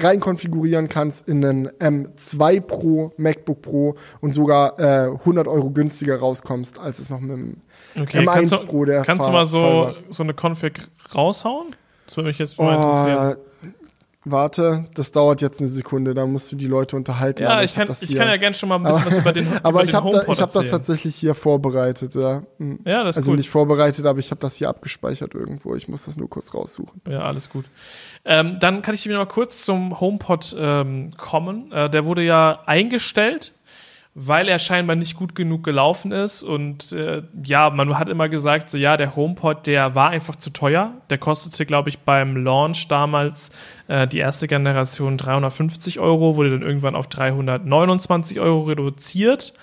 rein 0.00 0.20
konfigurieren 0.20 0.88
kannst 0.88 1.26
in 1.28 1.44
einen 1.44 1.68
M2 1.68 2.60
Pro, 2.60 3.12
MacBook 3.16 3.62
Pro 3.62 3.94
und 4.20 4.34
sogar 4.34 4.78
äh, 4.78 5.10
100 5.10 5.48
Euro 5.48 5.70
günstiger 5.70 6.18
rauskommst, 6.18 6.78
als 6.78 6.98
es 6.98 7.10
noch 7.10 7.20
mit 7.20 7.30
dem 7.30 7.56
okay, 7.96 8.26
M1 8.26 8.50
du, 8.50 8.66
Pro 8.66 8.84
der 8.84 9.02
Kannst 9.04 9.26
du 9.26 9.32
mal 9.32 9.44
so, 9.44 9.94
so 10.08 10.22
eine 10.22 10.34
Config 10.34 10.88
raushauen? 11.14 11.74
Das 12.06 12.16
würde 12.16 12.28
mich 12.28 12.38
jetzt 12.38 12.58
mal 12.58 12.74
oh, 12.74 12.80
interessieren. 12.80 13.36
Warte, 14.24 14.86
das 14.94 15.12
dauert 15.12 15.40
jetzt 15.40 15.60
eine 15.60 15.68
Sekunde, 15.68 16.12
da 16.12 16.26
musst 16.26 16.50
du 16.50 16.56
die 16.56 16.66
Leute 16.66 16.96
unterhalten. 16.96 17.42
Ja, 17.42 17.62
ich, 17.62 17.74
kann, 17.74 17.88
ich 18.00 18.16
kann 18.16 18.28
ja 18.28 18.36
gerne 18.36 18.54
schon 18.54 18.68
mal 18.68 18.76
ein 18.76 18.82
bisschen 18.82 19.06
was 19.06 19.18
über 19.18 19.32
den 19.32 19.46
Aber 19.62 19.84
ich 19.84 19.94
habe 19.94 20.10
da, 20.10 20.26
hab 20.26 20.52
das 20.52 20.70
tatsächlich 20.70 21.14
hier 21.14 21.34
vorbereitet, 21.34 22.14
ja. 22.14 22.42
Hm. 22.58 22.80
Ja, 22.84 23.04
das 23.04 23.14
ist 23.14 23.18
Also 23.18 23.30
gut. 23.30 23.38
nicht 23.38 23.48
vorbereitet, 23.48 24.06
aber 24.06 24.18
ich 24.18 24.30
habe 24.30 24.40
das 24.40 24.56
hier 24.56 24.68
abgespeichert 24.68 25.34
irgendwo. 25.34 25.76
Ich 25.76 25.88
muss 25.88 26.04
das 26.06 26.16
nur 26.16 26.28
kurz 26.28 26.52
raussuchen. 26.52 27.00
Ja, 27.08 27.20
alles 27.20 27.48
gut. 27.48 27.66
Ähm, 28.24 28.58
dann 28.60 28.82
kann 28.82 28.94
ich 28.94 29.06
wieder 29.06 29.18
mal 29.18 29.26
kurz 29.26 29.64
zum 29.64 29.98
HomePod 30.00 30.56
ähm, 30.58 31.10
kommen. 31.16 31.70
Äh, 31.70 31.88
der 31.88 32.04
wurde 32.04 32.22
ja 32.22 32.60
eingestellt 32.66 33.52
weil 34.14 34.48
er 34.48 34.58
scheinbar 34.58 34.96
nicht 34.96 35.16
gut 35.16 35.34
genug 35.34 35.62
gelaufen 35.62 36.12
ist. 36.12 36.42
Und 36.42 36.92
äh, 36.92 37.22
ja, 37.44 37.70
man 37.70 37.98
hat 37.98 38.08
immer 38.08 38.28
gesagt, 38.28 38.68
so 38.68 38.76
ja, 38.78 38.96
der 38.96 39.14
HomePod, 39.14 39.66
der 39.66 39.94
war 39.94 40.10
einfach 40.10 40.36
zu 40.36 40.50
teuer. 40.50 40.92
Der 41.10 41.18
kostete, 41.18 41.66
glaube 41.66 41.88
ich, 41.88 42.00
beim 42.00 42.36
Launch 42.36 42.88
damals 42.88 43.50
äh, 43.86 44.08
die 44.08 44.18
erste 44.18 44.48
Generation 44.48 45.16
350 45.16 46.00
Euro, 46.00 46.36
wurde 46.36 46.50
dann 46.50 46.62
irgendwann 46.62 46.96
auf 46.96 47.06
329 47.06 48.40
Euro 48.40 48.62
reduziert. 48.62 49.54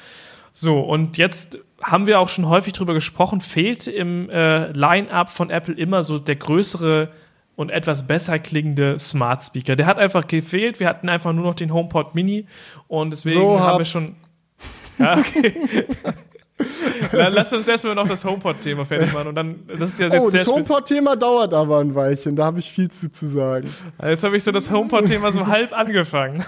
So, 0.53 0.79
und 0.79 1.17
jetzt 1.17 1.59
haben 1.83 2.07
wir 2.07 2.19
auch 2.19 2.29
schon 2.29 2.47
häufig 2.47 2.71
drüber 2.73 2.93
gesprochen, 2.93 3.41
fehlt 3.41 3.87
im 3.87 4.29
äh, 4.29 4.71
Line-up 4.71 5.29
von 5.29 5.49
Apple 5.49 5.75
immer 5.75 6.01
so 6.01 6.17
der 6.17 6.37
größere 6.37 7.09
und 7.57 7.71
etwas 7.71 8.07
besser 8.07 8.39
klingende 8.39 8.97
Smart 8.99 9.43
Speaker. 9.43 9.75
Der 9.75 9.85
hat 9.85 9.97
einfach 9.97 10.27
gefehlt. 10.27 10.79
Wir 10.79 10.87
hatten 10.87 11.09
einfach 11.09 11.33
nur 11.33 11.43
noch 11.43 11.55
den 11.55 11.73
HomePod 11.73 12.15
Mini 12.15 12.47
und 12.87 13.11
deswegen 13.11 13.41
so 13.41 13.59
haben 13.59 13.77
wir 13.79 13.85
schon 13.85 14.15
ja, 14.97 15.17
okay. 15.19 15.85
Lass 17.11 17.51
uns 17.51 17.67
erstmal 17.67 17.95
noch 17.95 18.07
das 18.07 18.23
HomePod-Thema 18.23 18.85
fertig 18.85 19.11
machen 19.11 19.27
und 19.27 19.35
dann, 19.35 19.67
das 19.77 19.91
ist 19.91 19.99
ja 19.99 20.07
jetzt 20.07 20.19
Oh, 20.21 20.29
das 20.29 20.47
HomePod-Thema 20.47 21.17
dauert 21.17 21.53
aber 21.53 21.79
ein 21.79 21.93
Weilchen, 21.95 22.35
da 22.35 22.45
habe 22.45 22.59
ich 22.59 22.71
viel 22.71 22.89
zu, 22.89 23.11
zu 23.11 23.25
sagen. 23.27 23.69
Jetzt 24.01 24.23
habe 24.23 24.37
ich 24.37 24.43
so 24.43 24.51
das 24.51 24.71
HomePod-Thema 24.71 25.31
so 25.31 25.47
halb 25.47 25.77
angefangen. 25.77 26.45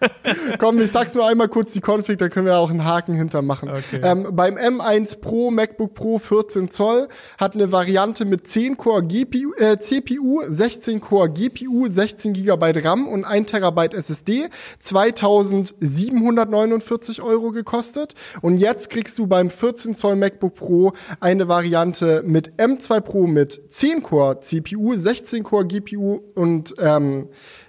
Komm, 0.58 0.80
ich 0.80 0.90
sag's 0.90 1.14
nur 1.14 1.24
einmal 1.26 1.48
kurz 1.48 1.72
die 1.72 1.80
Config, 1.80 2.18
da 2.18 2.28
können 2.28 2.44
wir 2.46 2.58
auch 2.58 2.70
einen 2.70 2.84
Haken 2.84 3.14
hintermachen. 3.14 3.70
Okay. 3.70 4.00
Ähm, 4.02 4.28
beim 4.32 4.56
M1 4.56 5.20
Pro, 5.20 5.50
MacBook 5.50 5.94
Pro 5.94 6.18
14 6.18 6.68
Zoll, 6.70 7.08
hat 7.38 7.54
eine 7.54 7.72
Variante 7.72 8.26
mit 8.26 8.46
10 8.46 8.76
Core 8.76 9.02
GPU, 9.02 9.54
äh, 9.54 9.78
CPU, 9.78 10.42
16 10.46 11.00
Core 11.00 11.30
GPU, 11.30 11.88
16 11.88 12.34
GB 12.34 12.72
RAM 12.84 13.08
und 13.08 13.24
1 13.24 13.50
Terabyte 13.50 13.94
SSD, 13.94 14.50
2749 14.80 17.22
Euro 17.22 17.50
gekostet. 17.50 18.14
Und 18.42 18.58
jetzt 18.58 18.90
kriegst 18.90 19.18
du 19.18 19.26
beim 19.26 19.48
14 19.50 19.94
Zoll 19.94 20.16
MacBook 20.16 20.54
Pro 20.54 20.92
eine 21.20 21.48
Variante 21.48 22.22
mit 22.24 22.56
M2 22.56 23.00
Pro 23.00 23.26
mit 23.26 23.72
10 23.72 24.02
Core 24.02 24.40
CPU, 24.40 24.94
16 24.94 25.42
Core 25.42 25.66
GPU 25.66 26.20
und 26.34 26.74
ähm, 26.78 27.28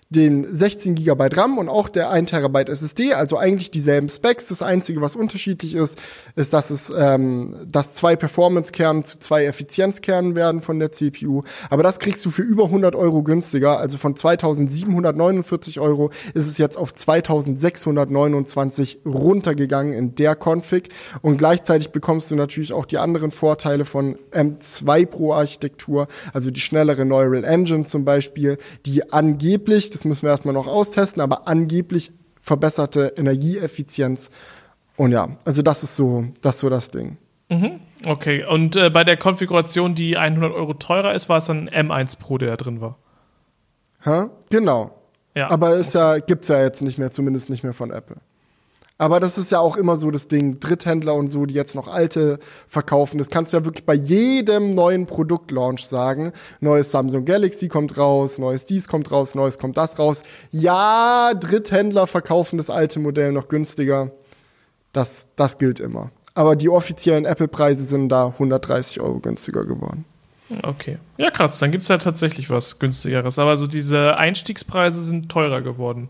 den 0.10 0.53
16 0.53 0.95
GB 0.95 1.28
RAM 1.34 1.58
und 1.58 1.68
auch 1.68 1.89
der 1.89 2.10
1 2.10 2.32
TB 2.32 2.70
SSD, 2.70 3.14
also 3.14 3.38
eigentlich 3.38 3.72
dieselben 3.72 4.08
Specs. 4.08 4.47
Das 4.47 4.62
Einzige, 4.62 5.01
was 5.01 5.18
unterschiedlich 5.18 5.76
ist, 5.76 5.99
ist, 6.36 6.53
dass 6.53 6.70
es 6.70 6.89
ähm, 6.95 7.55
dass 7.70 7.93
zwei 7.93 8.16
Performance-Kernen 8.16 9.03
zu 9.03 9.20
zwei 9.20 9.45
Effizienzkernen 9.45 10.36
werden 10.36 10.62
von 10.62 10.80
der 10.80 10.93
CPU. 10.93 11.43
Aber 11.70 11.84
das 11.84 11.99
kriegst 11.99 12.26
du 12.26 12.32
für 12.32 12.41
über 12.41 12.66
100 12.66 12.95
Euro 12.95 13.22
günstiger. 13.22 13.80
Also 13.80 13.97
von 13.97 14.16
2749 14.16 15.82
Euro 15.82 16.12
ist 16.34 16.47
es 16.47 16.58
jetzt 16.58 16.78
auf 16.78 16.93
2629 16.93 18.99
runtergegangen 19.05 19.91
in 19.91 20.16
der 20.16 20.36
Config. 20.36 20.88
Und 21.22 21.38
gleichzeitig 21.38 21.89
bekommst 21.89 22.32
du 22.32 22.36
natürlich 22.36 22.72
auch 22.72 22.86
die 22.86 22.97
anderen 22.97 23.32
Vorteile 23.32 23.84
von 23.84 24.18
M2 24.32 25.05
Pro 25.05 25.34
Architektur, 25.34 26.08
also 26.32 26.49
die 26.49 26.62
schnellere 26.62 27.03
Neural 27.03 27.43
Engine 27.43 27.86
zum 27.86 28.05
Beispiel, 28.05 28.58
die 28.86 29.12
angeblich, 29.12 29.91
das 29.98 30.06
müssen 30.06 30.24
wir 30.24 30.30
erstmal 30.30 30.54
noch 30.54 30.68
austesten, 30.68 31.22
aber 31.22 31.48
angeblich 31.48 32.12
verbesserte 32.39 33.14
Energieeffizienz. 33.18 34.30
Und 34.95 35.12
ja, 35.12 35.38
also 35.43 35.64
das 35.64 35.82
ist 35.82 35.95
so, 35.95 36.26
das 36.41 36.60
so 36.60 36.70
das 36.70 36.89
Ding. 36.89 37.18
Mhm. 37.50 37.80
Okay, 38.06 38.45
und 38.45 38.76
äh, 38.76 38.91
bei 38.91 39.04
der 39.04 39.18
Konfiguration, 39.18 39.95
die 39.95 40.18
100 40.18 40.54
Euro 40.54 40.76
teurer 40.76 41.16
ist, 41.16 41.30
war 41.30 41.38
es 41.38 41.45
dann 41.45 41.68
M1 41.68 42.20
Pro, 42.20 42.38
der 42.38 42.50
da 42.50 42.58
drin 42.58 42.80
war? 42.80 42.98
Ha? 44.06 44.30
Genau. 44.52 44.91
Ja. 45.34 45.50
Aber 45.50 45.78
es 45.78 45.95
okay. 45.95 46.20
ja, 46.20 46.20
gibt's 46.20 46.48
ja 46.48 46.62
jetzt 46.62 46.84
nicht 46.84 47.00
mehr, 47.00 47.10
zumindest 47.10 47.50
nicht 47.50 47.64
mehr 47.64 47.74
von 47.74 47.89
Apple. 47.89 48.18
Aber 48.98 49.20
das 49.20 49.38
ist 49.38 49.52
ja 49.52 49.60
auch 49.60 49.78
immer 49.78 49.95
so 49.95 50.10
das 50.10 50.28
Ding, 50.28 50.60
Dritthändler 50.60 51.14
und 51.14 51.30
so, 51.30 51.45
die 51.45 51.54
jetzt 51.54 51.76
noch 51.76 51.88
alte 51.88 52.39
verkaufen. 52.68 53.20
Das 53.20 53.30
kannst 53.30 53.54
du 53.54 53.58
ja 53.58 53.66
wirklich 53.66 53.86
bei 53.86 53.93
jedem 53.93 54.74
neuen 54.74 55.06
Produktlaunch 55.06 55.86
sagen. 55.86 56.34
Neues 56.62 56.91
Samsung 56.91 57.24
Galaxy 57.26 57.68
kommt 57.68 57.98
raus, 57.98 58.39
neues 58.39 58.66
dies 58.66 58.88
kommt 58.88 59.12
raus, 59.12 59.36
neues 59.36 59.60
kommt 59.60 59.78
das 59.78 60.00
raus. 60.00 60.24
Ja, 60.52 61.34
Dritthändler 61.39 62.08
verkaufen 62.08 62.58
das 62.58 62.72
alte 62.72 63.00
Modell 63.00 63.32
noch 63.32 63.50
günstiger. 63.50 64.12
Das, 64.93 65.28
das 65.36 65.60
gilt 65.60 65.80
immer. 65.80 66.10
Aber 66.34 66.56
die 66.56 66.70
offiziellen 66.70 67.26
Apple-Preise 67.26 67.84
sind 67.84 68.10
da 68.10 68.28
130 68.28 69.00
Euro 69.02 69.20
günstiger 69.20 69.66
geworden. 69.66 70.06
Okay. 70.64 70.98
Ja, 71.18 71.30
krass. 71.30 71.60
Dann 71.60 71.72
gibt 71.72 71.84
es 71.84 71.89
ja 71.89 71.98
tatsächlich 71.98 72.50
was 72.50 72.80
günstigeres. 72.80 73.38
Aber 73.38 73.58
so 73.58 73.68
diese 73.68 74.18
Einstiegspreise 74.18 75.02
sind 75.02 75.30
teurer 75.30 75.62
geworden. 75.62 76.10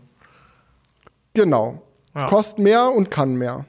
Genau. 1.34 1.82
Ja. 2.18 2.26
Kostet 2.26 2.58
mehr 2.58 2.90
und 2.90 3.12
kann 3.12 3.36
mehr. 3.36 3.64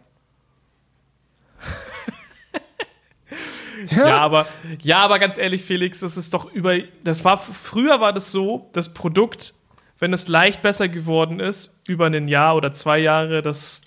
ja, 3.95 4.17
aber, 4.17 4.47
ja, 4.81 4.97
aber 5.01 5.19
ganz 5.19 5.37
ehrlich, 5.37 5.63
Felix, 5.63 5.99
das 5.99 6.17
ist 6.17 6.33
doch 6.33 6.51
über. 6.51 6.79
Das 7.03 7.23
war 7.23 7.37
früher 7.37 8.01
war 8.01 8.11
das 8.11 8.31
so, 8.31 8.67
das 8.73 8.91
Produkt, 8.91 9.53
wenn 9.99 10.13
es 10.13 10.27
leicht 10.27 10.63
besser 10.63 10.87
geworden 10.87 11.39
ist, 11.39 11.75
über 11.87 12.07
ein 12.07 12.27
Jahr 12.27 12.55
oder 12.55 12.73
zwei 12.73 12.97
Jahre, 12.97 13.43
dass 13.43 13.83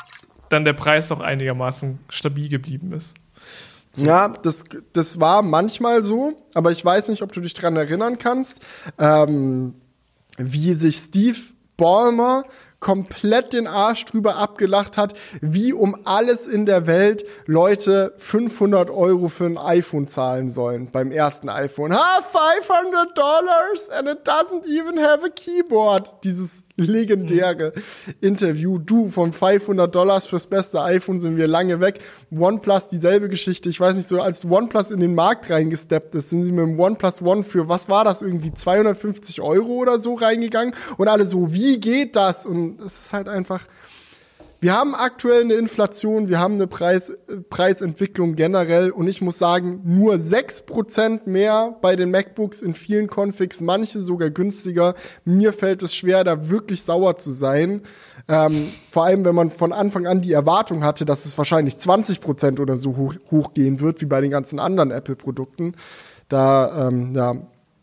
dann 0.48 0.64
der 0.64 0.74
Preis 0.74 1.10
auch 1.10 1.18
einigermaßen 1.18 1.98
stabil 2.08 2.48
geblieben 2.48 2.92
ist. 2.92 3.16
So. 3.94 4.04
Ja, 4.04 4.28
das, 4.28 4.62
das 4.92 5.18
war 5.18 5.42
manchmal 5.42 6.04
so, 6.04 6.34
aber 6.54 6.70
ich 6.70 6.84
weiß 6.84 7.08
nicht, 7.08 7.22
ob 7.22 7.32
du 7.32 7.40
dich 7.40 7.54
daran 7.54 7.74
erinnern 7.74 8.16
kannst, 8.18 8.60
ähm, 8.96 9.74
wie 10.36 10.74
sich 10.74 10.98
Steve 10.98 11.38
Ballmer 11.76 12.44
komplett 12.83 13.55
den 13.55 13.66
Arsch 13.66 14.05
drüber 14.05 14.37
abgelacht 14.37 14.99
hat, 14.99 15.14
wie 15.41 15.72
um 15.72 15.97
alles 16.05 16.47
in 16.47 16.66
der 16.66 16.87
Welt 16.87 17.24
Leute 17.47 18.12
500 18.18 18.91
Euro 18.91 19.28
für 19.28 19.47
ein 19.47 19.57
iPhone 19.57 20.09
zahlen 20.09 20.51
sollen 20.51 20.91
beim 20.91 21.12
ersten 21.12 21.49
iPhone. 21.49 21.95
Ha, 21.95 22.20
500 22.20 23.16
Dollars 23.16 23.89
and 23.91 24.09
it 24.09 24.26
doesn't 24.26 24.66
even 24.66 24.99
have 24.99 25.24
a 25.24 25.30
keyboard. 25.30 26.22
Dieses 26.24 26.64
legendäre 26.76 27.72
Interview. 28.20 28.78
Du, 28.78 29.08
von 29.08 29.32
500 29.32 29.94
Dollars 29.94 30.26
fürs 30.26 30.46
beste 30.46 30.82
iPhone 30.82 31.20
sind 31.20 31.36
wir 31.36 31.46
lange 31.46 31.80
weg. 31.80 32.00
OnePlus, 32.30 32.88
dieselbe 32.88 33.28
Geschichte. 33.28 33.68
Ich 33.68 33.80
weiß 33.80 33.96
nicht, 33.96 34.08
so 34.08 34.20
als 34.20 34.44
OnePlus 34.44 34.90
in 34.90 35.00
den 35.00 35.14
Markt 35.14 35.50
reingesteppt 35.50 36.14
ist, 36.14 36.30
sind 36.30 36.44
sie 36.44 36.52
mit 36.52 36.64
dem 36.64 36.80
OnePlus 36.80 37.22
One 37.22 37.44
für, 37.44 37.68
was 37.68 37.88
war 37.88 38.04
das, 38.04 38.22
irgendwie 38.22 38.52
250 38.52 39.40
Euro 39.40 39.72
oder 39.74 39.98
so 39.98 40.14
reingegangen. 40.14 40.74
Und 40.96 41.08
alle 41.08 41.26
so, 41.26 41.52
wie 41.52 41.78
geht 41.80 42.16
das? 42.16 42.46
Und 42.46 42.80
es 42.80 43.06
ist 43.06 43.12
halt 43.12 43.28
einfach, 43.28 43.66
wir 44.62 44.74
haben 44.74 44.94
aktuell 44.94 45.40
eine 45.40 45.54
Inflation, 45.54 46.28
wir 46.28 46.38
haben 46.38 46.54
eine 46.54 46.68
Preis, 46.68 47.10
Preisentwicklung 47.50 48.36
generell 48.36 48.92
und 48.92 49.08
ich 49.08 49.20
muss 49.20 49.36
sagen, 49.36 49.80
nur 49.82 50.14
6% 50.14 51.28
mehr 51.28 51.76
bei 51.82 51.96
den 51.96 52.12
MacBooks 52.12 52.62
in 52.62 52.74
vielen 52.74 53.08
Configs, 53.08 53.60
manche 53.60 54.00
sogar 54.00 54.30
günstiger. 54.30 54.94
Mir 55.24 55.52
fällt 55.52 55.82
es 55.82 55.92
schwer, 55.92 56.22
da 56.22 56.48
wirklich 56.48 56.84
sauer 56.84 57.16
zu 57.16 57.32
sein. 57.32 57.82
Ähm, 58.28 58.68
vor 58.88 59.02
allem, 59.02 59.24
wenn 59.24 59.34
man 59.34 59.50
von 59.50 59.72
Anfang 59.72 60.06
an 60.06 60.20
die 60.20 60.32
Erwartung 60.32 60.84
hatte, 60.84 61.04
dass 61.04 61.26
es 61.26 61.36
wahrscheinlich 61.36 61.74
20% 61.74 62.60
oder 62.60 62.76
so 62.76 62.96
hoch, 62.96 63.14
hochgehen 63.32 63.80
wird, 63.80 64.00
wie 64.00 64.06
bei 64.06 64.20
den 64.20 64.30
ganzen 64.30 64.60
anderen 64.60 64.92
Apple-Produkten. 64.92 65.74
Da 66.28 66.86
ähm, 66.86 67.14
ja, 67.16 67.34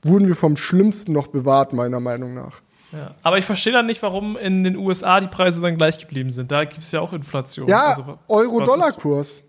wurden 0.02 0.30
wir 0.30 0.36
vom 0.36 0.56
Schlimmsten 0.56 1.12
noch 1.12 1.28
bewahrt, 1.28 1.74
meiner 1.74 2.00
Meinung 2.00 2.36
nach. 2.36 2.62
Ja. 2.92 3.16
Aber 3.22 3.38
ich 3.38 3.46
verstehe 3.46 3.74
dann 3.74 3.86
nicht, 3.86 4.02
warum 4.02 4.36
in 4.38 4.64
den 4.64 4.76
USA 4.76 5.20
die 5.20 5.28
Preise 5.28 5.62
dann 5.62 5.78
gleich 5.78 5.98
geblieben 5.98 6.32
sind. 6.32 6.52
Da 6.52 6.66
gibt 6.66 6.84
es 6.84 6.92
ja 6.92 7.02
auch 7.02 7.14
Inflation. 7.14 7.68
Ja, 7.68 7.90
also, 7.90 8.18
Euro-Dollar-Kurs. 8.28 9.44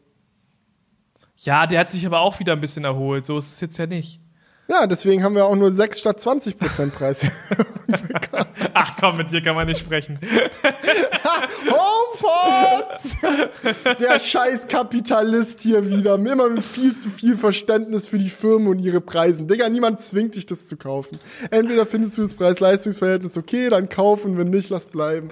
Ja, 1.38 1.66
der 1.66 1.80
hat 1.80 1.90
sich 1.90 2.04
aber 2.04 2.20
auch 2.20 2.38
wieder 2.38 2.52
ein 2.52 2.60
bisschen 2.60 2.84
erholt. 2.84 3.24
So 3.24 3.38
ist 3.38 3.52
es 3.52 3.60
jetzt 3.60 3.78
ja 3.78 3.86
nicht. 3.86 4.19
Ja, 4.70 4.86
deswegen 4.86 5.24
haben 5.24 5.34
wir 5.34 5.46
auch 5.46 5.56
nur 5.56 5.72
6 5.72 5.98
statt 5.98 6.20
20 6.20 6.56
Prozent 6.56 6.94
Preis. 6.94 7.26
Ach 8.72 8.96
komm, 9.00 9.16
mit 9.16 9.32
dir 9.32 9.42
kann 9.42 9.56
man 9.56 9.66
nicht 9.66 9.80
sprechen. 9.80 10.20
HomePod! 11.68 12.86
Der 13.98 14.20
scheiß 14.20 14.68
Kapitalist 14.68 15.62
hier 15.62 15.84
wieder. 15.88 16.14
Immer 16.14 16.48
mit 16.48 16.62
viel 16.62 16.94
zu 16.94 17.10
viel 17.10 17.36
Verständnis 17.36 18.06
für 18.06 18.18
die 18.18 18.28
Firmen 18.28 18.68
und 18.68 18.78
ihre 18.78 19.00
Preise. 19.00 19.42
Digga, 19.42 19.68
niemand 19.68 19.98
zwingt 20.00 20.36
dich, 20.36 20.46
das 20.46 20.68
zu 20.68 20.76
kaufen. 20.76 21.18
Entweder 21.50 21.84
findest 21.84 22.16
du 22.18 22.22
das 22.22 22.34
Preis-Leistungs-Verhältnis 22.34 23.36
okay, 23.36 23.70
dann 23.70 23.88
kaufen, 23.88 24.38
wenn 24.38 24.50
nicht, 24.50 24.70
lass 24.70 24.86
bleiben. 24.86 25.30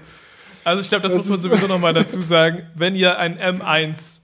Also 0.65 0.83
ich 0.83 0.89
glaube, 0.89 1.05
das, 1.05 1.13
das 1.13 1.29
muss 1.29 1.31
man 1.31 1.51
sowieso 1.51 1.69
nochmal 1.69 1.95
dazu 1.95 2.21
sagen. 2.23 2.67
Wenn 2.75 2.97
ihr 2.97 3.19
ein 3.19 3.39
M1 3.39 4.19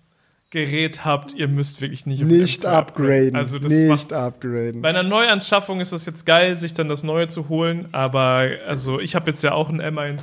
Gerät 0.54 1.04
habt, 1.04 1.34
ihr 1.34 1.48
müsst 1.48 1.80
wirklich 1.80 2.06
nicht 2.06 2.22
nicht 2.22 2.64
upgraden. 2.64 3.34
Also 3.34 3.58
das 3.58 3.72
nicht 3.72 3.88
macht, 3.88 4.12
upgraden. 4.12 4.82
Bei 4.82 4.90
einer 4.90 5.02
Neuanschaffung 5.02 5.80
ist 5.80 5.92
das 5.92 6.06
jetzt 6.06 6.24
geil, 6.26 6.56
sich 6.56 6.72
dann 6.72 6.86
das 6.86 7.02
Neue 7.02 7.26
zu 7.26 7.48
holen, 7.48 7.88
aber 7.90 8.48
also 8.68 9.00
ich 9.00 9.16
habe 9.16 9.32
jetzt 9.32 9.42
ja 9.42 9.50
auch 9.50 9.68
ein 9.68 9.82
M1 9.82 10.22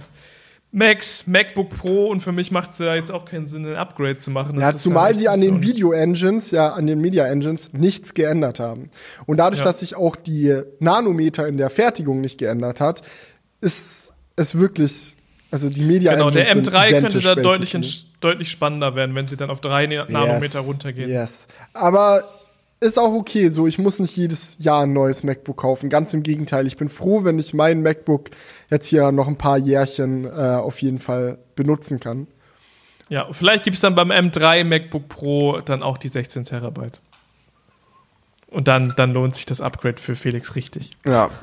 Max, 0.72 1.28
MacBook 1.28 1.78
Pro 1.78 2.08
und 2.08 2.22
für 2.22 2.32
mich 2.32 2.50
macht 2.50 2.72
es 2.72 2.78
ja 2.78 2.96
jetzt 2.96 3.12
auch 3.12 3.26
keinen 3.26 3.48
Sinn, 3.48 3.66
ein 3.66 3.76
Upgrade 3.76 4.16
zu 4.16 4.32
machen. 4.32 4.56
Das 4.56 4.64
ja, 4.64 4.78
zumal 4.78 5.16
sie 5.16 5.28
an 5.28 5.42
den 5.42 5.62
Video-Engines, 5.62 6.52
ja, 6.52 6.70
an 6.70 6.88
den 6.88 7.02
Media-Engines 7.02 7.74
nichts 7.74 8.14
geändert 8.14 8.62
haben. 8.62 8.90
Und 9.26 9.36
dadurch, 9.36 9.60
ja. 9.60 9.66
dass 9.66 9.82
sich 9.82 9.98
auch 9.98 10.16
die 10.16 10.62
Nanometer 10.80 11.46
in 11.46 11.58
der 11.58 11.70
Fertigung 11.70 12.22
nicht 12.22 12.38
geändert 12.38 12.80
hat, 12.80 13.02
ist 13.60 14.14
es 14.38 14.58
wirklich 14.58 15.18
also 15.52 15.70
die 15.70 15.84
Media 15.84 16.14
Genau, 16.14 16.30
der 16.30 16.50
M3 16.56 17.02
könnte 17.02 17.20
da 17.20 17.36
deutlich, 17.36 17.76
deutlich 18.22 18.50
spannender 18.50 18.96
werden, 18.96 19.16
wenn 19.16 19.28
sie 19.28 19.38
dann 19.38 19.50
auf 19.50 19.62
drei 19.62 19.88
Nanometer 19.88 20.60
yes, 20.60 20.68
runtergehen. 20.68 21.10
Yes. 21.10 21.48
Aber 21.74 22.24
ist 22.80 22.98
auch 22.98 23.14
okay 23.14 23.50
so. 23.50 23.68
Ich 23.68 23.78
muss 23.78 24.00
nicht 24.00 24.16
jedes 24.18 24.58
Jahr 24.60 24.84
ein 24.84 24.94
neues 24.94 25.24
MacBook 25.24 25.58
kaufen. 25.58 25.90
Ganz 25.90 26.14
im 26.14 26.24
Gegenteil. 26.24 26.66
Ich 26.66 26.78
bin 26.78 26.90
froh, 26.90 27.24
wenn 27.24 27.38
ich 27.38 27.54
mein 27.54 27.84
MacBook 27.84 28.32
jetzt 28.70 28.88
hier 28.88 29.12
noch 29.12 29.28
ein 29.28 29.38
paar 29.38 29.58
Jährchen 29.58 30.26
äh, 30.26 30.30
auf 30.56 30.82
jeden 30.82 31.00
Fall 31.00 31.38
benutzen 31.56 32.00
kann. 32.00 32.28
Ja, 33.10 33.28
vielleicht 33.32 33.66
gibt 33.66 33.76
es 33.76 33.82
dann 33.82 33.94
beim 33.94 34.10
M3 34.10 34.64
MacBook 34.64 35.10
Pro 35.10 35.60
dann 35.60 35.84
auch 35.84 35.98
die 35.98 36.08
16 36.08 36.46
Terabyte. 36.46 37.00
Und 38.48 38.68
dann, 38.68 38.94
dann 38.98 39.14
lohnt 39.14 39.36
sich 39.36 39.46
das 39.46 39.62
Upgrade 39.62 40.02
für 40.02 40.16
Felix 40.16 40.56
richtig. 40.56 40.98
Ja. 41.06 41.30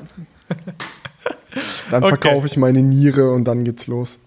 Dann 1.89 2.03
okay. 2.03 2.15
verkaufe 2.15 2.45
ich 2.45 2.57
meine 2.57 2.83
Niere 2.83 3.31
und 3.31 3.45
dann 3.45 3.63
geht's 3.63 3.87
los. 3.87 4.19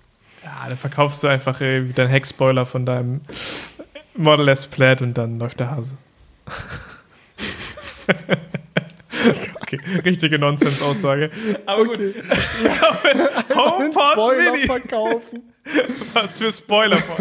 Ja, 0.45 0.69
dann 0.69 0.77
verkaufst 0.77 1.23
du 1.23 1.29
einfach 1.29 1.61
äh, 1.61 1.89
wieder 1.89 2.05
einen 2.05 2.13
Heckspoiler 2.13 2.67
von 2.67 2.85
deinem 2.85 3.21
Model 4.15 4.49
S 4.49 4.67
Plaid 4.67 5.01
und 5.03 5.15
dann 5.15 5.39
läuft 5.39 5.61
der 5.61 5.71
Hase. 5.71 5.97
okay, 9.61 9.79
richtige 10.05 10.39
Nonsens-Aussage. 10.39 11.31
Aber 11.67 11.83
okay. 11.83 12.13
gut. 12.13 12.25
Ja, 12.65 12.99
HomePod 13.55 14.13
Spoiler 14.13 14.53
Mini. 14.53 14.67
verkaufen. 14.67 15.53
Was 16.15 16.39
für 16.39 16.51
Spoiler 16.51 16.99
vor 16.99 17.17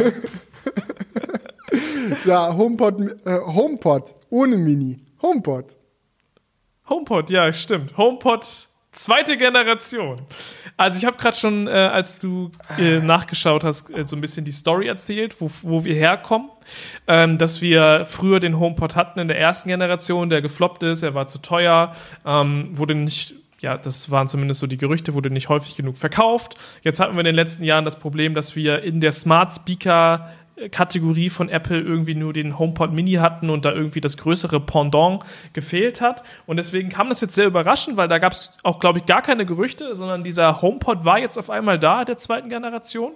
Ja, 2.26 2.56
HomePod, 2.56 3.02
äh, 3.26 3.40
HomePod 3.40 4.16
ohne 4.30 4.58
Mini. 4.58 5.00
HomePod. 5.22 5.78
HomePod, 6.90 7.30
ja, 7.30 7.54
stimmt. 7.54 7.96
HomePod 7.96 8.68
Zweite 8.92 9.38
Generation. 9.38 10.22
Also 10.76 10.98
ich 10.98 11.06
habe 11.06 11.16
gerade 11.16 11.38
schon, 11.38 11.68
äh, 11.68 11.72
als 11.72 12.20
du 12.20 12.52
äh, 12.78 13.00
nachgeschaut 13.00 13.64
hast, 13.64 13.90
äh, 13.90 14.06
so 14.06 14.18
ein 14.18 14.22
bisschen 14.22 14.44
die 14.44 14.52
Story 14.52 14.88
erzählt, 14.88 15.40
wo, 15.40 15.50
wo 15.62 15.86
wir 15.86 15.94
herkommen. 15.94 16.50
Ähm, 17.08 17.38
dass 17.38 17.62
wir 17.62 18.06
früher 18.10 18.42
den 18.42 18.60
HomePod 18.60 18.98
hatten 18.98 19.20
in 19.20 19.30
der 19.30 19.40
ersten 19.40 19.70
Generation, 19.70 20.30
der 20.30 20.42
gefloppt 20.42 20.84
ist, 20.84 21.04
er 21.04 21.14
war 21.14 21.28
zu 21.28 21.40
teuer, 21.40 21.96
ähm, 22.26 22.70
wurde 22.78 22.96
nicht 22.96 23.36
ja, 23.62 23.78
das 23.78 24.10
waren 24.10 24.28
zumindest 24.28 24.60
so 24.60 24.66
die 24.66 24.78
Gerüchte, 24.78 25.14
wurde 25.14 25.30
nicht 25.30 25.48
häufig 25.48 25.76
genug 25.76 25.96
verkauft. 25.96 26.56
Jetzt 26.82 27.00
hatten 27.00 27.14
wir 27.14 27.20
in 27.20 27.26
den 27.26 27.36
letzten 27.36 27.64
Jahren 27.64 27.86
das 27.86 28.00
Problem, 28.00 28.34
dass 28.34 28.56
wir 28.56 28.82
in 28.82 29.02
der 29.02 29.12
Smart 29.12 29.54
Speaker 29.54 30.32
Kategorie 30.70 31.30
von 31.30 31.50
Apple 31.50 31.80
irgendwie 31.80 32.16
nur 32.16 32.34
den 32.34 32.58
HomePod 32.60 32.92
Mini 32.92 33.14
hatten 33.14 33.50
und 33.50 33.66
da 33.66 33.72
irgendwie 33.72 34.02
das 34.02 34.18
größere 34.18 34.60
Pendant 34.60 35.24
gefehlt 35.54 36.02
hat. 36.02 36.24
Und 36.46 36.58
deswegen 36.58 36.90
kam 36.90 37.10
das 37.10 37.22
jetzt 37.22 37.36
sehr 37.36 37.48
überraschend, 37.48 37.98
weil 37.98 38.08
da 38.08 38.20
gab 38.20 38.34
es 38.34 38.58
auch, 38.64 38.80
glaube 38.80 39.00
ich, 39.00 39.06
gar 39.06 39.22
keine 39.22 39.46
Gerüchte, 39.46 39.96
sondern 39.96 40.24
dieser 40.24 40.62
HomePod 40.62 41.06
war 41.06 41.20
jetzt 41.20 41.38
auf 41.38 41.50
einmal 41.50 41.80
da, 41.80 42.06
der 42.06 42.18
zweiten 42.18 42.50
Generation. 42.50 43.14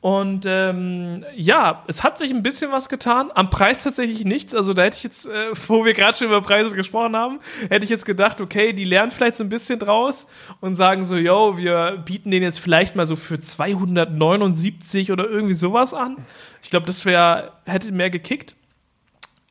Und 0.00 0.46
ähm, 0.46 1.24
ja, 1.34 1.82
es 1.88 2.04
hat 2.04 2.18
sich 2.18 2.30
ein 2.30 2.44
bisschen 2.44 2.70
was 2.70 2.88
getan. 2.88 3.32
Am 3.34 3.50
Preis 3.50 3.82
tatsächlich 3.82 4.24
nichts. 4.24 4.54
Also 4.54 4.72
da 4.72 4.82
hätte 4.82 4.96
ich 4.96 5.02
jetzt, 5.02 5.26
äh, 5.26 5.50
wo 5.66 5.84
wir 5.84 5.92
gerade 5.92 6.16
schon 6.16 6.28
über 6.28 6.40
Preise 6.40 6.74
gesprochen 6.74 7.16
haben, 7.16 7.40
hätte 7.68 7.84
ich 7.84 7.90
jetzt 7.90 8.06
gedacht, 8.06 8.40
okay, 8.40 8.72
die 8.72 8.84
lernen 8.84 9.10
vielleicht 9.10 9.34
so 9.34 9.42
ein 9.42 9.48
bisschen 9.48 9.80
draus 9.80 10.28
und 10.60 10.74
sagen 10.74 11.02
so, 11.02 11.16
yo, 11.16 11.56
wir 11.58 12.02
bieten 12.04 12.30
den 12.30 12.44
jetzt 12.44 12.60
vielleicht 12.60 12.94
mal 12.94 13.06
so 13.06 13.16
für 13.16 13.40
279 13.40 15.10
oder 15.10 15.28
irgendwie 15.28 15.54
sowas 15.54 15.94
an. 15.94 16.16
Ich 16.62 16.70
glaube, 16.70 16.86
das 16.86 17.04
wäre, 17.04 17.52
hätte 17.64 17.92
mehr 17.92 18.10
gekickt. 18.10 18.54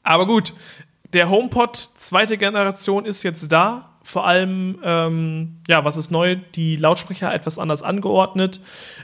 Aber 0.01 0.25
gut, 0.25 0.53
der 1.11 1.29
HomePod 1.29 1.75
zweite 1.75 2.37
Generation 2.37 3.05
ist 3.05 3.23
jetzt 3.23 3.51
da 3.51 3.96
vor 4.07 4.25
allem, 4.25 4.79
ähm, 4.85 5.57
ja, 5.67 5.83
was 5.83 5.97
ist 5.97 6.11
neu? 6.11 6.37
Die 6.55 6.77
Lautsprecher 6.77 7.33
etwas 7.33 7.59
anders 7.59 7.83
angeordnet. 7.83 8.61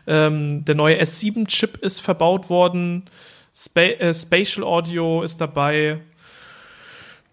Ähm, 0.08 0.64
der 0.64 0.76
neue 0.76 1.02
S7-Chip 1.02 1.76
ist 1.80 2.00
verbaut 2.00 2.50
worden. 2.50 3.04
Spa 3.54 3.82
äh, 3.82 4.14
Spatial 4.14 4.66
Audio 4.66 5.22
ist 5.22 5.42
dabei. 5.42 6.00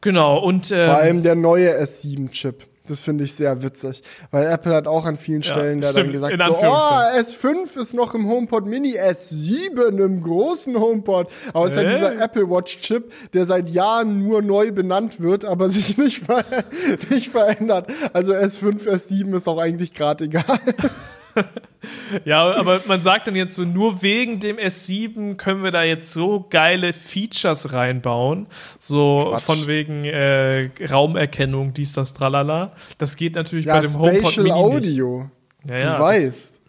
Genau, 0.00 0.38
und. 0.38 0.72
Ähm, 0.72 0.86
Vor 0.86 0.96
allem 0.96 1.22
der 1.22 1.36
neue 1.36 1.80
S7-Chip. 1.80 2.66
Das 2.90 3.02
finde 3.02 3.22
ich 3.22 3.34
sehr 3.34 3.62
witzig, 3.62 4.02
weil 4.32 4.46
Apple 4.48 4.74
hat 4.74 4.88
auch 4.88 5.04
an 5.04 5.16
vielen 5.16 5.44
Stellen 5.44 5.80
ja, 5.80 5.92
da 5.92 6.02
dann 6.02 6.10
gesagt, 6.10 6.42
so, 6.42 6.56
oh, 6.56 6.64
S5 6.64 7.78
ist 7.78 7.94
noch 7.94 8.16
im 8.16 8.28
HomePod 8.28 8.66
Mini, 8.66 8.98
S7 8.98 9.96
im 9.98 10.20
großen 10.20 10.76
HomePod. 10.76 11.28
Aber 11.52 11.66
es 11.66 11.72
ist 11.72 11.78
halt 11.78 11.90
dieser 11.90 12.20
Apple 12.20 12.50
Watch 12.50 12.80
Chip, 12.80 13.12
der 13.32 13.46
seit 13.46 13.70
Jahren 13.70 14.26
nur 14.26 14.42
neu 14.42 14.72
benannt 14.72 15.20
wird, 15.20 15.44
aber 15.44 15.70
sich 15.70 15.98
nicht, 15.98 16.24
ver 16.24 16.44
nicht 17.10 17.28
verändert. 17.28 17.86
Also 18.12 18.32
S5, 18.32 18.88
S7 18.88 19.36
ist 19.36 19.46
auch 19.46 19.58
eigentlich 19.58 19.94
gerade 19.94 20.24
egal. 20.24 20.44
ja, 22.24 22.54
aber 22.54 22.80
man 22.86 23.02
sagt 23.02 23.26
dann 23.26 23.36
jetzt 23.36 23.54
so, 23.54 23.64
nur 23.64 24.02
wegen 24.02 24.40
dem 24.40 24.56
S7 24.56 25.36
können 25.36 25.62
wir 25.62 25.70
da 25.70 25.82
jetzt 25.82 26.12
so 26.12 26.46
geile 26.48 26.92
Features 26.92 27.72
reinbauen. 27.72 28.46
So 28.78 29.28
Quatsch. 29.30 29.42
von 29.42 29.66
wegen 29.66 30.04
äh, 30.04 30.70
Raumerkennung, 30.90 31.72
dies, 31.72 31.92
das, 31.92 32.12
tralala. 32.12 32.72
Das 32.98 33.16
geht 33.16 33.34
natürlich 33.34 33.66
ja, 33.66 33.76
bei 33.76 33.80
dem 33.82 33.90
Spatial 33.90 34.14
HomePod 34.16 34.36
Mini 34.38 34.52
Audio. 34.52 35.30
Ja, 35.68 35.78
ja, 35.78 35.96
du 35.96 36.02
weißt. 36.02 36.60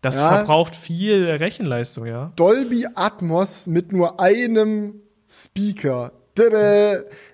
Das, 0.00 0.14
das 0.14 0.20
ja. 0.20 0.36
verbraucht 0.36 0.76
viel 0.76 1.24
Rechenleistung, 1.24 2.06
ja. 2.06 2.32
Dolby 2.36 2.86
Atmos 2.94 3.66
mit 3.66 3.92
nur 3.92 4.20
einem 4.20 4.94
Speaker 5.28 6.12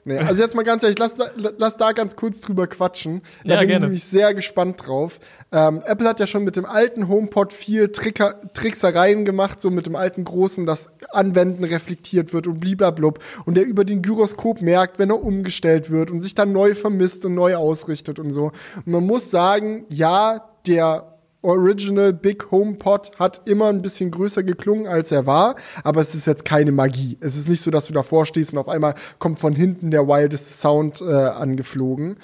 Nee, 0.06 0.18
also 0.18 0.42
jetzt 0.42 0.54
mal 0.54 0.64
ganz 0.64 0.82
ehrlich, 0.82 0.98
lass, 0.98 1.18
lass 1.56 1.76
da 1.78 1.92
ganz 1.92 2.14
kurz 2.14 2.40
drüber 2.40 2.66
quatschen. 2.66 3.22
Da 3.42 3.54
ja, 3.54 3.60
bin 3.60 3.68
gerne. 3.68 3.72
ich 3.72 3.80
nämlich 3.80 4.04
sehr 4.04 4.34
gespannt 4.34 4.86
drauf. 4.86 5.18
Ähm, 5.50 5.82
Apple 5.86 6.06
hat 6.08 6.20
ja 6.20 6.26
schon 6.26 6.44
mit 6.44 6.56
dem 6.56 6.66
alten 6.66 7.08
HomePod 7.08 7.52
viel 7.54 7.88
Tricker, 7.88 8.38
Tricksereien 8.52 9.24
gemacht, 9.24 9.60
so 9.60 9.70
mit 9.70 9.86
dem 9.86 9.96
alten 9.96 10.24
großen, 10.24 10.66
das 10.66 10.90
Anwenden 11.10 11.64
reflektiert 11.64 12.34
wird 12.34 12.46
und 12.46 12.60
bliblablub. 12.60 13.18
Und 13.46 13.56
der 13.56 13.64
über 13.64 13.84
den 13.84 14.02
Gyroskop 14.02 14.60
merkt, 14.60 14.98
wenn 14.98 15.10
er 15.10 15.22
umgestellt 15.22 15.90
wird 15.90 16.10
und 16.10 16.20
sich 16.20 16.34
dann 16.34 16.52
neu 16.52 16.74
vermisst 16.74 17.24
und 17.24 17.34
neu 17.34 17.56
ausrichtet 17.56 18.18
und 18.18 18.32
so. 18.32 18.52
Und 18.76 18.86
man 18.86 19.06
muss 19.06 19.30
sagen, 19.30 19.86
ja, 19.88 20.50
der 20.66 21.13
Original 21.44 22.12
Big 22.12 22.50
HomePod 22.50 23.12
hat 23.18 23.42
immer 23.44 23.68
ein 23.68 23.82
bisschen 23.82 24.10
größer 24.10 24.42
geklungen, 24.42 24.86
als 24.86 25.12
er 25.12 25.26
war, 25.26 25.56
aber 25.82 26.00
es 26.00 26.14
ist 26.14 26.26
jetzt 26.26 26.44
keine 26.44 26.72
Magie. 26.72 27.16
Es 27.20 27.36
ist 27.36 27.48
nicht 27.48 27.62
so, 27.62 27.70
dass 27.70 27.86
du 27.86 27.92
davor 27.92 28.26
stehst 28.26 28.52
und 28.52 28.58
auf 28.58 28.68
einmal 28.68 28.94
kommt 29.18 29.38
von 29.38 29.54
hinten 29.54 29.90
der 29.90 30.08
wildeste 30.08 30.52
Sound 30.52 31.00
äh, 31.00 31.12
angeflogen. 31.12 32.16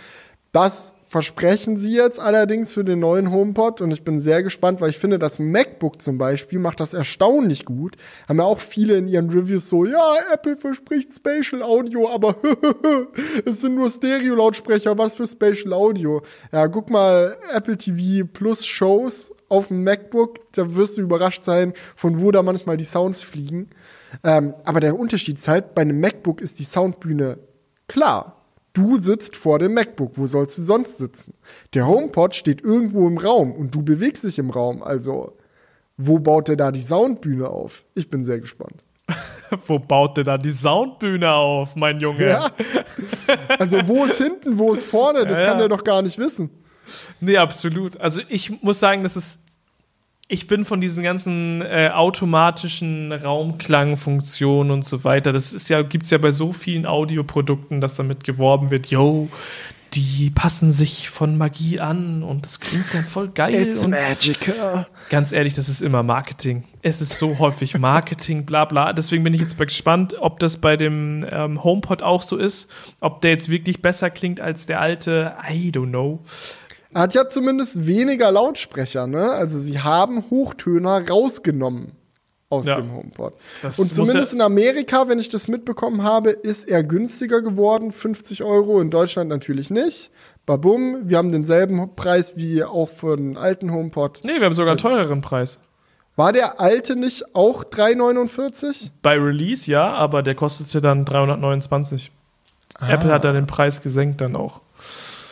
Das 0.53 0.95
versprechen 1.11 1.77
sie 1.77 1.93
jetzt 1.93 2.21
allerdings 2.21 2.73
für 2.73 2.85
den 2.85 3.01
neuen 3.01 3.33
HomePod 3.33 3.81
und 3.81 3.91
ich 3.91 4.05
bin 4.05 4.21
sehr 4.21 4.45
gespannt, 4.45 4.81
weil 4.81 4.91
ich 4.91 4.99
finde, 4.99 5.19
das 5.19 5.41
MacBook 5.41 6.01
zum 6.01 6.19
Beispiel 6.19 6.61
macht 6.61 6.79
das 6.79 6.95
erstaunlich 6.95 7.65
gut. 7.65 7.97
Haben 8.29 8.39
ja 8.39 8.45
auch 8.45 8.61
viele 8.61 8.97
in 8.97 9.09
ihren 9.09 9.29
Reviews 9.29 9.69
so, 9.69 9.85
ja, 9.85 10.15
Apple 10.33 10.55
verspricht 10.55 11.13
Spatial 11.13 11.65
Audio, 11.65 12.09
aber 12.09 12.37
es 13.45 13.61
sind 13.61 13.75
nur 13.75 13.91
Stereo-Lautsprecher, 13.91 14.97
was 14.97 15.17
für 15.17 15.27
Spatial 15.27 15.73
Audio? 15.73 16.23
Ja, 16.53 16.69
guck 16.69 16.91
mal, 16.91 17.37
Apple 17.53 17.77
TV 17.77 18.29
Plus 18.33 18.65
Shows 18.65 19.33
auf 19.49 19.67
dem 19.67 19.83
MacBook, 19.83 20.53
da 20.53 20.77
wirst 20.77 20.97
du 20.97 21.03
überrascht 21.03 21.43
sein, 21.43 21.73
von 21.97 22.21
wo 22.21 22.31
da 22.31 22.45
manchmal 22.45 22.77
die 22.77 22.85
Sounds 22.85 23.25
fliegen. 23.25 23.69
Ähm, 24.23 24.55
aber 24.65 24.79
der 24.79 24.97
Unterschied 24.97 25.39
ist 25.39 25.49
halt, 25.49 25.75
bei 25.75 25.83
einem 25.83 25.99
MacBook 25.99 26.41
ist 26.41 26.61
die 26.61 26.65
Soundbühne 26.65 27.41
klar 27.89 28.40
Du 28.73 29.01
sitzt 29.01 29.37
vor 29.37 29.59
dem 29.59 29.75
MacBook. 29.75 30.13
Wo 30.15 30.27
sollst 30.27 30.59
du 30.59 30.63
sonst 30.63 30.99
sitzen? 30.99 31.35
Der 31.75 31.87
HomePod 31.87 32.35
steht 32.35 32.63
irgendwo 32.63 33.09
im 33.09 33.19
Raum 33.19 33.53
und 33.53 33.75
du 33.75 33.83
bewegst 33.83 34.25
dich 34.25 34.39
im 34.39 34.51
Raum. 34.51 34.83
Also, 34.83 35.37
wo 35.97 36.19
baut 36.19 36.49
der 36.49 36.57
da 36.57 36.71
die 36.71 36.81
Soundbühne 36.81 37.49
auf? 37.49 37.85
Ich 37.95 38.09
bin 38.09 38.25
sehr 38.25 38.39
gespannt. 38.39 38.85
wo 39.67 39.79
baut 39.79 40.17
der 40.17 40.25
da 40.25 40.39
die 40.39 40.53
Soundbühne 40.53 41.33
auf, 41.33 41.75
mein 41.75 41.99
Junge? 41.99 42.29
Ja. 42.29 42.51
Also, 43.59 43.87
wo 43.89 44.05
ist 44.05 44.19
hinten, 44.19 44.59
wo 44.59 44.73
ist 44.73 44.85
vorne? 44.85 45.27
Das 45.27 45.39
ja, 45.39 45.45
kann 45.45 45.59
der 45.59 45.69
doch 45.69 45.83
gar 45.83 46.03
nicht 46.03 46.19
wissen. 46.19 46.51
Nee, 47.21 47.37
absolut. 47.37 48.01
Also, 48.01 48.21
ich 48.29 48.63
muss 48.63 48.79
sagen, 48.79 49.03
das 49.03 49.17
ist 49.17 49.41
ich 50.31 50.47
bin 50.47 50.65
von 50.65 50.81
diesen 50.81 51.03
ganzen 51.03 51.61
äh, 51.61 51.91
automatischen 51.93 53.11
Raumklangfunktionen 53.11 54.71
und 54.71 54.85
so 54.85 55.03
weiter. 55.03 55.33
Das 55.33 55.53
ist 55.53 55.69
ja, 55.69 55.83
gibt's 55.83 56.11
ja 56.11 56.19
bei 56.19 56.31
so 56.31 56.53
vielen 56.53 56.87
Audioprodukten, 56.87 57.81
dass 57.81 57.97
damit 57.97 58.23
geworben 58.23 58.71
wird, 58.71 58.87
yo, 58.87 59.29
die 59.93 60.31
passen 60.31 60.71
sich 60.71 61.11
von 61.11 61.37
Magie 61.37 61.81
an 61.81 62.23
und 62.23 62.45
das 62.45 62.61
klingt 62.61 62.95
dann 62.95 63.07
voll 63.07 63.29
geil. 63.29 63.55
It's 63.55 63.85
magical. 63.89 64.87
Ganz 65.09 65.33
ehrlich, 65.33 65.55
das 65.55 65.69
ist 65.69 65.83
immer 65.83 66.05
Marketing. 66.05 66.63
Es 66.81 67.01
ist 67.01 67.19
so 67.19 67.41
häufig 67.41 67.77
Marketing, 67.77 68.47
bla 68.47 68.67
bla. 68.67 68.93
Deswegen 68.93 69.25
bin 69.25 69.35
ich 69.35 69.41
jetzt 69.41 69.59
gespannt, 69.59 70.15
ob 70.21 70.39
das 70.39 70.59
bei 70.59 70.77
dem 70.77 71.27
ähm, 71.29 71.65
HomePod 71.65 72.05
auch 72.05 72.23
so 72.23 72.37
ist, 72.37 72.71
ob 73.01 73.21
der 73.21 73.33
jetzt 73.33 73.49
wirklich 73.49 73.83
besser 73.83 74.11
klingt 74.11 74.41
als 74.41 74.67
der 74.67 74.81
alte. 74.81 75.35
I 75.51 75.73
don't 75.73 75.89
know. 75.89 76.21
Er 76.93 77.03
hat 77.03 77.15
ja 77.15 77.29
zumindest 77.29 77.87
weniger 77.87 78.31
Lautsprecher, 78.33 79.07
ne? 79.07 79.31
Also 79.31 79.59
sie 79.59 79.81
haben 79.81 80.25
Hochtöner 80.31 81.09
rausgenommen 81.09 81.93
aus 82.49 82.67
ja. 82.67 82.75
dem 82.75 82.93
HomePod. 82.93 83.35
Und 83.77 83.93
zumindest 83.93 84.35
in 84.35 84.41
Amerika, 84.41 85.09
wenn 85.09 85.21
ich 85.21 85.29
das 85.29 85.47
mitbekommen 85.47 86.03
habe, 86.03 86.31
ist 86.31 86.69
er 86.69 86.83
günstiger 86.83 87.43
geworden, 87.43 87.93
50 87.93 88.43
Euro. 88.43 88.81
In 88.81 88.91
Deutschland 88.91 89.31
natürlich 89.31 89.71
nicht. 89.71 90.11
Babum, 90.47 91.09
wir 91.09 91.17
haben 91.17 91.31
denselben 91.31 91.95
Preis 91.95 92.37
wie 92.37 92.65
auch 92.65 92.89
für 92.89 93.17
den 93.17 93.37
alten 93.37 93.73
HomePod. 93.73 94.23
Nee, 94.25 94.39
wir 94.39 94.47
haben 94.47 94.55
sogar 94.55 94.73
einen 94.73 94.79
teureren 94.79 95.21
Preis. 95.21 95.61
War 96.17 96.33
der 96.33 96.61
alte 96.61 96.97
nicht 96.97 97.37
auch 97.37 97.63
3,49? 97.63 98.91
Bei 99.01 99.17
Release 99.17 99.71
ja, 99.71 99.93
aber 99.95 100.25
der 100.25 100.35
kostete 100.35 100.81
dann 100.81 101.05
329. 101.05 102.11
Ah. 102.79 102.91
Apple 102.91 103.13
hat 103.13 103.25
da 103.25 103.33
den 103.33 103.47
Preis 103.47 103.81
gesenkt 103.81 104.21
dann 104.21 104.35
auch. 104.35 104.61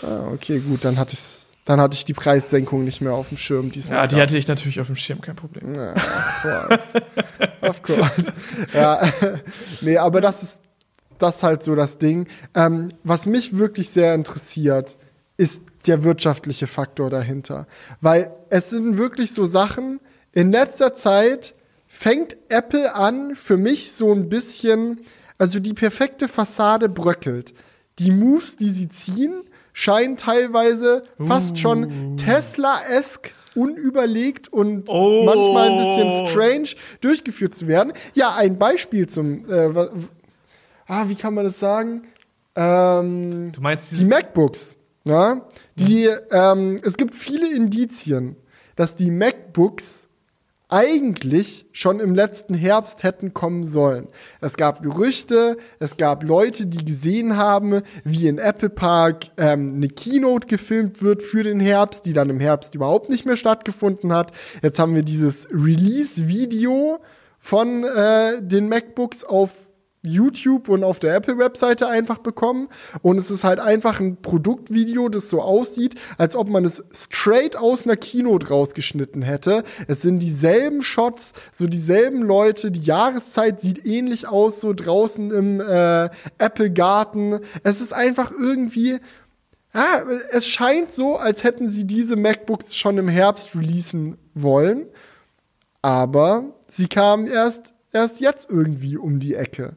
Ah, 0.03 0.31
okay, 0.33 0.61
gut, 0.61 0.85
dann 0.85 0.99
hatte 0.99 1.15
ich 1.15 1.48
dann 1.69 1.83
hatte 1.83 1.95
ich 1.97 2.07
die 2.07 2.15
Preissenkung 2.15 2.83
nicht 2.83 3.03
mehr 3.03 3.13
auf 3.13 3.29
dem 3.29 3.37
Schirm 3.37 3.71
diesmal. 3.71 3.99
Ja, 3.99 4.07
die 4.07 4.17
hatte 4.17 4.39
ich 4.39 4.49
natürlich 4.49 4.81
auf 4.81 4.87
dem 4.87 4.97
Schirm, 4.97 5.21
kein 5.21 5.37
Problem. 5.37 5.75
Ja, 5.75 5.93
of 5.93 6.43
course. 6.43 7.03
of 7.61 7.83
course. 7.83 8.33
Ja, 8.73 9.03
nee, 9.83 9.99
aber 9.99 10.23
das 10.23 10.43
ist 10.43 10.61
das 11.19 11.37
ist 11.37 11.43
halt 11.43 11.63
so 11.63 11.75
das 11.75 11.99
Ding. 11.99 12.27
Ähm, 12.55 12.89
was 13.05 13.27
mich 13.27 13.59
wirklich 13.59 13.91
sehr 13.91 14.15
interessiert, 14.15 14.97
ist 15.37 15.63
der 15.87 16.05
wirtschaftliche 16.05 16.67
Faktor 16.67 17.11
dahinter. 17.11 17.67
Weil 18.01 18.33
es 18.49 18.71
sind 18.71 18.97
wirklich 18.97 19.35
so 19.35 19.45
Sachen, 19.45 20.01
in 20.33 20.51
letzter 20.51 20.95
Zeit 20.95 21.55
fängt 21.87 22.39
Apple 22.49 22.95
an, 22.95 23.37
für 23.37 23.59
mich 23.59 23.93
so 23.93 24.11
ein 24.11 24.31
bisschen, 24.31 25.01
also 25.37 25.61
die 25.61 25.75
perfekte 25.75 26.29
Fassade 26.29 26.89
bröckelt. 26.89 27.53
Die 27.99 28.11
Moves, 28.11 28.57
die 28.57 28.71
sie 28.71 28.89
ziehen, 28.89 29.43
scheinen 29.79 30.17
teilweise 30.17 31.03
fast 31.25 31.57
schon 31.57 31.85
uh. 31.85 32.17
Tesla-esk 32.17 33.33
unüberlegt 33.55 34.53
und 34.53 34.89
oh. 34.89 35.23
manchmal 35.25 35.71
ein 35.71 35.79
bisschen 35.79 36.27
strange 36.27 36.69
durchgeführt 37.01 37.55
zu 37.55 37.69
werden. 37.69 37.93
Ja, 38.13 38.35
ein 38.35 38.59
Beispiel 38.59 39.07
zum, 39.07 39.49
äh, 39.49 39.71
ah, 40.89 41.09
wie 41.09 41.15
kann 41.15 41.33
man 41.33 41.45
das 41.45 41.61
sagen? 41.61 42.09
Ähm, 42.57 43.53
du 43.53 43.61
meinst 43.61 43.93
die 43.93 44.05
MacBooks. 44.05 44.77
Ja, 45.05 45.47
die, 45.77 46.11
ähm, 46.33 46.81
es 46.83 46.97
gibt 46.97 47.15
viele 47.15 47.55
Indizien, 47.55 48.35
dass 48.75 48.97
die 48.97 49.13
MacBooks 49.13 50.08
eigentlich 50.69 51.67
schon 51.73 51.99
im 51.99 52.15
letzten 52.15 52.53
Herbst 52.53 53.03
hätten 53.03 53.33
kommen 53.33 53.65
sollen. 53.65 54.09
Es 54.41 54.57
gab 54.57 54.83
Gerüchte, 54.83 55.57
es 55.79 55.97
gab 55.97 56.23
Leute, 56.25 56.67
die 56.67 56.85
gesehen 56.85 57.37
haben, 57.37 57.83
wie 58.05 58.29
in 58.29 58.39
Apple 58.39 58.69
Park 58.69 59.27
ähm, 59.39 59.77
eine 59.77 59.89
Keynote 59.89 60.47
gefilmt 60.47 61.03
wird 61.03 61.23
für 61.23 61.43
den 61.43 61.59
Herbst, 61.59 62.05
die 62.05 62.13
dann 62.13 62.29
im 62.29 62.41
Herbst 62.41 62.75
überhaupt 62.75 63.09
nicht 63.09 63.25
mehr 63.25 63.37
stattgefunden 63.37 64.13
hat. 64.13 64.33
Jetzt 64.63 64.79
haben 64.79 64.95
wir 64.95 65.03
dieses 65.03 65.49
Release-Video 65.51 67.01
von 67.39 67.85
äh, 67.85 68.43
den 68.43 68.69
MacBooks 68.69 69.25
auf 69.25 69.68
YouTube 70.11 70.69
und 70.69 70.85
auf 70.85 70.99
der 70.99 71.15
Apple-Webseite 71.15 71.87
einfach 71.87 72.19
bekommen. 72.19 72.69
Und 73.03 73.19
es 73.19 73.31
ist 73.31 73.45
halt 73.45 73.61
einfach 73.61 74.01
ein 74.01 74.17
Produktvideo, 74.21 75.09
das 75.09 75.31
so 75.31 75.41
aussieht, 75.41 75.95
als 76.17 76.37
ob 76.37 76.49
man 76.49 76.65
es 76.65 76.85
straight 76.93 77.57
aus 77.57 77.85
einer 77.85 77.97
Keynote 77.97 78.49
rausgeschnitten 78.49 79.23
hätte. 79.23 79.63
Es 79.87 80.03
sind 80.03 80.19
dieselben 80.19 80.83
Shots, 80.83 81.33
so 81.53 81.67
dieselben 81.67 82.23
Leute. 82.23 82.71
Die 82.71 82.83
Jahreszeit 82.83 83.61
sieht 83.61 83.85
ähnlich 83.87 84.29
aus, 84.29 84.61
so 84.61 84.73
draußen 84.73 85.31
im 85.31 85.61
äh, 85.61 86.11
Apple-Garten. 86.39 87.41
Es 87.63 87.81
ist 87.81 87.93
einfach 87.93 88.33
irgendwie. 88.33 88.99
Ja, 89.75 90.03
es 90.31 90.47
scheint 90.47 90.91
so, 90.91 91.17
als 91.17 91.45
hätten 91.45 91.69
sie 91.69 91.85
diese 91.85 92.17
MacBooks 92.17 92.75
schon 92.75 92.97
im 92.97 93.07
Herbst 93.07 93.55
releasen 93.55 94.17
wollen. 94.35 94.87
Aber 95.83 96.57
sie 96.67 96.89
kamen 96.89 97.27
erst, 97.27 97.75
erst 97.93 98.21
jetzt 98.21 98.51
irgendwie 98.51 98.97
um 98.97 99.21
die 99.21 99.35
Ecke. 99.35 99.77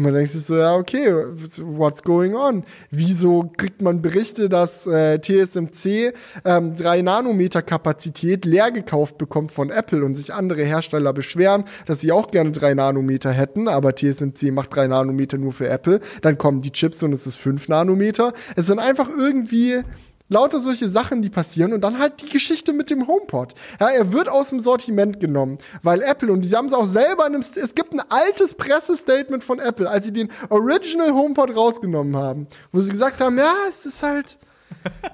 Und 0.00 0.04
man 0.04 0.14
denkt 0.14 0.32
sich 0.32 0.46
so, 0.46 0.56
ja, 0.56 0.76
okay, 0.76 1.12
what's 1.58 2.02
going 2.02 2.34
on? 2.34 2.64
Wieso 2.90 3.52
kriegt 3.54 3.82
man 3.82 4.00
Berichte, 4.00 4.48
dass 4.48 4.86
äh, 4.86 5.20
TSMC 5.20 6.14
ähm, 6.46 6.74
3 6.74 7.02
Nanometer 7.02 7.60
Kapazität 7.60 8.46
leer 8.46 8.70
gekauft 8.70 9.18
bekommt 9.18 9.52
von 9.52 9.68
Apple 9.68 10.02
und 10.02 10.14
sich 10.14 10.32
andere 10.32 10.62
Hersteller 10.62 11.12
beschweren, 11.12 11.64
dass 11.84 12.00
sie 12.00 12.12
auch 12.12 12.30
gerne 12.30 12.52
3 12.52 12.72
Nanometer 12.72 13.30
hätten, 13.30 13.68
aber 13.68 13.94
TSMC 13.94 14.52
macht 14.52 14.74
3 14.74 14.86
Nanometer 14.86 15.36
nur 15.36 15.52
für 15.52 15.68
Apple. 15.68 16.00
Dann 16.22 16.38
kommen 16.38 16.62
die 16.62 16.72
Chips 16.72 17.02
und 17.02 17.12
es 17.12 17.26
ist 17.26 17.36
5 17.36 17.68
Nanometer. 17.68 18.32
Es 18.56 18.68
sind 18.68 18.78
einfach 18.78 19.10
irgendwie 19.10 19.82
Lauter 20.30 20.60
solche 20.60 20.88
Sachen, 20.88 21.22
die 21.22 21.28
passieren 21.28 21.72
und 21.72 21.82
dann 21.82 21.98
halt 21.98 22.22
die 22.22 22.28
Geschichte 22.28 22.72
mit 22.72 22.88
dem 22.88 23.08
HomePod. 23.08 23.54
Ja, 23.80 23.88
er 23.88 24.12
wird 24.12 24.28
aus 24.28 24.50
dem 24.50 24.60
Sortiment 24.60 25.18
genommen, 25.18 25.58
weil 25.82 26.02
Apple 26.02 26.32
und 26.32 26.42
die 26.42 26.56
haben 26.56 26.66
es 26.66 26.72
auch 26.72 26.86
selber 26.86 27.26
in 27.26 27.34
einem, 27.34 27.42
es 27.42 27.74
gibt 27.74 27.92
ein 27.92 28.00
altes 28.08 28.54
Pressestatement 28.54 29.42
von 29.42 29.58
Apple, 29.58 29.90
als 29.90 30.04
sie 30.04 30.12
den 30.12 30.30
Original 30.48 31.12
HomePod 31.12 31.54
rausgenommen 31.56 32.14
haben, 32.16 32.46
wo 32.70 32.80
sie 32.80 32.92
gesagt 32.92 33.20
haben, 33.20 33.36
ja, 33.38 33.52
es 33.68 33.84
ist 33.84 34.04
halt, 34.04 34.38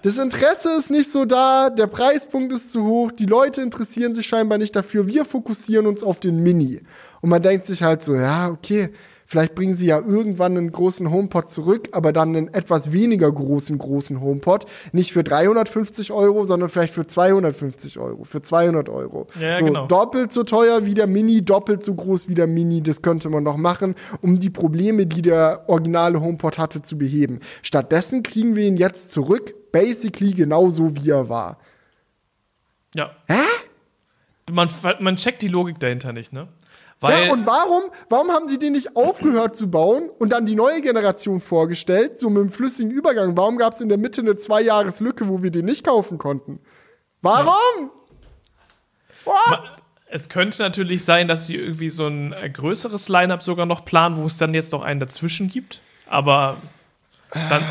das 0.03 0.19
Interesse 0.19 0.77
ist 0.77 0.91
nicht 0.91 1.11
so 1.11 1.25
da, 1.25 1.71
der 1.71 1.87
Preispunkt 1.87 2.53
ist 2.53 2.71
zu 2.71 2.85
hoch, 2.85 3.11
die 3.11 3.25
Leute 3.25 3.63
interessieren 3.63 4.15
sich 4.15 4.27
scheinbar 4.27 4.59
nicht 4.59 4.77
dafür, 4.77 5.09
wir 5.09 5.25
fokussieren 5.25 5.87
uns 5.87 6.03
auf 6.03 6.21
den 6.21 6.43
Mini. 6.43 6.83
Und 7.23 7.31
man 7.31 7.41
denkt 7.43 7.65
sich 7.65 7.83
halt 7.83 8.03
so, 8.03 8.15
ja, 8.15 8.51
okay, 8.51 8.91
Vielleicht 9.29 9.57
bringen 9.57 9.75
sie 9.75 9.87
ja 9.87 9.99
irgendwann 9.99 10.57
einen 10.57 10.71
großen 10.71 11.11
HomePod 11.11 11.51
zurück, 11.51 11.89
aber 11.91 12.13
dann 12.13 12.37
einen 12.37 12.55
etwas 12.55 12.93
weniger 12.93 13.31
großen, 13.31 13.77
großen 13.77 14.21
HomePod. 14.21 14.67
Nicht 14.93 15.13
für 15.13 15.25
350 15.25 16.13
Euro, 16.13 16.45
sondern 16.45 16.69
vielleicht 16.71 16.95
für 16.95 17.09
250 17.09 17.99
Euro, 17.99 18.23
für 18.23 18.41
200 18.41 18.89
Euro. 18.89 19.27
Ja, 19.41 19.59
so, 19.59 19.65
genau. 19.65 19.87
doppelt 19.89 20.33
so 20.33 20.45
teuer 20.45 20.87
wie 20.87 20.95
der 20.95 21.09
Mini, 21.09 21.45
doppelt 21.45 21.83
so 21.83 21.95
groß 21.95 22.29
wie 22.29 22.35
der 22.35 22.47
Mini. 22.47 22.83
Das 22.83 23.03
könnte 23.03 23.29
man 23.29 23.43
noch 23.43 23.57
machen, 23.57 23.97
um 24.21 24.39
die 24.39 24.51
Probleme, 24.51 25.07
die 25.07 25.23
der 25.23 25.65
originale 25.67 26.21
HomePod 26.21 26.57
hatte, 26.57 26.83
zu 26.83 26.97
beheben. 26.97 27.41
Stattdessen 27.63 28.23
kriegen 28.23 28.55
wir 28.55 28.65
ihn 28.65 28.77
jetzt 28.77 29.11
zurück, 29.11 29.55
basically 29.73 30.35
genauso 30.35 30.95
wie 30.95 31.11
er 31.11 31.29
war. 31.29 31.59
Ja. 32.95 33.11
Hä? 33.27 33.43
Man, 34.53 34.71
man 35.01 35.17
checkt 35.17 35.43
die 35.43 35.49
Logik 35.49 35.81
dahinter 35.81 36.13
nicht, 36.13 36.33
ne? 36.33 36.47
Weil 37.01 37.27
ja, 37.27 37.33
und 37.33 37.47
warum, 37.47 37.83
warum 38.09 38.31
haben 38.31 38.49
sie 38.49 38.59
den 38.59 38.73
nicht 38.73 38.97
aufgehört 38.97 39.55
zu 39.55 39.71
bauen 39.71 40.09
und 40.19 40.31
dann 40.31 40.47
die 40.47 40.55
neue 40.55 40.81
Generation 40.81 41.41
vorgestellt, 41.41 42.19
so 42.19 42.31
mit 42.31 42.41
einem 42.41 42.51
flüssigen 42.51 42.91
Übergang? 42.91 43.37
Warum 43.37 43.59
gab 43.59 43.75
es 43.75 43.83
in 43.83 43.91
der 43.91 43.99
Mitte 43.99 44.23
eine 44.23 44.35
Zwei-Jahres-Lücke, 44.35 45.29
wo 45.29 45.43
wir 45.43 45.51
den 45.51 45.67
nicht 45.67 45.85
kaufen 45.85 46.17
konnten? 46.17 46.61
Warum? 47.21 47.91
What? 49.25 49.77
Es 50.09 50.29
könnte 50.29 50.63
natürlich 50.63 51.05
sein, 51.05 51.29
dass 51.29 51.47
sie 51.47 51.57
irgendwie 51.57 51.91
so 51.91 52.07
ein 52.07 52.35
größeres 52.53 53.09
Line-Up 53.09 53.43
sogar 53.43 53.67
noch 53.67 53.85
planen, 53.85 54.17
wo 54.17 54.25
es 54.25 54.39
dann 54.39 54.55
jetzt 54.55 54.73
noch 54.73 54.83
einen 54.83 55.01
dazwischen 55.01 55.49
gibt. 55.49 55.81
Aber 56.09 56.57
dann, 57.51 57.63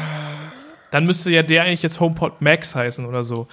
dann 0.91 1.05
müsste 1.05 1.31
ja 1.31 1.41
der 1.43 1.63
eigentlich 1.63 1.81
jetzt 1.81 1.99
HomePod 1.99 2.41
Max 2.41 2.75
heißen 2.75 3.05
oder 3.05 3.23
so. 3.23 3.47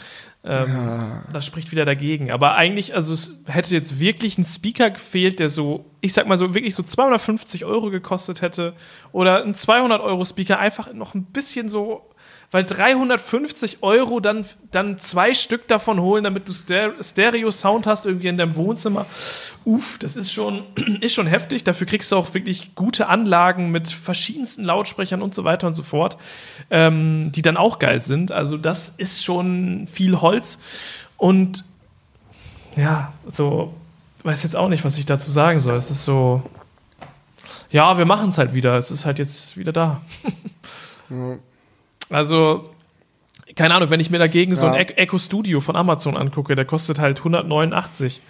Ähm, 0.45 0.75
ja. 0.75 1.23
Das 1.33 1.47
spricht 1.47 1.71
wieder 1.71 1.85
dagegen. 1.85 2.31
Aber 2.31 2.55
eigentlich, 2.55 2.95
also 2.95 3.15
es 3.15 3.43
hätte 3.47 3.75
jetzt 3.75 4.01
wirklich 4.01 4.39
ein 4.39 4.45
Speaker 4.45 4.91
gefehlt, 4.91 5.39
der 5.39 5.49
so, 5.49 5.85
ich 6.01 6.13
sag 6.13 6.27
mal 6.27 6.37
so, 6.37 6.55
wirklich 6.55 6.75
so 6.75 6.83
250 6.83 7.65
Euro 7.65 7.91
gekostet 7.91 8.43
hätte. 8.43 8.75
Oder 9.13 9.45
ein 9.45 9.55
200 9.55 10.01
Euro 10.01 10.25
Speaker 10.25 10.59
einfach 10.59 10.93
noch 10.93 11.15
ein 11.15 11.25
bisschen 11.25 11.69
so 11.69 12.12
weil 12.53 12.65
350 12.65 13.79
Euro 13.83 14.21
dann, 14.21 14.45
dann 14.71 14.99
zwei 14.99 15.33
Stück 15.33 15.67
davon 15.69 16.01
holen, 16.01 16.23
damit 16.23 16.47
du 16.47 16.53
Stereo-Sound 16.53 17.87
hast 17.87 18.05
irgendwie 18.05 18.29
in 18.29 18.37
deinem 18.37 18.57
Wohnzimmer. 18.57 19.07
Uff, 19.65 19.97
das 19.99 20.17
ist 20.17 20.31
schon, 20.31 20.65
ist 21.01 21.15
schon 21.15 21.27
heftig. 21.27 21.65
Dafür 21.65 21.87
kriegst 21.87 22.13
du 22.13 22.17
auch 22.17 22.35
wirklich 22.35 22.75
gute 22.75 23.09
Anlagen 23.09 23.71
mit 23.71 23.89
verschiedensten 23.89 24.65
Lautsprechern 24.65 25.23
und 25.23 25.35
so 25.35 25.45
weiter 25.45 25.67
und 25.67 25.73
so 25.73 25.83
fort, 25.83 26.19
ähm, 26.71 27.33
die 27.33 27.41
dann 27.41 27.57
auch 27.57 27.79
geil 27.79 28.03
sind. 28.03 28.33
Also 28.33 28.59
das 28.59 28.91
ist 28.99 29.25
schon 29.25 29.89
viel 29.91 30.21
Holz. 30.21 30.59
Und 31.17 31.65
ja, 32.77 33.15
so, 33.33 33.73
weiß 34.25 34.43
jetzt 34.43 34.57
auch 34.57 34.69
nicht, 34.69 34.85
was 34.85 34.99
ich 34.99 35.07
dazu 35.07 35.31
sagen 35.31 35.59
soll. 35.59 35.77
Es 35.77 35.91
ist 35.91 36.05
so, 36.05 36.43
ja, 37.71 37.97
wir 37.97 38.05
machen 38.05 38.29
es 38.29 38.37
halt 38.37 38.53
wieder. 38.53 38.77
Es 38.77 38.91
ist 38.91 39.07
halt 39.07 39.19
jetzt 39.19 39.57
wieder 39.57 39.73
da. 39.73 40.03
ja. 41.09 41.39
Also, 42.13 42.71
keine 43.57 43.75
Ahnung, 43.75 43.91
wenn 43.91 44.01
ich 44.01 44.11
mir 44.11 44.19
dagegen 44.19 44.53
ja. 44.53 44.59
so 44.59 44.67
ein 44.67 44.75
Echo 44.75 45.19
Studio 45.19 45.61
von 45.61 45.77
Amazon 45.77 46.17
angucke, 46.17 46.55
der 46.55 46.65
kostet 46.65 46.99
halt 46.99 47.19
189. 47.19 48.21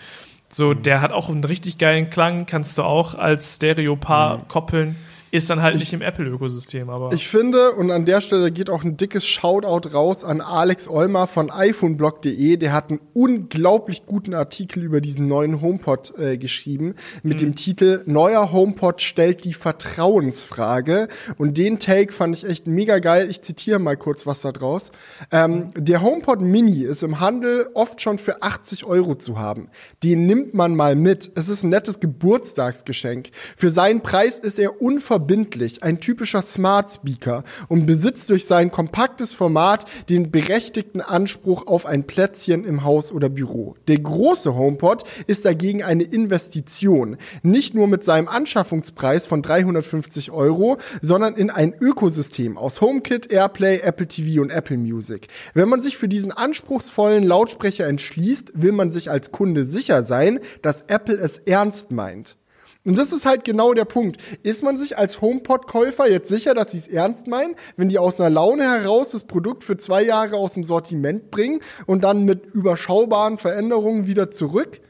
So, 0.49 0.71
mhm. 0.71 0.83
der 0.83 1.01
hat 1.01 1.13
auch 1.13 1.29
einen 1.29 1.45
richtig 1.45 1.79
geilen 1.79 2.11
Klang, 2.11 2.47
kannst 2.47 2.79
du 2.79 2.83
auch 2.83 3.15
als 3.15 3.57
Stereo-Paar 3.57 4.39
mhm. 4.39 4.49
koppeln. 4.49 4.97
Ist 5.35 5.49
dann 5.49 5.63
halt 5.63 5.77
ich, 5.77 5.81
nicht 5.81 5.95
im 5.95 6.03
Apple-Ökosystem, 6.03 6.91
aber. 6.91 7.11
Ich 7.15 7.27
finde, 7.27 7.73
und 7.73 7.91
an 7.91 8.05
der 8.05 8.21
Stelle 8.21 8.53
geht 8.53 8.69
auch 8.69 8.85
ein 8.85 8.99
dickes 8.99 9.25
Shoutout 9.25 9.89
raus 9.89 10.25
an 10.25 10.43
Alex 10.43 10.89
Olmer 10.89 11.27
von 11.27 11.51
iPhoneblog.de. 11.51 12.59
Der 12.59 12.75
hat 12.75 12.91
einen 12.91 13.01
unglaublich 13.15 14.05
guten 14.05 14.35
Artikel 14.35 14.83
über 14.83 15.01
diesen 15.01 15.29
neuen 15.29 15.63
HomePod 15.63 16.19
äh, 16.19 16.37
geschrieben 16.37 16.97
mit 17.23 17.37
mhm. 17.37 17.47
dem 17.47 17.55
Titel 17.55 18.03
Neuer 18.05 18.53
HomePod 18.53 19.01
stellt 19.01 19.45
die 19.45 19.55
Vertrauensfrage. 19.55 21.09
Und 21.39 21.57
den 21.57 21.79
Take 21.79 22.13
fand 22.13 22.37
ich 22.37 22.45
echt 22.45 22.67
mega 22.67 22.99
geil. 22.99 23.31
Ich 23.31 23.41
zitiere 23.41 23.79
mal 23.79 23.97
kurz 23.97 24.27
was 24.27 24.43
da 24.43 24.53
draus. 24.53 24.93
Ähm, 25.31 25.71
mhm. 25.75 25.85
Der 25.87 26.03
HomePod 26.03 26.43
Mini 26.43 26.83
ist 26.83 27.03
im 27.03 27.21
Handel 27.21 27.71
oft 27.73 28.03
schon 28.03 28.19
für 28.19 28.43
80 28.43 28.85
Euro 28.85 29.15
zu 29.15 29.39
haben. 29.39 29.71
Den 30.03 30.27
nimmt 30.27 30.53
man 30.53 30.77
mal 30.77 30.95
mit. 30.95 31.33
Es 31.37 31.49
ist 31.49 31.63
ein 31.63 31.71
nettes 31.71 32.01
Geburtstagsgeschenk. 32.01 33.31
Für 33.57 33.71
seinen 33.71 34.03
Preis 34.03 34.39
ist 34.39 34.59
er 34.59 34.83
unverbindlich 34.83 35.22
unverbindlich, 35.23 35.85
ein 35.85 36.01
typischer 36.01 36.43
Smart 36.43 36.91
Speaker 36.91 37.45
und 37.69 37.87
besitzt 37.87 38.29
durch 38.31 38.45
sein 38.45 38.73
kompaktes 38.73 39.33
Format 39.33 39.85
den 40.09 40.33
berechtigten 40.33 41.01
Anspruch 41.01 41.69
auf 41.69 41.87
ein 41.87 42.09
Plätzchen 42.09 42.65
im 42.65 42.83
Haus 42.83 43.13
oder 43.13 43.29
Büro. 43.29 43.77
Der 43.87 44.01
große 44.01 44.55
HomePod 44.55 45.05
ist 45.29 45.45
dagegen 45.45 45.85
eine 45.85 46.03
Investition, 46.03 47.19
nicht 47.45 47.75
nur 47.75 47.87
mit 47.87 48.03
seinem 48.03 48.27
Anschaffungspreis 48.27 49.29
von 49.29 49.43
350 49.43 50.33
Euro, 50.33 50.79
sondern 51.01 51.35
in 51.35 51.51
ein 51.51 51.73
Ökosystem 51.81 52.59
aus 52.59 52.81
HomeKit, 52.81 53.31
AirPlay, 53.31 53.79
Apple 53.79 54.09
TV 54.09 54.43
und 54.43 54.51
Apple 54.51 54.77
Music. 54.77 55.29
Wenn 55.55 55.69
man 55.69 55.81
sich 55.81 55.97
für 55.97 56.09
diesen 56.09 56.33
anspruchsvollen 56.33 57.23
Lautsprecher 57.23 57.87
entschließt, 57.87 58.53
will 58.55 58.73
man 58.73 58.91
sich 58.91 59.09
als 59.09 59.31
Kunde 59.31 59.65
sicher 59.65 60.03
sein, 60.03 60.41
dass 60.63 60.83
Apple 60.89 61.17
es 61.17 61.39
ernst 61.39 61.93
meint. 61.93 62.37
Und 62.85 62.99
das 62.99 63.13
ist 63.13 63.27
halt 63.27 63.45
genau 63.45 63.75
der 63.75 63.85
Punkt. 63.85 64.21
Ist 64.43 64.65
man 64.65 64.77
sich 64.77 64.99
als 64.99 65.21
HomePod-Käufer 65.21 66.11
jetzt 66.11 66.29
sicher, 66.29 66.53
dass 66.53 66.73
sie 66.73 66.79
es 66.79 66.89
ernst 66.89 67.29
meinen, 67.29 67.55
wenn 67.77 67.89
die 67.89 67.99
aus 67.99 68.19
einer 68.19 68.31
Laune 68.31 68.65
heraus 68.65 69.11
das 69.11 69.25
Produkt 69.25 69.63
für 69.63 69.77
zwei 69.77 70.03
Jahre 70.03 70.37
aus 70.37 70.55
dem 70.55 70.65
Sortiment 70.65 71.31
bringen 71.31 71.61
und 71.87 72.03
dann 72.03 72.25
mit 72.25 72.47
überschaubaren 72.47 73.39
Veränderungen 73.39 74.07
wieder 74.09 74.33
zurück? 74.33 74.81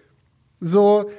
So, 0.59 1.11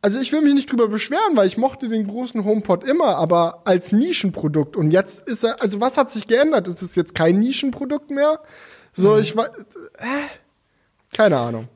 also 0.00 0.18
ich 0.18 0.32
will 0.32 0.40
mich 0.40 0.54
nicht 0.54 0.72
drüber 0.72 0.88
beschweren, 0.88 1.36
weil 1.36 1.46
ich 1.46 1.56
mochte 1.56 1.88
den 1.88 2.08
großen 2.08 2.44
HomePod 2.44 2.82
immer, 2.82 3.16
aber 3.16 3.62
als 3.64 3.92
Nischenprodukt. 3.92 4.76
Und 4.76 4.90
jetzt 4.90 5.28
ist 5.28 5.44
er, 5.44 5.62
also 5.62 5.80
was 5.80 5.96
hat 5.96 6.10
sich 6.10 6.26
geändert? 6.26 6.66
Ist 6.66 6.82
es 6.82 6.96
jetzt 6.96 7.14
kein 7.14 7.38
Nischenprodukt 7.38 8.10
mehr? 8.10 8.40
So, 8.92 9.12
mhm. 9.12 9.20
ich 9.20 9.36
war, 9.36 9.46
äh, 9.46 10.26
keine 11.14 11.38
Ahnung. 11.38 11.68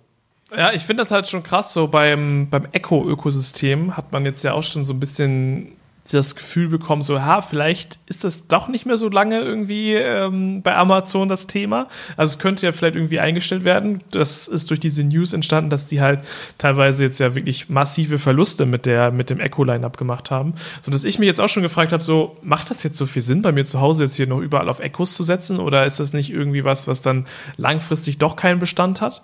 Ja, 0.56 0.72
ich 0.72 0.84
finde 0.84 1.02
das 1.02 1.10
halt 1.10 1.28
schon 1.28 1.42
krass. 1.42 1.72
So 1.72 1.88
beim, 1.88 2.48
beim 2.48 2.66
Echo-Ökosystem 2.72 3.96
hat 3.96 4.12
man 4.12 4.24
jetzt 4.24 4.42
ja 4.42 4.54
auch 4.54 4.62
schon 4.62 4.84
so 4.84 4.94
ein 4.94 5.00
bisschen 5.00 5.76
das 6.12 6.36
Gefühl 6.36 6.68
bekommen, 6.68 7.02
so, 7.02 7.22
ha, 7.22 7.40
vielleicht 7.40 7.98
ist 8.06 8.24
das 8.24 8.46
doch 8.46 8.68
nicht 8.68 8.86
mehr 8.86 8.96
so 8.96 9.08
lange 9.08 9.40
irgendwie 9.40 9.94
ähm, 9.94 10.62
bei 10.62 10.76
Amazon 10.76 11.28
das 11.28 11.46
Thema. 11.46 11.88
Also 12.16 12.32
es 12.32 12.38
könnte 12.38 12.66
ja 12.66 12.72
vielleicht 12.72 12.96
irgendwie 12.96 13.20
eingestellt 13.20 13.64
werden. 13.64 14.02
Das 14.10 14.46
ist 14.46 14.70
durch 14.70 14.80
diese 14.80 15.02
News 15.02 15.32
entstanden, 15.32 15.70
dass 15.70 15.86
die 15.86 16.00
halt 16.00 16.20
teilweise 16.58 17.04
jetzt 17.04 17.18
ja 17.18 17.34
wirklich 17.34 17.68
massive 17.68 18.18
Verluste 18.18 18.66
mit 18.66 18.86
der 18.86 19.10
mit 19.10 19.30
dem 19.30 19.40
Echo 19.40 19.64
Lineup 19.64 19.96
gemacht 19.96 20.30
haben, 20.30 20.54
so 20.80 20.90
dass 20.90 21.04
ich 21.04 21.18
mich 21.18 21.26
jetzt 21.26 21.40
auch 21.40 21.48
schon 21.48 21.62
gefragt 21.62 21.92
habe, 21.92 22.02
so 22.02 22.36
macht 22.42 22.70
das 22.70 22.82
jetzt 22.82 22.96
so 22.96 23.06
viel 23.06 23.22
Sinn 23.22 23.42
bei 23.42 23.52
mir 23.52 23.64
zu 23.64 23.80
Hause 23.80 24.04
jetzt 24.04 24.14
hier 24.14 24.26
noch 24.26 24.40
überall 24.40 24.68
auf 24.68 24.80
Echos 24.80 25.14
zu 25.14 25.22
setzen 25.22 25.58
oder 25.58 25.86
ist 25.86 26.00
das 26.00 26.12
nicht 26.12 26.30
irgendwie 26.30 26.64
was, 26.64 26.86
was 26.86 27.02
dann 27.02 27.26
langfristig 27.56 28.18
doch 28.18 28.36
keinen 28.36 28.58
Bestand 28.58 29.00
hat? 29.00 29.22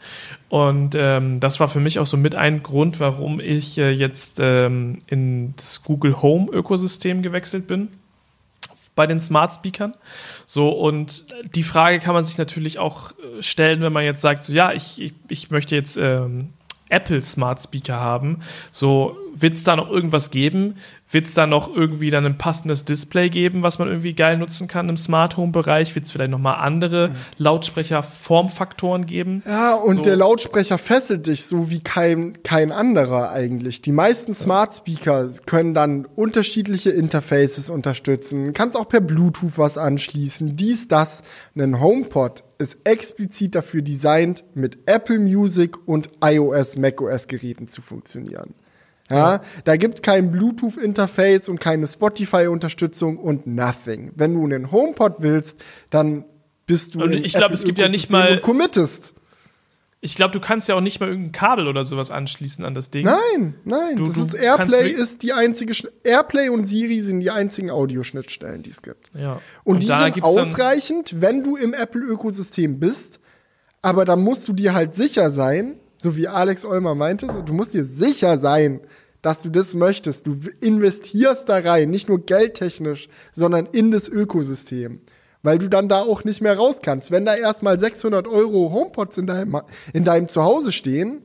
Und 0.53 0.95
ähm, 0.99 1.41
das 1.41 1.61
war 1.61 1.69
für 1.69 1.81
mich 1.81 1.99
auch 1.99 2.05
so 2.05 2.19
mit 2.19 2.35
ein 2.35 2.63
Grund, 2.63 3.01
warum 3.01 3.41
ich 3.41 3.79
äh, 3.79 3.91
jetzt 3.91 4.39
ähm, 4.39 4.99
in 5.07 5.55
das 5.57 5.83
Google 5.83 6.21
Home 6.21 6.53
Ökosystem 6.53 7.23
gewechselt 7.23 7.67
bin 7.67 7.89
bei 8.95 9.07
den 9.07 9.19
Smart 9.19 9.55
Speakern. 9.55 9.95
So, 10.45 10.69
und 10.69 11.25
die 11.55 11.63
Frage 11.63 12.01
kann 12.01 12.13
man 12.13 12.23
sich 12.23 12.37
natürlich 12.37 12.79
auch 12.79 13.13
äh, 13.13 13.43
stellen, 13.43 13.81
wenn 13.81 13.95
man 13.95 14.05
jetzt 14.05 14.21
sagt, 14.21 14.45
so 14.45 14.53
ja, 14.53 14.75
ich, 14.75 15.01
ich, 15.01 15.15
ich 15.29 15.51
möchte 15.51 15.75
jetzt 15.75 15.97
ähm, 15.97 16.51
Apple 16.91 17.23
Smart 17.23 17.63
Speaker 17.63 17.99
haben. 17.99 18.41
So, 18.71 19.17
wird 19.35 19.55
es 19.55 19.65
da 19.65 19.75
noch 19.75 19.89
irgendwas 19.89 20.31
geben? 20.31 20.77
Wird 21.13 21.27
es 21.27 21.35
da 21.35 21.47
noch 21.47 21.75
irgendwie 21.75 22.09
dann 22.09 22.25
ein 22.25 22.39
passendes 22.39 22.87
Display 22.87 23.29
geben, 23.29 23.63
was 23.63 23.79
man 23.79 23.89
irgendwie 23.89 24.15
geil 24.15 24.39
nutzen 24.39 24.67
kann 24.67 24.89
im 24.89 24.97
Smart 24.97 25.37
Home 25.37 25.53
Bereich? 25.53 25.95
Wird 25.95 26.07
es 26.07 26.11
vielleicht 26.11 26.31
nochmal 26.31 26.57
andere 26.57 27.11
Lautsprecher-Formfaktoren 27.37 29.05
geben? 29.05 29.43
Ja, 29.47 29.75
und 29.75 29.97
so. 29.97 30.03
der 30.03 30.17
Lautsprecher 30.17 30.79
fesselt 30.79 31.27
dich 31.27 31.45
so 31.45 31.69
wie 31.71 31.81
kein, 31.81 32.43
kein 32.43 32.73
anderer 32.73 33.31
eigentlich. 33.31 33.83
Die 33.83 33.93
meisten 33.93 34.33
Smart 34.33 34.75
Speaker 34.75 35.29
können 35.45 35.75
dann 35.75 36.07
unterschiedliche 36.07 36.91
Interfaces 36.91 37.69
unterstützen. 37.69 38.55
Kannst 38.55 38.77
auch 38.79 38.89
per 38.89 39.01
Bluetooth 39.01 39.59
was 39.59 39.77
anschließen. 39.77 40.57
Dies, 40.57 40.89
das. 40.89 41.21
Ein 41.55 41.79
HomePod 41.79 42.43
ist 42.59 42.79
explizit 42.85 43.55
dafür 43.55 43.83
designt, 43.83 44.45
mit 44.55 44.79
Apple 44.87 45.19
Music 45.19 45.77
und 45.87 46.09
iOS, 46.25 46.79
macOS 46.79 47.29
Geräten 47.29 47.69
zu 47.69 47.83
funktionieren. 47.83 48.55
Ja, 49.11 49.43
da 49.65 49.77
gibt's 49.77 50.01
kein 50.03 50.31
Bluetooth-Interface 50.31 51.49
und 51.49 51.61
keine 51.61 51.87
Spotify-Unterstützung 51.87 53.19
und 53.19 53.47
nothing. 53.47 54.13
Wenn 54.15 54.35
du 54.35 54.45
einen 54.45 54.71
HomePod 54.73 55.17
willst, 55.19 55.61
dann 55.91 56.25
bist 56.67 56.95
du 56.95 57.03
Und 57.03 57.13
ich 57.13 57.35
glaube, 57.35 57.55
es 57.55 57.65
gibt 57.65 57.79
ja 57.79 57.89
nicht 57.89 58.11
mal- 58.11 58.35
und 58.37 58.43
committest. 58.43 59.15
Ich 60.05 60.17
glaube, 60.17 60.33
du 60.33 60.41
kannst 60.41 60.69
ja 60.69 60.75
auch 60.75 60.81
nicht 60.81 60.99
mal 60.99 61.09
irgendein 61.09 61.31
Kabel 61.31 61.69
oder 61.69 61.85
sowas 61.85 62.11
anschließen 62.11 62.65
an 62.65 62.75
das 62.75 62.91
Ding. 62.91 63.05
Nein, 63.05 63.55
nein, 63.65 63.97
Du- 63.97 64.05
das 64.05 64.15
du 64.15 64.25
ist 64.25 64.35
Airplay 64.35 64.89
ist 64.91 65.23
die 65.23 65.33
einzige 65.33 65.75
Airplay 66.03 66.49
und 66.49 66.65
Siri 66.65 67.01
sind 67.01 67.21
die 67.21 67.31
einzigen 67.31 67.71
Audioschnittstellen, 67.71 68.63
die 68.65 68.71
es 68.71 68.83
gibt. 68.83 69.13
Ja. 69.15 69.41
Und, 69.63 69.83
die 69.85 69.87
da 69.87 70.05
sind 70.05 70.25
ausreichend, 70.25 71.21
wenn 71.21 71.45
du 71.45 71.57
im 71.57 71.73
Apple-Ökosystem 71.73 72.81
bist. 72.81 73.21
Aber 73.81 74.05
dann 74.05 74.21
musst 74.23 74.49
du 74.49 74.53
dir 74.53 74.75
halt 74.75 74.95
sicher 74.95 75.31
sein, 75.31 75.75
so 76.03 76.17
wie 76.17 76.27
Alex 76.27 76.65
Olmer 76.65 76.97
meinte, 76.97 77.31
so, 77.31 77.43
du 77.43 77.53
musst 77.53 77.75
dir 77.75 77.85
sicher 77.85 78.37
sein, 78.37 78.81
dass 79.23 79.41
du 79.41 79.51
das 79.51 79.75
möchtest. 79.75 80.27
Du 80.27 80.37
investierst 80.61 81.49
da 81.49 81.59
rein, 81.59 81.91
nicht 81.91 82.09
nur 82.09 82.27
geldtechnisch, 82.27 83.09
sondern 83.31 83.67
in 83.67 83.93
das 83.93 84.09
Ökosystem. 84.09 85.01
Weil 85.45 85.59
du 85.59 85.69
dann 85.69 85.89
da 85.89 86.01
auch 86.01 86.25
nicht 86.25 86.41
mehr 86.41 86.57
raus 86.57 86.81
kannst. 86.83 87.13
Wenn 87.13 87.25
da 87.25 87.37
erstmal 87.37 87.79
600 87.79 88.27
Euro 88.27 88.73
HomePods 88.73 89.19
in 89.19 89.27
deinem, 89.29 89.61
in 89.93 90.03
deinem 90.05 90.29
Zuhause 90.29 90.73
stehen, 90.73 91.23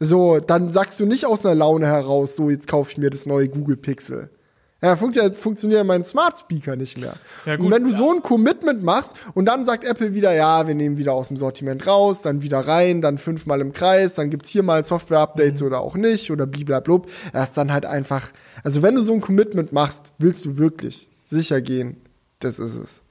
so, 0.00 0.38
dann 0.38 0.70
sagst 0.70 1.00
du 1.00 1.06
nicht 1.06 1.24
aus 1.24 1.46
einer 1.46 1.54
Laune 1.54 1.86
heraus, 1.86 2.36
so, 2.36 2.50
jetzt 2.50 2.68
kaufe 2.68 2.90
ich 2.90 2.98
mir 2.98 3.08
das 3.08 3.24
neue 3.24 3.48
Google 3.48 3.78
Pixel. 3.78 4.28
Ja, 4.84 4.96
funktioniert, 4.96 5.36
funktioniert 5.38 5.86
mein 5.86 6.04
Smart 6.04 6.38
Speaker 6.38 6.76
nicht 6.76 6.98
mehr. 6.98 7.14
Ja, 7.46 7.54
und 7.54 7.60
gut, 7.60 7.72
wenn 7.72 7.84
du 7.84 7.90
ja. 7.90 7.96
so 7.96 8.12
ein 8.12 8.20
Commitment 8.20 8.82
machst 8.82 9.14
und 9.32 9.46
dann 9.46 9.64
sagt 9.64 9.84
Apple 9.84 10.14
wieder, 10.14 10.34
ja, 10.34 10.66
wir 10.66 10.74
nehmen 10.74 10.98
wieder 10.98 11.14
aus 11.14 11.28
dem 11.28 11.38
Sortiment 11.38 11.86
raus, 11.86 12.20
dann 12.20 12.42
wieder 12.42 12.60
rein, 12.60 13.00
dann 13.00 13.16
fünfmal 13.16 13.62
im 13.62 13.72
Kreis, 13.72 14.14
dann 14.14 14.28
gibt's 14.28 14.50
hier 14.50 14.62
mal 14.62 14.84
Software-Updates 14.84 15.62
Mhm. 15.62 15.66
oder 15.68 15.80
auch 15.80 15.96
nicht 15.96 16.30
oder 16.30 16.46
bliblablub. 16.46 17.10
Das 17.32 17.48
ist 17.48 17.56
dann 17.56 17.72
halt 17.72 17.86
einfach, 17.86 18.30
also 18.62 18.82
wenn 18.82 18.94
du 18.94 19.02
so 19.02 19.14
ein 19.14 19.20
Commitment 19.22 19.72
machst, 19.72 20.12
willst 20.18 20.44
du 20.44 20.58
wirklich 20.58 21.08
sicher 21.24 21.62
gehen, 21.62 21.96
das 22.40 22.58
ist 22.58 22.74
es. 22.74 23.02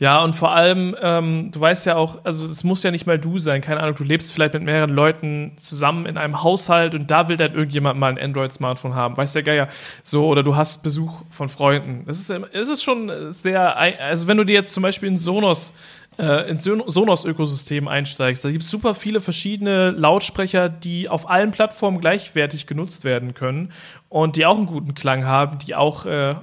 Ja, 0.00 0.24
und 0.24 0.34
vor 0.34 0.52
allem, 0.52 0.96
ähm, 1.02 1.50
du 1.52 1.60
weißt 1.60 1.84
ja 1.84 1.96
auch, 1.96 2.24
also 2.24 2.46
es 2.46 2.64
muss 2.64 2.82
ja 2.82 2.90
nicht 2.90 3.06
mal 3.06 3.18
du 3.18 3.36
sein, 3.36 3.60
keine 3.60 3.80
Ahnung, 3.80 3.96
du 3.96 4.02
lebst 4.02 4.32
vielleicht 4.32 4.54
mit 4.54 4.62
mehreren 4.62 4.88
Leuten 4.88 5.52
zusammen 5.58 6.06
in 6.06 6.16
einem 6.16 6.42
Haushalt 6.42 6.94
und 6.94 7.10
da 7.10 7.28
will 7.28 7.36
dann 7.36 7.52
irgendjemand 7.52 8.00
mal 8.00 8.10
ein 8.10 8.18
Android-Smartphone 8.18 8.94
haben, 8.94 9.18
weißt 9.18 9.34
der 9.34 9.42
Geier. 9.42 9.68
So, 10.02 10.26
oder 10.26 10.42
du 10.42 10.56
hast 10.56 10.82
Besuch 10.82 11.20
von 11.28 11.50
Freunden. 11.50 12.04
Das 12.06 12.18
ist, 12.18 12.30
es 12.30 12.70
ist 12.70 12.82
schon 12.82 13.30
sehr, 13.30 13.76
also 13.76 14.26
wenn 14.26 14.38
du 14.38 14.44
dir 14.44 14.54
jetzt 14.54 14.72
zum 14.72 14.82
Beispiel 14.82 15.06
in 15.10 15.18
Sonos 15.18 15.74
äh, 16.18 16.48
ins 16.48 16.64
Son- 16.64 16.82
Sonos-Ökosystem 16.86 17.86
einsteigst, 17.86 18.42
da 18.42 18.50
gibt 18.50 18.62
es 18.62 18.70
super 18.70 18.94
viele 18.94 19.20
verschiedene 19.20 19.90
Lautsprecher, 19.90 20.70
die 20.70 21.10
auf 21.10 21.28
allen 21.28 21.50
Plattformen 21.50 22.00
gleichwertig 22.00 22.66
genutzt 22.66 23.04
werden 23.04 23.34
können 23.34 23.70
und 24.08 24.36
die 24.36 24.46
auch 24.46 24.56
einen 24.56 24.64
guten 24.66 24.94
Klang 24.94 25.26
haben, 25.26 25.58
die 25.58 25.74
auch, 25.74 26.06
äh, 26.06 26.36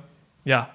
ja, 0.45 0.69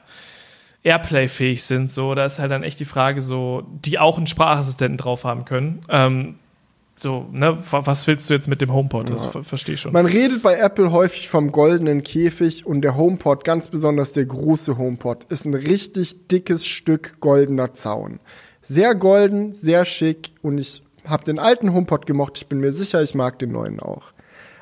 Airplay-fähig 0.84 1.62
sind. 1.64 1.90
So, 1.92 2.14
da 2.14 2.24
ist 2.24 2.38
halt 2.38 2.50
dann 2.50 2.62
echt 2.62 2.80
die 2.80 2.84
Frage, 2.84 3.20
so, 3.20 3.62
die 3.84 3.98
auch 3.98 4.16
einen 4.16 4.26
Sprachassistenten 4.26 4.96
drauf 4.98 5.24
haben 5.24 5.44
können. 5.44 5.80
Ähm, 5.88 6.34
so, 6.94 7.26
ne, 7.32 7.58
wa- 7.70 7.86
was 7.86 8.06
willst 8.06 8.28
du 8.28 8.34
jetzt 8.34 8.48
mit 8.48 8.60
dem 8.60 8.72
HomePod? 8.72 9.10
Das 9.10 9.24
ver 9.24 9.44
verstehe 9.44 9.76
ich 9.76 9.80
schon. 9.80 9.92
Man 9.92 10.06
redet 10.06 10.42
bei 10.42 10.54
Apple 10.56 10.92
häufig 10.92 11.28
vom 11.28 11.50
goldenen 11.50 12.02
Käfig 12.02 12.66
und 12.66 12.82
der 12.82 12.96
HomePod, 12.96 13.44
ganz 13.44 13.68
besonders 13.68 14.12
der 14.12 14.26
große 14.26 14.76
HomePod, 14.76 15.24
ist 15.30 15.44
ein 15.46 15.54
richtig 15.54 16.28
dickes 16.28 16.66
Stück 16.66 17.16
goldener 17.20 17.72
Zaun. 17.74 18.20
Sehr 18.60 18.94
golden, 18.94 19.54
sehr 19.54 19.84
schick 19.84 20.32
und 20.42 20.58
ich 20.58 20.82
habe 21.04 21.24
den 21.24 21.38
alten 21.38 21.72
HomePod 21.72 22.06
gemocht. 22.06 22.34
Ich 22.36 22.46
bin 22.46 22.60
mir 22.60 22.72
sicher, 22.72 23.02
ich 23.02 23.14
mag 23.14 23.38
den 23.38 23.52
neuen 23.52 23.80
auch. 23.80 24.12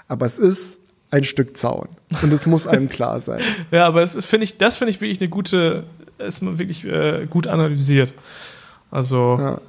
Aber 0.08 0.24
es 0.24 0.38
ist 0.38 0.80
ein 1.10 1.24
Stück 1.24 1.56
Zaun 1.56 1.88
und 2.22 2.32
es 2.32 2.46
muss 2.46 2.66
einem 2.68 2.88
klar 2.88 3.18
sein. 3.20 3.40
Ja, 3.72 3.84
aber 3.86 4.02
es 4.02 4.14
ist, 4.14 4.26
finde 4.26 4.44
ich, 4.44 4.56
das 4.56 4.76
finde 4.76 4.90
ich 4.92 5.00
wirklich 5.00 5.20
eine 5.20 5.28
gute, 5.28 5.84
ist 6.20 6.42
mal 6.42 6.58
wirklich 6.58 6.84
äh, 6.84 7.26
gut 7.28 7.46
analysiert. 7.46 8.14
Also, 8.90 9.38
Ja. 9.40 9.60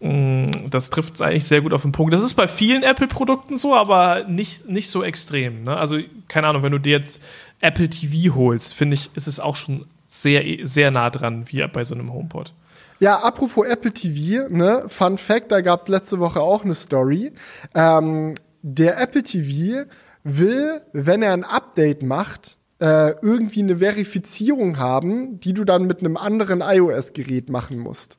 mh, 0.00 0.68
das 0.70 0.90
trifft 0.90 1.14
es 1.14 1.20
eigentlich 1.20 1.44
sehr 1.44 1.60
gut 1.60 1.72
auf 1.72 1.82
den 1.82 1.92
Punkt. 1.92 2.12
Das 2.12 2.22
ist 2.22 2.34
bei 2.34 2.48
vielen 2.48 2.82
Apple-Produkten 2.82 3.56
so, 3.56 3.74
aber 3.74 4.24
nicht, 4.24 4.68
nicht 4.68 4.90
so 4.90 5.02
extrem. 5.02 5.64
Ne? 5.64 5.76
Also, 5.76 5.98
keine 6.28 6.46
Ahnung, 6.48 6.62
wenn 6.62 6.72
du 6.72 6.78
dir 6.78 6.92
jetzt 6.92 7.20
Apple 7.60 7.88
TV 7.88 8.34
holst, 8.34 8.74
finde 8.74 8.94
ich, 8.94 9.10
ist 9.14 9.26
es 9.26 9.40
auch 9.40 9.56
schon 9.56 9.86
sehr, 10.06 10.42
sehr 10.66 10.90
nah 10.90 11.10
dran, 11.10 11.44
wie 11.48 11.66
bei 11.66 11.82
so 11.84 11.94
einem 11.94 12.12
HomePod. 12.12 12.52
Ja, 13.00 13.16
apropos 13.24 13.66
Apple 13.66 13.92
TV, 13.92 14.48
ne, 14.48 14.84
Fun 14.86 15.18
Fact, 15.18 15.50
da 15.50 15.60
gab's 15.60 15.88
letzte 15.88 16.20
Woche 16.20 16.40
auch 16.40 16.64
eine 16.64 16.74
Story. 16.74 17.32
Ähm, 17.74 18.34
der 18.62 19.00
Apple 19.00 19.22
TV 19.24 19.84
will, 20.22 20.80
wenn 20.92 21.22
er 21.22 21.32
ein 21.32 21.44
Update 21.44 22.02
macht, 22.02 22.56
äh, 22.84 23.14
irgendwie 23.22 23.62
eine 23.62 23.78
Verifizierung 23.78 24.78
haben, 24.78 25.40
die 25.40 25.54
du 25.54 25.64
dann 25.64 25.86
mit 25.86 26.00
einem 26.00 26.18
anderen 26.18 26.60
iOS-Gerät 26.60 27.48
machen 27.48 27.78
musst. 27.78 28.18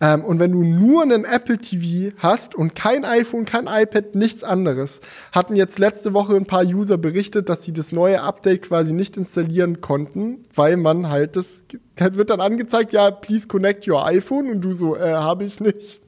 Ähm, 0.00 0.24
und 0.24 0.38
wenn 0.38 0.52
du 0.52 0.62
nur 0.62 1.02
einen 1.02 1.24
Apple 1.24 1.58
TV 1.58 2.14
hast 2.18 2.54
und 2.54 2.76
kein 2.76 3.04
iPhone, 3.04 3.44
kein 3.44 3.66
iPad, 3.66 4.14
nichts 4.14 4.44
anderes, 4.44 5.00
hatten 5.32 5.56
jetzt 5.56 5.80
letzte 5.80 6.14
Woche 6.14 6.36
ein 6.36 6.46
paar 6.46 6.64
User 6.64 6.96
berichtet, 6.96 7.48
dass 7.48 7.64
sie 7.64 7.72
das 7.72 7.90
neue 7.90 8.22
Update 8.22 8.62
quasi 8.62 8.92
nicht 8.92 9.16
installieren 9.16 9.80
konnten, 9.80 10.44
weil 10.54 10.76
man 10.76 11.08
halt 11.08 11.34
das 11.34 11.64
wird 11.96 12.30
dann 12.30 12.40
angezeigt, 12.40 12.92
ja, 12.92 13.10
please 13.10 13.48
connect 13.48 13.88
your 13.88 14.06
iPhone 14.06 14.48
und 14.48 14.60
du 14.60 14.74
so, 14.74 14.94
äh, 14.94 15.14
habe 15.14 15.42
ich 15.42 15.58
nicht. 15.58 16.02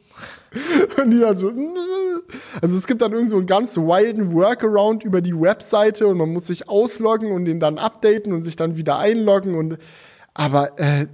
Und 1.03 1.11
die 1.11 1.21
dann 1.21 1.37
so, 1.37 1.53
also 2.61 2.77
es 2.77 2.87
gibt 2.87 3.03
dann 3.03 3.13
irgend 3.13 3.31
so 3.31 3.37
einen 3.37 3.47
ganz 3.47 3.77
wilden 3.77 4.33
Workaround 4.33 5.05
über 5.05 5.21
die 5.21 5.39
Webseite 5.39 6.07
und 6.07 6.19
man 6.19 6.33
muss 6.33 6.47
sich 6.49 6.69
ausloggen 6.69 7.33
und 7.33 7.45
den 7.45 7.61
dann 7.61 7.79
updaten 7.79 8.33
und 8.33 8.43
sich 8.43 8.57
dann 8.57 8.77
wieder 8.77 8.99
einloggen 8.99 9.55
und 9.55 9.79
aber 10.35 10.79
äh, 10.79 11.07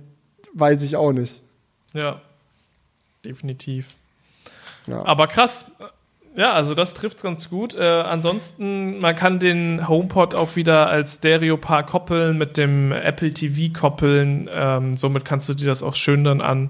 weiß 0.55 0.83
ich 0.83 0.97
auch 0.97 1.13
nicht. 1.13 1.43
Ja, 1.93 2.23
definitiv. 3.25 3.95
Ja. 4.87 5.05
Aber 5.05 5.27
krass. 5.27 5.67
Ja, 6.37 6.53
also 6.53 6.75
das 6.75 6.93
trifft 6.93 7.23
ganz 7.23 7.49
gut. 7.49 7.75
Äh, 7.75 7.83
ansonsten, 7.83 8.99
man 8.99 9.17
kann 9.17 9.39
den 9.39 9.89
HomePod 9.89 10.35
auch 10.35 10.55
wieder 10.55 10.87
als 10.89 11.15
Stereo-Paar 11.15 11.87
koppeln, 11.87 12.37
mit 12.37 12.59
dem 12.59 12.93
Apple 12.93 13.31
TV 13.31 13.73
koppeln. 13.73 14.51
Ähm, 14.53 14.99
somit 14.99 15.25
kannst 15.25 15.49
du 15.49 15.55
dir 15.55 15.67
das 15.67 15.83
auch 15.83 15.95
schön 15.95 16.25
dann 16.25 16.43
an 16.43 16.69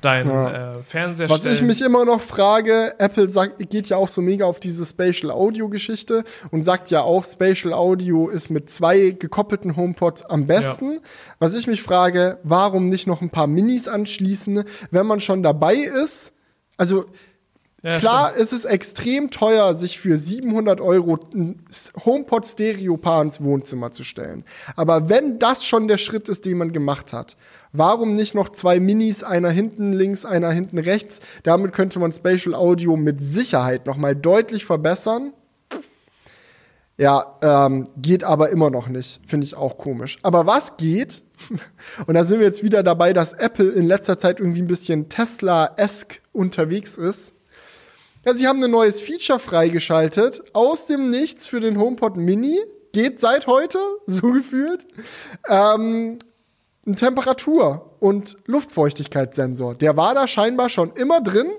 deinen 0.00 0.30
Ja. 0.30 0.70
äh, 0.70 0.82
Fernseher 0.84 1.28
Was 1.28 1.40
stellen. 1.40 1.56
ich 1.56 1.62
mich 1.62 1.82
immer 1.82 2.04
noch 2.04 2.20
frage, 2.20 2.94
Apple 2.98 3.28
sagt, 3.28 3.58
geht 3.68 3.88
ja 3.88 3.96
auch 3.96 4.08
so 4.08 4.22
mega 4.22 4.44
auf 4.44 4.60
diese 4.60 4.86
Spatial 4.86 5.32
Audio 5.32 5.68
Geschichte 5.68 6.22
und 6.52 6.62
sagt 6.62 6.90
ja 6.92 7.02
auch, 7.02 7.24
Spatial 7.24 7.74
Audio 7.74 8.28
ist 8.28 8.48
mit 8.48 8.70
zwei 8.70 9.10
gekoppelten 9.10 9.76
HomePods 9.76 10.24
am 10.26 10.46
besten. 10.46 11.00
Was 11.40 11.54
ich 11.56 11.66
mich 11.66 11.82
frage, 11.82 12.38
warum 12.44 12.88
nicht 12.88 13.08
noch 13.08 13.22
ein 13.22 13.30
paar 13.30 13.48
Minis 13.48 13.88
anschließen, 13.88 14.62
wenn 14.92 15.06
man 15.06 15.18
schon 15.18 15.42
dabei 15.42 15.74
ist? 15.74 16.32
Also 16.76 17.06
Ja, 17.82 17.98
Klar, 17.98 18.28
stimmt. 18.30 18.42
es 18.42 18.52
ist 18.52 18.64
extrem 18.66 19.30
teuer, 19.30 19.72
sich 19.72 19.98
für 19.98 20.16
700 20.16 20.82
Euro 20.82 21.18
ein 21.32 21.64
HomePod 22.04 22.44
Stereo 22.46 22.98
Paar 22.98 23.22
ins 23.22 23.42
Wohnzimmer 23.42 23.90
zu 23.90 24.04
stellen. 24.04 24.44
Aber 24.76 25.08
wenn 25.08 25.38
das 25.38 25.64
schon 25.64 25.88
der 25.88 25.96
Schritt 25.96 26.28
ist, 26.28 26.44
den 26.44 26.58
man 26.58 26.72
gemacht 26.72 27.14
hat, 27.14 27.38
warum 27.72 28.12
nicht 28.12 28.34
noch 28.34 28.50
zwei 28.50 28.80
Minis, 28.80 29.22
einer 29.22 29.50
hinten 29.50 29.94
links, 29.94 30.26
einer 30.26 30.50
hinten 30.50 30.78
rechts? 30.78 31.20
Damit 31.42 31.72
könnte 31.72 31.98
man 32.00 32.12
Spatial 32.12 32.54
Audio 32.54 32.96
mit 32.96 33.18
Sicherheit 33.18 33.86
noch 33.86 33.96
mal 33.96 34.14
deutlich 34.14 34.66
verbessern. 34.66 35.32
Ja, 36.98 37.38
ähm, 37.40 37.86
geht 37.96 38.24
aber 38.24 38.50
immer 38.50 38.68
noch 38.68 38.88
nicht. 38.88 39.22
Finde 39.26 39.46
ich 39.46 39.54
auch 39.56 39.78
komisch. 39.78 40.18
Aber 40.20 40.46
was 40.46 40.76
geht? 40.76 41.22
Und 42.06 42.12
da 42.12 42.24
sind 42.24 42.40
wir 42.40 42.46
jetzt 42.46 42.62
wieder 42.62 42.82
dabei, 42.82 43.14
dass 43.14 43.32
Apple 43.32 43.70
in 43.70 43.86
letzter 43.86 44.18
Zeit 44.18 44.38
irgendwie 44.38 44.60
ein 44.60 44.66
bisschen 44.66 45.08
Tesla-esque 45.08 46.20
unterwegs 46.34 46.98
ist 46.98 47.32
ja, 48.24 48.34
sie 48.34 48.46
haben 48.46 48.62
ein 48.62 48.70
neues 48.70 49.00
Feature 49.00 49.38
freigeschaltet 49.38 50.42
aus 50.52 50.86
dem 50.86 51.10
Nichts 51.10 51.46
für 51.46 51.60
den 51.60 51.78
HomePod 51.78 52.16
Mini. 52.16 52.58
Geht 52.92 53.18
seit 53.20 53.46
heute, 53.46 53.78
so 54.06 54.32
gefühlt. 54.32 54.86
Ähm, 55.48 56.18
ein 56.86 56.96
Temperatur- 56.96 57.96
und 58.00 58.36
Luftfeuchtigkeitssensor. 58.46 59.74
Der 59.74 59.96
war 59.96 60.14
da 60.14 60.26
scheinbar 60.26 60.70
schon 60.70 60.92
immer 60.92 61.20
drin. 61.20 61.50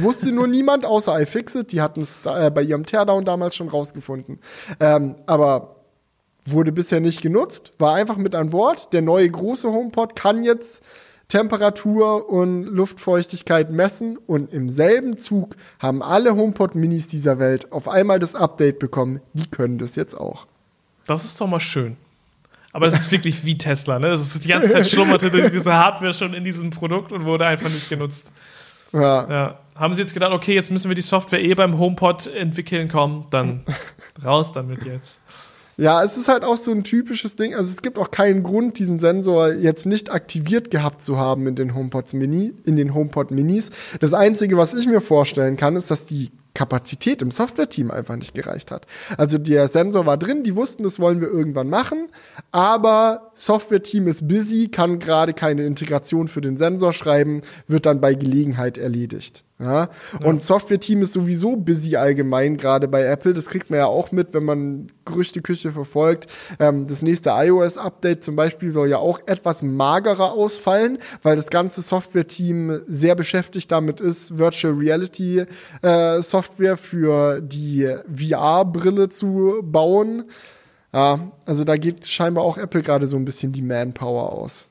Wusste 0.00 0.32
nur 0.32 0.46
niemand 0.46 0.86
außer 0.86 1.20
iFixit. 1.20 1.72
Die 1.72 1.80
hatten 1.80 2.02
es 2.02 2.20
äh, 2.24 2.50
bei 2.50 2.62
ihrem 2.62 2.86
Teardown 2.86 3.24
damals 3.24 3.56
schon 3.56 3.68
rausgefunden. 3.68 4.40
Ähm, 4.80 5.16
aber 5.26 5.76
wurde 6.46 6.72
bisher 6.72 7.00
nicht 7.00 7.20
genutzt. 7.20 7.72
War 7.78 7.94
einfach 7.94 8.16
mit 8.16 8.34
an 8.34 8.50
Bord. 8.50 8.92
Der 8.92 9.02
neue 9.02 9.28
große 9.28 9.70
HomePod 9.70 10.16
kann 10.16 10.44
jetzt 10.44 10.82
Temperatur 11.28 12.28
und 12.28 12.64
Luftfeuchtigkeit 12.64 13.70
messen 13.70 14.16
und 14.26 14.52
im 14.52 14.68
selben 14.68 15.18
Zug 15.18 15.56
haben 15.80 16.02
alle 16.02 16.36
HomePod 16.36 16.74
Minis 16.76 17.08
dieser 17.08 17.38
Welt 17.38 17.72
auf 17.72 17.88
einmal 17.88 18.18
das 18.18 18.34
Update 18.34 18.78
bekommen. 18.78 19.20
Die 19.32 19.48
können 19.48 19.78
das 19.78 19.96
jetzt 19.96 20.14
auch. 20.14 20.46
Das 21.06 21.24
ist 21.24 21.40
doch 21.40 21.48
mal 21.48 21.60
schön. 21.60 21.96
Aber 22.72 22.86
das 22.86 23.00
ist 23.02 23.10
wirklich 23.10 23.44
wie 23.44 23.56
Tesla, 23.56 23.98
ne? 23.98 24.10
Das 24.10 24.20
ist 24.20 24.44
die 24.44 24.48
ganze 24.48 24.70
Zeit 24.70 24.86
schlummerte 24.90 25.30
diese 25.50 25.72
Hardware 25.72 26.12
schon 26.12 26.34
in 26.34 26.44
diesem 26.44 26.70
Produkt 26.70 27.10
und 27.10 27.24
wurde 27.24 27.46
einfach 27.46 27.70
nicht 27.70 27.88
genutzt. 27.88 28.30
Ja. 28.92 29.28
ja. 29.28 29.58
Haben 29.74 29.94
sie 29.94 30.02
jetzt 30.02 30.14
gedacht, 30.14 30.32
okay, 30.32 30.54
jetzt 30.54 30.70
müssen 30.70 30.88
wir 30.88 30.94
die 30.94 31.02
Software 31.02 31.42
eh 31.42 31.54
beim 31.54 31.78
HomePod 31.78 32.28
entwickeln, 32.28 32.88
komm, 32.88 33.26
dann 33.30 33.64
raus 34.24 34.52
damit 34.52 34.84
jetzt. 34.84 35.18
Ja, 35.78 36.02
es 36.02 36.16
ist 36.16 36.28
halt 36.28 36.42
auch 36.42 36.56
so 36.56 36.72
ein 36.72 36.84
typisches 36.84 37.36
Ding. 37.36 37.54
Also 37.54 37.70
es 37.70 37.82
gibt 37.82 37.98
auch 37.98 38.10
keinen 38.10 38.42
Grund, 38.42 38.78
diesen 38.78 38.98
Sensor 38.98 39.52
jetzt 39.52 39.84
nicht 39.84 40.10
aktiviert 40.10 40.70
gehabt 40.70 41.02
zu 41.02 41.18
haben 41.18 41.46
in 41.46 41.54
den 41.54 41.74
HomePods 41.74 42.14
Mini, 42.14 42.54
in 42.64 42.76
den 42.76 42.94
HomePod 42.94 43.30
Minis. 43.30 43.70
Das 44.00 44.14
einzige, 44.14 44.56
was 44.56 44.72
ich 44.72 44.86
mir 44.86 45.02
vorstellen 45.02 45.56
kann, 45.56 45.76
ist, 45.76 45.90
dass 45.90 46.06
die 46.06 46.30
Kapazität 46.56 47.20
im 47.20 47.30
Software-Team 47.30 47.90
einfach 47.90 48.16
nicht 48.16 48.34
gereicht 48.34 48.70
hat. 48.70 48.86
Also 49.18 49.36
der 49.36 49.68
Sensor 49.68 50.06
war 50.06 50.16
drin, 50.16 50.42
die 50.42 50.56
wussten, 50.56 50.84
das 50.84 50.98
wollen 50.98 51.20
wir 51.20 51.28
irgendwann 51.28 51.68
machen, 51.68 52.08
aber 52.50 53.30
Software-Team 53.34 54.08
ist 54.08 54.26
busy, 54.26 54.68
kann 54.68 54.98
gerade 54.98 55.34
keine 55.34 55.64
Integration 55.64 56.28
für 56.28 56.40
den 56.40 56.56
Sensor 56.56 56.94
schreiben, 56.94 57.42
wird 57.66 57.84
dann 57.84 58.00
bei 58.00 58.14
Gelegenheit 58.14 58.78
erledigt. 58.78 59.44
Ja? 59.58 59.88
ja. 60.20 60.26
Und 60.26 60.42
Software-Team 60.42 61.02
ist 61.02 61.12
sowieso 61.12 61.56
busy 61.56 61.96
allgemein, 61.96 62.56
gerade 62.56 62.88
bei 62.88 63.04
Apple. 63.04 63.32
Das 63.32 63.46
kriegt 63.46 63.70
man 63.70 63.78
ja 63.78 63.86
auch 63.86 64.12
mit, 64.12 64.34
wenn 64.34 64.44
man 64.44 64.88
Gerüchteküche 65.04 65.72
verfolgt. 65.72 66.26
Ähm, 66.58 66.86
das 66.86 67.02
nächste 67.02 67.30
iOS-Update 67.30 68.22
zum 68.22 68.36
Beispiel 68.36 68.70
soll 68.70 68.88
ja 68.88 68.98
auch 68.98 69.20
etwas 69.26 69.62
magerer 69.62 70.32
ausfallen, 70.32 70.98
weil 71.22 71.36
das 71.36 71.48
ganze 71.48 71.82
Software-Team 71.82 72.82
sehr 72.86 73.14
beschäftigt 73.14 73.72
damit 73.72 74.00
ist, 74.00 74.36
Virtual 74.36 74.74
Reality 74.74 75.44
äh, 75.82 76.22
Software 76.22 76.45
für 76.76 77.40
die 77.40 77.88
VR-Brille 78.12 79.08
zu 79.08 79.60
bauen. 79.62 80.24
Ja, 80.92 81.30
also 81.44 81.64
da 81.64 81.76
geht 81.76 82.06
scheinbar 82.06 82.44
auch 82.44 82.58
Apple 82.58 82.82
gerade 82.82 83.06
so 83.06 83.16
ein 83.16 83.24
bisschen 83.24 83.52
die 83.52 83.62
Manpower 83.62 84.32
aus. 84.32 84.68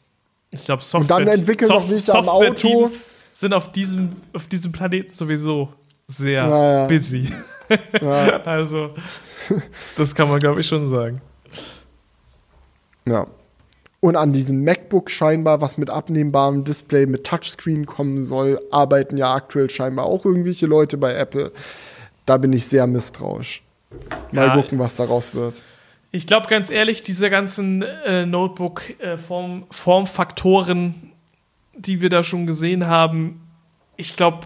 Ich 0.51 0.65
glaube, 0.65 0.83
Software. 0.83 1.17
Und 1.17 1.27
dann 1.27 1.33
entwickeln 1.33 1.67
Sof 1.67 1.83
noch 1.83 1.89
nicht 1.89 2.09
am 2.09 2.29
Auto 2.29 2.89
sind 3.33 3.53
auf 3.53 3.71
diesem, 3.71 4.11
auf 4.33 4.47
diesem 4.47 4.71
Planeten 4.71 5.13
sowieso 5.13 5.69
sehr 6.07 6.47
naja. 6.47 6.87
busy. 6.87 7.31
Ja. 8.01 8.41
also, 8.45 8.91
das 9.97 10.15
kann 10.15 10.29
man, 10.29 10.39
glaube 10.39 10.61
ich, 10.61 10.67
schon 10.67 10.87
sagen. 10.87 11.21
Ja. 13.07 13.27
Und 14.05 14.15
an 14.17 14.33
diesem 14.33 14.63
MacBook 14.63 15.09
scheinbar, 15.09 15.61
was 15.61 15.79
mit 15.79 15.89
abnehmbarem 15.89 16.63
Display 16.63 17.07
mit 17.07 17.23
Touchscreen 17.23 17.87
kommen 17.87 18.23
soll, 18.23 18.61
arbeiten 18.69 19.17
ja 19.17 19.33
aktuell 19.33 19.71
scheinbar 19.71 20.05
auch 20.05 20.25
irgendwelche 20.25 20.67
Leute 20.67 20.97
bei 20.97 21.15
Apple. 21.15 21.51
Da 22.27 22.37
bin 22.37 22.53
ich 22.53 22.67
sehr 22.67 22.85
misstrauisch. 22.85 23.63
Mal 24.31 24.49
ja, 24.49 24.55
gucken, 24.55 24.77
was 24.77 24.95
daraus 24.95 25.33
wird. 25.33 25.59
Ich 26.11 26.27
glaube 26.27 26.45
ganz 26.49 26.69
ehrlich, 26.69 27.01
diese 27.01 27.31
ganzen 27.31 27.81
äh, 27.81 28.27
Notebook-Formfaktoren, 28.27 30.93
äh, 30.93 30.95
die 31.75 31.99
wir 31.99 32.09
da 32.09 32.21
schon 32.21 32.45
gesehen 32.45 32.85
haben, 32.85 33.41
ich 33.97 34.15
glaube, 34.15 34.45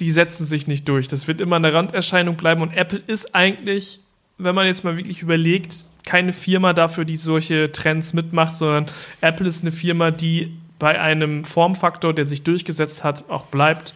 die 0.00 0.10
setzen 0.10 0.46
sich 0.46 0.66
nicht 0.66 0.88
durch. 0.88 1.08
Das 1.08 1.28
wird 1.28 1.42
immer 1.42 1.56
eine 1.56 1.74
Randerscheinung 1.74 2.36
bleiben 2.36 2.62
und 2.62 2.72
Apple 2.72 3.02
ist 3.06 3.34
eigentlich, 3.34 4.00
wenn 4.38 4.54
man 4.54 4.66
jetzt 4.66 4.82
mal 4.82 4.96
wirklich 4.96 5.20
überlegt, 5.20 5.91
keine 6.04 6.32
Firma 6.32 6.72
dafür, 6.72 7.04
die 7.04 7.16
solche 7.16 7.72
Trends 7.72 8.12
mitmacht, 8.12 8.54
sondern 8.54 8.86
Apple 9.20 9.46
ist 9.46 9.62
eine 9.62 9.72
Firma, 9.72 10.10
die 10.10 10.58
bei 10.78 11.00
einem 11.00 11.44
Formfaktor, 11.44 12.12
der 12.12 12.26
sich 12.26 12.42
durchgesetzt 12.42 13.04
hat, 13.04 13.24
auch 13.28 13.46
bleibt. 13.46 13.94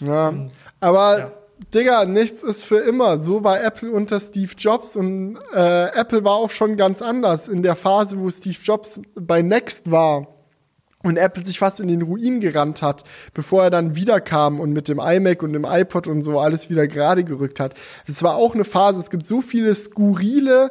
Ja, 0.00 0.34
aber 0.80 1.18
ja. 1.18 1.32
Digga, 1.74 2.04
nichts 2.04 2.42
ist 2.42 2.64
für 2.64 2.78
immer. 2.78 3.18
So 3.18 3.44
war 3.44 3.62
Apple 3.62 3.90
unter 3.90 4.18
Steve 4.18 4.52
Jobs 4.56 4.96
und 4.96 5.38
äh, 5.54 5.86
Apple 5.98 6.24
war 6.24 6.32
auch 6.32 6.50
schon 6.50 6.76
ganz 6.76 7.02
anders. 7.02 7.48
In 7.48 7.62
der 7.62 7.76
Phase, 7.76 8.18
wo 8.18 8.30
Steve 8.30 8.56
Jobs 8.62 9.00
bei 9.14 9.42
Next 9.42 9.90
war, 9.90 10.26
und 11.02 11.16
Apple 11.16 11.44
sich 11.44 11.58
fast 11.58 11.80
in 11.80 11.88
den 11.88 12.02
Ruin 12.02 12.40
gerannt 12.40 12.82
hat, 12.82 13.04
bevor 13.32 13.64
er 13.64 13.70
dann 13.70 13.94
wiederkam 13.94 14.60
und 14.60 14.72
mit 14.72 14.88
dem 14.88 14.98
iMac 14.98 15.42
und 15.42 15.52
dem 15.54 15.64
iPod 15.64 16.06
und 16.06 16.22
so 16.22 16.38
alles 16.38 16.68
wieder 16.68 16.86
gerade 16.86 17.24
gerückt 17.24 17.58
hat. 17.58 17.74
Das 18.06 18.22
war 18.22 18.36
auch 18.36 18.54
eine 18.54 18.64
Phase. 18.64 19.00
Es 19.00 19.10
gibt 19.10 19.24
so 19.24 19.40
viele 19.40 19.74
skurrile 19.74 20.70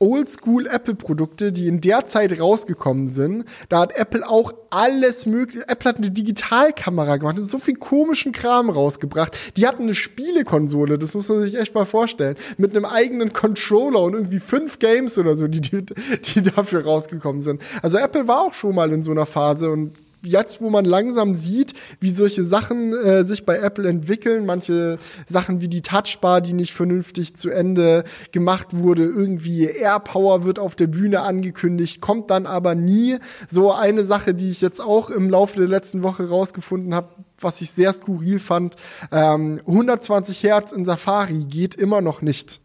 Oldschool-Apple-Produkte, 0.00 1.52
die 1.52 1.66
in 1.66 1.80
der 1.80 2.06
Zeit 2.06 2.38
rausgekommen 2.38 3.08
sind. 3.08 3.44
Da 3.68 3.80
hat 3.80 3.96
Apple 3.96 4.28
auch 4.28 4.52
alles 4.70 5.26
mögliche. 5.26 5.68
Apple 5.68 5.88
hat 5.88 5.96
eine 5.98 6.10
Digitalkamera 6.10 7.16
gemacht 7.16 7.38
und 7.38 7.44
so 7.44 7.58
viel 7.58 7.74
komischen 7.74 8.32
Kram 8.32 8.70
rausgebracht. 8.70 9.36
Die 9.56 9.66
hatten 9.66 9.84
eine 9.84 9.94
Spielekonsole, 9.94 10.98
das 10.98 11.14
muss 11.14 11.28
man 11.28 11.42
sich 11.42 11.56
echt 11.56 11.74
mal 11.74 11.86
vorstellen. 11.86 12.36
Mit 12.56 12.76
einem 12.76 12.84
eigenen 12.84 13.32
Controller 13.32 14.02
und 14.02 14.14
irgendwie 14.14 14.40
fünf 14.40 14.78
Games 14.78 15.18
oder 15.18 15.36
so, 15.36 15.48
die, 15.48 15.60
die, 15.60 15.84
die 15.84 16.42
dafür 16.42 16.84
rausgekommen 16.84 17.42
sind. 17.42 17.62
Also 17.82 17.98
Apple 17.98 18.28
war 18.28 18.42
auch 18.42 18.54
schon 18.54 18.74
mal 18.74 18.92
in 18.92 19.02
so 19.02 19.10
einer 19.10 19.26
Phase 19.26 19.70
und 19.70 20.07
jetzt, 20.24 20.60
wo 20.60 20.70
man 20.70 20.84
langsam 20.84 21.34
sieht, 21.34 21.72
wie 22.00 22.10
solche 22.10 22.44
Sachen 22.44 22.92
äh, 22.92 23.24
sich 23.24 23.44
bei 23.44 23.58
Apple 23.58 23.88
entwickeln, 23.88 24.46
manche 24.46 24.98
Sachen 25.26 25.60
wie 25.60 25.68
die 25.68 25.82
Touchbar, 25.82 26.40
die 26.40 26.52
nicht 26.52 26.72
vernünftig 26.72 27.34
zu 27.34 27.50
Ende 27.50 28.04
gemacht 28.32 28.68
wurde, 28.76 29.04
irgendwie 29.04 29.64
AirPower 29.64 30.44
wird 30.44 30.58
auf 30.58 30.76
der 30.76 30.86
Bühne 30.86 31.20
angekündigt, 31.20 32.00
kommt 32.00 32.30
dann 32.30 32.46
aber 32.46 32.74
nie. 32.74 33.18
So 33.48 33.72
eine 33.72 34.04
Sache, 34.04 34.34
die 34.34 34.50
ich 34.50 34.60
jetzt 34.60 34.80
auch 34.80 35.10
im 35.10 35.30
Laufe 35.30 35.56
der 35.56 35.68
letzten 35.68 36.02
Woche 36.02 36.28
rausgefunden 36.28 36.94
habe, 36.94 37.08
was 37.40 37.60
ich 37.60 37.70
sehr 37.70 37.92
skurril 37.92 38.40
fand, 38.40 38.76
ähm, 39.12 39.60
120 39.66 40.42
Hertz 40.42 40.72
in 40.72 40.84
Safari 40.84 41.44
geht 41.44 41.74
immer 41.74 42.00
noch 42.00 42.22
nicht 42.22 42.60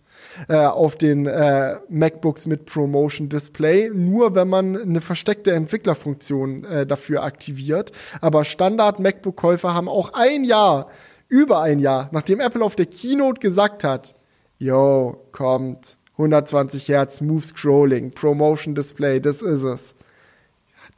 äh, 0.47 0.55
auf 0.57 0.95
den 0.95 1.25
äh, 1.25 1.77
MacBooks 1.89 2.47
mit 2.47 2.65
Promotion 2.65 3.29
Display, 3.29 3.89
nur 3.93 4.35
wenn 4.35 4.49
man 4.49 4.75
eine 4.75 5.01
versteckte 5.01 5.51
Entwicklerfunktion 5.51 6.63
äh, 6.65 6.85
dafür 6.85 7.23
aktiviert. 7.23 7.91
Aber 8.21 8.45
Standard 8.45 8.99
MacBook-Käufer 8.99 9.73
haben 9.73 9.89
auch 9.89 10.13
ein 10.13 10.43
Jahr, 10.43 10.87
über 11.27 11.61
ein 11.61 11.79
Jahr, 11.79 12.09
nachdem 12.11 12.39
Apple 12.39 12.63
auf 12.63 12.75
der 12.75 12.85
Keynote 12.85 13.39
gesagt 13.39 13.83
hat, 13.83 14.15
yo, 14.59 15.27
kommt, 15.31 15.97
120 16.13 16.87
Hertz, 16.89 17.17
Smooth 17.17 17.45
Scrolling, 17.45 18.11
Promotion 18.11 18.75
Display, 18.75 19.19
das 19.19 19.41
ist 19.41 19.63
es. 19.63 19.95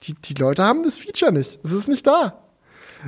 Die, 0.03 0.13
die 0.13 0.33
Leute 0.33 0.63
haben 0.63 0.83
das 0.83 0.97
Feature 0.97 1.31
nicht. 1.31 1.59
Es 1.63 1.71
ist 1.71 1.87
nicht 1.87 2.05
da. 2.05 2.44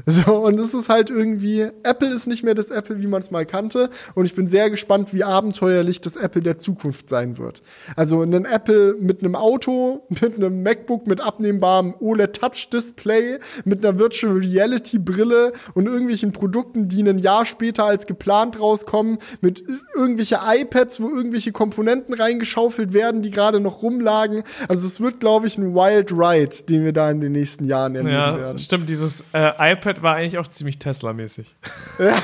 So, 0.05 0.45
und 0.45 0.59
es 0.59 0.73
ist 0.73 0.89
halt 0.89 1.09
irgendwie, 1.09 1.67
Apple 1.83 2.09
ist 2.09 2.27
nicht 2.27 2.43
mehr 2.43 2.55
das 2.55 2.69
Apple, 2.69 3.01
wie 3.01 3.07
man 3.07 3.21
es 3.21 3.31
mal 3.31 3.45
kannte. 3.45 3.89
Und 4.15 4.25
ich 4.25 4.35
bin 4.35 4.47
sehr 4.47 4.69
gespannt, 4.69 5.13
wie 5.13 5.23
abenteuerlich 5.23 6.01
das 6.01 6.15
Apple 6.15 6.41
der 6.41 6.57
Zukunft 6.57 7.09
sein 7.09 7.37
wird. 7.37 7.61
Also 7.95 8.21
ein 8.21 8.45
Apple 8.45 8.95
mit 8.99 9.23
einem 9.23 9.35
Auto, 9.35 10.05
mit 10.09 10.35
einem 10.35 10.63
MacBook 10.63 11.07
mit 11.07 11.21
abnehmbarem 11.21 11.95
OLED-Touch-Display, 11.99 13.39
mit 13.65 13.85
einer 13.85 13.99
Virtual 13.99 14.33
Reality-Brille 14.33 15.53
und 15.73 15.87
irgendwelchen 15.87 16.31
Produkten, 16.31 16.87
die 16.87 17.01
ein 17.01 17.17
Jahr 17.17 17.45
später 17.45 17.85
als 17.85 18.05
geplant 18.05 18.59
rauskommen, 18.59 19.17
mit 19.41 19.63
irgendwelche 19.95 20.39
iPads, 20.45 21.01
wo 21.01 21.09
irgendwelche 21.09 21.51
Komponenten 21.51 22.13
reingeschaufelt 22.13 22.93
werden, 22.93 23.21
die 23.21 23.31
gerade 23.31 23.59
noch 23.59 23.81
rumlagen. 23.81 24.43
Also 24.67 24.85
es 24.87 25.01
wird, 25.01 25.19
glaube 25.19 25.47
ich, 25.47 25.57
ein 25.57 25.73
Wild 25.73 26.11
Ride, 26.11 26.65
den 26.67 26.83
wir 26.83 26.93
da 26.93 27.09
in 27.09 27.21
den 27.21 27.31
nächsten 27.31 27.65
Jahren 27.65 27.95
erleben 27.95 28.13
ja, 28.13 28.37
werden. 28.37 28.57
Stimmt, 28.57 28.89
dieses 28.89 29.23
äh, 29.33 29.71
iPad 29.73 29.86
iPad 29.87 30.03
war 30.03 30.15
eigentlich 30.15 30.37
auch 30.37 30.47
ziemlich 30.47 30.79
Tesla-mäßig. 30.79 31.55
Ja. 31.99 32.21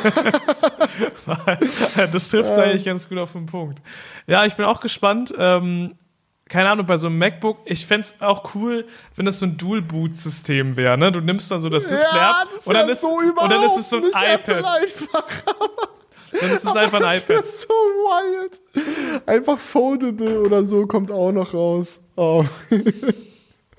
das 2.12 2.30
trifft 2.30 2.52
es 2.52 2.60
eigentlich 2.60 2.86
ganz 2.86 3.10
gut 3.10 3.18
auf 3.18 3.32
den 3.32 3.48
Punkt. 3.48 3.82
Ja, 4.28 4.46
ich 4.46 4.54
bin 4.54 4.66
auch 4.66 4.80
gespannt. 4.80 5.34
Ähm, 5.36 5.96
keine 6.48 6.70
Ahnung, 6.70 6.86
bei 6.86 6.98
so 6.98 7.08
einem 7.08 7.18
MacBook, 7.18 7.58
ich 7.66 7.88
fände 7.88 8.06
es 8.06 8.22
auch 8.22 8.54
cool, 8.54 8.86
wenn 9.16 9.26
das 9.26 9.40
so 9.40 9.48
ein 9.48 9.58
Dual-Boot-System 9.58 10.76
wäre, 10.76 10.96
ne? 10.98 11.12
Du 11.12 11.22
nimmst 11.22 11.50
dann 11.50 11.60
so 11.60 11.70
das 11.70 11.88
Display 11.88 12.20
ja, 12.20 12.42
ab 12.42 12.50
und 12.66 12.74
dann 12.76 12.90
ist, 12.90 13.02
so 13.02 13.08
und 13.08 13.36
dann 13.36 13.64
ist 13.64 13.80
es 13.80 13.90
so 13.90 13.98
ein 13.98 14.04
iPad. 14.04 14.64
Dann 16.40 16.52
ist 16.52 16.64
es 16.64 16.68
einfach 16.76 17.02
ein 17.02 17.18
iPad. 17.18 17.40
Das 17.40 17.50
ist 17.50 17.62
so 17.62 17.74
wild. 17.74 18.62
Einfach 19.26 19.58
foldable 19.58 20.42
oder 20.42 20.64
so 20.64 20.86
kommt 20.86 21.12
auch 21.12 21.32
noch 21.32 21.56
raus. 21.56 22.02
Oh. 22.16 22.46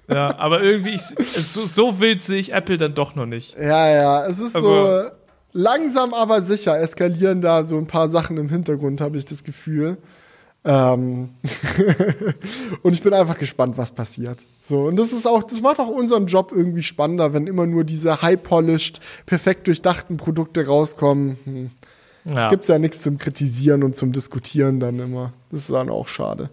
Ja, 0.09 0.39
aber 0.39 0.63
irgendwie, 0.63 0.95
ich, 0.95 1.03
so, 1.03 1.67
so 1.67 2.01
wild 2.01 2.23
sehe 2.23 2.39
ich 2.39 2.53
Apple 2.53 2.77
dann 2.77 2.95
doch 2.95 3.15
noch 3.15 3.27
nicht. 3.27 3.57
Ja, 3.57 3.89
ja, 3.89 4.27
es 4.27 4.39
ist 4.39 4.55
also, 4.55 4.69
so 4.69 5.11
langsam 5.53 6.13
aber 6.13 6.43
sicher 6.43 6.79
eskalieren 6.79 7.41
da 7.41 7.65
so 7.65 7.79
ein 7.79 7.87
paar 7.87 8.09
Sachen 8.09 8.37
im 8.37 8.51
Hintergrund, 8.51 9.01
habe 9.01 9.17
ich 9.17 9.25
das 9.25 9.45
Gefühl. 9.45 9.97
Ähm 10.65 11.31
und 12.83 12.93
ich 12.93 13.03
bin 13.03 13.15
einfach 13.15 13.39
gespannt, 13.39 13.79
was 13.79 13.93
passiert. 13.93 14.45
So, 14.63 14.85
und 14.87 14.97
das 14.97 15.13
ist 15.13 15.27
auch, 15.27 15.43
das 15.43 15.61
macht 15.61 15.79
auch 15.79 15.89
unseren 15.89 16.27
Job 16.27 16.53
irgendwie 16.55 16.83
spannender, 16.83 17.33
wenn 17.33 17.47
immer 17.47 17.67
nur 17.67 17.85
diese 17.85 18.23
high-polished, 18.23 19.01
perfekt 19.27 19.67
durchdachten 19.67 20.17
Produkte 20.17 20.67
rauskommen. 20.67 21.39
Hm. 21.45 21.71
Ja. 22.25 22.49
Gibt's 22.49 22.69
ja 22.69 22.79
nichts 22.79 23.03
zum 23.03 23.19
Kritisieren 23.19 23.83
und 23.83 23.97
zum 23.97 24.13
Diskutieren 24.13 24.81
dann 24.81 24.99
immer. 24.99 25.35
Das 25.51 25.61
ist 25.61 25.71
dann 25.71 25.91
auch 25.91 26.09
schade. 26.09 26.49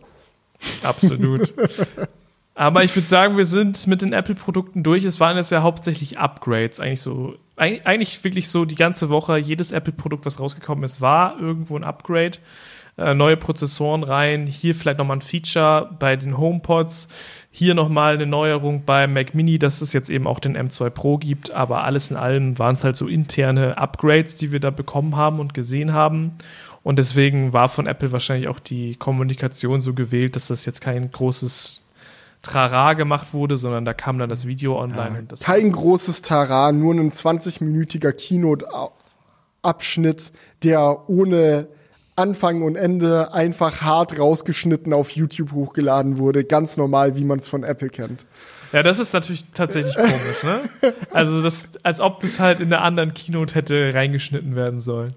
Absolut. 0.84 1.54
Aber 2.62 2.84
ich 2.84 2.96
würde 2.96 3.08
sagen, 3.08 3.38
wir 3.38 3.46
sind 3.46 3.88
mit 3.88 4.04
den 4.04 4.14
Apple-Produkten 4.14 4.84
durch. 4.84 5.04
Es 5.04 5.20
waren 5.20 5.36
jetzt 5.36 5.52
ja 5.52 5.64
hauptsächlich 5.64 6.20
Upgrades. 6.20 6.80
Eigentlich 6.80 7.02
so, 7.02 7.34
eigentlich 7.56 8.24
wirklich 8.24 8.50
so 8.50 8.66
die 8.66 8.76
ganze 8.76 9.10
Woche, 9.10 9.40
jedes 9.40 9.72
Apple-Produkt, 9.72 10.28
was 10.28 10.40
rausgekommen 10.40 10.84
ist, 10.84 11.02
war 11.02 11.40
irgendwo 11.40 11.76
ein 11.76 11.84
Upgrade. 11.84 12.38
Äh, 13.00 13.16
neue 13.16 13.36
Prozessoren 13.36 14.04
rein, 14.04 14.46
hier 14.46 14.76
vielleicht 14.76 15.00
nochmal 15.00 15.18
ein 15.18 15.22
Feature 15.22 15.90
bei 15.98 16.16
den 16.16 16.38
HomePods, 16.38 17.08
hier 17.50 17.74
nochmal 17.74 18.14
eine 18.14 18.28
Neuerung 18.28 18.86
beim 18.86 19.14
Mac 19.14 19.34
Mini, 19.34 19.58
dass 19.58 19.82
es 19.82 19.92
jetzt 19.92 20.12
eben 20.12 20.28
auch 20.28 20.40
den 20.40 20.56
M2 20.56 20.92
Pro 20.92 21.18
gibt, 21.18 21.50
aber 21.50 21.84
alles 21.84 22.12
in 22.12 22.16
allem 22.16 22.60
waren 22.60 22.76
es 22.76 22.84
halt 22.84 22.96
so 22.96 23.08
interne 23.08 23.76
Upgrades, 23.80 24.36
die 24.36 24.52
wir 24.52 24.60
da 24.60 24.70
bekommen 24.70 25.16
haben 25.16 25.40
und 25.40 25.56
gesehen 25.56 25.94
haben. 25.94 26.34
Und 26.84 27.00
deswegen 27.00 27.54
war 27.54 27.70
von 27.70 27.88
Apple 27.88 28.12
wahrscheinlich 28.12 28.50
auch 28.50 28.60
die 28.60 28.98
Kommunikation 28.98 29.82
so 29.82 29.96
gewählt, 29.96 30.36
dass 30.36 30.50
das 30.50 30.68
jetzt 30.68 30.82
kein 30.82 31.12
großes 31.12 31.81
Trara 32.42 32.94
gemacht 32.94 33.34
wurde, 33.34 33.58
sondern 33.58 33.84
da 33.86 33.94
kam 33.94 34.18
dann 34.18 34.30
das 34.30 34.48
Video 34.48 34.80
online. 34.80 35.28
Ja, 35.30 35.36
kein 35.40 35.72
großes 35.72 36.22
Trara, 36.22 36.72
nur 36.72 36.96
ein 36.96 37.12
20-minütiger 37.12 38.14
Keynote-Abschnitt, 38.14 40.32
der 40.64 41.10
ohne 41.10 41.68
Anfang 42.16 42.62
und 42.62 42.76
Ende 42.76 43.34
einfach 43.34 43.82
hart 43.82 44.20
rausgeschnitten 44.20 44.94
auf 44.94 45.10
YouTube 45.12 45.54
hochgeladen 45.54 46.18
wurde. 46.18 46.44
Ganz 46.44 46.78
normal, 46.78 47.16
wie 47.16 47.24
man 47.24 47.40
es 47.40 47.48
von 47.48 47.64
Apple 47.64 47.90
kennt. 47.90 48.28
Ja, 48.74 48.84
das 48.84 49.00
ist 49.00 49.14
natürlich 49.14 49.46
tatsächlich 49.54 49.96
komisch, 49.96 50.44
ne? 50.44 50.60
Also, 51.12 51.44
das, 51.44 51.70
als 51.84 52.00
ob 52.00 52.22
das 52.22 52.40
halt 52.40 52.60
in 52.60 52.70
der 52.70 52.82
anderen 52.82 53.14
Keynote 53.14 53.56
hätte 53.56 53.94
reingeschnitten 53.94 54.56
werden 54.56 54.82
sollen. 54.82 55.14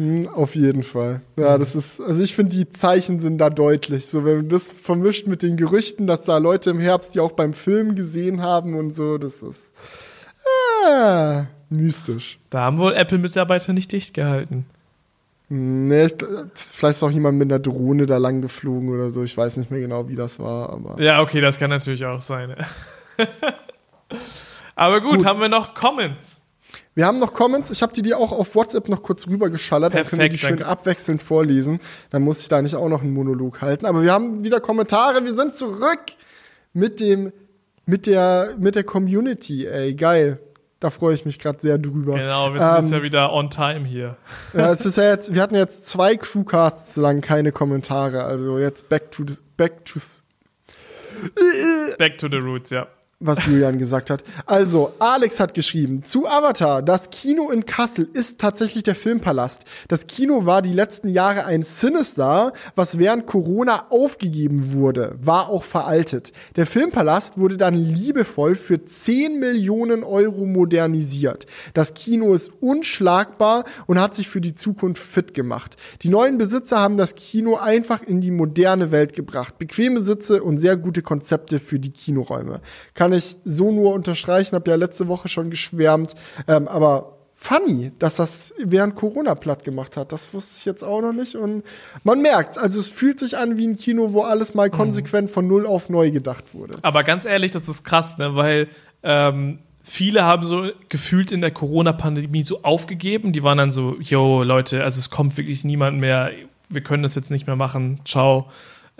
Hm, 0.00 0.28
auf 0.28 0.54
jeden 0.54 0.82
Fall. 0.82 1.20
Ja, 1.36 1.58
das 1.58 1.74
ist, 1.74 2.00
also 2.00 2.22
ich 2.22 2.34
finde, 2.34 2.52
die 2.52 2.70
Zeichen 2.70 3.20
sind 3.20 3.36
da 3.36 3.50
deutlich. 3.50 4.06
So, 4.06 4.24
wenn 4.24 4.36
du 4.36 4.44
das 4.44 4.70
vermischt 4.70 5.26
mit 5.26 5.42
den 5.42 5.58
Gerüchten, 5.58 6.06
dass 6.06 6.22
da 6.22 6.38
Leute 6.38 6.70
im 6.70 6.80
Herbst 6.80 7.14
die 7.14 7.20
auch 7.20 7.32
beim 7.32 7.52
Film 7.52 7.94
gesehen 7.96 8.40
haben 8.40 8.74
und 8.74 8.96
so, 8.96 9.18
das 9.18 9.42
ist 9.42 9.74
ah, 10.86 11.44
mystisch. 11.68 12.38
Da 12.48 12.64
haben 12.64 12.78
wohl 12.78 12.94
Apple-Mitarbeiter 12.94 13.74
nicht 13.74 13.92
dicht 13.92 14.14
gehalten. 14.14 14.64
Nee, 15.50 16.08
vielleicht 16.54 16.96
ist 16.96 17.02
auch 17.02 17.10
jemand 17.10 17.36
mit 17.36 17.52
einer 17.52 17.58
Drohne 17.58 18.06
da 18.06 18.16
lang 18.16 18.40
geflogen 18.40 18.88
oder 18.88 19.10
so. 19.10 19.22
Ich 19.22 19.36
weiß 19.36 19.58
nicht 19.58 19.70
mehr 19.70 19.80
genau, 19.80 20.08
wie 20.08 20.14
das 20.14 20.38
war. 20.38 20.70
Aber 20.70 20.98
ja, 21.02 21.20
okay, 21.20 21.42
das 21.42 21.58
kann 21.58 21.68
natürlich 21.68 22.06
auch 22.06 22.22
sein. 22.22 22.54
aber 24.76 25.02
gut, 25.02 25.18
gut, 25.18 25.26
haben 25.26 25.40
wir 25.40 25.48
noch 25.50 25.74
Comments? 25.74 26.39
Wir 26.94 27.06
haben 27.06 27.18
noch 27.18 27.32
Comments. 27.32 27.70
Ich 27.70 27.82
habe 27.82 27.92
die 27.92 28.02
dir 28.02 28.18
auch 28.18 28.32
auf 28.32 28.54
WhatsApp 28.54 28.88
noch 28.88 29.02
kurz 29.02 29.26
rübergeschallert. 29.26 29.92
Perfekt, 29.92 30.12
dann 30.12 30.18
können 30.18 30.22
wir 30.22 30.28
die 30.28 30.38
schön 30.38 30.56
danke. 30.56 30.66
abwechselnd 30.66 31.22
vorlesen. 31.22 31.80
Dann 32.10 32.22
muss 32.22 32.40
ich 32.40 32.48
da 32.48 32.60
nicht 32.60 32.74
auch 32.74 32.88
noch 32.88 33.02
einen 33.02 33.14
Monolog 33.14 33.60
halten. 33.60 33.86
Aber 33.86 34.02
wir 34.02 34.12
haben 34.12 34.42
wieder 34.42 34.60
Kommentare. 34.60 35.24
Wir 35.24 35.34
sind 35.34 35.54
zurück 35.54 36.00
mit 36.72 36.98
dem, 36.98 37.32
mit 37.86 38.06
der, 38.06 38.54
mit 38.58 38.74
der 38.74 38.84
Community. 38.84 39.66
Ey, 39.66 39.94
geil. 39.94 40.40
Da 40.80 40.90
freue 40.90 41.14
ich 41.14 41.26
mich 41.26 41.38
gerade 41.38 41.60
sehr 41.60 41.78
drüber. 41.78 42.14
Genau, 42.14 42.54
wir 42.54 42.60
sind 42.60 42.68
ähm, 42.70 42.84
jetzt 42.84 42.92
ja 42.92 43.02
wieder 43.02 43.32
on 43.34 43.50
time 43.50 43.84
hier. 43.84 44.16
Ja, 44.54 44.72
es 44.72 44.84
ist 44.84 44.96
ja 44.96 45.10
jetzt, 45.10 45.32
wir 45.34 45.42
hatten 45.42 45.54
jetzt 45.54 45.86
zwei 45.86 46.16
Crewcasts 46.16 46.96
lang 46.96 47.20
keine 47.20 47.52
Kommentare. 47.52 48.24
Also 48.24 48.58
jetzt 48.58 48.88
back 48.88 49.12
to, 49.12 49.24
back 49.56 49.84
to, 49.84 50.00
back 51.98 52.18
to 52.18 52.28
the 52.28 52.38
roots, 52.38 52.70
ja 52.70 52.88
was 53.22 53.44
Julian 53.44 53.76
gesagt 53.76 54.08
hat. 54.08 54.24
Also, 54.46 54.94
Alex 54.98 55.40
hat 55.40 55.52
geschrieben, 55.52 56.02
zu 56.04 56.26
Avatar, 56.26 56.80
das 56.80 57.10
Kino 57.10 57.50
in 57.50 57.66
Kassel 57.66 58.08
ist 58.14 58.40
tatsächlich 58.40 58.82
der 58.82 58.94
Filmpalast. 58.94 59.64
Das 59.88 60.06
Kino 60.06 60.46
war 60.46 60.62
die 60.62 60.72
letzten 60.72 61.10
Jahre 61.10 61.44
ein 61.44 61.62
Sinister, 61.62 62.54
was 62.76 62.98
während 62.98 63.26
Corona 63.26 63.90
aufgegeben 63.90 64.72
wurde, 64.72 65.14
war 65.20 65.50
auch 65.50 65.64
veraltet. 65.64 66.32
Der 66.56 66.66
Filmpalast 66.66 67.36
wurde 67.36 67.58
dann 67.58 67.74
liebevoll 67.74 68.54
für 68.54 68.82
10 68.82 69.38
Millionen 69.38 70.02
Euro 70.02 70.46
modernisiert. 70.46 71.44
Das 71.74 71.92
Kino 71.92 72.32
ist 72.32 72.50
unschlagbar 72.60 73.64
und 73.86 74.00
hat 74.00 74.14
sich 74.14 74.30
für 74.30 74.40
die 74.40 74.54
Zukunft 74.54 75.02
fit 75.02 75.34
gemacht. 75.34 75.76
Die 76.00 76.08
neuen 76.08 76.38
Besitzer 76.38 76.78
haben 76.78 76.96
das 76.96 77.16
Kino 77.16 77.56
einfach 77.56 78.02
in 78.02 78.22
die 78.22 78.30
moderne 78.30 78.92
Welt 78.92 79.12
gebracht. 79.12 79.58
Bequeme 79.58 80.00
Sitze 80.00 80.42
und 80.42 80.56
sehr 80.56 80.78
gute 80.78 81.02
Konzepte 81.02 81.60
für 81.60 81.78
die 81.78 81.92
Kinoräume. 81.92 82.62
Kann 82.94 83.09
kann 83.10 83.18
ich 83.18 83.36
so 83.44 83.72
nur 83.72 83.92
unterstreichen, 83.92 84.54
habe 84.54 84.70
ja 84.70 84.76
letzte 84.76 85.08
Woche 85.08 85.28
schon 85.28 85.50
geschwärmt. 85.50 86.14
Ähm, 86.46 86.68
aber 86.68 87.16
funny, 87.34 87.90
dass 87.98 88.16
das 88.16 88.54
während 88.62 88.94
Corona 88.94 89.34
platt 89.34 89.64
gemacht 89.64 89.96
hat. 89.96 90.12
Das 90.12 90.32
wusste 90.32 90.58
ich 90.58 90.64
jetzt 90.64 90.84
auch 90.84 91.00
noch 91.00 91.12
nicht. 91.12 91.34
Und 91.34 91.64
man 92.04 92.22
merkt 92.22 92.58
also 92.58 92.78
es 92.78 92.88
fühlt 92.88 93.18
sich 93.18 93.36
an 93.36 93.56
wie 93.56 93.66
ein 93.66 93.76
Kino, 93.76 94.12
wo 94.12 94.22
alles 94.22 94.54
mal 94.54 94.68
mhm. 94.68 94.72
konsequent 94.72 95.30
von 95.30 95.48
null 95.48 95.66
auf 95.66 95.88
neu 95.88 96.10
gedacht 96.10 96.54
wurde. 96.54 96.78
Aber 96.82 97.02
ganz 97.02 97.24
ehrlich, 97.24 97.50
das 97.50 97.68
ist 97.68 97.84
krass, 97.84 98.18
ne? 98.18 98.36
Weil 98.36 98.68
ähm, 99.02 99.58
viele 99.82 100.22
haben 100.24 100.44
so 100.44 100.68
gefühlt 100.88 101.32
in 101.32 101.40
der 101.40 101.50
Corona-Pandemie 101.50 102.44
so 102.44 102.62
aufgegeben. 102.62 103.32
Die 103.32 103.42
waren 103.42 103.58
dann 103.58 103.72
so, 103.72 103.96
yo, 103.98 104.44
Leute, 104.44 104.84
also 104.84 105.00
es 105.00 105.10
kommt 105.10 105.36
wirklich 105.36 105.64
niemand 105.64 105.98
mehr, 105.98 106.30
wir 106.68 106.82
können 106.82 107.02
das 107.02 107.16
jetzt 107.16 107.30
nicht 107.30 107.48
mehr 107.48 107.56
machen, 107.56 108.00
ciao. 108.04 108.48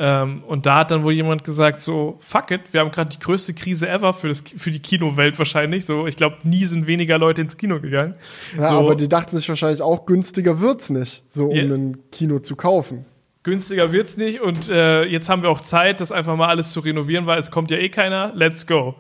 Ähm, 0.02 0.43
und 0.44 0.64
da 0.64 0.78
hat 0.78 0.90
dann 0.90 1.05
wohl 1.05 1.12
jemand 1.12 1.44
gesagt, 1.44 1.82
so, 1.82 2.16
fuck 2.20 2.51
it, 2.51 2.62
wir 2.72 2.81
haben 2.81 2.90
gerade 2.90 3.10
die 3.10 3.18
größte 3.18 3.52
Krise 3.52 3.86
ever 3.86 4.14
für, 4.14 4.28
das, 4.28 4.43
für 4.56 4.70
die 4.70 4.81
Kinowelt 4.81 5.39
wahrscheinlich. 5.39 5.85
So, 5.85 6.06
ich 6.06 6.16
glaube, 6.16 6.39
nie 6.43 6.64
sind 6.64 6.86
weniger 6.86 7.18
Leute 7.18 7.43
ins 7.43 7.59
Kino 7.59 7.81
gegangen. 7.81 8.14
Ja, 8.56 8.64
so, 8.64 8.74
aber 8.77 8.94
die 8.94 9.10
dachten 9.10 9.36
sich 9.36 9.47
wahrscheinlich 9.47 9.82
auch, 9.82 10.06
günstiger 10.06 10.59
wird's 10.59 10.89
nicht, 10.89 11.22
so 11.28 11.48
um 11.48 11.55
yeah. 11.55 11.74
ein 11.74 11.98
Kino 12.10 12.39
zu 12.39 12.56
kaufen. 12.56 13.05
Günstiger 13.43 13.93
wird's 13.93 14.16
nicht 14.16 14.40
und 14.40 14.70
äh, 14.70 15.05
jetzt 15.05 15.28
haben 15.28 15.43
wir 15.43 15.51
auch 15.51 15.60
Zeit, 15.60 16.01
das 16.01 16.12
einfach 16.12 16.35
mal 16.35 16.48
alles 16.48 16.72
zu 16.72 16.81
renovieren, 16.81 17.27
weil 17.27 17.39
es 17.39 17.51
kommt 17.51 17.70
ja 17.70 17.77
eh 17.77 17.90
keiner. 17.90 18.32
Let's 18.35 18.66
go. 18.66 18.94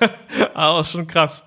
aber 0.54 0.84
schon 0.84 1.06
krass. 1.06 1.44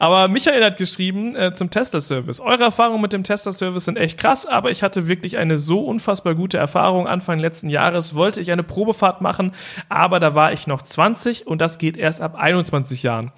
Aber 0.00 0.28
Michael 0.28 0.64
hat 0.64 0.78
geschrieben 0.78 1.36
äh, 1.36 1.52
zum 1.52 1.68
Tesla-Service. 1.68 2.40
Eure 2.40 2.64
Erfahrungen 2.64 3.02
mit 3.02 3.12
dem 3.12 3.22
Tesla-Service 3.22 3.84
sind 3.84 3.98
echt 3.98 4.16
krass, 4.16 4.46
aber 4.46 4.70
ich 4.70 4.82
hatte 4.82 5.08
wirklich 5.08 5.36
eine 5.36 5.58
so 5.58 5.80
unfassbar 5.80 6.34
gute 6.34 6.56
Erfahrung. 6.56 7.06
Anfang 7.06 7.38
letzten 7.38 7.68
Jahres 7.68 8.14
wollte 8.14 8.40
ich 8.40 8.50
eine 8.50 8.62
Probefahrt 8.62 9.20
machen, 9.20 9.52
aber 9.90 10.18
da 10.18 10.34
war 10.34 10.54
ich 10.54 10.66
noch 10.66 10.80
20 10.80 11.46
und 11.46 11.60
das 11.60 11.76
geht 11.76 11.98
erst 11.98 12.22
ab 12.22 12.34
21 12.34 13.02
Jahren. 13.02 13.30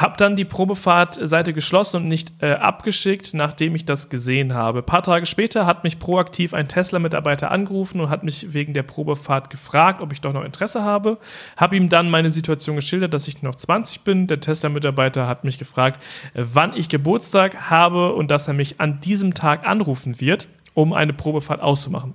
Hab 0.00 0.16
dann 0.16 0.34
die 0.34 0.46
Probefahrt-Seite 0.46 1.52
geschlossen 1.52 1.98
und 1.98 2.08
nicht 2.08 2.32
äh, 2.42 2.52
abgeschickt, 2.52 3.34
nachdem 3.34 3.74
ich 3.74 3.84
das 3.84 4.08
gesehen 4.08 4.54
habe. 4.54 4.78
Ein 4.78 4.86
paar 4.86 5.02
Tage 5.02 5.26
später 5.26 5.66
hat 5.66 5.84
mich 5.84 5.98
proaktiv 5.98 6.54
ein 6.54 6.68
Tesla-Mitarbeiter 6.68 7.50
angerufen 7.50 8.00
und 8.00 8.08
hat 8.08 8.24
mich 8.24 8.54
wegen 8.54 8.72
der 8.72 8.82
Probefahrt 8.82 9.50
gefragt, 9.50 10.00
ob 10.00 10.10
ich 10.14 10.22
doch 10.22 10.32
noch 10.32 10.42
Interesse 10.42 10.82
habe. 10.82 11.18
Hab 11.58 11.74
ihm 11.74 11.90
dann 11.90 12.08
meine 12.08 12.30
Situation 12.30 12.76
geschildert, 12.76 13.12
dass 13.12 13.28
ich 13.28 13.42
noch 13.42 13.56
20 13.56 14.00
bin. 14.00 14.26
Der 14.26 14.40
Tesla-Mitarbeiter 14.40 15.28
hat 15.28 15.44
mich 15.44 15.58
gefragt, 15.58 16.02
äh, 16.32 16.44
wann 16.50 16.74
ich 16.74 16.88
Geburtstag 16.88 17.68
habe 17.68 18.14
und 18.14 18.30
dass 18.30 18.48
er 18.48 18.54
mich 18.54 18.80
an 18.80 19.02
diesem 19.02 19.34
Tag 19.34 19.68
anrufen 19.68 20.18
wird 20.18 20.48
um 20.74 20.92
eine 20.92 21.12
Probefahrt 21.12 21.60
auszumachen. 21.60 22.14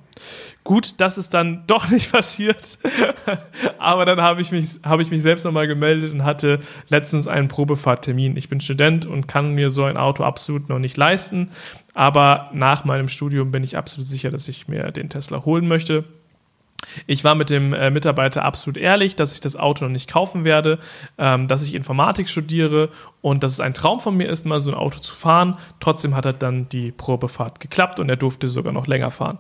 Gut, 0.64 0.96
das 0.98 1.18
ist 1.18 1.34
dann 1.34 1.64
doch 1.68 1.90
nicht 1.90 2.12
passiert, 2.12 2.80
aber 3.78 4.06
dann 4.06 4.22
habe 4.22 4.42
ich 4.42 4.52
mich, 4.52 4.80
habe 4.84 5.02
ich 5.02 5.12
mich 5.12 5.22
selbst 5.22 5.46
nochmal 5.46 5.68
gemeldet 5.68 6.12
und 6.12 6.24
hatte 6.24 6.60
letztens 6.90 7.28
einen 7.28 7.48
Probefahrttermin. 7.48 8.38
Ich 8.38 8.50
bin 8.50 8.60
Student 8.62 9.06
und 9.06 9.28
kann 9.28 9.54
mir 9.54 9.70
so 9.70 9.84
ein 9.84 9.98
Auto 9.98 10.24
absolut 10.24 10.70
noch 10.70 10.80
nicht 10.80 10.98
leisten, 10.98 11.52
aber 11.94 12.50
nach 12.54 12.86
meinem 12.86 13.10
Studium 13.10 13.52
bin 13.52 13.64
ich 13.64 13.78
absolut 13.78 14.08
sicher, 14.08 14.32
dass 14.32 14.48
ich 14.48 14.68
mir 14.68 14.92
den 14.92 15.10
Tesla 15.10 15.46
holen 15.46 15.68
möchte. 15.68 16.06
Ich 17.08 17.24
war 17.24 17.36
mit 17.36 17.50
dem 17.50 17.74
äh, 17.74 17.90
Mitarbeiter 17.90 18.44
absolut 18.44 18.78
ehrlich, 18.78 19.16
dass 19.16 19.34
ich 19.34 19.42
das 19.42 19.56
Auto 19.56 19.86
noch 19.86 19.92
nicht 19.92 20.10
kaufen 20.10 20.44
werde, 20.44 20.80
ähm, 21.18 21.48
dass 21.48 21.64
ich 21.64 21.74
Informatik 21.74 22.30
studiere 22.30 22.90
und 23.22 23.44
dass 23.44 23.54
es 23.54 23.60
ein 23.60 23.74
Traum 23.74 24.00
von 24.00 24.16
mir 24.16 24.30
ist, 24.30 24.46
mal 24.46 24.60
so 24.60 24.72
ein 24.72 24.78
Auto 24.78 25.00
zu 25.00 25.16
fahren. 25.16 25.58
Trotzdem 25.80 26.16
hat 26.16 26.26
er 26.26 26.34
dann 26.34 26.70
die 26.70 26.92
Probefahrt 26.92 27.60
geklappt 27.60 28.00
und 28.00 28.10
er 28.10 28.18
durfte 28.18 28.48
sogar 28.48 28.74
noch 28.74 28.88
länger 28.88 29.12
fahren. 29.12 29.40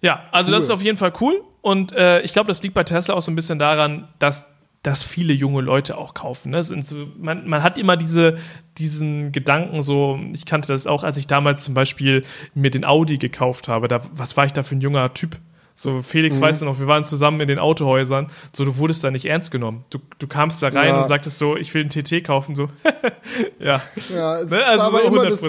Ja, 0.00 0.24
also 0.32 0.50
cool. 0.50 0.56
das 0.56 0.64
ist 0.64 0.70
auf 0.70 0.82
jeden 0.82 0.96
Fall 0.96 1.12
cool 1.20 1.42
und 1.60 1.92
äh, 1.92 2.20
ich 2.22 2.32
glaube, 2.32 2.48
das 2.48 2.62
liegt 2.62 2.74
bei 2.74 2.84
Tesla 2.84 3.14
auch 3.14 3.22
so 3.22 3.30
ein 3.30 3.36
bisschen 3.36 3.58
daran, 3.58 4.08
dass 4.18 4.46
dass 4.82 5.02
viele 5.02 5.34
junge 5.34 5.60
Leute 5.60 5.98
auch 5.98 6.14
kaufen. 6.14 6.52
Ne? 6.52 6.62
So, 6.62 7.06
man, 7.18 7.46
man, 7.46 7.62
hat 7.62 7.76
immer 7.76 7.98
diese, 7.98 8.38
diesen 8.78 9.30
Gedanken, 9.30 9.82
so, 9.82 10.18
ich 10.32 10.46
kannte 10.46 10.72
das 10.72 10.86
auch, 10.86 11.04
als 11.04 11.18
ich 11.18 11.26
damals 11.26 11.64
zum 11.64 11.74
Beispiel 11.74 12.24
mir 12.54 12.70
den 12.70 12.86
Audi 12.86 13.18
gekauft 13.18 13.68
habe. 13.68 13.88
Da, 13.88 14.00
was 14.12 14.38
war 14.38 14.46
ich 14.46 14.52
da 14.52 14.62
für 14.62 14.74
ein 14.74 14.80
junger 14.80 15.12
Typ? 15.12 15.36
So, 15.80 16.02
Felix, 16.02 16.36
mhm. 16.36 16.42
weißt 16.42 16.60
du 16.60 16.66
noch, 16.66 16.78
wir 16.78 16.86
waren 16.86 17.04
zusammen 17.04 17.40
in 17.40 17.48
den 17.48 17.58
Autohäusern. 17.58 18.30
So, 18.52 18.66
du 18.66 18.76
wurdest 18.76 19.02
da 19.02 19.10
nicht 19.10 19.24
ernst 19.24 19.50
genommen. 19.50 19.84
Du, 19.88 19.98
du 20.18 20.26
kamst 20.26 20.62
da 20.62 20.68
rein 20.68 20.88
ja. 20.88 21.00
und 21.00 21.08
sagtest 21.08 21.38
so, 21.38 21.56
ich 21.56 21.72
will 21.72 21.80
einen 21.80 21.90
TT 21.90 22.22
kaufen. 22.22 22.54
So, 22.54 22.68
ja. 23.58 23.82
Ja, 24.14 24.44
ne? 24.44 24.44
also 24.44 24.56
ist 24.56 24.80
aber 24.80 24.98
so 24.98 25.04
immer 25.06 25.26
das, 25.26 25.40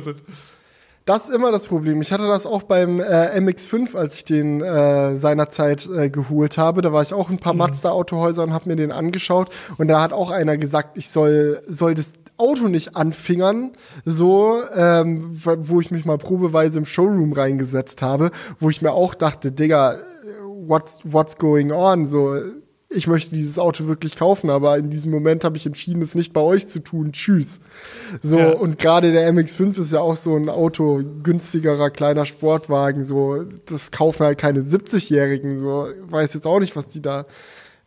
das 1.03 1.27
ist 1.27 1.35
immer 1.35 1.51
das 1.51 1.67
Problem. 1.67 2.01
Ich 2.01 2.13
hatte 2.13 2.27
das 2.27 2.45
auch 2.45 2.63
beim 2.63 3.01
äh, 3.01 3.37
MX5, 3.39 3.97
als 3.97 4.15
ich 4.15 4.23
den 4.23 4.61
äh, 4.61 5.17
seinerzeit 5.17 5.89
äh, 5.89 6.09
geholt 6.09 6.57
habe. 6.57 6.81
Da 6.81 6.93
war 6.93 7.01
ich 7.01 7.13
auch 7.13 7.29
in 7.29 7.35
ein 7.35 7.39
paar 7.39 7.53
mhm. 7.53 7.59
Mazda-Autohäuser 7.59 8.43
und 8.43 8.53
habe 8.53 8.69
mir 8.69 8.77
den 8.77 8.93
angeschaut. 8.93 9.49
Und 9.77 9.89
da 9.89 10.01
hat 10.01 10.13
auch 10.13 10.31
einer 10.31 10.55
gesagt, 10.55 10.97
ich 10.97 11.09
soll, 11.09 11.61
soll 11.67 11.93
das 11.93 12.13
Auto 12.37 12.69
nicht 12.69 12.95
anfingern, 12.95 13.71
so, 14.05 14.61
ähm, 14.75 15.25
wo 15.33 15.79
ich 15.79 15.91
mich 15.91 16.05
mal 16.05 16.17
probeweise 16.17 16.79
im 16.79 16.85
Showroom 16.85 17.33
reingesetzt 17.33 18.01
habe, 18.01 18.31
wo 18.59 18.69
ich 18.69 18.81
mir 18.81 18.93
auch 18.93 19.13
dachte, 19.13 19.51
Digga, 19.51 19.97
what's, 20.71 20.99
what's 21.03 21.37
going 21.37 21.71
on? 21.71 22.07
So, 22.07 22.41
ich 22.89 23.07
möchte 23.07 23.35
dieses 23.35 23.59
Auto 23.59 23.87
wirklich 23.87 24.15
kaufen, 24.17 24.49
aber 24.49 24.77
in 24.77 24.89
diesem 24.89 25.11
Moment 25.11 25.43
habe 25.43 25.57
ich 25.57 25.65
entschieden, 25.65 26.01
es 26.01 26.15
nicht 26.15 26.33
bei 26.33 26.41
euch 26.41 26.67
zu 26.67 26.79
tun. 26.79 27.11
Tschüss. 27.11 27.59
So, 28.21 28.39
ja. 28.39 28.51
und 28.51 28.79
gerade 28.79 29.11
der 29.11 29.31
MX5 29.31 29.79
ist 29.79 29.93
ja 29.93 29.99
auch 29.99 30.17
so 30.17 30.35
ein 30.35 30.49
Auto, 30.49 31.01
günstigerer, 31.23 31.89
kleiner 31.89 32.25
Sportwagen, 32.25 33.03
so, 33.05 33.43
das 33.65 33.91
kaufen 33.91 34.25
halt 34.25 34.39
keine 34.39 34.61
70-Jährigen, 34.61 35.57
so, 35.57 35.87
weiß 36.09 36.33
jetzt 36.33 36.47
auch 36.47 36.59
nicht, 36.59 36.75
was 36.75 36.87
die 36.87 37.01
da 37.01 37.25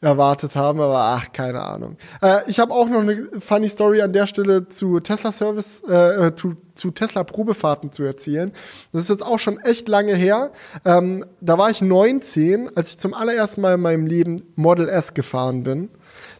erwartet 0.05 0.55
haben, 0.57 0.81
aber 0.81 0.99
ach, 0.99 1.33
keine 1.33 1.63
Ahnung. 1.63 1.97
Äh, 2.23 2.41
ich 2.47 2.61
habe 2.61 2.73
auch 2.73 2.89
noch 2.89 3.01
eine 3.01 3.29
funny 3.41 3.69
Story 3.69 4.03
an 4.03 4.13
der 4.13 4.27
Stelle 4.27 4.69
zu 4.69 5.01
Tesla 5.01 5.33
Service, 5.33 5.83
äh, 5.85 6.33
zu, 6.37 6.55
zu 6.75 6.91
Tesla 6.91 7.25
Probefahrten 7.25 7.91
zu 7.91 8.03
erzählen. 8.03 8.53
Das 8.93 9.03
ist 9.03 9.11
jetzt 9.11 9.27
auch 9.27 9.39
schon 9.39 9.59
echt 9.61 9.89
lange 9.89 10.15
her. 10.15 10.53
Ähm, 10.85 11.25
da 11.41 11.59
war 11.59 11.71
ich 11.71 11.81
19, 11.81 12.77
als 12.77 12.91
ich 12.91 12.99
zum 12.99 13.15
allerersten 13.15 13.61
Mal 13.61 13.75
in 13.75 13.81
meinem 13.81 14.07
Leben 14.07 14.37
Model 14.57 14.89
S 14.89 15.15
gefahren 15.15 15.63
bin. 15.63 15.89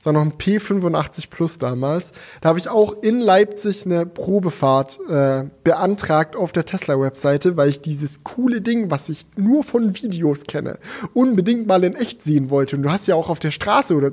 Das 0.05 0.13
war 0.15 0.23
noch 0.23 0.31
ein 0.31 0.37
P85 0.37 1.31
Plus 1.31 1.57
damals. 1.57 2.13
Da 2.43 2.51
habe 2.51 2.59
ich 2.59 2.69
auch 2.69 3.03
in 3.03 3.21
Leipzig 3.21 3.87
eine 3.87 4.05
Probefahrt 4.05 5.01
äh, 5.09 5.45
beantragt 5.63 6.37
auf 6.37 6.53
der 6.53 6.67
Tesla-Webseite, 6.67 7.57
weil 7.57 7.71
ich 7.71 7.81
dieses 7.81 8.23
coole 8.23 8.61
Ding, 8.61 8.91
was 8.91 9.09
ich 9.09 9.25
nur 9.35 9.65
von 9.65 9.97
Videos 9.97 10.45
kenne, 10.45 10.79
unbedingt 11.15 11.67
mal 11.67 11.83
in 11.85 11.95
echt 11.95 12.21
sehen 12.21 12.51
wollte. 12.51 12.77
Und 12.77 12.83
du 12.83 12.91
hast 12.91 13.07
ja 13.07 13.15
auch 13.15 13.31
auf 13.31 13.39
der 13.39 13.51
Straße 13.51 13.95
oder 13.95 14.11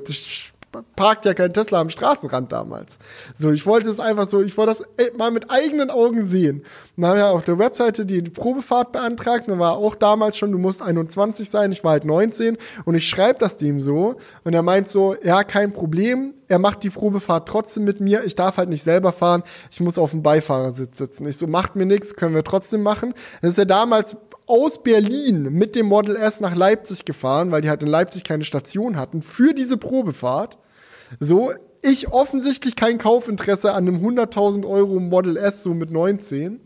parkt 0.96 1.24
ja 1.24 1.34
kein 1.34 1.52
Tesla 1.52 1.80
am 1.80 1.90
Straßenrand 1.90 2.52
damals. 2.52 2.98
So, 3.34 3.50
ich 3.50 3.66
wollte 3.66 3.90
es 3.90 4.00
einfach 4.00 4.26
so, 4.26 4.42
ich 4.42 4.56
wollte 4.56 4.72
das 4.72 4.80
äh, 4.96 5.16
mal 5.16 5.30
mit 5.30 5.50
eigenen 5.50 5.90
Augen 5.90 6.24
sehen. 6.24 6.64
dann 6.96 7.10
haben 7.10 7.16
wir 7.16 7.28
auf 7.28 7.44
der 7.44 7.58
Webseite 7.58 8.06
die 8.06 8.22
Probefahrt 8.22 8.92
beantragt. 8.92 9.48
Und 9.48 9.58
war 9.58 9.76
auch 9.76 9.94
damals 9.94 10.36
schon, 10.36 10.52
du 10.52 10.58
musst 10.58 10.82
21 10.82 11.50
sein. 11.50 11.72
Ich 11.72 11.84
war 11.84 11.92
halt 11.92 12.04
19 12.04 12.56
und 12.84 12.94
ich 12.94 13.08
schreibe 13.08 13.38
das 13.38 13.56
dem 13.56 13.80
so 13.80 14.16
und 14.44 14.54
er 14.54 14.62
meint 14.62 14.88
so, 14.88 15.14
ja, 15.22 15.44
kein 15.44 15.72
Problem. 15.72 16.34
Er 16.48 16.58
macht 16.58 16.82
die 16.82 16.90
Probefahrt 16.90 17.48
trotzdem 17.48 17.84
mit 17.84 18.00
mir. 18.00 18.24
Ich 18.24 18.34
darf 18.34 18.58
halt 18.58 18.68
nicht 18.68 18.82
selber 18.82 19.12
fahren. 19.12 19.42
Ich 19.70 19.80
muss 19.80 19.96
auf 19.96 20.10
dem 20.10 20.22
Beifahrersitz 20.22 20.98
sitzen. 20.98 21.26
Ich 21.26 21.38
so, 21.38 21.46
macht 21.46 21.76
mir 21.76 21.86
nichts, 21.86 22.14
können 22.14 22.34
wir 22.34 22.44
trotzdem 22.44 22.82
machen. 22.82 23.14
Das 23.40 23.52
ist 23.52 23.58
ja 23.58 23.64
damals 23.64 24.16
aus 24.52 24.82
Berlin 24.82 25.44
mit 25.44 25.74
dem 25.74 25.86
Model 25.86 26.14
S 26.14 26.40
nach 26.40 26.54
Leipzig 26.54 27.06
gefahren, 27.06 27.50
weil 27.50 27.62
die 27.62 27.70
halt 27.70 27.82
in 27.82 27.88
Leipzig 27.88 28.22
keine 28.22 28.44
Station 28.44 28.98
hatten, 28.98 29.22
für 29.22 29.54
diese 29.54 29.78
Probefahrt. 29.78 30.58
So, 31.18 31.52
ich 31.80 32.12
offensichtlich 32.12 32.76
kein 32.76 32.98
Kaufinteresse 32.98 33.72
an 33.72 33.88
einem 33.88 34.06
100.000 34.06 34.68
Euro 34.68 35.00
Model 35.00 35.38
S, 35.38 35.62
so 35.62 35.72
mit 35.72 35.90
19. 35.90 36.60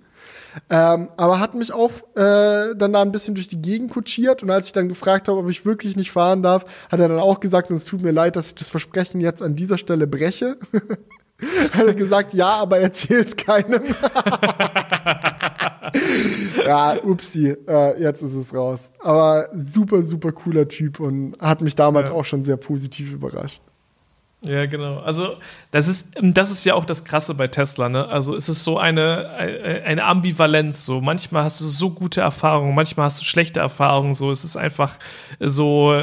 Ähm, 0.69 1.11
aber 1.17 1.39
hat 1.39 1.55
mich 1.55 1.73
auch 1.73 1.93
äh, 2.17 2.75
dann 2.75 2.93
da 2.93 3.03
ein 3.03 3.13
bisschen 3.13 3.37
durch 3.37 3.47
die 3.47 3.63
Gegend 3.63 3.93
kutschiert 3.93 4.43
und 4.43 4.51
als 4.51 4.67
ich 4.67 4.73
dann 4.73 4.89
gefragt 4.89 5.29
habe, 5.29 5.39
ob 5.39 5.49
ich 5.49 5.65
wirklich 5.65 5.95
nicht 5.95 6.11
fahren 6.11 6.43
darf, 6.43 6.65
hat 6.91 6.99
er 6.99 7.09
dann 7.09 7.21
auch 7.21 7.39
gesagt, 7.39 7.71
und 7.71 7.77
es 7.77 7.85
tut 7.85 8.03
mir 8.03 8.11
leid, 8.11 8.35
dass 8.35 8.49
ich 8.49 8.55
das 8.57 8.69
Versprechen 8.69 9.21
jetzt 9.21 9.43
an 9.43 9.55
dieser 9.55 9.79
Stelle 9.79 10.09
breche. 10.09 10.57
hat 11.73 11.97
gesagt, 11.97 12.35
ja, 12.35 12.49
aber 12.49 12.79
erzähl's 12.79 13.37
keinem. 13.37 13.83
ja, 16.67 16.97
upsi, 17.03 17.57
äh, 17.69 18.01
jetzt 18.01 18.23
ist 18.23 18.35
es 18.35 18.55
raus. 18.55 18.91
Aber 19.01 19.49
super, 19.55 20.03
super 20.03 20.33
cooler 20.33 20.67
Typ 20.69 21.01
und 21.01 21.35
hat 21.41 21.61
mich 21.61 21.75
damals 21.75 22.09
ja. 22.09 22.15
auch 22.15 22.25
schon 22.25 22.43
sehr 22.43 22.57
positiv 22.57 23.13
überrascht. 23.13 23.61
Ja, 24.45 24.67
genau. 24.67 24.99
Also, 24.99 25.37
das 25.71 25.89
ist, 25.89 26.09
das 26.21 26.51
ist 26.51 26.65
ja 26.65 26.75
auch 26.75 26.85
das 26.85 27.05
Krasse 27.05 27.35
bei 27.35 27.49
Tesla, 27.49 27.89
ne? 27.89 28.07
Also, 28.07 28.37
es 28.37 28.49
ist 28.49 28.65
so 28.65 28.79
eine, 28.79 29.31
eine 29.31 30.05
Ambivalenz. 30.05 30.85
So, 30.85 31.01
manchmal 31.01 31.43
hast 31.45 31.61
du 31.61 31.67
so 31.67 31.91
gute 31.91 32.21
Erfahrungen, 32.21 32.75
manchmal 32.75 33.07
hast 33.07 33.21
du 33.21 33.25
schlechte 33.25 33.61
Erfahrungen. 33.61 34.15
So, 34.15 34.31
es 34.31 34.45
ist 34.45 34.57
einfach 34.57 34.99
so, 35.41 36.01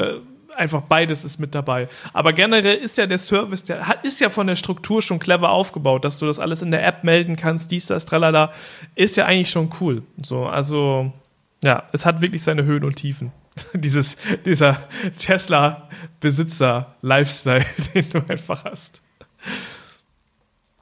einfach 0.54 0.82
beides 0.82 1.24
ist 1.24 1.38
mit 1.38 1.54
dabei. 1.54 1.88
Aber 2.12 2.32
generell 2.32 2.76
ist 2.76 2.98
ja 2.98 3.06
der 3.06 3.18
Service, 3.18 3.62
der 3.64 3.98
ist 4.02 4.20
ja 4.20 4.30
von 4.30 4.46
der 4.46 4.56
Struktur 4.56 5.02
schon 5.02 5.18
clever 5.18 5.50
aufgebaut, 5.50 6.04
dass 6.04 6.18
du 6.18 6.26
das 6.26 6.38
alles 6.38 6.62
in 6.62 6.70
der 6.70 6.86
App 6.86 7.02
melden 7.04 7.36
kannst, 7.36 7.70
dies, 7.70 7.86
das, 7.86 8.06
tralala, 8.06 8.52
ist 8.94 9.16
ja 9.16 9.26
eigentlich 9.26 9.50
schon 9.50 9.68
cool. 9.80 10.02
So, 10.22 10.46
also, 10.46 11.12
ja, 11.62 11.82
es 11.92 12.06
hat 12.06 12.22
wirklich 12.22 12.42
seine 12.42 12.64
Höhen 12.64 12.84
und 12.84 12.96
Tiefen. 12.96 13.32
Dieses, 13.72 14.16
dieser 14.44 14.82
Tesla-Besitzer-Lifestyle, 15.16 17.64
den 17.94 18.10
du 18.10 18.18
einfach 18.28 18.64
hast. 18.64 19.00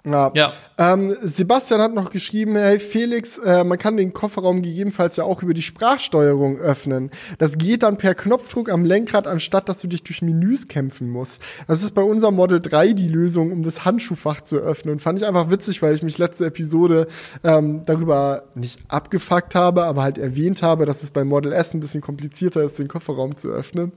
Ja. 0.05 0.33
ja. 0.35 0.53
Ähm, 0.79 1.15
Sebastian 1.21 1.81
hat 1.81 1.95
noch 1.95 2.11
geschrieben, 2.11 2.57
hey 2.57 2.79
Felix, 2.79 3.39
äh, 3.39 3.65
man 3.65 3.79
kann 3.79 3.97
den 3.97 4.13
Kofferraum 4.13 4.63
gegebenenfalls 4.63 5.17
ja 5.17 5.25
auch 5.25 5.43
über 5.43 5.55
die 5.55 5.63
Sprachsteuerung 5.63 6.59
öffnen. 6.59 7.11
Das 7.39 7.59
geht 7.59 7.83
dann 7.83 7.99
per 7.99 8.15
Knopfdruck 8.15 8.71
am 8.71 8.85
Lenkrad, 8.85 9.27
anstatt 9.27 9.69
dass 9.69 9.81
du 9.81 9.89
dich 9.89 10.03
durch 10.03 10.23
Menüs 10.23 10.69
kämpfen 10.69 11.11
musst. 11.11 11.43
Das 11.67 11.83
ist 11.83 11.95
bei 11.95 12.03
unserem 12.03 12.37
Model 12.37 12.61
3 12.61 12.95
die 12.95 13.09
Lösung, 13.09 13.53
um 13.53 13.63
das 13.63 13.85
Handschuhfach 13.85 14.41
zu 14.41 14.59
öffnen. 14.59 14.99
Fand 14.99 15.21
ich 15.21 15.27
einfach 15.27 15.51
witzig, 15.51 15.83
weil 15.83 15.95
ich 15.95 16.03
mich 16.03 16.19
letzte 16.19 16.47
Episode 16.47 17.07
ähm, 17.45 17.83
darüber 17.85 18.45
nicht 18.55 18.81
abgefuckt 18.89 19.55
habe, 19.55 19.85
aber 19.85 20.03
halt 20.03 20.19
erwähnt 20.19 20.63
habe, 20.63 20.87
dass 20.87 21.03
es 21.03 21.11
beim 21.11 21.29
Model 21.29 21.53
S 21.53 21.75
ein 21.75 21.81
bisschen 21.81 22.01
komplizierter 22.01 22.63
ist, 22.63 22.79
den 22.79 22.89
Kofferraum 22.89 23.37
zu 23.37 23.51
öffnen. 23.51 23.93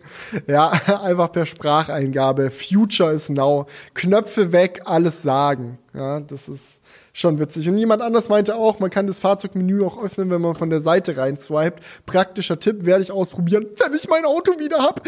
Ja, 0.48 0.70
einfach 1.04 1.32
per 1.32 1.46
Spracheingabe. 1.46 2.52
Future 2.52 3.14
is 3.14 3.30
now. 3.30 3.66
Knöpfe 3.94 4.52
weg, 4.52 4.82
alles 4.86 5.22
sagen. 5.22 5.78
Ja, 5.94 6.20
das 6.20 6.50
ist 6.50 6.65
schon 7.14 7.40
witzig. 7.40 7.68
Und 7.70 7.78
jemand 7.78 8.02
anders 8.02 8.30
meinte 8.30 8.56
auch, 8.56 8.80
man 8.80 8.90
kann 8.90 9.08
das 9.08 9.20
Fahrzeugmenü 9.20 9.86
auch 9.86 10.04
öffnen, 10.04 10.30
wenn 10.30 10.42
man 10.42 10.56
von 10.56 10.70
der 10.70 10.82
Seite 10.82 11.16
rein 11.18 11.38
swiped. 11.38 11.82
Praktischer 12.06 12.60
Tipp, 12.60 12.86
werde 12.86 13.04
ich 13.04 13.12
ausprobieren, 13.12 13.66
wenn 13.78 13.94
ich 13.94 14.10
mein 14.10 14.26
Auto 14.26 14.60
wieder 14.60 14.80
hab. 14.80 15.02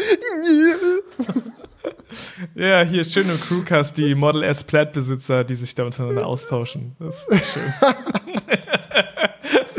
ja, 2.54 2.82
hier 2.82 3.02
ist 3.02 3.12
schön 3.12 3.28
im 3.28 3.38
Crewcast 3.38 3.98
die 3.98 4.14
Model 4.14 4.42
S 4.42 4.62
Plaid-Besitzer, 4.64 5.44
die 5.44 5.54
sich 5.54 5.74
da 5.74 5.84
untereinander 5.84 6.26
austauschen. 6.26 6.96
Das 6.98 7.28
ist 7.28 7.52
schön. 7.52 7.74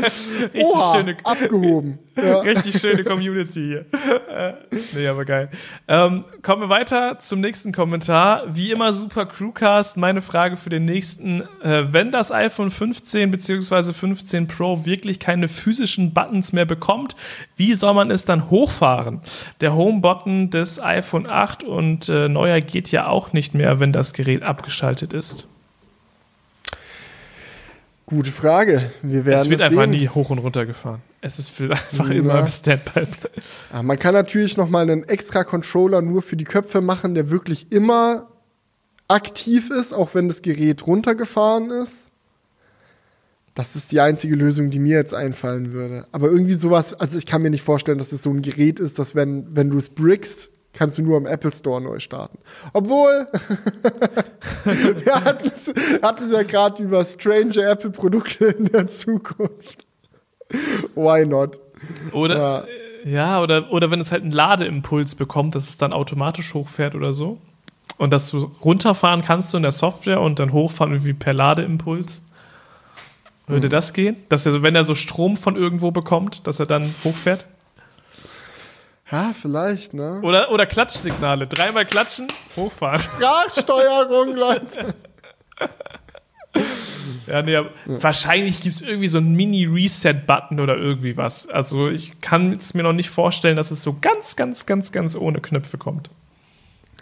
Richtig 0.02 0.64
Oha, 0.64 0.96
schöne, 0.96 1.16
abgehoben. 1.24 1.98
Ja. 2.16 2.40
Richtig 2.40 2.78
schöne 2.78 3.04
Community 3.04 3.60
hier. 3.60 3.86
Äh, 4.30 4.54
nee, 4.94 5.06
aber 5.06 5.24
geil. 5.24 5.50
Ähm, 5.88 6.24
kommen 6.42 6.62
wir 6.62 6.68
weiter 6.68 7.18
zum 7.18 7.40
nächsten 7.40 7.72
Kommentar. 7.72 8.44
Wie 8.48 8.72
immer 8.72 8.92
super 8.92 9.26
Crewcast. 9.26 9.96
Meine 9.96 10.22
Frage 10.22 10.56
für 10.56 10.70
den 10.70 10.84
nächsten. 10.84 11.42
Äh, 11.62 11.92
wenn 11.92 12.12
das 12.12 12.30
iPhone 12.32 12.70
15 12.70 13.30
bzw. 13.30 13.92
15 13.92 14.48
Pro 14.48 14.84
wirklich 14.84 15.18
keine 15.18 15.48
physischen 15.48 16.12
Buttons 16.12 16.52
mehr 16.52 16.64
bekommt, 16.64 17.16
wie 17.56 17.74
soll 17.74 17.94
man 17.94 18.10
es 18.10 18.24
dann 18.24 18.50
hochfahren? 18.50 19.20
Der 19.60 19.74
Home-Button 19.74 20.50
des 20.50 20.80
iPhone 20.80 21.26
8 21.28 21.64
und 21.64 22.08
äh, 22.08 22.28
neuer 22.28 22.60
geht 22.60 22.90
ja 22.90 23.08
auch 23.08 23.32
nicht 23.32 23.54
mehr, 23.54 23.80
wenn 23.80 23.92
das 23.92 24.12
Gerät 24.12 24.42
abgeschaltet 24.42 25.12
ist. 25.12 25.48
Gute 28.10 28.32
Frage. 28.32 28.90
Wir 29.02 29.24
werden 29.24 29.42
es 29.42 29.50
wird 29.50 29.62
einfach 29.62 29.82
sehen. 29.82 29.90
nie 29.90 30.08
hoch 30.08 30.30
und 30.30 30.38
runter 30.38 30.66
gefahren. 30.66 31.00
Es 31.20 31.38
ist 31.38 31.52
einfach 31.60 32.10
ja. 32.10 32.16
immer 32.16 32.40
im 32.40 32.48
Standby. 32.48 33.06
Ja, 33.72 33.84
man 33.84 34.00
kann 34.00 34.14
natürlich 34.14 34.56
noch 34.56 34.68
mal 34.68 34.82
einen 34.82 35.04
extra 35.04 35.44
Controller 35.44 36.02
nur 36.02 36.20
für 36.20 36.36
die 36.36 36.44
Köpfe 36.44 36.80
machen, 36.80 37.14
der 37.14 37.30
wirklich 37.30 37.70
immer 37.70 38.26
aktiv 39.06 39.70
ist, 39.70 39.92
auch 39.92 40.12
wenn 40.14 40.26
das 40.26 40.42
Gerät 40.42 40.88
runtergefahren 40.88 41.70
ist. 41.70 42.10
Das 43.54 43.76
ist 43.76 43.92
die 43.92 44.00
einzige 44.00 44.34
Lösung, 44.34 44.70
die 44.70 44.80
mir 44.80 44.96
jetzt 44.96 45.14
einfallen 45.14 45.72
würde. 45.72 46.06
Aber 46.10 46.30
irgendwie 46.30 46.54
sowas, 46.54 46.94
also 46.94 47.16
ich 47.16 47.26
kann 47.26 47.42
mir 47.42 47.50
nicht 47.50 47.62
vorstellen, 47.62 47.98
dass 47.98 48.10
es 48.10 48.24
so 48.24 48.30
ein 48.30 48.42
Gerät 48.42 48.80
ist, 48.80 48.98
dass 48.98 49.14
wenn, 49.14 49.54
wenn 49.54 49.70
du 49.70 49.78
es 49.78 49.88
brickst, 49.88 50.50
kannst 50.72 50.98
du 50.98 51.02
nur 51.02 51.16
im 51.16 51.26
Apple 51.26 51.52
Store 51.52 51.80
neu 51.80 51.98
starten. 51.98 52.38
Obwohl, 52.72 53.26
wir 54.64 55.14
hatten 55.14 55.46
es, 55.48 55.72
hatten 56.02 56.24
es 56.24 56.32
ja 56.32 56.42
gerade 56.42 56.82
über 56.82 57.04
strange 57.04 57.56
Apple-Produkte 57.56 58.46
in 58.46 58.66
der 58.66 58.86
Zukunft. 58.86 59.86
Why 60.94 61.26
not? 61.26 61.60
Oder, 62.12 62.66
ja. 63.04 63.10
ja, 63.10 63.42
oder, 63.42 63.72
oder 63.72 63.90
wenn 63.90 64.00
es 64.00 64.12
halt 64.12 64.22
einen 64.22 64.32
Ladeimpuls 64.32 65.14
bekommt, 65.14 65.54
dass 65.54 65.68
es 65.68 65.78
dann 65.78 65.92
automatisch 65.92 66.54
hochfährt 66.54 66.94
oder 66.94 67.12
so. 67.12 67.38
Und 67.98 68.12
dass 68.12 68.30
du 68.30 68.38
runterfahren 68.38 69.22
kannst 69.22 69.52
du 69.52 69.58
in 69.58 69.62
der 69.62 69.72
Software 69.72 70.20
und 70.20 70.38
dann 70.38 70.52
hochfahren 70.52 70.92
irgendwie 70.92 71.12
per 71.12 71.34
Ladeimpuls. 71.34 72.22
Würde 73.46 73.64
hm. 73.64 73.70
das 73.70 73.92
gehen? 73.92 74.16
Dass 74.28 74.46
er, 74.46 74.62
wenn 74.62 74.74
er 74.74 74.84
so 74.84 74.94
Strom 74.94 75.36
von 75.36 75.56
irgendwo 75.56 75.90
bekommt, 75.90 76.46
dass 76.46 76.60
er 76.60 76.66
dann 76.66 76.94
hochfährt? 77.04 77.46
Ja, 79.10 79.32
vielleicht, 79.32 79.92
ne? 79.92 80.20
Oder, 80.22 80.50
oder 80.52 80.66
Klatschsignale. 80.66 81.46
Dreimal 81.46 81.84
klatschen, 81.84 82.28
hochfahren. 82.56 83.00
Sprachsteuerung, 83.00 84.36
Leute. 84.36 84.94
ja, 87.26 87.42
nee, 87.42 87.52
ja. 87.52 87.64
wahrscheinlich 87.86 88.60
gibt 88.60 88.76
es 88.76 88.82
irgendwie 88.82 89.08
so 89.08 89.18
einen 89.18 89.34
Mini-Reset-Button 89.34 90.60
oder 90.60 90.76
irgendwie 90.76 91.16
was. 91.16 91.48
Also 91.48 91.88
ich 91.88 92.20
kann 92.20 92.52
es 92.52 92.74
mir 92.74 92.84
noch 92.84 92.92
nicht 92.92 93.10
vorstellen, 93.10 93.56
dass 93.56 93.72
es 93.72 93.82
so 93.82 93.96
ganz, 94.00 94.36
ganz, 94.36 94.66
ganz, 94.66 94.92
ganz 94.92 95.16
ohne 95.16 95.40
Knöpfe 95.40 95.76
kommt. 95.76 96.10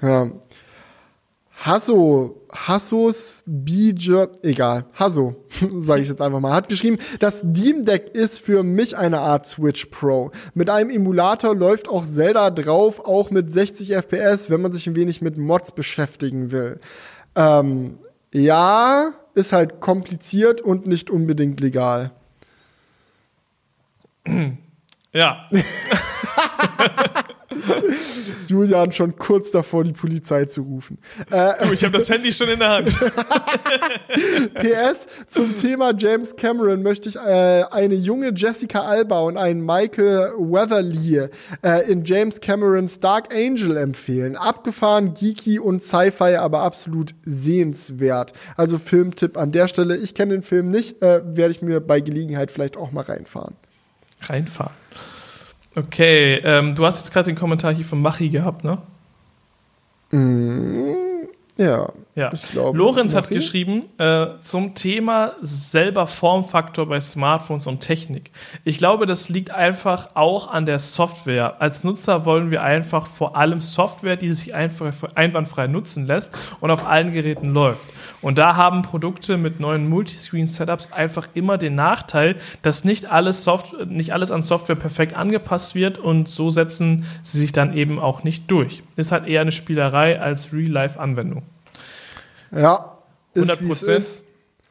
Ja, 0.00 0.30
Hasso, 1.60 2.40
Hassos 2.52 3.42
Bija, 3.44 4.28
egal, 4.42 4.84
Hasso, 4.94 5.34
sage 5.78 6.02
ich 6.02 6.08
jetzt 6.08 6.22
einfach 6.22 6.38
mal, 6.38 6.54
hat 6.54 6.68
geschrieben, 6.68 6.98
das 7.18 7.40
Steam 7.40 7.84
Deck 7.84 8.14
ist 8.14 8.38
für 8.38 8.62
mich 8.62 8.96
eine 8.96 9.18
Art 9.18 9.44
Switch 9.46 9.86
Pro. 9.86 10.30
Mit 10.54 10.70
einem 10.70 10.90
Emulator 10.90 11.56
läuft 11.56 11.88
auch 11.88 12.04
Zelda 12.04 12.50
drauf, 12.50 13.00
auch 13.00 13.30
mit 13.30 13.50
60 13.50 13.92
FPS, 13.92 14.50
wenn 14.50 14.62
man 14.62 14.70
sich 14.70 14.86
ein 14.86 14.94
wenig 14.94 15.20
mit 15.20 15.36
Mods 15.36 15.72
beschäftigen 15.72 16.52
will. 16.52 16.78
Ähm, 17.34 17.98
ja, 18.32 19.14
ist 19.34 19.52
halt 19.52 19.80
kompliziert 19.80 20.60
und 20.60 20.86
nicht 20.86 21.10
unbedingt 21.10 21.60
legal. 21.60 22.12
Ja. 25.12 25.48
Julian 28.46 28.92
schon 28.92 29.16
kurz 29.16 29.50
davor, 29.50 29.84
die 29.84 29.92
Polizei 29.92 30.44
zu 30.44 30.62
rufen. 30.62 30.98
Äh, 31.30 31.66
du, 31.66 31.72
ich 31.72 31.84
habe 31.84 31.98
das 31.98 32.08
Handy 32.10 32.32
schon 32.32 32.48
in 32.48 32.58
der 32.58 32.68
Hand. 32.68 32.88
PS, 34.54 35.06
zum 35.28 35.56
Thema 35.56 35.94
James 35.96 36.36
Cameron 36.36 36.82
möchte 36.82 37.08
ich 37.08 37.16
äh, 37.16 37.64
eine 37.70 37.94
junge 37.94 38.32
Jessica 38.34 38.82
Alba 38.82 39.20
und 39.20 39.36
einen 39.36 39.64
Michael 39.64 40.32
Weatherly 40.36 41.28
äh, 41.62 41.90
in 41.90 42.04
James 42.04 42.40
Camerons 42.40 43.00
Dark 43.00 43.34
Angel 43.34 43.76
empfehlen. 43.76 44.36
Abgefahren, 44.36 45.14
geeky 45.14 45.58
und 45.58 45.82
Sci-Fi, 45.82 46.36
aber 46.36 46.60
absolut 46.60 47.14
sehenswert. 47.24 48.32
Also 48.56 48.78
Filmtipp 48.78 49.36
an 49.36 49.52
der 49.52 49.68
Stelle. 49.68 49.96
Ich 49.96 50.14
kenne 50.14 50.32
den 50.32 50.42
Film 50.42 50.70
nicht, 50.70 51.02
äh, 51.02 51.22
werde 51.24 51.52
ich 51.52 51.62
mir 51.62 51.80
bei 51.80 52.00
Gelegenheit 52.00 52.50
vielleicht 52.50 52.76
auch 52.76 52.92
mal 52.92 53.04
reinfahren. 53.04 53.54
Reinfahren. 54.22 54.74
Okay, 55.78 56.40
ähm, 56.42 56.74
du 56.74 56.84
hast 56.84 56.98
jetzt 56.98 57.12
gerade 57.12 57.26
den 57.26 57.36
Kommentar 57.36 57.72
hier 57.72 57.84
von 57.84 58.02
Machi 58.02 58.28
gehabt, 58.28 58.64
ne? 58.64 58.78
Mm, 60.10 61.28
ja. 61.56 61.88
Ja. 62.18 62.30
Ich 62.32 62.42
glaube, 62.50 62.76
Lorenz 62.76 63.14
hat 63.14 63.28
geschrieben 63.28 63.84
äh, 63.98 64.26
zum 64.40 64.74
Thema 64.74 65.34
selber 65.40 66.06
Formfaktor 66.06 66.86
bei 66.86 66.98
Smartphones 66.98 67.66
und 67.66 67.80
Technik. 67.80 68.32
Ich 68.64 68.78
glaube, 68.78 69.06
das 69.06 69.28
liegt 69.28 69.52
einfach 69.52 70.10
auch 70.14 70.50
an 70.50 70.66
der 70.66 70.80
Software. 70.80 71.60
Als 71.60 71.84
Nutzer 71.84 72.24
wollen 72.24 72.50
wir 72.50 72.62
einfach 72.62 73.06
vor 73.06 73.36
allem 73.36 73.60
Software, 73.60 74.16
die 74.16 74.30
sich 74.30 74.54
einfach 74.54 74.92
einwandfrei 75.14 75.68
nutzen 75.68 76.06
lässt 76.06 76.36
und 76.60 76.72
auf 76.72 76.86
allen 76.86 77.12
Geräten 77.12 77.54
läuft. 77.54 77.86
Und 78.20 78.38
da 78.38 78.56
haben 78.56 78.82
Produkte 78.82 79.36
mit 79.36 79.60
neuen 79.60 79.88
Multiscreen-Setups 79.88 80.92
einfach 80.92 81.28
immer 81.34 81.56
den 81.56 81.76
Nachteil, 81.76 82.36
dass 82.62 82.82
nicht 82.82 83.10
alles, 83.10 83.44
Soft 83.44 83.86
nicht 83.86 84.12
alles 84.12 84.32
an 84.32 84.42
Software 84.42 84.74
perfekt 84.74 85.14
angepasst 85.14 85.76
wird 85.76 85.98
und 85.98 86.28
so 86.28 86.50
setzen 86.50 87.04
sie 87.22 87.38
sich 87.38 87.52
dann 87.52 87.76
eben 87.76 88.00
auch 88.00 88.24
nicht 88.24 88.50
durch. 88.50 88.82
Ist 88.96 89.12
halt 89.12 89.28
eher 89.28 89.42
eine 89.42 89.52
Spielerei 89.52 90.20
als 90.20 90.52
Real-Life-Anwendung. 90.52 91.44
Ja, 92.50 92.98
ist 93.34 93.50
100 93.50 93.66
Prozent. 93.66 94.24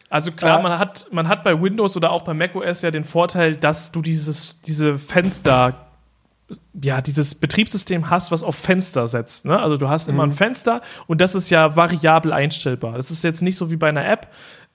Also 0.09 0.31
klar, 0.31 0.57
ja. 0.57 0.63
man, 0.63 0.79
hat, 0.79 1.07
man 1.11 1.27
hat 1.27 1.43
bei 1.43 1.61
Windows 1.61 1.97
oder 1.97 2.11
auch 2.11 2.21
bei 2.21 2.33
macOS 2.33 2.81
ja 2.81 2.91
den 2.91 3.03
Vorteil, 3.03 3.57
dass 3.57 3.91
du 3.91 4.01
dieses, 4.01 4.61
diese 4.61 4.97
Fenster 4.97 5.87
ja, 6.81 7.01
dieses 7.01 7.35
Betriebssystem 7.35 8.09
hast, 8.09 8.31
was 8.31 8.41
auf 8.41 8.55
Fenster 8.55 9.07
setzt. 9.07 9.45
Ne? 9.45 9.59
Also 9.59 9.75
du 9.75 9.89
hast 9.89 10.07
immer 10.07 10.25
mhm. 10.25 10.31
ein 10.31 10.35
Fenster 10.35 10.81
und 11.07 11.19
das 11.19 11.35
ist 11.35 11.49
ja 11.49 11.75
variabel 11.75 12.31
einstellbar. 12.31 12.93
Das 12.93 13.11
ist 13.11 13.23
jetzt 13.23 13.41
nicht 13.41 13.57
so 13.57 13.69
wie 13.69 13.75
bei 13.75 13.89
einer 13.89 14.07
App, 14.07 14.27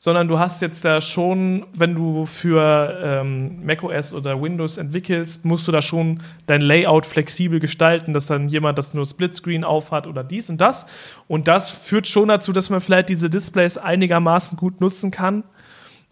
sondern 0.05 0.27
du 0.27 0.41
hast 0.41 0.61
jetzt 0.63 0.85
da 0.85 1.01
schon, 1.01 1.65
wenn 1.75 1.95
du 1.95 2.27
für 2.27 2.99
ähm, 3.05 3.65
macOS 3.65 4.13
oder 4.13 4.43
Windows 4.43 4.77
entwickelst, 4.77 5.45
musst 5.45 5.69
du 5.69 5.71
da 5.71 5.81
schon 5.81 6.19
dein 6.47 6.61
Layout 6.61 7.07
flexibel 7.07 7.61
gestalten, 7.61 8.13
dass 8.13 8.27
dann 8.27 8.49
jemand 8.49 8.79
das 8.79 8.95
nur 8.95 9.07
Splitscreen 9.07 9.63
aufhat 9.63 10.09
oder 10.09 10.25
dies 10.25 10.51
und 10.51 10.61
das. 10.61 10.87
Und 11.29 11.47
das 11.47 11.71
führt 11.71 12.09
schon 12.09 12.27
dazu, 12.27 12.53
dass 12.53 12.69
man 12.69 12.81
vielleicht 12.81 13.11
diese 13.11 13.31
Displays 13.31 13.79
einigermaßen 13.79 14.59
gut 14.59 14.81
nutzen 14.81 15.13
kann. 15.13 15.45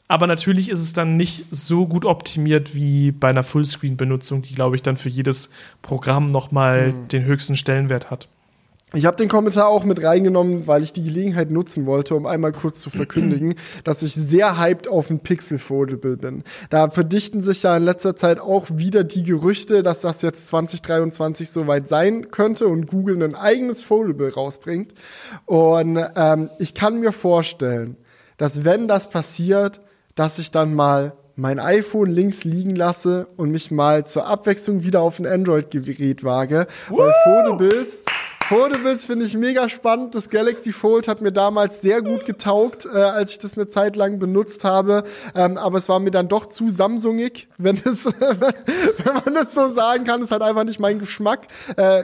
Aber 0.07 0.29
natürlich 0.29 0.69
ist 0.69 0.83
es 0.83 0.93
dann 0.93 1.17
nicht 1.17 1.47
so 1.51 1.89
gut 1.89 2.05
optimiert 2.05 2.77
wie 2.77 3.11
bei 3.11 3.31
einer 3.31 3.43
Fullscreen-Benutzung, 3.43 4.43
die, 4.43 4.55
glaube 4.55 4.77
ich, 4.77 4.83
dann 4.83 4.99
für 4.99 5.09
jedes 5.09 5.51
Programm 5.83 6.31
nochmal 6.31 6.93
mhm. 6.93 7.09
den 7.09 7.25
höchsten 7.25 7.57
Stellenwert 7.57 8.09
hat. 8.09 8.29
Ich 8.93 9.07
habe 9.07 9.17
den 9.17 9.29
Kommentar 9.29 9.69
auch 9.69 9.85
mit 9.85 10.03
reingenommen, 10.03 10.67
weil 10.67 10.83
ich 10.83 10.93
die 10.93 11.05
Gelegenheit 11.05 11.53
nutzen 11.53 11.87
wollte, 11.87 12.17
um 12.17 12.27
einmal 12.27 12.53
kurz 12.53 12.81
zu 12.81 12.91
verkündigen, 12.91 13.55
dass 13.85 14.03
ich 14.03 14.15
sehr 14.15 14.59
hyped 14.59 14.89
auf 14.89 15.11
ein 15.11 15.21
Pixel 15.21 15.59
Foldable 15.59 16.17
bin. 16.17 16.43
Da 16.71 16.91
verdichten 16.91 17.41
sich 17.41 17.63
ja 17.63 17.77
in 17.77 17.85
letzter 17.85 18.17
Zeit 18.17 18.41
auch 18.41 18.67
wieder 18.69 19.05
die 19.05 19.23
Gerüchte, 19.23 19.85
dass 19.85 20.01
das 20.01 20.23
jetzt 20.23 20.49
2023 20.49 21.51
soweit 21.51 21.87
sein 21.87 22.33
könnte 22.33 22.67
und 22.67 22.89
Google 22.89 23.23
ein 23.23 23.37
eigenes 23.37 23.81
Foldable 23.81 24.35
rausbringt. 24.35 24.93
Und 25.47 26.05
ähm, 26.17 26.51
ich 26.59 26.75
kann 26.75 26.99
mir 26.99 27.13
vorstellen, 27.13 27.97
dass 28.39 28.65
wenn 28.65 28.89
das 28.89 29.09
passiert, 29.09 29.81
dass 30.17 30.41
ich 30.41 30.51
dann 30.51 30.75
mal 30.75 31.13
mein 31.37 31.61
iPhone 31.61 32.11
links 32.11 32.45
liegen 32.45 32.75
lasse 32.75 33.27
und 33.37 33.51
mich 33.51 33.71
mal 33.71 34.05
zur 34.05 34.27
Abwechslung 34.27 34.83
wieder 34.83 35.01
auf 35.01 35.19
ein 35.19 35.27
Android-Gerät 35.27 36.25
wage. 36.25 36.67
Woo! 36.89 36.99
Weil 36.99 37.15
Foldables, 37.25 38.03
Foldables 38.51 39.07
finde 39.07 39.27
ich 39.27 39.37
mega 39.37 39.69
spannend. 39.69 40.17
Das 40.17 40.29
Galaxy 40.29 40.73
Fold 40.73 41.07
hat 41.07 41.21
mir 41.21 41.31
damals 41.31 41.83
sehr 41.83 42.03
gut 42.03 42.25
getaugt, 42.25 42.85
äh, 42.85 42.99
als 42.99 43.31
ich 43.31 43.39
das 43.39 43.57
eine 43.57 43.69
Zeit 43.69 43.95
lang 43.95 44.19
benutzt 44.19 44.65
habe. 44.65 45.05
Ähm, 45.37 45.57
aber 45.57 45.79
es 45.79 45.89
war 45.89 46.01
mir 46.01 46.11
dann 46.11 46.27
doch 46.27 46.47
zu 46.47 46.69
Samsungig, 46.69 47.47
wenn, 47.59 47.81
es, 47.85 48.07
wenn 48.19 49.15
man 49.25 49.35
das 49.35 49.55
so 49.55 49.69
sagen 49.69 50.03
kann. 50.03 50.21
Es 50.23 50.33
hat 50.33 50.43
einfach 50.43 50.65
nicht 50.65 50.81
mein 50.81 50.99
Geschmack. 50.99 51.47
Äh, 51.77 52.03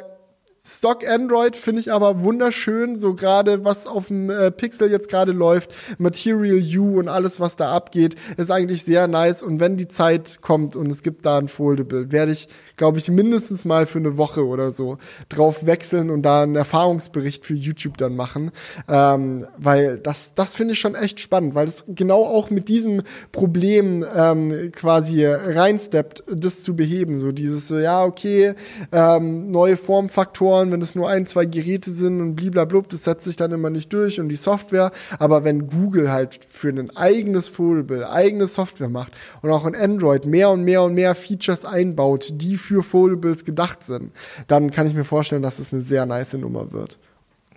Stock 0.67 1.09
Android 1.09 1.55
finde 1.55 1.81
ich 1.81 1.93
aber 1.93 2.25
wunderschön, 2.25 2.97
so 2.97 3.15
gerade 3.15 3.65
was 3.65 3.87
auf 3.87 4.09
dem 4.09 4.31
äh, 4.31 4.51
Pixel 4.51 4.91
jetzt 4.91 5.09
gerade 5.09 5.31
läuft, 5.31 5.73
Material 5.99 6.61
U 6.79 6.99
und 6.99 7.09
alles, 7.09 7.39
was 7.39 7.55
da 7.55 7.73
abgeht, 7.73 8.17
ist 8.37 8.51
eigentlich 8.51 8.83
sehr 8.83 9.07
nice. 9.07 9.45
Und 9.45 9.61
wenn 9.61 9.77
die 9.77 9.87
Zeit 9.87 10.39
kommt 10.41 10.75
und 10.75 10.91
es 10.91 11.03
gibt 11.03 11.25
da 11.25 11.39
ein 11.39 11.47
Foldable, 11.47 12.11
werde 12.11 12.33
ich 12.33 12.49
glaube 12.77 12.99
ich, 12.99 13.09
mindestens 13.09 13.65
mal 13.65 13.87
für 13.87 13.99
eine 13.99 14.17
Woche 14.17 14.47
oder 14.47 14.71
so 14.71 14.99
drauf 15.29 15.67
wechseln 15.67 16.11
und 16.11 16.23
da 16.23 16.43
einen 16.43 16.57
Erfahrungsbericht 16.57 17.45
für 17.45 17.55
YouTube 17.55 17.97
dann 17.97 18.17
machen. 18.17 18.53
Ähm, 18.89 19.47
weil 19.57 19.99
das, 19.99 20.35
das 20.35 20.55
finde 20.55 20.75
ich 20.75 20.81
schon 20.81 20.95
echt 20.95 21.21
spannend, 21.21 21.55
weil 21.55 21.69
es 21.69 21.85
genau 21.89 22.25
auch 22.25 22.51
mit 22.51 22.69
diesem 22.69 23.03
Problem 23.33 24.05
ähm, 24.15 24.73
quasi 24.73 25.25
reinsteppt, 25.25 26.25
das 26.31 26.63
zu 26.63 26.77
beheben. 26.77 27.19
So 27.21 27.33
dieses 27.33 27.69
so, 27.69 27.79
ja, 27.79 28.05
okay, 28.05 28.55
ähm, 28.93 29.51
neue 29.51 29.77
Formfaktoren, 29.77 30.56
wenn 30.65 30.81
es 30.83 30.95
nur 30.95 31.09
ein, 31.09 31.27
zwei 31.27 31.45
Geräte 31.45 31.91
sind 31.91 32.21
und 32.21 32.35
bliblablub, 32.35 32.89
das 32.89 33.05
setzt 33.05 33.25
sich 33.25 33.37
dann 33.37 33.53
immer 33.53 33.71
nicht 33.71 33.93
durch 33.93 34.21
und 34.21 34.29
die 34.29 34.37
Software. 34.37 34.91
Aber 35.19 35.45
wenn 35.45 35.67
Google 35.67 36.11
halt 36.11 36.45
für 36.45 36.69
ein 36.69 36.95
eigenes 36.97 37.49
Foldable 37.49 38.09
eigene 38.11 38.47
Software 38.47 38.89
macht 38.89 39.13
und 39.43 39.51
auch 39.51 39.67
in 39.67 39.75
Android 39.75 40.27
mehr 40.27 40.51
und 40.51 40.65
mehr 40.65 40.83
und 40.83 40.95
mehr 40.95 41.15
Features 41.15 41.65
einbaut, 41.65 42.29
die 42.33 42.57
für 42.57 42.83
Foldables 42.83 43.45
gedacht 43.45 43.85
sind, 43.85 44.13
dann 44.47 44.71
kann 44.71 44.87
ich 44.87 44.95
mir 44.95 45.05
vorstellen, 45.05 45.43
dass 45.43 45.59
es 45.59 45.73
eine 45.73 45.83
sehr 45.83 46.07
nice 46.07 46.35
Nummer 46.35 46.73
wird. 46.73 46.99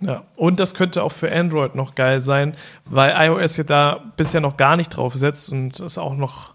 Ja, 0.00 0.24
und 0.36 0.60
das 0.60 0.74
könnte 0.74 1.02
auch 1.02 1.12
für 1.12 1.30
Android 1.30 1.74
noch 1.74 1.94
geil 1.94 2.20
sein, 2.20 2.54
weil 2.86 3.12
iOS 3.16 3.56
ja 3.58 3.64
da 3.64 4.12
bisher 4.16 4.40
noch 4.40 4.56
gar 4.56 4.76
nicht 4.76 4.96
drauf 4.96 5.14
setzt 5.14 5.52
und 5.52 5.78
es 5.80 5.98
auch 5.98 6.14
noch 6.14 6.54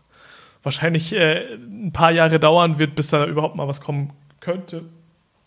wahrscheinlich 0.63 1.13
äh, 1.13 1.53
ein 1.53 1.91
paar 1.93 2.11
Jahre 2.11 2.39
dauern 2.39 2.79
wird, 2.79 2.95
bis 2.95 3.09
da 3.09 3.25
überhaupt 3.25 3.55
mal 3.55 3.67
was 3.67 3.81
kommen 3.81 4.13
könnte. 4.39 4.85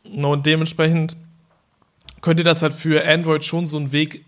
Und 0.05 0.47
dementsprechend 0.47 1.16
könnte 2.20 2.45
das 2.45 2.62
halt 2.62 2.75
für 2.75 3.07
Android 3.07 3.45
schon 3.45 3.66
so 3.66 3.79
ein 3.79 3.93
Weg 3.93 4.25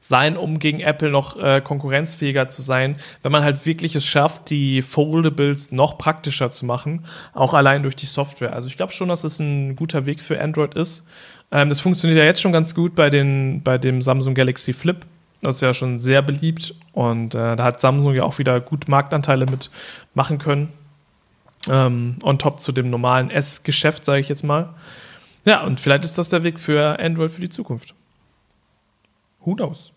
sein, 0.00 0.36
um 0.36 0.58
gegen 0.58 0.80
Apple 0.80 1.10
noch 1.10 1.38
äh, 1.42 1.62
konkurrenzfähiger 1.62 2.48
zu 2.48 2.60
sein, 2.60 2.96
wenn 3.22 3.32
man 3.32 3.42
halt 3.42 3.64
wirklich 3.64 3.96
es 3.96 4.04
schafft, 4.04 4.50
die 4.50 4.82
Foldables 4.82 5.72
noch 5.72 5.96
praktischer 5.96 6.52
zu 6.52 6.66
machen, 6.66 7.06
auch 7.32 7.54
allein 7.54 7.82
durch 7.82 7.96
die 7.96 8.04
Software. 8.04 8.52
Also 8.52 8.68
ich 8.68 8.76
glaube 8.76 8.92
schon, 8.92 9.08
dass 9.08 9.24
es 9.24 9.38
ein 9.38 9.76
guter 9.76 10.04
Weg 10.04 10.20
für 10.20 10.38
Android 10.38 10.74
ist. 10.74 11.06
Ähm, 11.50 11.70
das 11.70 11.80
funktioniert 11.80 12.18
ja 12.18 12.24
jetzt 12.24 12.42
schon 12.42 12.52
ganz 12.52 12.74
gut 12.74 12.94
bei, 12.94 13.08
den, 13.08 13.62
bei 13.62 13.78
dem 13.78 14.02
Samsung 14.02 14.34
Galaxy 14.34 14.74
Flip. 14.74 15.06
Das 15.40 15.56
ist 15.56 15.60
ja 15.62 15.72
schon 15.72 15.98
sehr 15.98 16.20
beliebt 16.20 16.74
und 16.92 17.34
äh, 17.34 17.56
da 17.56 17.64
hat 17.64 17.80
Samsung 17.80 18.14
ja 18.14 18.24
auch 18.24 18.38
wieder 18.38 18.60
gut 18.60 18.88
Marktanteile 18.88 19.46
mit 19.46 19.70
machen 20.12 20.36
können. 20.36 20.70
Ähm, 21.68 22.18
on 22.22 22.38
top 22.38 22.60
zu 22.60 22.72
dem 22.72 22.90
normalen 22.90 23.30
S-Geschäft, 23.30 24.04
sage 24.04 24.20
ich 24.20 24.28
jetzt 24.28 24.42
mal. 24.42 24.74
Ja, 25.46 25.64
und 25.64 25.80
vielleicht 25.80 26.04
ist 26.04 26.18
das 26.18 26.30
der 26.30 26.44
Weg 26.44 26.58
für 26.58 26.98
Android 26.98 27.30
für 27.32 27.40
die 27.40 27.48
Zukunft. 27.48 27.94
Who 29.44 29.54
knows? 29.54 29.92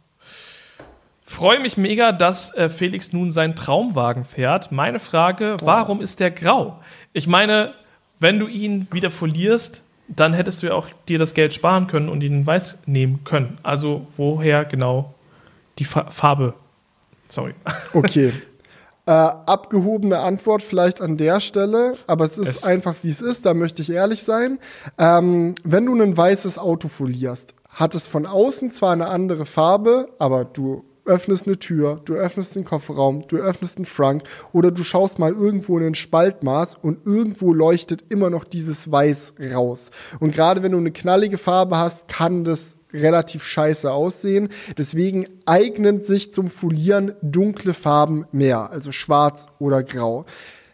Freue 1.26 1.60
mich 1.60 1.76
mega, 1.76 2.14
dass 2.14 2.54
äh, 2.56 2.70
Felix 2.70 3.12
nun 3.12 3.32
seinen 3.32 3.56
Traumwagen 3.56 4.24
fährt. 4.24 4.72
Meine 4.72 5.00
Frage, 5.00 5.58
warum 5.62 6.00
ist 6.02 6.22
der 6.22 6.32
grau? 6.32 6.80
Ich 7.12 7.28
meine, 7.28 7.74
wenn 8.20 8.40
du 8.40 8.48
ihn 8.48 8.88
wieder 8.92 9.12
folierst, 9.12 9.84
dann 10.08 10.34
hättest 10.34 10.64
du 10.64 10.68
ja 10.68 10.74
auch 10.74 10.88
dir 11.10 11.20
das 11.20 11.34
Geld 11.34 11.54
sparen 11.54 11.88
können 11.88 12.08
und 12.08 12.24
ihn 12.24 12.46
weiß 12.46 12.84
nehmen 12.86 13.24
können. 13.26 13.58
Also 13.62 14.08
woher 14.16 14.64
genau 14.64 15.14
die 15.80 15.86
Fa 15.86 16.10
Farbe? 16.12 16.54
Sorry. 17.28 17.54
Okay. 17.94 18.32
Äh, 19.08 19.12
abgehobene 19.12 20.20
Antwort 20.20 20.62
vielleicht 20.62 21.00
an 21.00 21.16
der 21.16 21.40
Stelle, 21.40 21.96
aber 22.08 22.26
es 22.26 22.38
ist 22.38 22.50
es 22.50 22.64
einfach 22.66 22.94
wie 23.04 23.10
es 23.10 23.22
ist, 23.22 23.46
da 23.46 23.54
möchte 23.54 23.82
ich 23.82 23.90
ehrlich 23.90 24.24
sein. 24.24 24.60
Ähm, 24.98 25.56
wenn 25.64 25.86
du 25.86 25.96
ein 25.96 26.18
weißes 26.18 26.58
Auto 26.58 26.90
folierst, 26.90 27.54
hat 27.70 27.96
es 27.96 28.06
von 28.06 28.26
außen 28.26 28.70
zwar 28.70 28.92
eine 28.92 29.08
andere 29.08 29.46
Farbe, 29.46 30.10
aber 30.20 30.44
du 30.44 30.84
öffnest 31.06 31.48
eine 31.48 31.58
Tür, 31.58 32.02
du 32.04 32.16
öffnest 32.16 32.56
den 32.56 32.66
Kofferraum, 32.66 33.28
du 33.28 33.38
öffnest 33.38 33.78
einen 33.78 33.86
Frank 33.86 34.24
oder 34.52 34.72
du 34.72 34.84
schaust 34.84 35.20
mal 35.20 35.32
irgendwo 35.32 35.78
in 35.80 35.86
ein 35.86 35.96
Spaltmaß 35.96 36.76
und 36.76 37.06
irgendwo 37.06 37.54
leuchtet 37.54 38.04
immer 38.10 38.30
noch 38.30 38.44
dieses 38.44 38.92
Weiß 38.92 39.36
raus. 39.54 39.92
Und 40.20 40.36
gerade 40.36 40.64
wenn 40.64 40.74
du 40.74 40.78
eine 40.78 40.92
knallige 40.92 41.38
Farbe 41.38 41.78
hast, 41.78 42.08
kann 42.08 42.44
das 42.44 42.77
relativ 42.94 43.44
scheiße 43.44 43.92
aussehen. 43.92 44.50
Deswegen 44.78 45.28
eignen 45.46 46.02
sich 46.02 46.32
zum 46.32 46.50
Folieren 46.50 47.14
dunkle 47.22 47.74
Farben 47.74 48.26
mehr, 48.32 48.70
also 48.72 48.92
schwarz 48.92 49.48
oder 49.60 49.84
grau. 49.84 50.26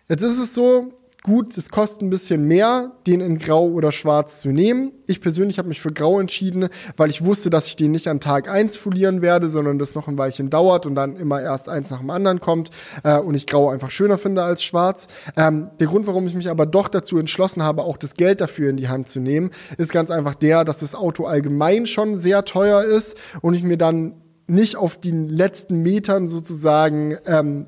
Jetzt 0.10 0.24
ist 0.24 0.38
es 0.38 0.54
so, 0.54 0.94
gut, 1.24 1.58
es 1.58 1.70
kostet 1.70 2.02
ein 2.02 2.10
bisschen 2.10 2.46
mehr, 2.48 2.92
den 3.08 3.22
in 3.22 3.40
Grau 3.40 3.66
oder 3.68 3.94
Schwarz 3.94 4.42
zu 4.42 4.50
nehmen. 4.50 4.92
Ich 5.08 5.22
persönlich 5.22 5.58
habe 5.58 5.70
mich 5.70 5.80
für 5.80 5.92
Grau 5.92 6.20
entschieden, 6.20 6.68
weil 6.98 7.10
ich 7.10 7.24
wusste, 7.24 7.50
dass 7.50 7.68
ich 7.68 7.78
den 7.78 7.92
nicht 7.92 8.10
an 8.10 8.20
Tag 8.20 8.50
eins 8.50 8.76
folieren 8.76 9.22
werde, 9.22 9.50
sondern 9.50 9.80
das 9.80 9.96
noch 9.96 10.10
ein 10.10 10.18
Weilchen 10.18 10.50
dauert 10.50 10.86
und 10.86 10.96
dann 10.96 11.16
immer 11.16 11.42
erst 11.42 11.70
eins 11.70 11.90
nach 11.90 12.00
dem 12.00 12.10
anderen 12.10 12.42
kommt 12.42 12.72
äh, 13.04 13.18
und 13.18 13.36
ich 13.36 13.48
Grau 13.48 13.70
einfach 13.70 13.90
schöner 13.90 14.18
finde 14.18 14.44
als 14.44 14.64
Schwarz. 14.64 15.08
Ähm, 15.38 15.70
der 15.80 15.88
Grund, 15.88 16.08
warum 16.08 16.28
ich 16.28 16.34
mich 16.34 16.50
aber 16.50 16.66
doch 16.66 16.90
dazu 16.90 17.18
entschlossen 17.18 17.64
habe, 17.64 17.84
auch 17.84 17.98
das 17.98 18.16
Geld 18.16 18.42
dafür 18.42 18.70
in 18.70 18.78
die 18.78 18.90
Hand 18.90 19.08
zu 19.08 19.22
nehmen, 19.22 19.52
ist 19.78 19.94
ganz 19.94 20.12
einfach 20.12 20.36
der, 20.36 20.66
dass 20.66 20.80
das 20.80 20.94
Auto 20.94 21.24
allgemein 21.24 21.86
schon 21.86 22.18
sehr 22.18 22.44
teuer 22.44 22.84
ist 22.84 23.18
und 23.42 23.54
ich 23.54 23.64
mir 23.64 23.78
dann 23.78 24.16
nicht 24.48 24.76
auf 24.76 25.00
den 25.00 25.30
letzten 25.30 25.82
Metern 25.82 26.28
sozusagen 26.28 27.18
ähm, 27.26 27.68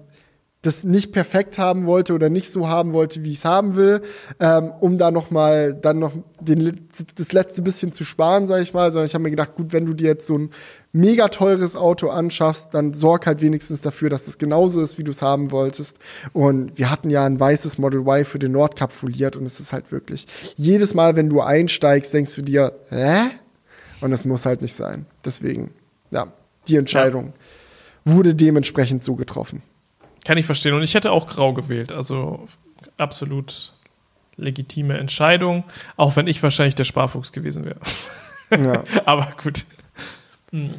das 0.66 0.84
nicht 0.84 1.12
perfekt 1.12 1.58
haben 1.58 1.86
wollte 1.86 2.14
oder 2.14 2.30
nicht 2.30 2.52
so 2.52 2.68
haben 2.68 2.94
wollte, 2.94 3.24
wie 3.24 3.32
ich 3.32 3.40
es 3.40 3.46
haben 3.46 3.76
will, 3.76 4.02
ähm, 4.40 4.72
um 4.80 4.98
da 4.98 5.12
noch 5.12 5.32
mal 5.32 5.74
dann 5.74 6.00
noch 6.00 6.14
den, 6.40 6.88
das 7.16 7.32
letzte 7.32 7.62
bisschen 7.62 7.92
zu 7.92 8.04
sparen, 8.04 8.48
sage 8.48 8.64
ich 8.64 8.74
mal. 8.74 8.92
Sondern 8.92 9.08
ich 9.08 9.14
habe 9.14 9.24
mir 9.24 9.32
gedacht, 9.32 9.56
gut, 9.56 9.74
wenn 9.74 9.86
du 9.86 9.94
dir 9.94 10.08
jetzt 10.08 10.28
so 10.28 10.38
ein 10.38 10.50
mega 10.92 11.28
teures 11.28 11.76
Auto 11.76 12.08
anschaffst, 12.10 12.74
dann 12.74 12.94
sorg 12.94 13.28
halt 13.28 13.42
wenigstens 13.42 13.82
dafür, 13.82 14.10
dass 14.10 14.28
es 14.28 14.38
genauso 14.38 14.82
ist, 14.82 14.98
wie 14.98 15.04
du 15.04 15.12
es 15.12 15.22
haben 15.22 15.52
wolltest. 15.52 15.98
Und 16.32 16.78
wir 16.78 16.90
hatten 16.90 17.10
ja 17.10 17.26
ein 17.26 17.40
weißes 17.40 17.78
Model 17.78 18.02
Y 18.02 18.24
für 18.24 18.40
den 18.40 18.54
Nordcup 18.54 18.92
foliert 18.92 19.36
und 19.36 19.46
es 19.46 19.60
ist 19.60 19.74
halt 19.74 19.92
wirklich 19.92 20.26
jedes 20.56 20.94
Mal, 20.94 21.16
wenn 21.16 21.30
du 21.30 21.42
einsteigst, 21.42 22.14
denkst 22.14 22.34
du 22.36 22.42
dir, 22.42 22.74
hä? 22.90 23.32
Und 24.02 24.12
das 24.12 24.26
muss 24.26 24.46
halt 24.46 24.62
nicht 24.62 24.74
sein. 24.74 25.06
Deswegen, 25.24 25.72
ja, 26.12 26.28
die 26.68 26.78
Entscheidung 26.78 27.34
ja. 28.06 28.14
wurde 28.14 28.36
dementsprechend 28.36 29.04
so 29.04 29.16
getroffen. 29.16 29.62
Kann 30.26 30.38
ich 30.38 30.46
verstehen. 30.46 30.74
Und 30.74 30.82
ich 30.82 30.94
hätte 30.94 31.12
auch 31.12 31.28
grau 31.28 31.54
gewählt. 31.54 31.92
Also 31.92 32.48
absolut 32.98 33.72
legitime 34.36 34.98
Entscheidung. 34.98 35.64
Auch 35.96 36.16
wenn 36.18 36.28
ich 36.28 36.44
wahrscheinlich 36.44 36.76
der 36.76 36.84
Sparfuchs 36.84 37.32
gewesen 37.32 37.64
wäre. 37.66 37.80
Ja. 38.52 38.84
Aber 39.06 39.30
gut. 39.42 39.66
Hm. 40.52 40.74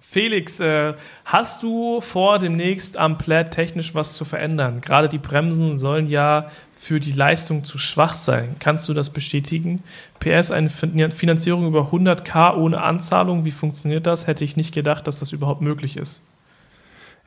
Felix, 0.00 0.58
äh, 0.58 0.94
hast 1.26 1.62
du 1.62 2.00
vor, 2.00 2.38
demnächst 2.38 2.96
am 2.96 3.18
Plaid 3.18 3.50
technisch 3.50 3.94
was 3.94 4.14
zu 4.14 4.24
verändern? 4.24 4.80
Gerade 4.80 5.08
die 5.08 5.18
Bremsen 5.18 5.76
sollen 5.76 6.08
ja 6.08 6.50
für 6.72 6.98
die 6.98 7.12
Leistung 7.12 7.62
zu 7.62 7.76
schwach 7.76 8.14
sein. 8.14 8.56
Kannst 8.58 8.88
du 8.88 8.94
das 8.94 9.10
bestätigen? 9.10 9.82
PS, 10.18 10.50
eine 10.50 10.70
Finanzierung 10.70 11.66
über 11.66 11.90
100k 11.92 12.56
ohne 12.56 12.80
Anzahlung, 12.80 13.44
wie 13.44 13.50
funktioniert 13.50 14.06
das? 14.06 14.26
Hätte 14.26 14.44
ich 14.44 14.56
nicht 14.56 14.72
gedacht, 14.72 15.06
dass 15.06 15.18
das 15.18 15.32
überhaupt 15.32 15.60
möglich 15.60 15.98
ist. 15.98 16.22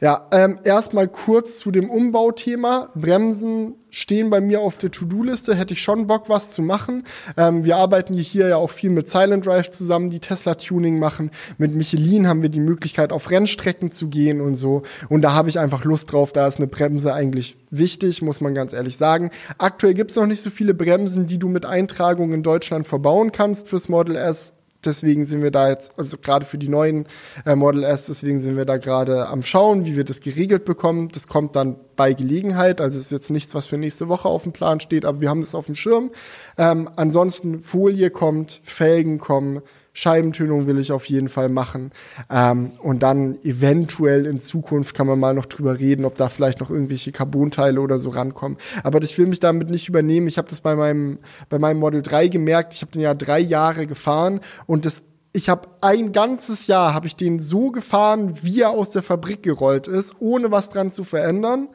Ja, 0.04 0.28
ähm, 0.32 0.58
erstmal 0.64 1.08
kurz 1.08 1.60
zu 1.60 1.70
dem 1.70 1.88
Umbauthema. 1.88 2.90
Bremsen 2.96 3.76
stehen 3.92 4.32
bei 4.32 4.42
mir 4.42 4.62
auf 4.62 4.80
der 4.80 4.90
To-Do-Liste, 4.90 5.54
hätte 5.54 5.76
ich 5.76 5.84
schon 5.84 6.08
Bock, 6.08 6.28
was 6.28 6.52
zu 6.52 6.64
machen. 6.64 7.04
Ähm, 7.38 7.66
wir 7.66 7.78
arbeiten 7.78 8.16
hier 8.16 8.48
ja 8.48 8.56
auch 8.56 8.72
viel 8.72 8.90
mit 8.90 9.08
Silent 9.08 9.46
Drive 9.46 9.70
zusammen, 9.70 10.10
die 10.10 10.20
Tesla-Tuning 10.20 10.98
machen. 10.98 11.30
Mit 11.60 11.76
Michelin 11.76 12.28
haben 12.28 12.42
wir 12.42 12.50
die 12.50 12.60
Möglichkeit, 12.60 13.14
auf 13.14 13.30
Rennstrecken 13.30 13.92
zu 13.92 14.08
gehen 14.08 14.42
und 14.42 14.56
so. 14.56 14.82
Und 15.08 15.22
da 15.22 15.34
habe 15.34 15.50
ich 15.50 15.60
einfach 15.60 15.84
Lust 15.84 16.12
drauf. 16.12 16.34
Da 16.34 16.48
ist 16.48 16.58
eine 16.58 16.66
Bremse 16.66 17.14
eigentlich 17.14 17.58
wichtig, 17.70 18.24
muss 18.24 18.42
man 18.42 18.56
ganz 18.56 18.74
ehrlich 18.74 18.98
sagen. 18.98 19.30
Aktuell 19.60 19.94
gibt 19.94 20.10
es 20.10 20.18
noch 20.18 20.26
nicht 20.26 20.42
so 20.42 20.50
viele 20.50 20.74
Bremsen, 20.74 21.28
die 21.28 21.38
du 21.38 21.48
mit 21.48 21.68
Eintragung 21.68 22.34
in 22.34 22.42
Deutschland 22.42 22.88
verbauen 22.88 23.32
kannst 23.32 23.68
fürs 23.68 23.88
Model 23.88 24.16
S 24.16 24.56
deswegen 24.86 25.26
sind 25.26 25.42
wir 25.44 25.52
da 25.52 25.70
jetzt, 25.70 25.98
also 25.98 26.18
gerade 26.18 26.46
für 26.46 26.58
die 26.58 26.70
neuen 26.70 27.08
äh, 27.46 27.56
Model 27.56 27.84
S, 27.84 28.08
deswegen 28.08 28.40
sind 28.40 28.58
wir 28.58 28.66
da 28.66 28.78
gerade 28.78 29.28
am 29.28 29.44
Schauen, 29.44 29.86
wie 29.86 29.96
wir 29.96 30.04
das 30.04 30.20
geregelt 30.20 30.66
bekommen. 30.66 31.10
Das 31.10 31.28
kommt 31.28 31.56
dann 31.56 31.76
bei 31.96 32.14
Gelegenheit, 32.14 32.82
also 32.82 33.00
ist 33.00 33.12
jetzt 33.12 33.30
nichts, 33.30 33.54
was 33.56 33.68
für 33.68 33.78
nächste 33.78 34.08
Woche 34.08 34.28
auf 34.28 34.44
dem 34.44 34.54
Plan 34.54 34.80
steht, 34.80 35.06
aber 35.06 35.22
wir 35.22 35.30
haben 35.30 35.42
das 35.42 35.56
auf 35.56 35.66
dem 35.66 35.76
Schirm. 35.76 36.12
Ähm, 36.58 36.90
ansonsten 36.96 37.60
Folie 37.60 38.10
kommt, 38.10 38.62
Felgen 38.64 39.20
kommen, 39.20 39.62
Scheibentönung 39.94 40.68
will 40.68 40.80
ich 40.80 40.92
auf 40.92 41.06
jeden 41.06 41.30
Fall 41.30 41.50
machen. 41.50 41.92
Ähm, 42.30 42.72
und 42.82 43.04
dann 43.04 43.42
eventuell 43.44 44.26
in 44.26 44.40
Zukunft 44.40 44.96
kann 44.96 45.08
man 45.08 45.20
mal 45.20 45.34
noch 45.34 45.46
drüber 45.46 45.80
reden, 45.80 46.06
ob 46.06 46.16
da 46.16 46.30
vielleicht 46.30 46.60
noch 46.60 46.70
irgendwelche 46.70 47.12
Carbonteile 47.12 47.82
oder 47.82 48.00
so 48.00 48.10
rankommen. 48.10 48.58
Aber 48.84 49.02
ich 49.02 49.18
will 49.18 49.28
mich 49.28 49.40
damit 49.40 49.70
nicht 49.70 49.90
übernehmen. 49.90 50.28
Ich 50.28 50.38
habe 50.38 50.50
das 50.50 50.62
bei 50.62 50.76
meinem, 50.76 51.20
bei 51.50 51.60
meinem 51.60 51.80
Model 51.80 52.02
3 52.02 52.28
gemerkt. 52.28 52.74
Ich 52.74 52.82
habe 52.82 52.92
den 52.92 53.02
ja 53.02 53.14
drei 53.14 53.40
Jahre 53.40 53.88
gefahren 53.88 54.40
und 54.66 54.86
das 54.86 55.04
ich 55.34 55.48
habe 55.48 55.70
ein 55.80 56.12
ganzes 56.12 56.68
Jahr 56.68 56.94
habe 56.94 57.08
ich 57.08 57.16
den 57.16 57.40
so 57.40 57.72
gefahren, 57.72 58.44
wie 58.44 58.62
er 58.62 58.72
aus 58.72 58.92
der 58.92 59.02
Fabrik 59.02 59.44
gerollt 59.44 59.88
ist, 59.88 60.16
ohne 60.20 60.52
was 60.52 60.70
dran 60.70 60.92
zu 60.92 61.06
verändern. 61.06 61.70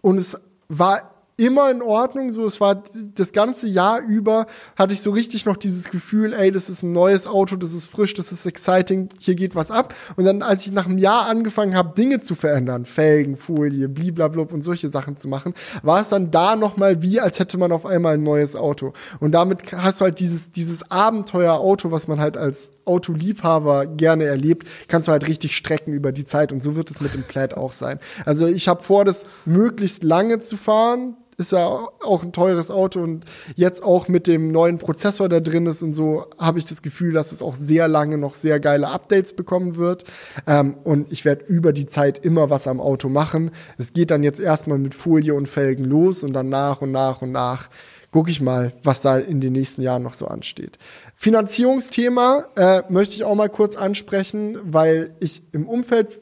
Und 0.00 0.16
es 0.16 0.40
war 0.68 1.11
immer 1.42 1.70
in 1.72 1.82
Ordnung. 1.82 2.30
So, 2.30 2.46
es 2.46 2.60
war 2.60 2.84
das 3.14 3.32
ganze 3.32 3.68
Jahr 3.68 4.00
über 4.00 4.46
hatte 4.76 4.94
ich 4.94 5.00
so 5.00 5.10
richtig 5.10 5.44
noch 5.44 5.56
dieses 5.56 5.90
Gefühl, 5.90 6.32
ey, 6.32 6.52
das 6.52 6.70
ist 6.70 6.84
ein 6.84 6.92
neues 6.92 7.26
Auto, 7.26 7.56
das 7.56 7.72
ist 7.72 7.86
frisch, 7.86 8.14
das 8.14 8.30
ist 8.30 8.46
exciting, 8.46 9.08
hier 9.18 9.34
geht 9.34 9.56
was 9.56 9.72
ab. 9.72 9.92
Und 10.14 10.24
dann, 10.24 10.42
als 10.42 10.64
ich 10.64 10.72
nach 10.72 10.86
einem 10.86 10.98
Jahr 10.98 11.26
angefangen 11.26 11.74
habe, 11.74 11.94
Dinge 11.94 12.20
zu 12.20 12.36
verändern, 12.36 12.84
Felgen, 12.84 13.34
Folie, 13.34 13.88
bliblablub 13.88 14.52
und 14.52 14.60
solche 14.60 14.88
Sachen 14.88 15.16
zu 15.16 15.26
machen, 15.26 15.54
war 15.82 16.00
es 16.00 16.10
dann 16.10 16.30
da 16.30 16.54
nochmal 16.54 17.02
wie, 17.02 17.18
als 17.18 17.40
hätte 17.40 17.58
man 17.58 17.72
auf 17.72 17.86
einmal 17.86 18.14
ein 18.14 18.22
neues 18.22 18.54
Auto. 18.54 18.92
Und 19.18 19.32
damit 19.32 19.72
hast 19.72 20.00
du 20.00 20.04
halt 20.04 20.20
dieses, 20.20 20.52
dieses 20.52 20.88
Abenteuer-Auto, 20.90 21.90
was 21.90 22.06
man 22.06 22.20
halt 22.20 22.36
als 22.36 22.70
Autoliebhaber 22.84 23.86
gerne 23.86 24.24
erlebt, 24.24 24.68
kannst 24.86 25.08
du 25.08 25.12
halt 25.12 25.26
richtig 25.26 25.56
strecken 25.56 25.92
über 25.92 26.12
die 26.12 26.24
Zeit. 26.24 26.52
Und 26.52 26.62
so 26.62 26.76
wird 26.76 26.90
es 26.90 27.00
mit 27.00 27.14
dem 27.14 27.24
Plaid 27.24 27.56
auch 27.56 27.72
sein. 27.72 27.98
Also 28.24 28.46
ich 28.46 28.68
habe 28.68 28.82
vor, 28.82 29.04
das 29.04 29.26
möglichst 29.44 30.04
lange 30.04 30.38
zu 30.38 30.56
fahren 30.56 31.16
ist 31.36 31.52
ja 31.52 31.66
auch 31.66 32.22
ein 32.22 32.32
teures 32.32 32.70
Auto 32.70 33.00
und 33.00 33.24
jetzt 33.54 33.82
auch 33.82 34.08
mit 34.08 34.26
dem 34.26 34.50
neuen 34.50 34.78
Prozessor, 34.78 35.28
der 35.28 35.40
drin 35.40 35.66
ist 35.66 35.82
und 35.82 35.92
so, 35.92 36.26
habe 36.38 36.58
ich 36.58 36.64
das 36.64 36.82
Gefühl, 36.82 37.12
dass 37.12 37.32
es 37.32 37.42
auch 37.42 37.54
sehr 37.54 37.88
lange 37.88 38.18
noch 38.18 38.34
sehr 38.34 38.60
geile 38.60 38.88
Updates 38.88 39.32
bekommen 39.32 39.76
wird. 39.76 40.04
Ähm, 40.46 40.76
und 40.84 41.10
ich 41.12 41.24
werde 41.24 41.44
über 41.44 41.72
die 41.72 41.86
Zeit 41.86 42.18
immer 42.18 42.50
was 42.50 42.66
am 42.66 42.80
Auto 42.80 43.08
machen. 43.08 43.50
Es 43.78 43.92
geht 43.92 44.10
dann 44.10 44.22
jetzt 44.22 44.40
erstmal 44.40 44.78
mit 44.78 44.94
Folie 44.94 45.34
und 45.34 45.48
Felgen 45.48 45.84
los 45.84 46.22
und 46.22 46.32
dann 46.32 46.48
nach 46.48 46.82
und 46.82 46.92
nach 46.92 47.22
und 47.22 47.32
nach 47.32 47.68
gucke 48.12 48.30
ich 48.30 48.40
mal, 48.42 48.72
was 48.82 49.00
da 49.00 49.18
in 49.18 49.40
den 49.40 49.54
nächsten 49.54 49.80
Jahren 49.82 50.02
noch 50.02 50.14
so 50.14 50.26
ansteht. 50.26 50.76
Finanzierungsthema 51.14 52.46
äh, 52.56 52.82
möchte 52.90 53.14
ich 53.14 53.24
auch 53.24 53.34
mal 53.34 53.48
kurz 53.48 53.74
ansprechen, 53.74 54.58
weil 54.64 55.14
ich 55.18 55.42
im 55.52 55.66
Umfeld 55.66 56.20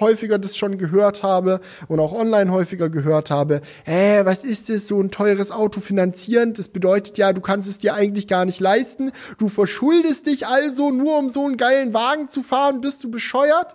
häufiger 0.00 0.38
das 0.38 0.56
schon 0.56 0.78
gehört 0.78 1.22
habe 1.22 1.60
und 1.88 2.00
auch 2.00 2.12
online 2.12 2.52
häufiger 2.52 2.88
gehört 2.88 3.30
habe, 3.30 3.60
äh, 3.84 4.24
was 4.24 4.44
ist 4.44 4.68
das, 4.68 4.86
so 4.86 5.00
ein 5.00 5.10
teures 5.10 5.50
Auto 5.50 5.80
finanzieren? 5.80 6.52
Das 6.52 6.68
bedeutet 6.68 7.18
ja, 7.18 7.32
du 7.32 7.40
kannst 7.40 7.68
es 7.68 7.78
dir 7.78 7.94
eigentlich 7.94 8.28
gar 8.28 8.44
nicht 8.44 8.60
leisten. 8.60 9.12
Du 9.38 9.48
verschuldest 9.48 10.26
dich 10.26 10.46
also 10.46 10.90
nur, 10.90 11.18
um 11.18 11.30
so 11.30 11.44
einen 11.44 11.56
geilen 11.56 11.94
Wagen 11.94 12.28
zu 12.28 12.42
fahren, 12.42 12.80
bist 12.80 13.04
du 13.04 13.10
bescheuert? 13.10 13.74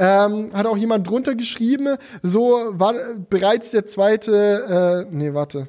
Ähm, 0.00 0.50
hat 0.52 0.66
auch 0.66 0.76
jemand 0.76 1.08
drunter 1.08 1.34
geschrieben, 1.34 1.96
so 2.22 2.60
war 2.70 2.94
bereits 3.28 3.72
der 3.72 3.84
zweite, 3.84 5.06
äh, 5.08 5.14
nee, 5.14 5.34
warte. 5.34 5.68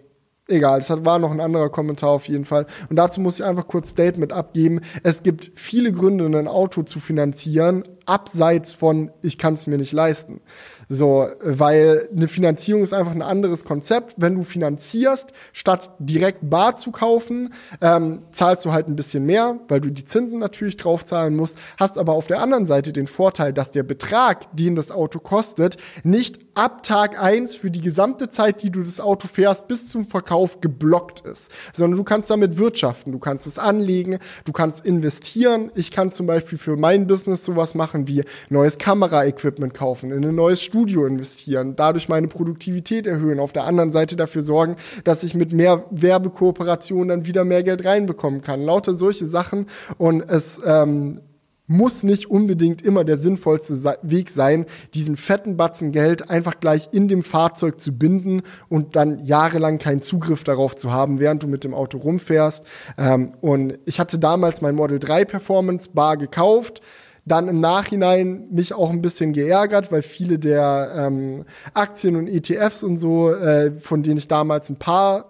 Egal, 0.50 0.80
es 0.80 0.90
war 0.90 1.20
noch 1.20 1.30
ein 1.30 1.40
anderer 1.40 1.70
Kommentar 1.70 2.10
auf 2.10 2.28
jeden 2.28 2.44
Fall. 2.44 2.66
Und 2.90 2.96
dazu 2.96 3.22
muss 3.22 3.40
ich 3.40 3.46
einfach 3.46 3.68
kurz 3.68 3.90
Statement 3.90 4.34
abgeben. 4.34 4.82
Es 5.04 5.22
gibt 5.22 5.52
viele 5.54 5.92
Gründe, 5.92 6.26
ein 6.26 6.48
Auto 6.48 6.82
zu 6.82 7.00
finanzieren, 7.00 7.84
abseits 8.06 8.74
von 8.74 9.12
ich 9.22 9.38
kann 9.38 9.54
es 9.54 9.68
mir 9.68 9.78
nicht 9.78 9.94
leisten. 9.94 10.42
So, 10.92 11.28
weil 11.40 12.10
eine 12.12 12.28
Finanzierung 12.28 12.82
ist 12.82 12.94
einfach 12.94 13.12
ein 13.12 13.22
anderes 13.22 13.64
Konzept. 13.64 14.16
Wenn 14.18 14.34
du 14.34 14.42
finanzierst, 14.42 15.34
statt 15.54 15.92
direkt 16.00 16.50
bar 16.50 16.78
zu 16.78 16.92
kaufen, 16.92 17.54
ähm, 17.80 18.18
zahlst 18.32 18.66
du 18.66 18.72
halt 18.72 18.88
ein 18.88 18.96
bisschen 18.96 19.24
mehr, 19.24 19.60
weil 19.68 19.82
du 19.82 19.92
die 19.92 20.04
Zinsen 20.04 20.40
natürlich 20.40 20.78
drauf 20.78 21.06
zahlen 21.06 21.36
musst, 21.36 21.60
hast 21.78 22.00
aber 22.00 22.14
auf 22.14 22.26
der 22.26 22.42
anderen 22.42 22.66
Seite 22.66 22.92
den 22.92 23.06
Vorteil, 23.06 23.54
dass 23.54 23.70
der 23.70 23.84
Betrag, 23.84 24.48
den 24.56 24.76
das 24.76 24.90
Auto 24.90 25.20
kostet, 25.20 25.78
nicht 26.04 26.40
ab 26.56 26.82
Tag 26.82 27.22
eins 27.22 27.54
für 27.54 27.70
die 27.70 27.82
gesamte 27.82 28.28
Zeit, 28.28 28.64
die 28.64 28.72
du 28.72 28.82
das 28.82 29.00
Auto 29.00 29.28
fährst, 29.28 29.68
bis 29.68 29.92
zum 29.92 30.08
Verkauf 30.08 30.60
geblockt 30.60 31.22
ist, 31.22 31.52
sondern 31.72 31.98
du 31.98 32.04
kannst 32.04 32.32
damit 32.32 32.58
wirtschaften, 32.58 33.12
du 33.12 33.20
kannst 33.20 33.46
es 33.46 33.60
anlegen, 33.60 34.18
du 34.44 34.52
kannst 34.52 34.84
investieren. 34.86 35.72
Ich 35.76 35.92
kann 35.92 36.12
zum 36.12 36.26
Beispiel 36.26 36.58
für 36.58 36.78
mein 36.78 37.06
Business 37.06 37.46
sowas 37.46 37.76
machen 37.76 38.08
wie 38.08 38.24
neues 38.50 38.80
Kameraequipment 38.80 39.76
kaufen, 39.76 40.12
in 40.12 40.26
ein 40.26 40.34
neues 40.34 40.62
Studio 40.62 40.79
Studio 40.80 41.06
investieren, 41.06 41.76
dadurch 41.76 42.08
meine 42.08 42.30
Produktivität 42.30 43.06
erhöhen, 43.06 43.42
auf 43.42 43.52
der 43.52 43.66
anderen 43.66 43.92
Seite 43.92 44.16
dafür 44.16 44.42
sorgen, 44.42 44.78
dass 45.04 45.24
ich 45.24 45.36
mit 45.36 45.52
mehr 45.52 45.84
Werbekooperationen 45.92 47.10
dann 47.10 47.26
wieder 47.26 47.44
mehr 47.44 47.64
Geld 47.64 47.84
reinbekommen 47.84 48.40
kann. 48.40 48.62
Lauter 48.62 48.94
solche 48.94 49.26
Sachen 49.26 49.66
und 49.98 50.22
es 50.22 50.62
ähm, 50.66 51.20
muss 51.68 52.02
nicht 52.02 52.32
unbedingt 52.32 52.82
immer 52.82 53.04
der 53.04 53.18
sinnvollste 53.18 53.98
Weg 54.04 54.30
sein, 54.30 54.68
diesen 54.94 55.18
fetten 55.18 55.58
Batzen 55.58 55.92
Geld 55.92 56.30
einfach 56.30 56.62
gleich 56.62 56.88
in 56.94 57.10
dem 57.10 57.24
Fahrzeug 57.24 57.82
zu 57.82 57.92
binden 57.92 58.42
und 58.70 58.96
dann 58.96 59.26
jahrelang 59.26 59.80
keinen 59.80 60.02
Zugriff 60.02 60.46
darauf 60.46 60.78
zu 60.78 60.94
haben, 60.94 61.20
während 61.20 61.44
du 61.44 61.48
mit 61.48 61.66
dem 61.66 61.74
Auto 61.74 61.98
rumfährst. 61.98 62.64
Ähm, 62.98 63.34
und 63.42 63.80
ich 63.84 64.00
hatte 64.00 64.18
damals 64.18 64.62
mein 64.62 64.76
Model 64.76 64.98
3 64.98 65.26
Performance 65.26 65.90
Bar 65.94 66.16
gekauft 66.16 66.82
dann 67.26 67.48
im 67.48 67.60
Nachhinein 67.60 68.48
mich 68.52 68.74
auch 68.74 68.90
ein 68.90 69.02
bisschen 69.02 69.34
geärgert, 69.34 69.92
weil 69.92 70.02
viele 70.02 70.40
der 70.40 70.94
ähm, 70.96 71.46
Aktien 71.74 72.16
und 72.16 72.28
ETFs 72.28 72.84
und 72.84 72.98
so, 72.98 73.32
äh, 73.32 73.72
von 73.72 74.04
denen 74.04 74.18
ich 74.18 74.28
damals 74.28 74.70
ein 74.70 74.78
paar 74.78 75.30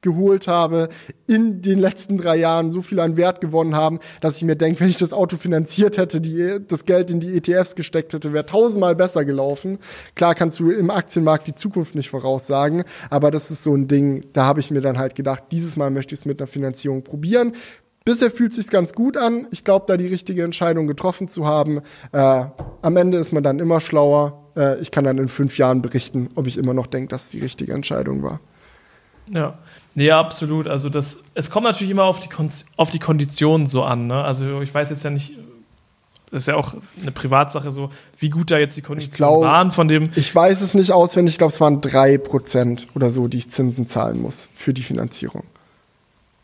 geholt 0.00 0.46
habe, 0.46 0.88
in 1.26 1.60
den 1.60 1.78
letzten 1.78 2.18
drei 2.18 2.36
Jahren 2.36 2.70
so 2.70 2.82
viel 2.82 3.00
an 3.00 3.16
Wert 3.16 3.40
gewonnen 3.40 3.74
haben, 3.74 3.98
dass 4.20 4.36
ich 4.36 4.44
mir 4.44 4.54
denke, 4.54 4.80
wenn 4.80 4.88
ich 4.88 4.96
das 4.96 5.12
Auto 5.12 5.36
finanziert 5.36 5.98
hätte, 5.98 6.20
die, 6.20 6.58
das 6.66 6.84
Geld 6.84 7.10
in 7.10 7.20
die 7.20 7.36
ETFs 7.36 7.74
gesteckt 7.74 8.12
hätte, 8.12 8.32
wäre 8.32 8.46
tausendmal 8.46 8.94
besser 8.94 9.24
gelaufen. 9.24 9.78
Klar 10.14 10.34
kannst 10.34 10.60
du 10.60 10.70
im 10.70 10.90
Aktienmarkt 10.90 11.46
die 11.48 11.54
Zukunft 11.54 11.94
nicht 11.94 12.10
voraussagen, 12.10 12.84
aber 13.10 13.30
das 13.30 13.50
ist 13.50 13.64
so 13.64 13.74
ein 13.74 13.88
Ding, 13.88 14.24
da 14.32 14.44
habe 14.44 14.60
ich 14.60 14.70
mir 14.70 14.80
dann 14.80 14.98
halt 14.98 15.14
gedacht, 15.14 15.44
dieses 15.50 15.76
Mal 15.76 15.90
möchte 15.90 16.14
ich 16.14 16.20
es 16.20 16.26
mit 16.26 16.40
einer 16.40 16.46
Finanzierung 16.46 17.02
probieren. 17.02 17.52
Bisher 18.08 18.30
fühlt 18.30 18.54
sich 18.54 18.68
ganz 18.68 18.94
gut 18.94 19.18
an. 19.18 19.46
Ich 19.50 19.64
glaube, 19.64 19.84
da 19.86 19.98
die 19.98 20.06
richtige 20.06 20.42
Entscheidung 20.42 20.86
getroffen 20.86 21.28
zu 21.28 21.44
haben. 21.44 21.82
Äh, 22.12 22.46
am 22.80 22.96
Ende 22.96 23.18
ist 23.18 23.32
man 23.32 23.42
dann 23.42 23.58
immer 23.58 23.82
schlauer. 23.82 24.44
Äh, 24.56 24.80
ich 24.80 24.90
kann 24.90 25.04
dann 25.04 25.18
in 25.18 25.28
fünf 25.28 25.58
Jahren 25.58 25.82
berichten, 25.82 26.30
ob 26.34 26.46
ich 26.46 26.56
immer 26.56 26.72
noch 26.72 26.86
denke, 26.86 27.08
dass 27.08 27.24
es 27.24 27.28
die 27.28 27.40
richtige 27.40 27.74
Entscheidung 27.74 28.22
war. 28.22 28.40
Ja, 29.30 29.58
nee, 29.94 30.10
absolut. 30.10 30.68
Also 30.68 30.88
das, 30.88 31.22
es 31.34 31.50
kommt 31.50 31.64
natürlich 31.64 31.90
immer 31.90 32.04
auf 32.04 32.18
die, 32.18 32.30
Kon 32.30 32.48
auf 32.78 32.88
die 32.88 32.98
Konditionen 32.98 33.66
so 33.66 33.82
an. 33.82 34.06
Ne? 34.06 34.24
Also 34.24 34.62
ich 34.62 34.72
weiß 34.72 34.88
jetzt 34.88 35.04
ja 35.04 35.10
nicht, 35.10 35.36
das 36.30 36.44
ist 36.44 36.46
ja 36.46 36.54
auch 36.54 36.76
eine 37.02 37.12
Privatsache 37.12 37.70
so, 37.70 37.90
wie 38.18 38.30
gut 38.30 38.50
da 38.50 38.56
jetzt 38.56 38.74
die 38.78 38.80
Konditionen 38.80 39.16
glaub, 39.16 39.42
waren 39.42 39.70
von 39.70 39.86
dem. 39.86 40.12
Ich 40.16 40.34
weiß 40.34 40.62
es 40.62 40.72
nicht 40.72 40.92
auswendig, 40.92 41.34
ich 41.34 41.38
glaube, 41.38 41.52
es 41.52 41.60
waren 41.60 41.82
drei 41.82 42.16
Prozent 42.16 42.86
oder 42.94 43.10
so, 43.10 43.28
die 43.28 43.36
ich 43.36 43.50
Zinsen 43.50 43.84
zahlen 43.84 44.22
muss 44.22 44.48
für 44.54 44.72
die 44.72 44.82
Finanzierung. 44.82 45.44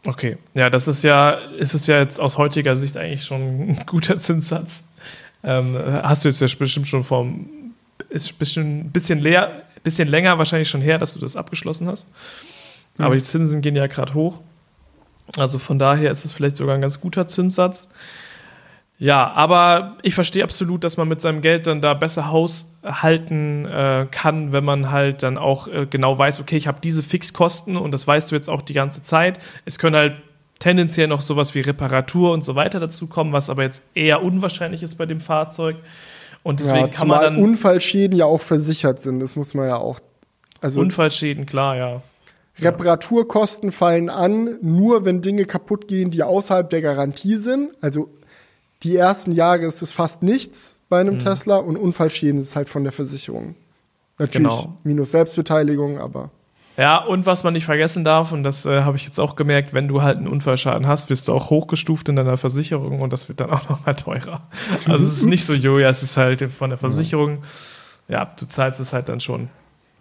Okay, 0.06 0.36
ja, 0.52 0.68
das 0.68 0.86
ist 0.86 1.02
ja, 1.02 1.31
ist 1.31 1.74
es 1.74 1.86
ja 1.86 1.98
jetzt 1.98 2.20
aus 2.20 2.36
heutiger 2.36 2.76
Sicht 2.76 2.97
eigentlich 2.97 3.24
schon 3.24 3.40
ein 3.40 3.81
guter 3.86 4.18
Zinssatz. 4.18 4.82
Ähm, 5.43 5.78
hast 5.78 6.24
du 6.24 6.28
jetzt 6.28 6.40
ja 6.40 6.48
bestimmt 6.59 6.86
schon 6.86 7.05
vom, 7.05 7.48
ist 8.09 8.40
ein 8.56 8.90
bisschen 8.90 9.20
leer, 9.20 9.62
bisschen 9.82 10.09
länger 10.09 10.39
wahrscheinlich 10.39 10.68
schon 10.68 10.81
her, 10.81 10.98
dass 10.98 11.14
du 11.14 11.20
das 11.20 11.36
abgeschlossen 11.36 11.86
hast. 11.86 12.09
Mhm. 12.97 13.05
Aber 13.05 13.14
die 13.14 13.22
Zinsen 13.22 13.60
gehen 13.60 13.76
ja 13.76 13.86
gerade 13.86 14.14
hoch. 14.14 14.40
Also 15.36 15.59
von 15.59 15.78
daher 15.78 16.10
ist 16.10 16.24
es 16.24 16.32
vielleicht 16.32 16.56
sogar 16.56 16.74
ein 16.74 16.81
ganz 16.81 17.01
guter 17.01 17.28
Zinssatz. 17.28 17.89
Ja, 19.05 19.32
aber 19.32 19.98
ich 20.01 20.14
verstehe 20.14 20.43
absolut, 20.43 20.82
dass 20.82 20.97
man 20.97 21.06
mit 21.06 21.20
seinem 21.20 21.43
Geld 21.43 21.66
dann 21.66 21.82
da 21.82 21.93
besser 21.93 22.31
haushalten 22.31 23.66
äh, 23.66 24.06
kann, 24.10 24.55
wenn 24.55 24.64
man 24.64 24.90
halt 24.90 25.22
dann 25.22 25.36
auch 25.36 25.68
äh, 25.68 25.85
genau 25.85 26.16
weiß, 26.16 26.40
okay, 26.40 26.56
ich 26.56 26.66
habe 26.66 26.81
diese 26.82 27.02
Fixkosten 27.02 27.76
und 27.76 27.93
das 27.93 28.06
weißt 28.06 28.31
du 28.31 28.35
jetzt 28.35 28.48
auch 28.48 28.62
die 28.62 28.72
ganze 28.72 29.02
Zeit. 29.02 29.39
Es 29.66 29.78
können 29.78 29.94
halt 29.94 30.14
tendenziell 30.59 31.06
noch 31.06 31.20
sowas 31.20 31.55
wie 31.55 31.60
Reparatur 31.60 32.32
und 32.32 32.44
so 32.44 32.55
weiter 32.55 32.81
dazu 32.81 33.06
kommen, 33.06 33.35
was 33.35 33.51
aber 33.51 33.64
jetzt 33.64 33.82
eher 33.94 34.22
unwahrscheinlich 34.22 34.82
ist 34.82 34.94
bei 34.94 35.05
dem 35.05 35.20
Fahrzeug. 35.20 35.76
Und 36.43 36.60
deswegen 36.60 36.86
ja, 36.86 36.89
kann 36.89 37.09
man 37.09 37.20
dann 37.20 37.36
Unfallschäden 37.36 38.16
ja 38.16 38.24
auch 38.24 38.40
versichert 38.40 39.02
sind, 39.02 39.20
das 39.20 39.36
muss 39.36 39.52
man 39.52 39.68
ja 39.68 39.76
auch. 39.76 40.01
Also 40.62 40.81
Unfallschäden, 40.81 41.44
klar, 41.44 41.76
ja. 41.76 42.02
Reparaturkosten 42.59 43.70
fallen 43.70 44.09
an, 44.09 44.56
nur 44.62 45.05
wenn 45.05 45.20
Dinge 45.20 45.44
kaputt 45.44 45.89
gehen, 45.89 46.10
die 46.10 46.22
außerhalb 46.22 46.70
der 46.70 46.81
Garantie 46.81 47.36
sind. 47.36 47.72
Also 47.82 48.09
die 48.85 48.97
ersten 48.97 49.32
Jahre 49.32 49.65
ist 49.65 49.82
es 49.82 49.90
fast 49.90 50.23
nichts 50.23 50.81
bei 50.89 51.01
einem 51.01 51.15
mhm. 51.15 51.20
Tesla 51.20 51.56
und 51.56 51.77
Unfallschäden 51.77 52.40
ist 52.40 52.55
halt 52.55 52.69
von 52.69 52.85
der 52.85 52.93
Versicherung. 52.93 53.55
Natürlich 54.19 54.48
genau. 54.48 54.78
minus 54.85 55.11
Selbstbeteiligung, 55.11 55.98
aber. 55.98 56.31
Ja, 56.77 56.98
und 56.98 57.24
was 57.24 57.44
man 57.44 57.52
nicht 57.52 57.65
vergessen 57.65 58.05
darf, 58.05 58.32
und 58.32 58.43
das 58.43 58.66
äh, 58.66 58.82
habe 58.82 58.97
ich 58.97 59.05
jetzt 59.05 59.19
auch 59.20 59.36
gemerkt, 59.36 59.73
wenn 59.74 59.89
du 59.89 60.02
halt 60.02 60.19
einen 60.19 60.28
Unfallschaden 60.28 60.86
hast, 60.86 61.09
wirst 61.09 61.28
du 61.28 61.32
auch 61.32 61.51
hochgestuft 61.51 62.09
in 62.09 62.16
deiner 62.16 62.36
Versicherung 62.36 63.01
und 63.01 63.12
das 63.12 63.28
wird 63.28 63.40
dann 63.40 63.51
auch 63.51 63.69
nochmal 63.69 63.94
teurer. 63.94 64.43
Also 64.86 65.06
es 65.06 65.19
ist 65.19 65.27
nicht 65.27 65.44
so, 65.44 65.52
Julia, 65.55 65.89
es 65.89 66.02
ist 66.02 66.16
halt 66.16 66.43
von 66.43 66.70
der 66.70 66.78
Versicherung, 66.78 67.43
ja, 68.09 68.24
du 68.24 68.47
zahlst 68.47 68.81
es 68.81 68.93
halt 68.93 69.09
dann 69.09 69.20
schon 69.20 69.48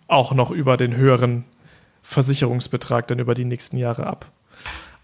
auch 0.07 0.33
noch 0.33 0.51
über 0.51 0.77
den 0.77 0.95
höheren 0.95 1.45
Versicherungsbetrag 2.01 3.07
dann 3.07 3.19
über 3.19 3.33
die 3.33 3.45
nächsten 3.45 3.77
Jahre 3.77 4.05
ab. 4.05 4.25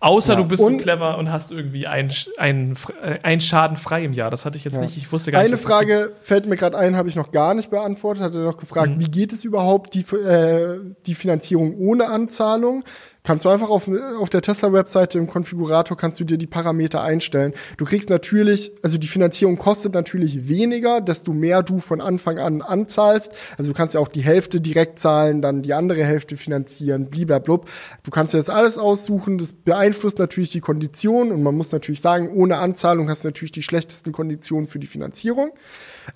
Außer 0.01 0.33
ja, 0.33 0.39
du 0.39 0.47
bist 0.47 0.61
so 0.61 0.77
clever 0.77 1.17
und 1.17 1.29
hast 1.29 1.51
irgendwie 1.51 1.85
einen 1.85 2.11
ein, 2.37 2.77
ein 3.23 3.41
Schaden 3.41 3.75
frei 3.75 4.05
im 4.05 4.13
Jahr. 4.13 4.31
Das 4.31 4.45
hatte 4.45 4.57
ich 4.57 4.63
jetzt 4.63 4.75
ja. 4.75 4.81
nicht. 4.81 4.95
Ich 4.95 5.11
wusste 5.11 5.31
gar 5.31 5.43
nicht. 5.43 5.51
Eine 5.51 5.57
Frage 5.57 6.13
fällt 6.21 6.45
mir 6.45 6.55
gerade 6.55 6.77
ein, 6.77 6.95
habe 6.95 7.09
ich 7.09 7.15
noch 7.15 7.31
gar 7.31 7.53
nicht 7.53 7.69
beantwortet. 7.69 8.23
Hatte 8.23 8.37
noch 8.39 8.55
gefragt, 8.55 8.95
mhm. 8.95 8.99
wie 9.01 9.11
geht 9.11 9.33
es 9.33 9.43
überhaupt 9.43 9.93
die, 9.93 10.05
äh, 10.15 10.79
die 11.05 11.15
Finanzierung 11.15 11.75
ohne 11.77 12.07
Anzahlung? 12.07 12.85
Kannst 13.23 13.45
du 13.45 13.49
einfach 13.49 13.69
auf, 13.69 13.89
auf 14.19 14.29
der 14.29 14.41
Tesla-Webseite 14.41 15.17
im 15.17 15.27
Konfigurator 15.27 15.97
kannst 15.97 16.19
du 16.19 16.23
dir 16.23 16.37
die 16.37 16.47
Parameter 16.47 17.01
einstellen. 17.01 17.53
Du 17.77 17.85
kriegst 17.85 18.09
natürlich, 18.09 18.71
also 18.81 18.97
die 18.97 19.07
Finanzierung 19.07 19.57
kostet 19.57 19.93
natürlich 19.93 20.47
weniger, 20.47 21.01
desto 21.01 21.33
mehr 21.33 21.61
du 21.63 21.79
von 21.79 22.01
Anfang 22.01 22.39
an 22.39 22.61
anzahlst. 22.61 23.33
Also 23.57 23.71
du 23.71 23.77
kannst 23.77 23.93
ja 23.93 23.99
auch 23.99 24.07
die 24.07 24.21
Hälfte 24.21 24.61
direkt 24.61 24.99
zahlen, 24.99 25.41
dann 25.41 25.61
die 25.61 25.73
andere 25.73 26.03
Hälfte 26.03 26.37
finanzieren, 26.37 27.09
bliblablub. 27.09 27.69
Du 28.03 28.11
kannst 28.11 28.33
dir 28.33 28.37
das 28.37 28.49
alles 28.49 28.77
aussuchen, 28.77 29.37
das 29.37 29.53
beeinflusst 29.53 30.19
natürlich 30.19 30.51
die 30.51 30.61
Konditionen 30.61 31.33
und 31.33 31.43
man 31.43 31.55
muss 31.55 31.71
natürlich 31.71 32.01
sagen, 32.01 32.29
ohne 32.33 32.57
Anzahlung 32.57 33.09
hast 33.09 33.23
du 33.23 33.27
natürlich 33.27 33.51
die 33.51 33.63
schlechtesten 33.63 34.11
Konditionen 34.11 34.67
für 34.67 34.79
die 34.79 34.87
Finanzierung. 34.87 35.51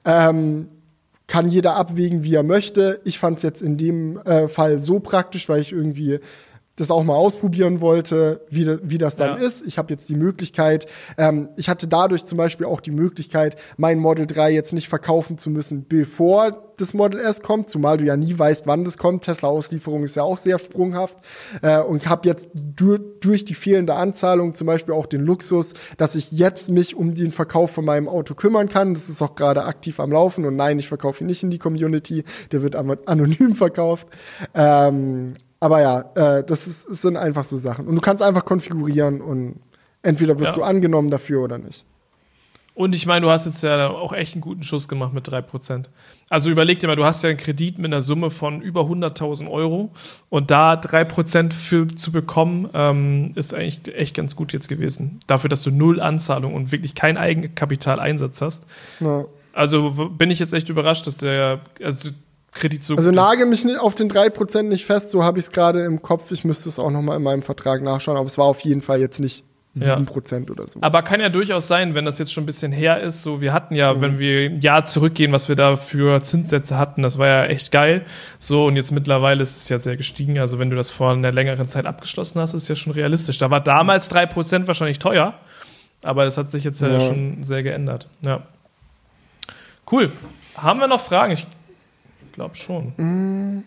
Ähm, 0.05 0.69
kann 1.27 1.47
jeder 1.47 1.75
abwägen, 1.75 2.23
wie 2.23 2.35
er 2.35 2.43
möchte. 2.43 3.01
Ich 3.05 3.17
fand 3.17 3.37
es 3.37 3.43
jetzt 3.43 3.61
in 3.61 3.77
dem 3.77 4.17
äh, 4.19 4.47
Fall 4.47 4.79
so 4.79 4.99
praktisch, 4.99 5.47
weil 5.49 5.61
ich 5.61 5.71
irgendwie 5.71 6.19
das 6.75 6.89
auch 6.89 7.03
mal 7.03 7.15
ausprobieren 7.15 7.81
wollte, 7.81 8.41
wie, 8.49 8.67
wie 8.81 8.97
das 8.97 9.15
dann 9.15 9.37
ja. 9.37 9.45
ist. 9.45 9.65
Ich 9.65 9.77
habe 9.77 9.93
jetzt 9.93 10.09
die 10.09 10.15
Möglichkeit, 10.15 10.87
ähm, 11.17 11.49
ich 11.55 11.69
hatte 11.69 11.87
dadurch 11.87 12.25
zum 12.25 12.37
Beispiel 12.37 12.65
auch 12.65 12.81
die 12.81 12.91
Möglichkeit, 12.91 13.57
mein 13.77 13.99
Model 13.99 14.25
3 14.25 14.51
jetzt 14.51 14.73
nicht 14.73 14.89
verkaufen 14.89 15.37
zu 15.37 15.49
müssen, 15.49 15.85
bevor 15.87 16.63
das 16.77 16.93
Model 16.93 17.19
S 17.19 17.41
kommt, 17.41 17.69
zumal 17.69 17.97
du 17.97 18.05
ja 18.05 18.17
nie 18.17 18.37
weißt, 18.37 18.65
wann 18.65 18.83
das 18.83 18.97
kommt. 18.97 19.23
Tesla-Auslieferung 19.25 20.03
ist 20.03 20.15
ja 20.15 20.23
auch 20.23 20.37
sehr 20.37 20.57
sprunghaft. 20.59 21.17
Äh, 21.61 21.79
und 21.81 22.07
habe 22.07 22.27
jetzt 22.27 22.49
du 22.53 22.97
durch 22.97 23.45
die 23.45 23.53
fehlende 23.53 23.93
Anzahlung 23.93 24.55
zum 24.55 24.67
Beispiel 24.67 24.93
auch 24.93 25.05
den 25.05 25.21
Luxus, 25.21 25.73
dass 25.97 26.15
ich 26.15 26.31
jetzt 26.31 26.69
mich 26.69 26.95
um 26.95 27.13
den 27.13 27.31
Verkauf 27.31 27.71
von 27.71 27.85
meinem 27.85 28.07
Auto 28.07 28.33
kümmern 28.33 28.69
kann. 28.69 28.93
Das 28.93 29.09
ist 29.09 29.21
auch 29.21 29.35
gerade 29.35 29.65
aktiv 29.65 29.99
am 29.99 30.11
Laufen. 30.11 30.45
Und 30.45 30.55
nein, 30.55 30.79
ich 30.79 30.87
verkaufe 30.87 31.23
ihn 31.23 31.27
nicht 31.27 31.43
in 31.43 31.51
die 31.51 31.59
Community. 31.59 32.23
Der 32.51 32.61
wird 32.61 32.75
anonym 32.75 33.55
verkauft. 33.55 34.07
Ähm, 34.53 35.35
aber 35.63 35.81
ja, 35.81 35.99
äh, 36.15 36.43
das, 36.43 36.67
ist, 36.67 36.89
das 36.89 37.01
sind 37.01 37.15
einfach 37.15 37.45
so 37.45 37.57
Sachen. 37.57 37.87
Und 37.87 37.95
du 37.95 38.01
kannst 38.01 38.21
einfach 38.21 38.43
konfigurieren 38.43 39.21
und 39.21 39.61
entweder 40.01 40.37
wirst 40.37 40.51
ja. 40.51 40.57
du 40.57 40.63
angenommen 40.63 41.09
dafür 41.09 41.41
oder 41.41 41.57
nicht. 41.57 41.85
Und 42.75 42.95
ich 42.95 43.05
meine, 43.05 43.25
du 43.25 43.31
hast 43.31 43.45
jetzt 43.45 43.63
ja 43.63 43.87
auch 43.87 44.11
echt 44.11 44.33
einen 44.33 44.41
guten 44.41 44.63
Schuss 44.63 44.89
gemacht 44.89 45.13
mit 45.13 45.25
3%. 45.25 45.85
Also 46.29 46.49
überleg 46.49 46.79
dir 46.79 46.87
mal, 46.87 46.97
du 46.97 47.05
hast 47.05 47.23
ja 47.23 47.29
einen 47.29 47.37
Kredit 47.37 47.77
mit 47.77 47.85
einer 47.85 48.01
Summe 48.01 48.29
von 48.29 48.61
über 48.61 48.81
100.000 48.81 49.49
Euro 49.49 49.91
und 50.27 50.51
da 50.51 50.73
3% 50.73 51.53
für 51.53 51.87
zu 51.87 52.11
bekommen, 52.11 52.69
ähm, 52.73 53.31
ist 53.35 53.53
eigentlich 53.53 53.95
echt 53.95 54.17
ganz 54.17 54.35
gut 54.35 54.51
jetzt 54.51 54.67
gewesen. 54.67 55.21
Dafür, 55.27 55.49
dass 55.49 55.63
du 55.63 55.71
null 55.71 56.01
Anzahlung 56.01 56.55
und 56.55 56.73
wirklich 56.73 56.93
keinen 56.93 57.15
Eigenkapitaleinsatz 57.15 58.41
hast. 58.41 58.65
Ja. 58.99 59.23
Also 59.53 60.09
bin 60.09 60.29
ich 60.29 60.39
jetzt 60.39 60.53
echt 60.53 60.67
überrascht, 60.67 61.07
dass 61.07 61.15
der 61.15 61.61
also 61.81 62.09
Kredit 62.53 62.83
so 62.83 62.95
Also 62.95 63.11
nage 63.11 63.45
mich 63.45 63.65
nicht 63.65 63.79
auf 63.79 63.95
den 63.95 64.09
3% 64.09 64.63
nicht 64.63 64.85
fest, 64.85 65.11
so 65.11 65.23
habe 65.23 65.39
ich 65.39 65.45
es 65.45 65.51
gerade 65.51 65.83
im 65.85 66.01
Kopf. 66.01 66.31
Ich 66.31 66.43
müsste 66.43 66.69
es 66.69 66.79
auch 66.79 66.91
nochmal 66.91 67.17
in 67.17 67.23
meinem 67.23 67.41
Vertrag 67.41 67.81
nachschauen, 67.81 68.17
aber 68.17 68.27
es 68.27 68.37
war 68.37 68.45
auf 68.45 68.61
jeden 68.61 68.81
Fall 68.81 68.99
jetzt 68.99 69.19
nicht 69.19 69.43
7% 69.75 70.45
ja. 70.45 70.51
oder 70.51 70.67
so. 70.67 70.79
Aber 70.81 71.01
kann 71.01 71.19
ja 71.19 71.29
durchaus 71.29 71.67
sein, 71.67 71.95
wenn 71.95 72.05
das 72.05 72.19
jetzt 72.19 72.31
schon 72.31 72.43
ein 72.43 72.45
bisschen 72.45 72.71
her 72.71 73.01
ist. 73.01 73.23
So, 73.23 73.41
wir 73.41 73.53
hatten 73.53 73.73
ja, 73.73 73.93
mhm. 73.93 74.01
wenn 74.01 74.19
wir 74.19 74.51
ein 74.51 74.57
Jahr 74.59 74.85
zurückgehen, 74.85 75.31
was 75.31 75.49
wir 75.49 75.55
da 75.55 75.77
für 75.77 76.21
Zinssätze 76.21 76.77
hatten, 76.77 77.01
das 77.01 77.17
war 77.17 77.27
ja 77.27 77.45
echt 77.45 77.71
geil. 77.71 78.05
So, 78.37 78.67
und 78.67 78.75
jetzt 78.75 78.91
mittlerweile 78.91 79.41
ist 79.41 79.57
es 79.57 79.69
ja 79.69 79.79
sehr 79.79 79.97
gestiegen. 79.97 80.37
Also, 80.37 80.59
wenn 80.59 80.69
du 80.69 80.75
das 80.75 80.91
vor 80.91 81.11
einer 81.11 81.31
längeren 81.31 81.67
Zeit 81.67 81.87
abgeschlossen 81.87 82.39
hast, 82.39 82.53
ist 82.53 82.63
es 82.63 82.67
ja 82.67 82.75
schon 82.75 82.93
realistisch. 82.93 83.39
Da 83.39 83.49
war 83.49 83.61
damals 83.61 84.11
3% 84.11 84.67
wahrscheinlich 84.67 84.99
teuer, 84.99 85.33
aber 86.03 86.25
es 86.25 86.37
hat 86.37 86.51
sich 86.51 86.63
jetzt 86.63 86.79
ja, 86.81 86.89
ja 86.89 86.99
schon 86.99 87.43
sehr 87.43 87.63
geändert. 87.63 88.07
Ja. 88.23 88.43
Cool. 89.91 90.11
Haben 90.55 90.79
wir 90.81 90.87
noch 90.87 91.01
Fragen? 91.01 91.33
Ich 91.33 91.47
glaube 92.33 92.55
schon. 92.55 92.93
Mm. 92.97 93.63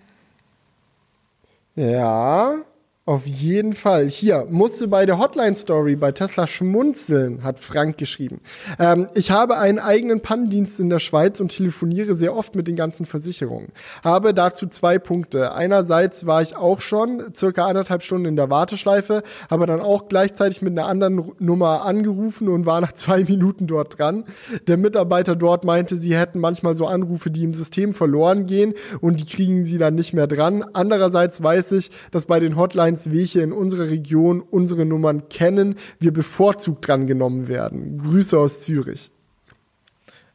Ja. 1.77 2.59
Auf 3.09 3.25
jeden 3.25 3.75
Fall. 3.75 4.09
Hier, 4.09 4.49
musste 4.51 4.89
bei 4.89 5.07
der 5.07 5.21
Hotline-Story 5.21 5.95
bei 5.95 6.11
Tesla 6.11 6.49
schmunzeln, 6.49 7.45
hat 7.45 7.61
Frank 7.61 7.99
geschrieben. 7.99 8.41
Ähm, 8.81 9.07
ich 9.15 9.31
habe 9.31 9.59
einen 9.59 9.79
eigenen 9.79 10.23
Pannendienst 10.23 10.81
in 10.81 10.91
der 10.91 10.99
Schweiz 10.99 11.39
und 11.39 11.51
telefoniere 11.51 12.17
sehr 12.17 12.35
oft 12.35 12.57
mit 12.57 12.67
den 12.67 12.75
ganzen 12.75 13.07
Versicherungen. 13.07 13.69
Habe 14.03 14.35
dazu 14.35 14.67
zwei 14.67 14.99
Punkte. 14.99 15.55
Einerseits 15.55 16.27
war 16.27 16.43
ich 16.43 16.57
auch 16.57 16.81
schon 16.81 17.33
circa 17.33 17.69
anderthalb 17.69 18.03
Stunden 18.03 18.25
in 18.25 18.35
der 18.35 18.51
Warteschleife, 18.51 19.23
habe 19.49 19.67
dann 19.67 19.81
auch 19.81 20.09
gleichzeitig 20.09 20.61
mit 20.61 20.73
einer 20.77 20.89
anderen 20.89 21.31
Nummer 21.39 21.85
angerufen 21.85 22.49
und 22.49 22.67
war 22.67 22.81
nach 22.81 22.91
zwei 22.91 23.23
Minuten 23.29 23.69
dort 23.69 24.01
dran. 24.01 24.25
Der 24.67 24.79
Mitarbeiter 24.79 25.37
dort 25.37 25.65
meinte, 25.65 25.97
sie 25.97 26.17
hätten 26.17 26.41
manchmal 26.41 26.75
so 26.75 26.89
Anrufe, 26.89 27.31
die 27.31 27.45
im 27.45 27.55
System 27.55 27.93
verloren 27.93 28.47
gehen 28.47 28.75
und 29.01 29.21
die 29.21 29.27
kriegen 29.27 29.63
sie 29.63 29.79
dann 29.79 29.95
nicht 29.95 30.13
mehr 30.13 30.27
dran. 30.27 30.65
Andererseits 30.73 31.41
weiß 31.41 31.71
ich, 31.71 31.91
dass 32.11 32.27
bei 32.27 32.41
den 32.41 32.57
Hotlines 32.57 32.96
Airlines, 32.97 33.11
welche 33.13 33.41
in 33.41 33.53
unserer 33.53 33.89
Region 33.89 34.41
unsere 34.41 34.85
Nummern 34.85 35.29
kennen, 35.29 35.77
wir 36.01 36.13
bevorzugt 36.13 36.87
drangenommen 36.87 37.49
werden. 37.49 37.99
Grüße 37.99 38.39
aus 38.39 38.61
Zürich. 38.61 39.11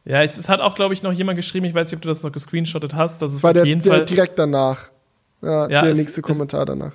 Ja, 0.03 0.23
es 0.23 0.49
hat 0.49 0.61
auch, 0.61 0.75
glaube 0.75 0.93
ich, 0.93 1.03
noch 1.03 1.11
jemand 1.11 1.37
geschrieben, 1.37 1.65
ich 1.65 1.73
weiß 1.73 1.87
nicht, 1.87 1.97
ob 1.97 2.01
du 2.01 2.07
das 2.07 2.23
noch 2.23 2.31
gescreenshottet 2.31 2.93
hast. 2.93 3.21
Das 3.21 3.33
ist 3.33 3.43
war 3.43 3.51
auf 3.51 3.55
der, 3.55 3.65
jeden 3.65 3.81
der 3.81 3.93
Fall 3.93 4.05
direkt 4.05 4.39
danach. 4.39 4.89
Ja, 5.41 5.69
ja 5.69 5.81
der 5.81 5.91
es, 5.91 5.97
nächste 5.97 6.21
Kommentar 6.21 6.61
es, 6.61 6.67
danach. 6.67 6.93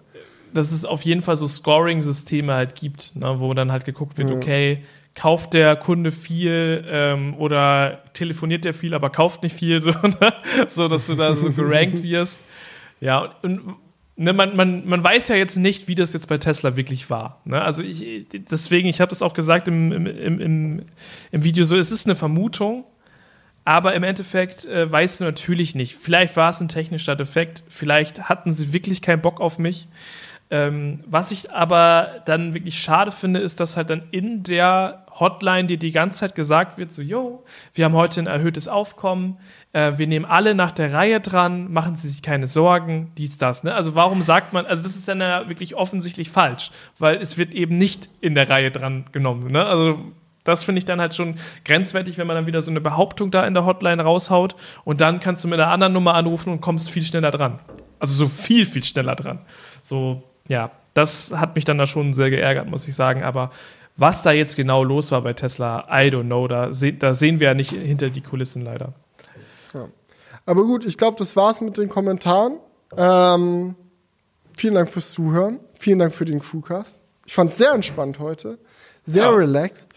Dass 0.53 0.73
es 0.73 0.85
auf 0.85 1.03
jeden 1.03 1.23
Fall 1.23 1.37
so 1.37 1.47
Scoring-Systeme 1.47 2.55
halt 2.55 2.75
gibt, 2.75 3.15
ne, 3.15 3.37
wo 3.39 3.55
dann 3.55 3.71
halt 3.71 3.85
geguckt 3.85 4.19
wird, 4.19 4.31
ja. 4.31 4.37
okay, 4.37 4.85
kauft 5.15 5.55
der 5.55 5.77
Kunde 5.77 6.11
viel 6.11 6.85
ähm, 6.89 7.35
oder 7.39 8.03
telefoniert 8.13 8.65
der 8.65 8.75
viel, 8.75 8.93
aber 8.93 9.11
kauft 9.11 9.45
nicht 9.45 9.57
viel, 9.57 9.81
so, 9.81 9.93
ne? 9.93 10.35
so 10.67 10.89
dass 10.89 11.07
du 11.07 11.15
da 11.15 11.35
so 11.35 11.53
gerankt 11.53 12.03
wirst. 12.03 12.39
Ja, 13.01 13.35
und 13.43 13.77
ne, 14.17 14.33
man, 14.33 14.57
man, 14.57 14.87
man 14.87 15.05
weiß 15.05 15.29
ja 15.29 15.37
jetzt 15.37 15.57
nicht, 15.57 15.89
wie 15.89 15.95
das 15.95 16.13
jetzt 16.13 16.29
bei 16.29 16.39
Tesla 16.39 16.77
wirklich 16.77 17.11
war. 17.11 17.41
Ne? 17.45 17.61
Also 17.61 17.83
ich, 17.83 18.27
deswegen, 18.51 18.89
ich 18.89 19.01
habe 19.01 19.11
das 19.11 19.23
auch 19.23 19.35
gesagt 19.35 19.69
im, 19.69 19.93
im, 19.93 20.41
im, 20.41 20.83
im 21.31 21.45
Video 21.45 21.65
so, 21.65 21.77
es 21.77 21.93
ist 21.93 22.07
eine 22.07 22.17
Vermutung, 22.17 22.85
aber 23.65 23.95
im 23.95 24.03
Endeffekt 24.03 24.65
äh, 24.65 24.91
weißt 24.91 25.21
du 25.21 25.25
natürlich 25.25 25.75
nicht. 25.75 25.97
Vielleicht 25.97 26.37
war 26.37 26.51
es 26.51 26.61
ein 26.61 26.69
technischer 26.69 27.17
Defekt, 27.17 27.63
vielleicht 27.69 28.29
hatten 28.29 28.53
sie 28.53 28.73
wirklich 28.73 29.03
keinen 29.03 29.23
Bock 29.23 29.41
auf 29.41 29.59
mich. 29.59 29.89
Ähm, 30.49 31.01
was 31.07 31.33
ich 31.33 31.53
aber 31.53 32.23
dann 32.25 32.55
wirklich 32.55 32.79
schade 32.79 33.11
finde, 33.11 33.41
ist, 33.41 33.59
dass 33.59 33.77
halt 33.77 33.91
dann 33.91 34.05
in 34.13 34.45
der 34.45 35.05
Hotline 35.19 35.67
dir 35.67 35.79
die 35.79 35.91
ganze 35.91 36.19
Zeit 36.19 36.35
gesagt 36.37 36.79
wird, 36.79 36.93
so, 36.93 37.03
yo, 37.03 37.45
wir 37.75 37.85
haben 37.85 37.95
heute 37.95 38.21
ein 38.21 38.29
erhöhtes 38.29 38.69
Aufkommen, 38.69 39.39
äh, 39.73 39.95
wir 39.97 40.07
nehmen 40.07 40.25
alle 40.25 40.55
nach 40.55 40.71
der 40.71 40.93
Reihe 40.93 41.21
dran, 41.21 41.73
machen 41.73 41.97
Sie 41.97 42.09
sich 42.09 42.23
keine 42.23 42.47
Sorgen, 42.47 43.11
dies, 43.19 43.39
das. 43.39 43.65
Ne? 43.65 43.75
Also 43.75 43.97
warum 43.97 44.23
sagt 44.23 44.53
man, 44.53 44.67
also 44.67 44.85
das 44.85 44.95
ist 44.95 45.09
dann 45.09 45.21
ja 45.21 45.49
wirklich 45.49 45.75
offensichtlich 45.75 46.31
falsch, 46.31 46.71
weil 46.99 47.17
es 47.17 47.39
wird 47.39 47.53
eben 47.53 47.77
nicht 47.77 48.09
in 48.21 48.37
der 48.37 48.49
Reihe 48.49 48.71
dran 48.71 49.07
genommen. 49.11 49.51
Ne? 49.51 49.65
Also 49.65 49.99
das 50.45 50.63
finde 50.63 50.79
ich 50.79 50.85
dann 50.85 51.01
halt 51.01 51.15
schon 51.15 51.35
grenzwertig, 51.65 52.19
wenn 52.19 52.27
man 52.29 52.37
dann 52.37 52.47
wieder 52.47 52.63
so 52.63 52.71
eine 52.71 52.81
Behauptung 52.81 53.33
da 53.33 53.45
in 53.47 53.55
der 53.55 53.67
Hotline 53.67 54.01
raushaut 54.01 54.55
und 54.85 55.01
dann 55.01 55.19
kannst 55.19 55.43
du 55.43 55.49
mit 55.49 55.59
einer 55.59 55.73
anderen 55.73 55.93
Nummer 55.93 56.15
anrufen 56.15 56.53
und 56.53 56.61
kommst 56.61 56.89
viel 56.89 57.03
schneller 57.03 57.33
dran. 57.33 57.59
Also 57.99 58.15
so 58.15 58.29
viel, 58.29 58.65
viel 58.65 58.85
schneller 58.85 59.17
dran. 59.17 59.41
So, 59.83 60.23
ja, 60.49 60.71
das 60.95 61.33
hat 61.33 61.55
mich 61.55 61.65
dann 61.65 61.79
da 61.79 61.87
schon 61.87 62.15
sehr 62.15 62.31
geärgert, 62.31 62.69
muss 62.69 62.89
ich 62.89 62.95
sagen. 62.95 63.23
Aber 63.23 63.51
was 63.97 64.23
da 64.23 64.33
jetzt 64.33 64.57
genau 64.57 64.85
los 64.85 65.11
war 65.11 65.23
bei 65.23 65.33
Tesla, 65.33 65.87
I 65.91 66.09
don't 66.11 66.25
know. 66.25 66.49
Da, 66.49 66.73
se 66.73 66.93
da 66.93 67.15
sehen 67.15 67.41
wir 67.41 67.49
ja 67.49 67.55
nicht 67.55 67.71
hinter 67.71 68.11
die 68.11 68.21
Kulissen 68.21 68.63
leider. 68.63 68.93
Ja. 69.75 69.89
Aber 70.45 70.65
gut, 70.65 70.85
ich 70.85 70.99
glaube, 70.99 71.17
das 71.19 71.37
war's 71.37 71.61
mit 71.61 71.77
den 71.77 71.89
Kommentaren. 71.89 72.59
Ähm, 72.97 73.75
vielen 74.57 74.75
Dank 74.75 74.91
fürs 74.91 75.13
Zuhören. 75.13 75.61
Vielen 75.75 75.99
Dank 75.99 76.15
für 76.15 76.25
den 76.25 76.41
Crewcast. 76.41 77.01
Ich 77.27 77.35
fand 77.35 77.51
es 77.51 77.59
sehr 77.59 77.73
entspannt 77.73 78.19
heute. 78.19 78.59
Sehr 79.05 79.25
ja. 79.25 79.31
relaxed. 79.31 79.91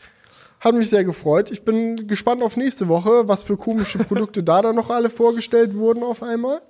Hat 0.60 0.76
mich 0.76 0.90
sehr 0.90 1.04
gefreut. 1.04 1.52
Ich 1.52 1.64
bin 1.64 2.08
gespannt 2.08 2.44
auf 2.44 2.58
nächste 2.58 2.88
Woche, 2.88 3.28
was 3.28 3.44
für 3.44 3.56
komische 3.56 4.00
Produkte 4.00 4.44
da 4.44 4.62
dann 4.62 4.76
noch 4.76 4.90
alle 4.90 5.10
vorgestellt 5.10 5.76
wurden 5.76 6.04
auf 6.04 6.24
einmal. 6.24 6.62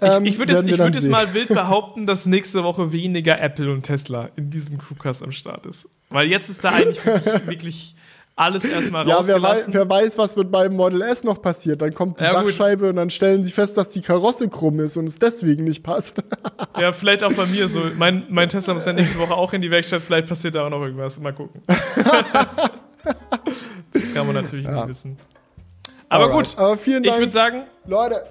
Ähm, 0.00 0.24
ich, 0.24 0.32
ich 0.32 0.38
würde 0.38 0.52
jetzt, 0.52 0.78
würd 0.78 0.94
jetzt 0.94 1.08
mal 1.08 1.32
wild 1.34 1.48
behaupten, 1.48 2.06
dass 2.06 2.26
nächste 2.26 2.64
Woche 2.64 2.92
weniger 2.92 3.40
Apple 3.40 3.72
und 3.72 3.82
Tesla 3.82 4.30
in 4.36 4.50
diesem 4.50 4.78
Crewcast 4.78 5.22
am 5.22 5.32
Start 5.32 5.66
ist. 5.66 5.88
Weil 6.10 6.26
jetzt 6.26 6.48
ist 6.48 6.64
da 6.64 6.70
eigentlich 6.70 7.04
wirklich, 7.04 7.46
wirklich 7.46 7.96
alles 8.34 8.64
erstmal 8.64 9.08
Ja, 9.08 9.26
wer 9.26 9.42
weiß, 9.42 9.66
wer 9.68 9.88
weiß, 9.88 10.18
was 10.18 10.36
mit 10.36 10.50
meinem 10.50 10.76
Model 10.76 11.00
S 11.02 11.24
noch 11.24 11.40
passiert. 11.40 11.80
Dann 11.80 11.94
kommt 11.94 12.20
die 12.20 12.24
ja, 12.24 12.32
Dachscheibe 12.32 12.82
gut. 12.82 12.90
und 12.90 12.96
dann 12.96 13.10
stellen 13.10 13.44
sie 13.44 13.52
fest, 13.52 13.78
dass 13.78 13.88
die 13.88 14.02
Karosse 14.02 14.48
krumm 14.48 14.80
ist 14.80 14.96
und 14.96 15.06
es 15.06 15.18
deswegen 15.18 15.64
nicht 15.64 15.82
passt. 15.82 16.22
ja, 16.80 16.92
vielleicht 16.92 17.24
auch 17.24 17.32
bei 17.32 17.46
mir 17.46 17.68
so. 17.68 17.80
Mein, 17.96 18.24
mein 18.28 18.48
Tesla 18.50 18.74
muss 18.74 18.84
ja 18.84 18.92
nächste 18.92 19.18
Woche 19.18 19.34
auch 19.34 19.52
in 19.52 19.62
die 19.62 19.70
Werkstatt. 19.70 20.02
Vielleicht 20.02 20.28
passiert 20.28 20.54
da 20.54 20.66
auch 20.66 20.70
noch 20.70 20.82
irgendwas. 20.82 21.18
Mal 21.18 21.32
gucken. 21.32 21.62
Kann 24.14 24.26
man 24.26 24.34
natürlich 24.34 24.66
ja. 24.66 24.72
nicht 24.72 24.88
wissen. 24.88 25.16
Aber 26.08 26.24
Alright. 26.24 26.48
gut. 26.48 26.58
Aber 26.58 26.76
vielen 26.76 27.02
Dank. 27.02 27.14
Ich 27.14 27.20
würde 27.20 27.32
sagen, 27.32 27.62
Leute, 27.86 28.22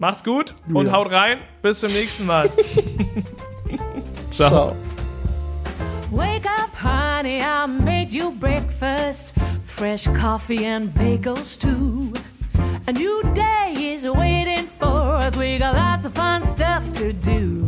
Macht's 0.00 0.24
gut 0.24 0.54
und 0.72 0.86
ja. 0.86 0.92
haut 0.92 1.12
rein. 1.12 1.40
Bis 1.60 1.80
zum 1.80 1.92
nächsten 1.92 2.24
Mal. 2.24 2.50
Ciao. 4.30 4.48
Ciao. 4.48 4.76
Wake 6.10 6.46
up, 6.46 6.70
honey, 6.74 7.42
I 7.42 7.66
made 7.66 8.10
you 8.10 8.30
breakfast. 8.32 9.34
Fresh 9.66 10.06
coffee 10.18 10.64
and 10.64 10.88
bagels 10.94 11.58
too. 11.58 12.14
A 12.86 12.92
new 12.92 13.22
day 13.34 13.74
is 13.76 14.06
waiting 14.08 14.68
for 14.78 15.18
us. 15.18 15.36
We 15.36 15.58
got 15.58 15.76
lots 15.76 16.06
of 16.06 16.14
fun 16.14 16.44
stuff 16.44 16.90
to 16.94 17.12
do. 17.12 17.66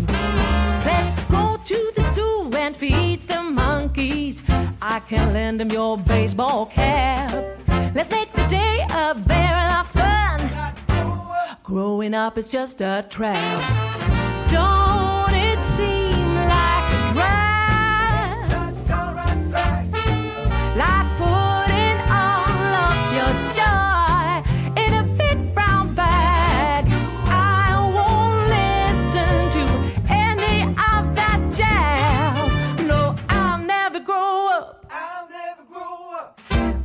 Let's 0.86 1.20
go 1.30 1.60
to 1.62 1.92
the 1.94 2.02
zoo 2.12 2.50
and 2.56 2.74
feed 2.74 3.28
the 3.28 3.42
monkeys. 3.42 4.42
I 4.80 5.00
can 5.00 5.34
lend 5.34 5.60
them 5.60 5.68
your 5.68 5.98
baseball 5.98 6.64
cap. 6.64 7.30
Let's 7.94 8.10
make 8.10 8.32
the 8.32 8.46
day 8.46 8.86
a 8.90 9.12
very 9.14 9.31
Growing 11.72 12.12
up 12.12 12.36
is 12.36 12.50
just 12.50 12.82
a 12.82 13.06
trap. 13.08 14.50
Don't 14.50 15.32
it 15.34 15.64
seem 15.64 16.11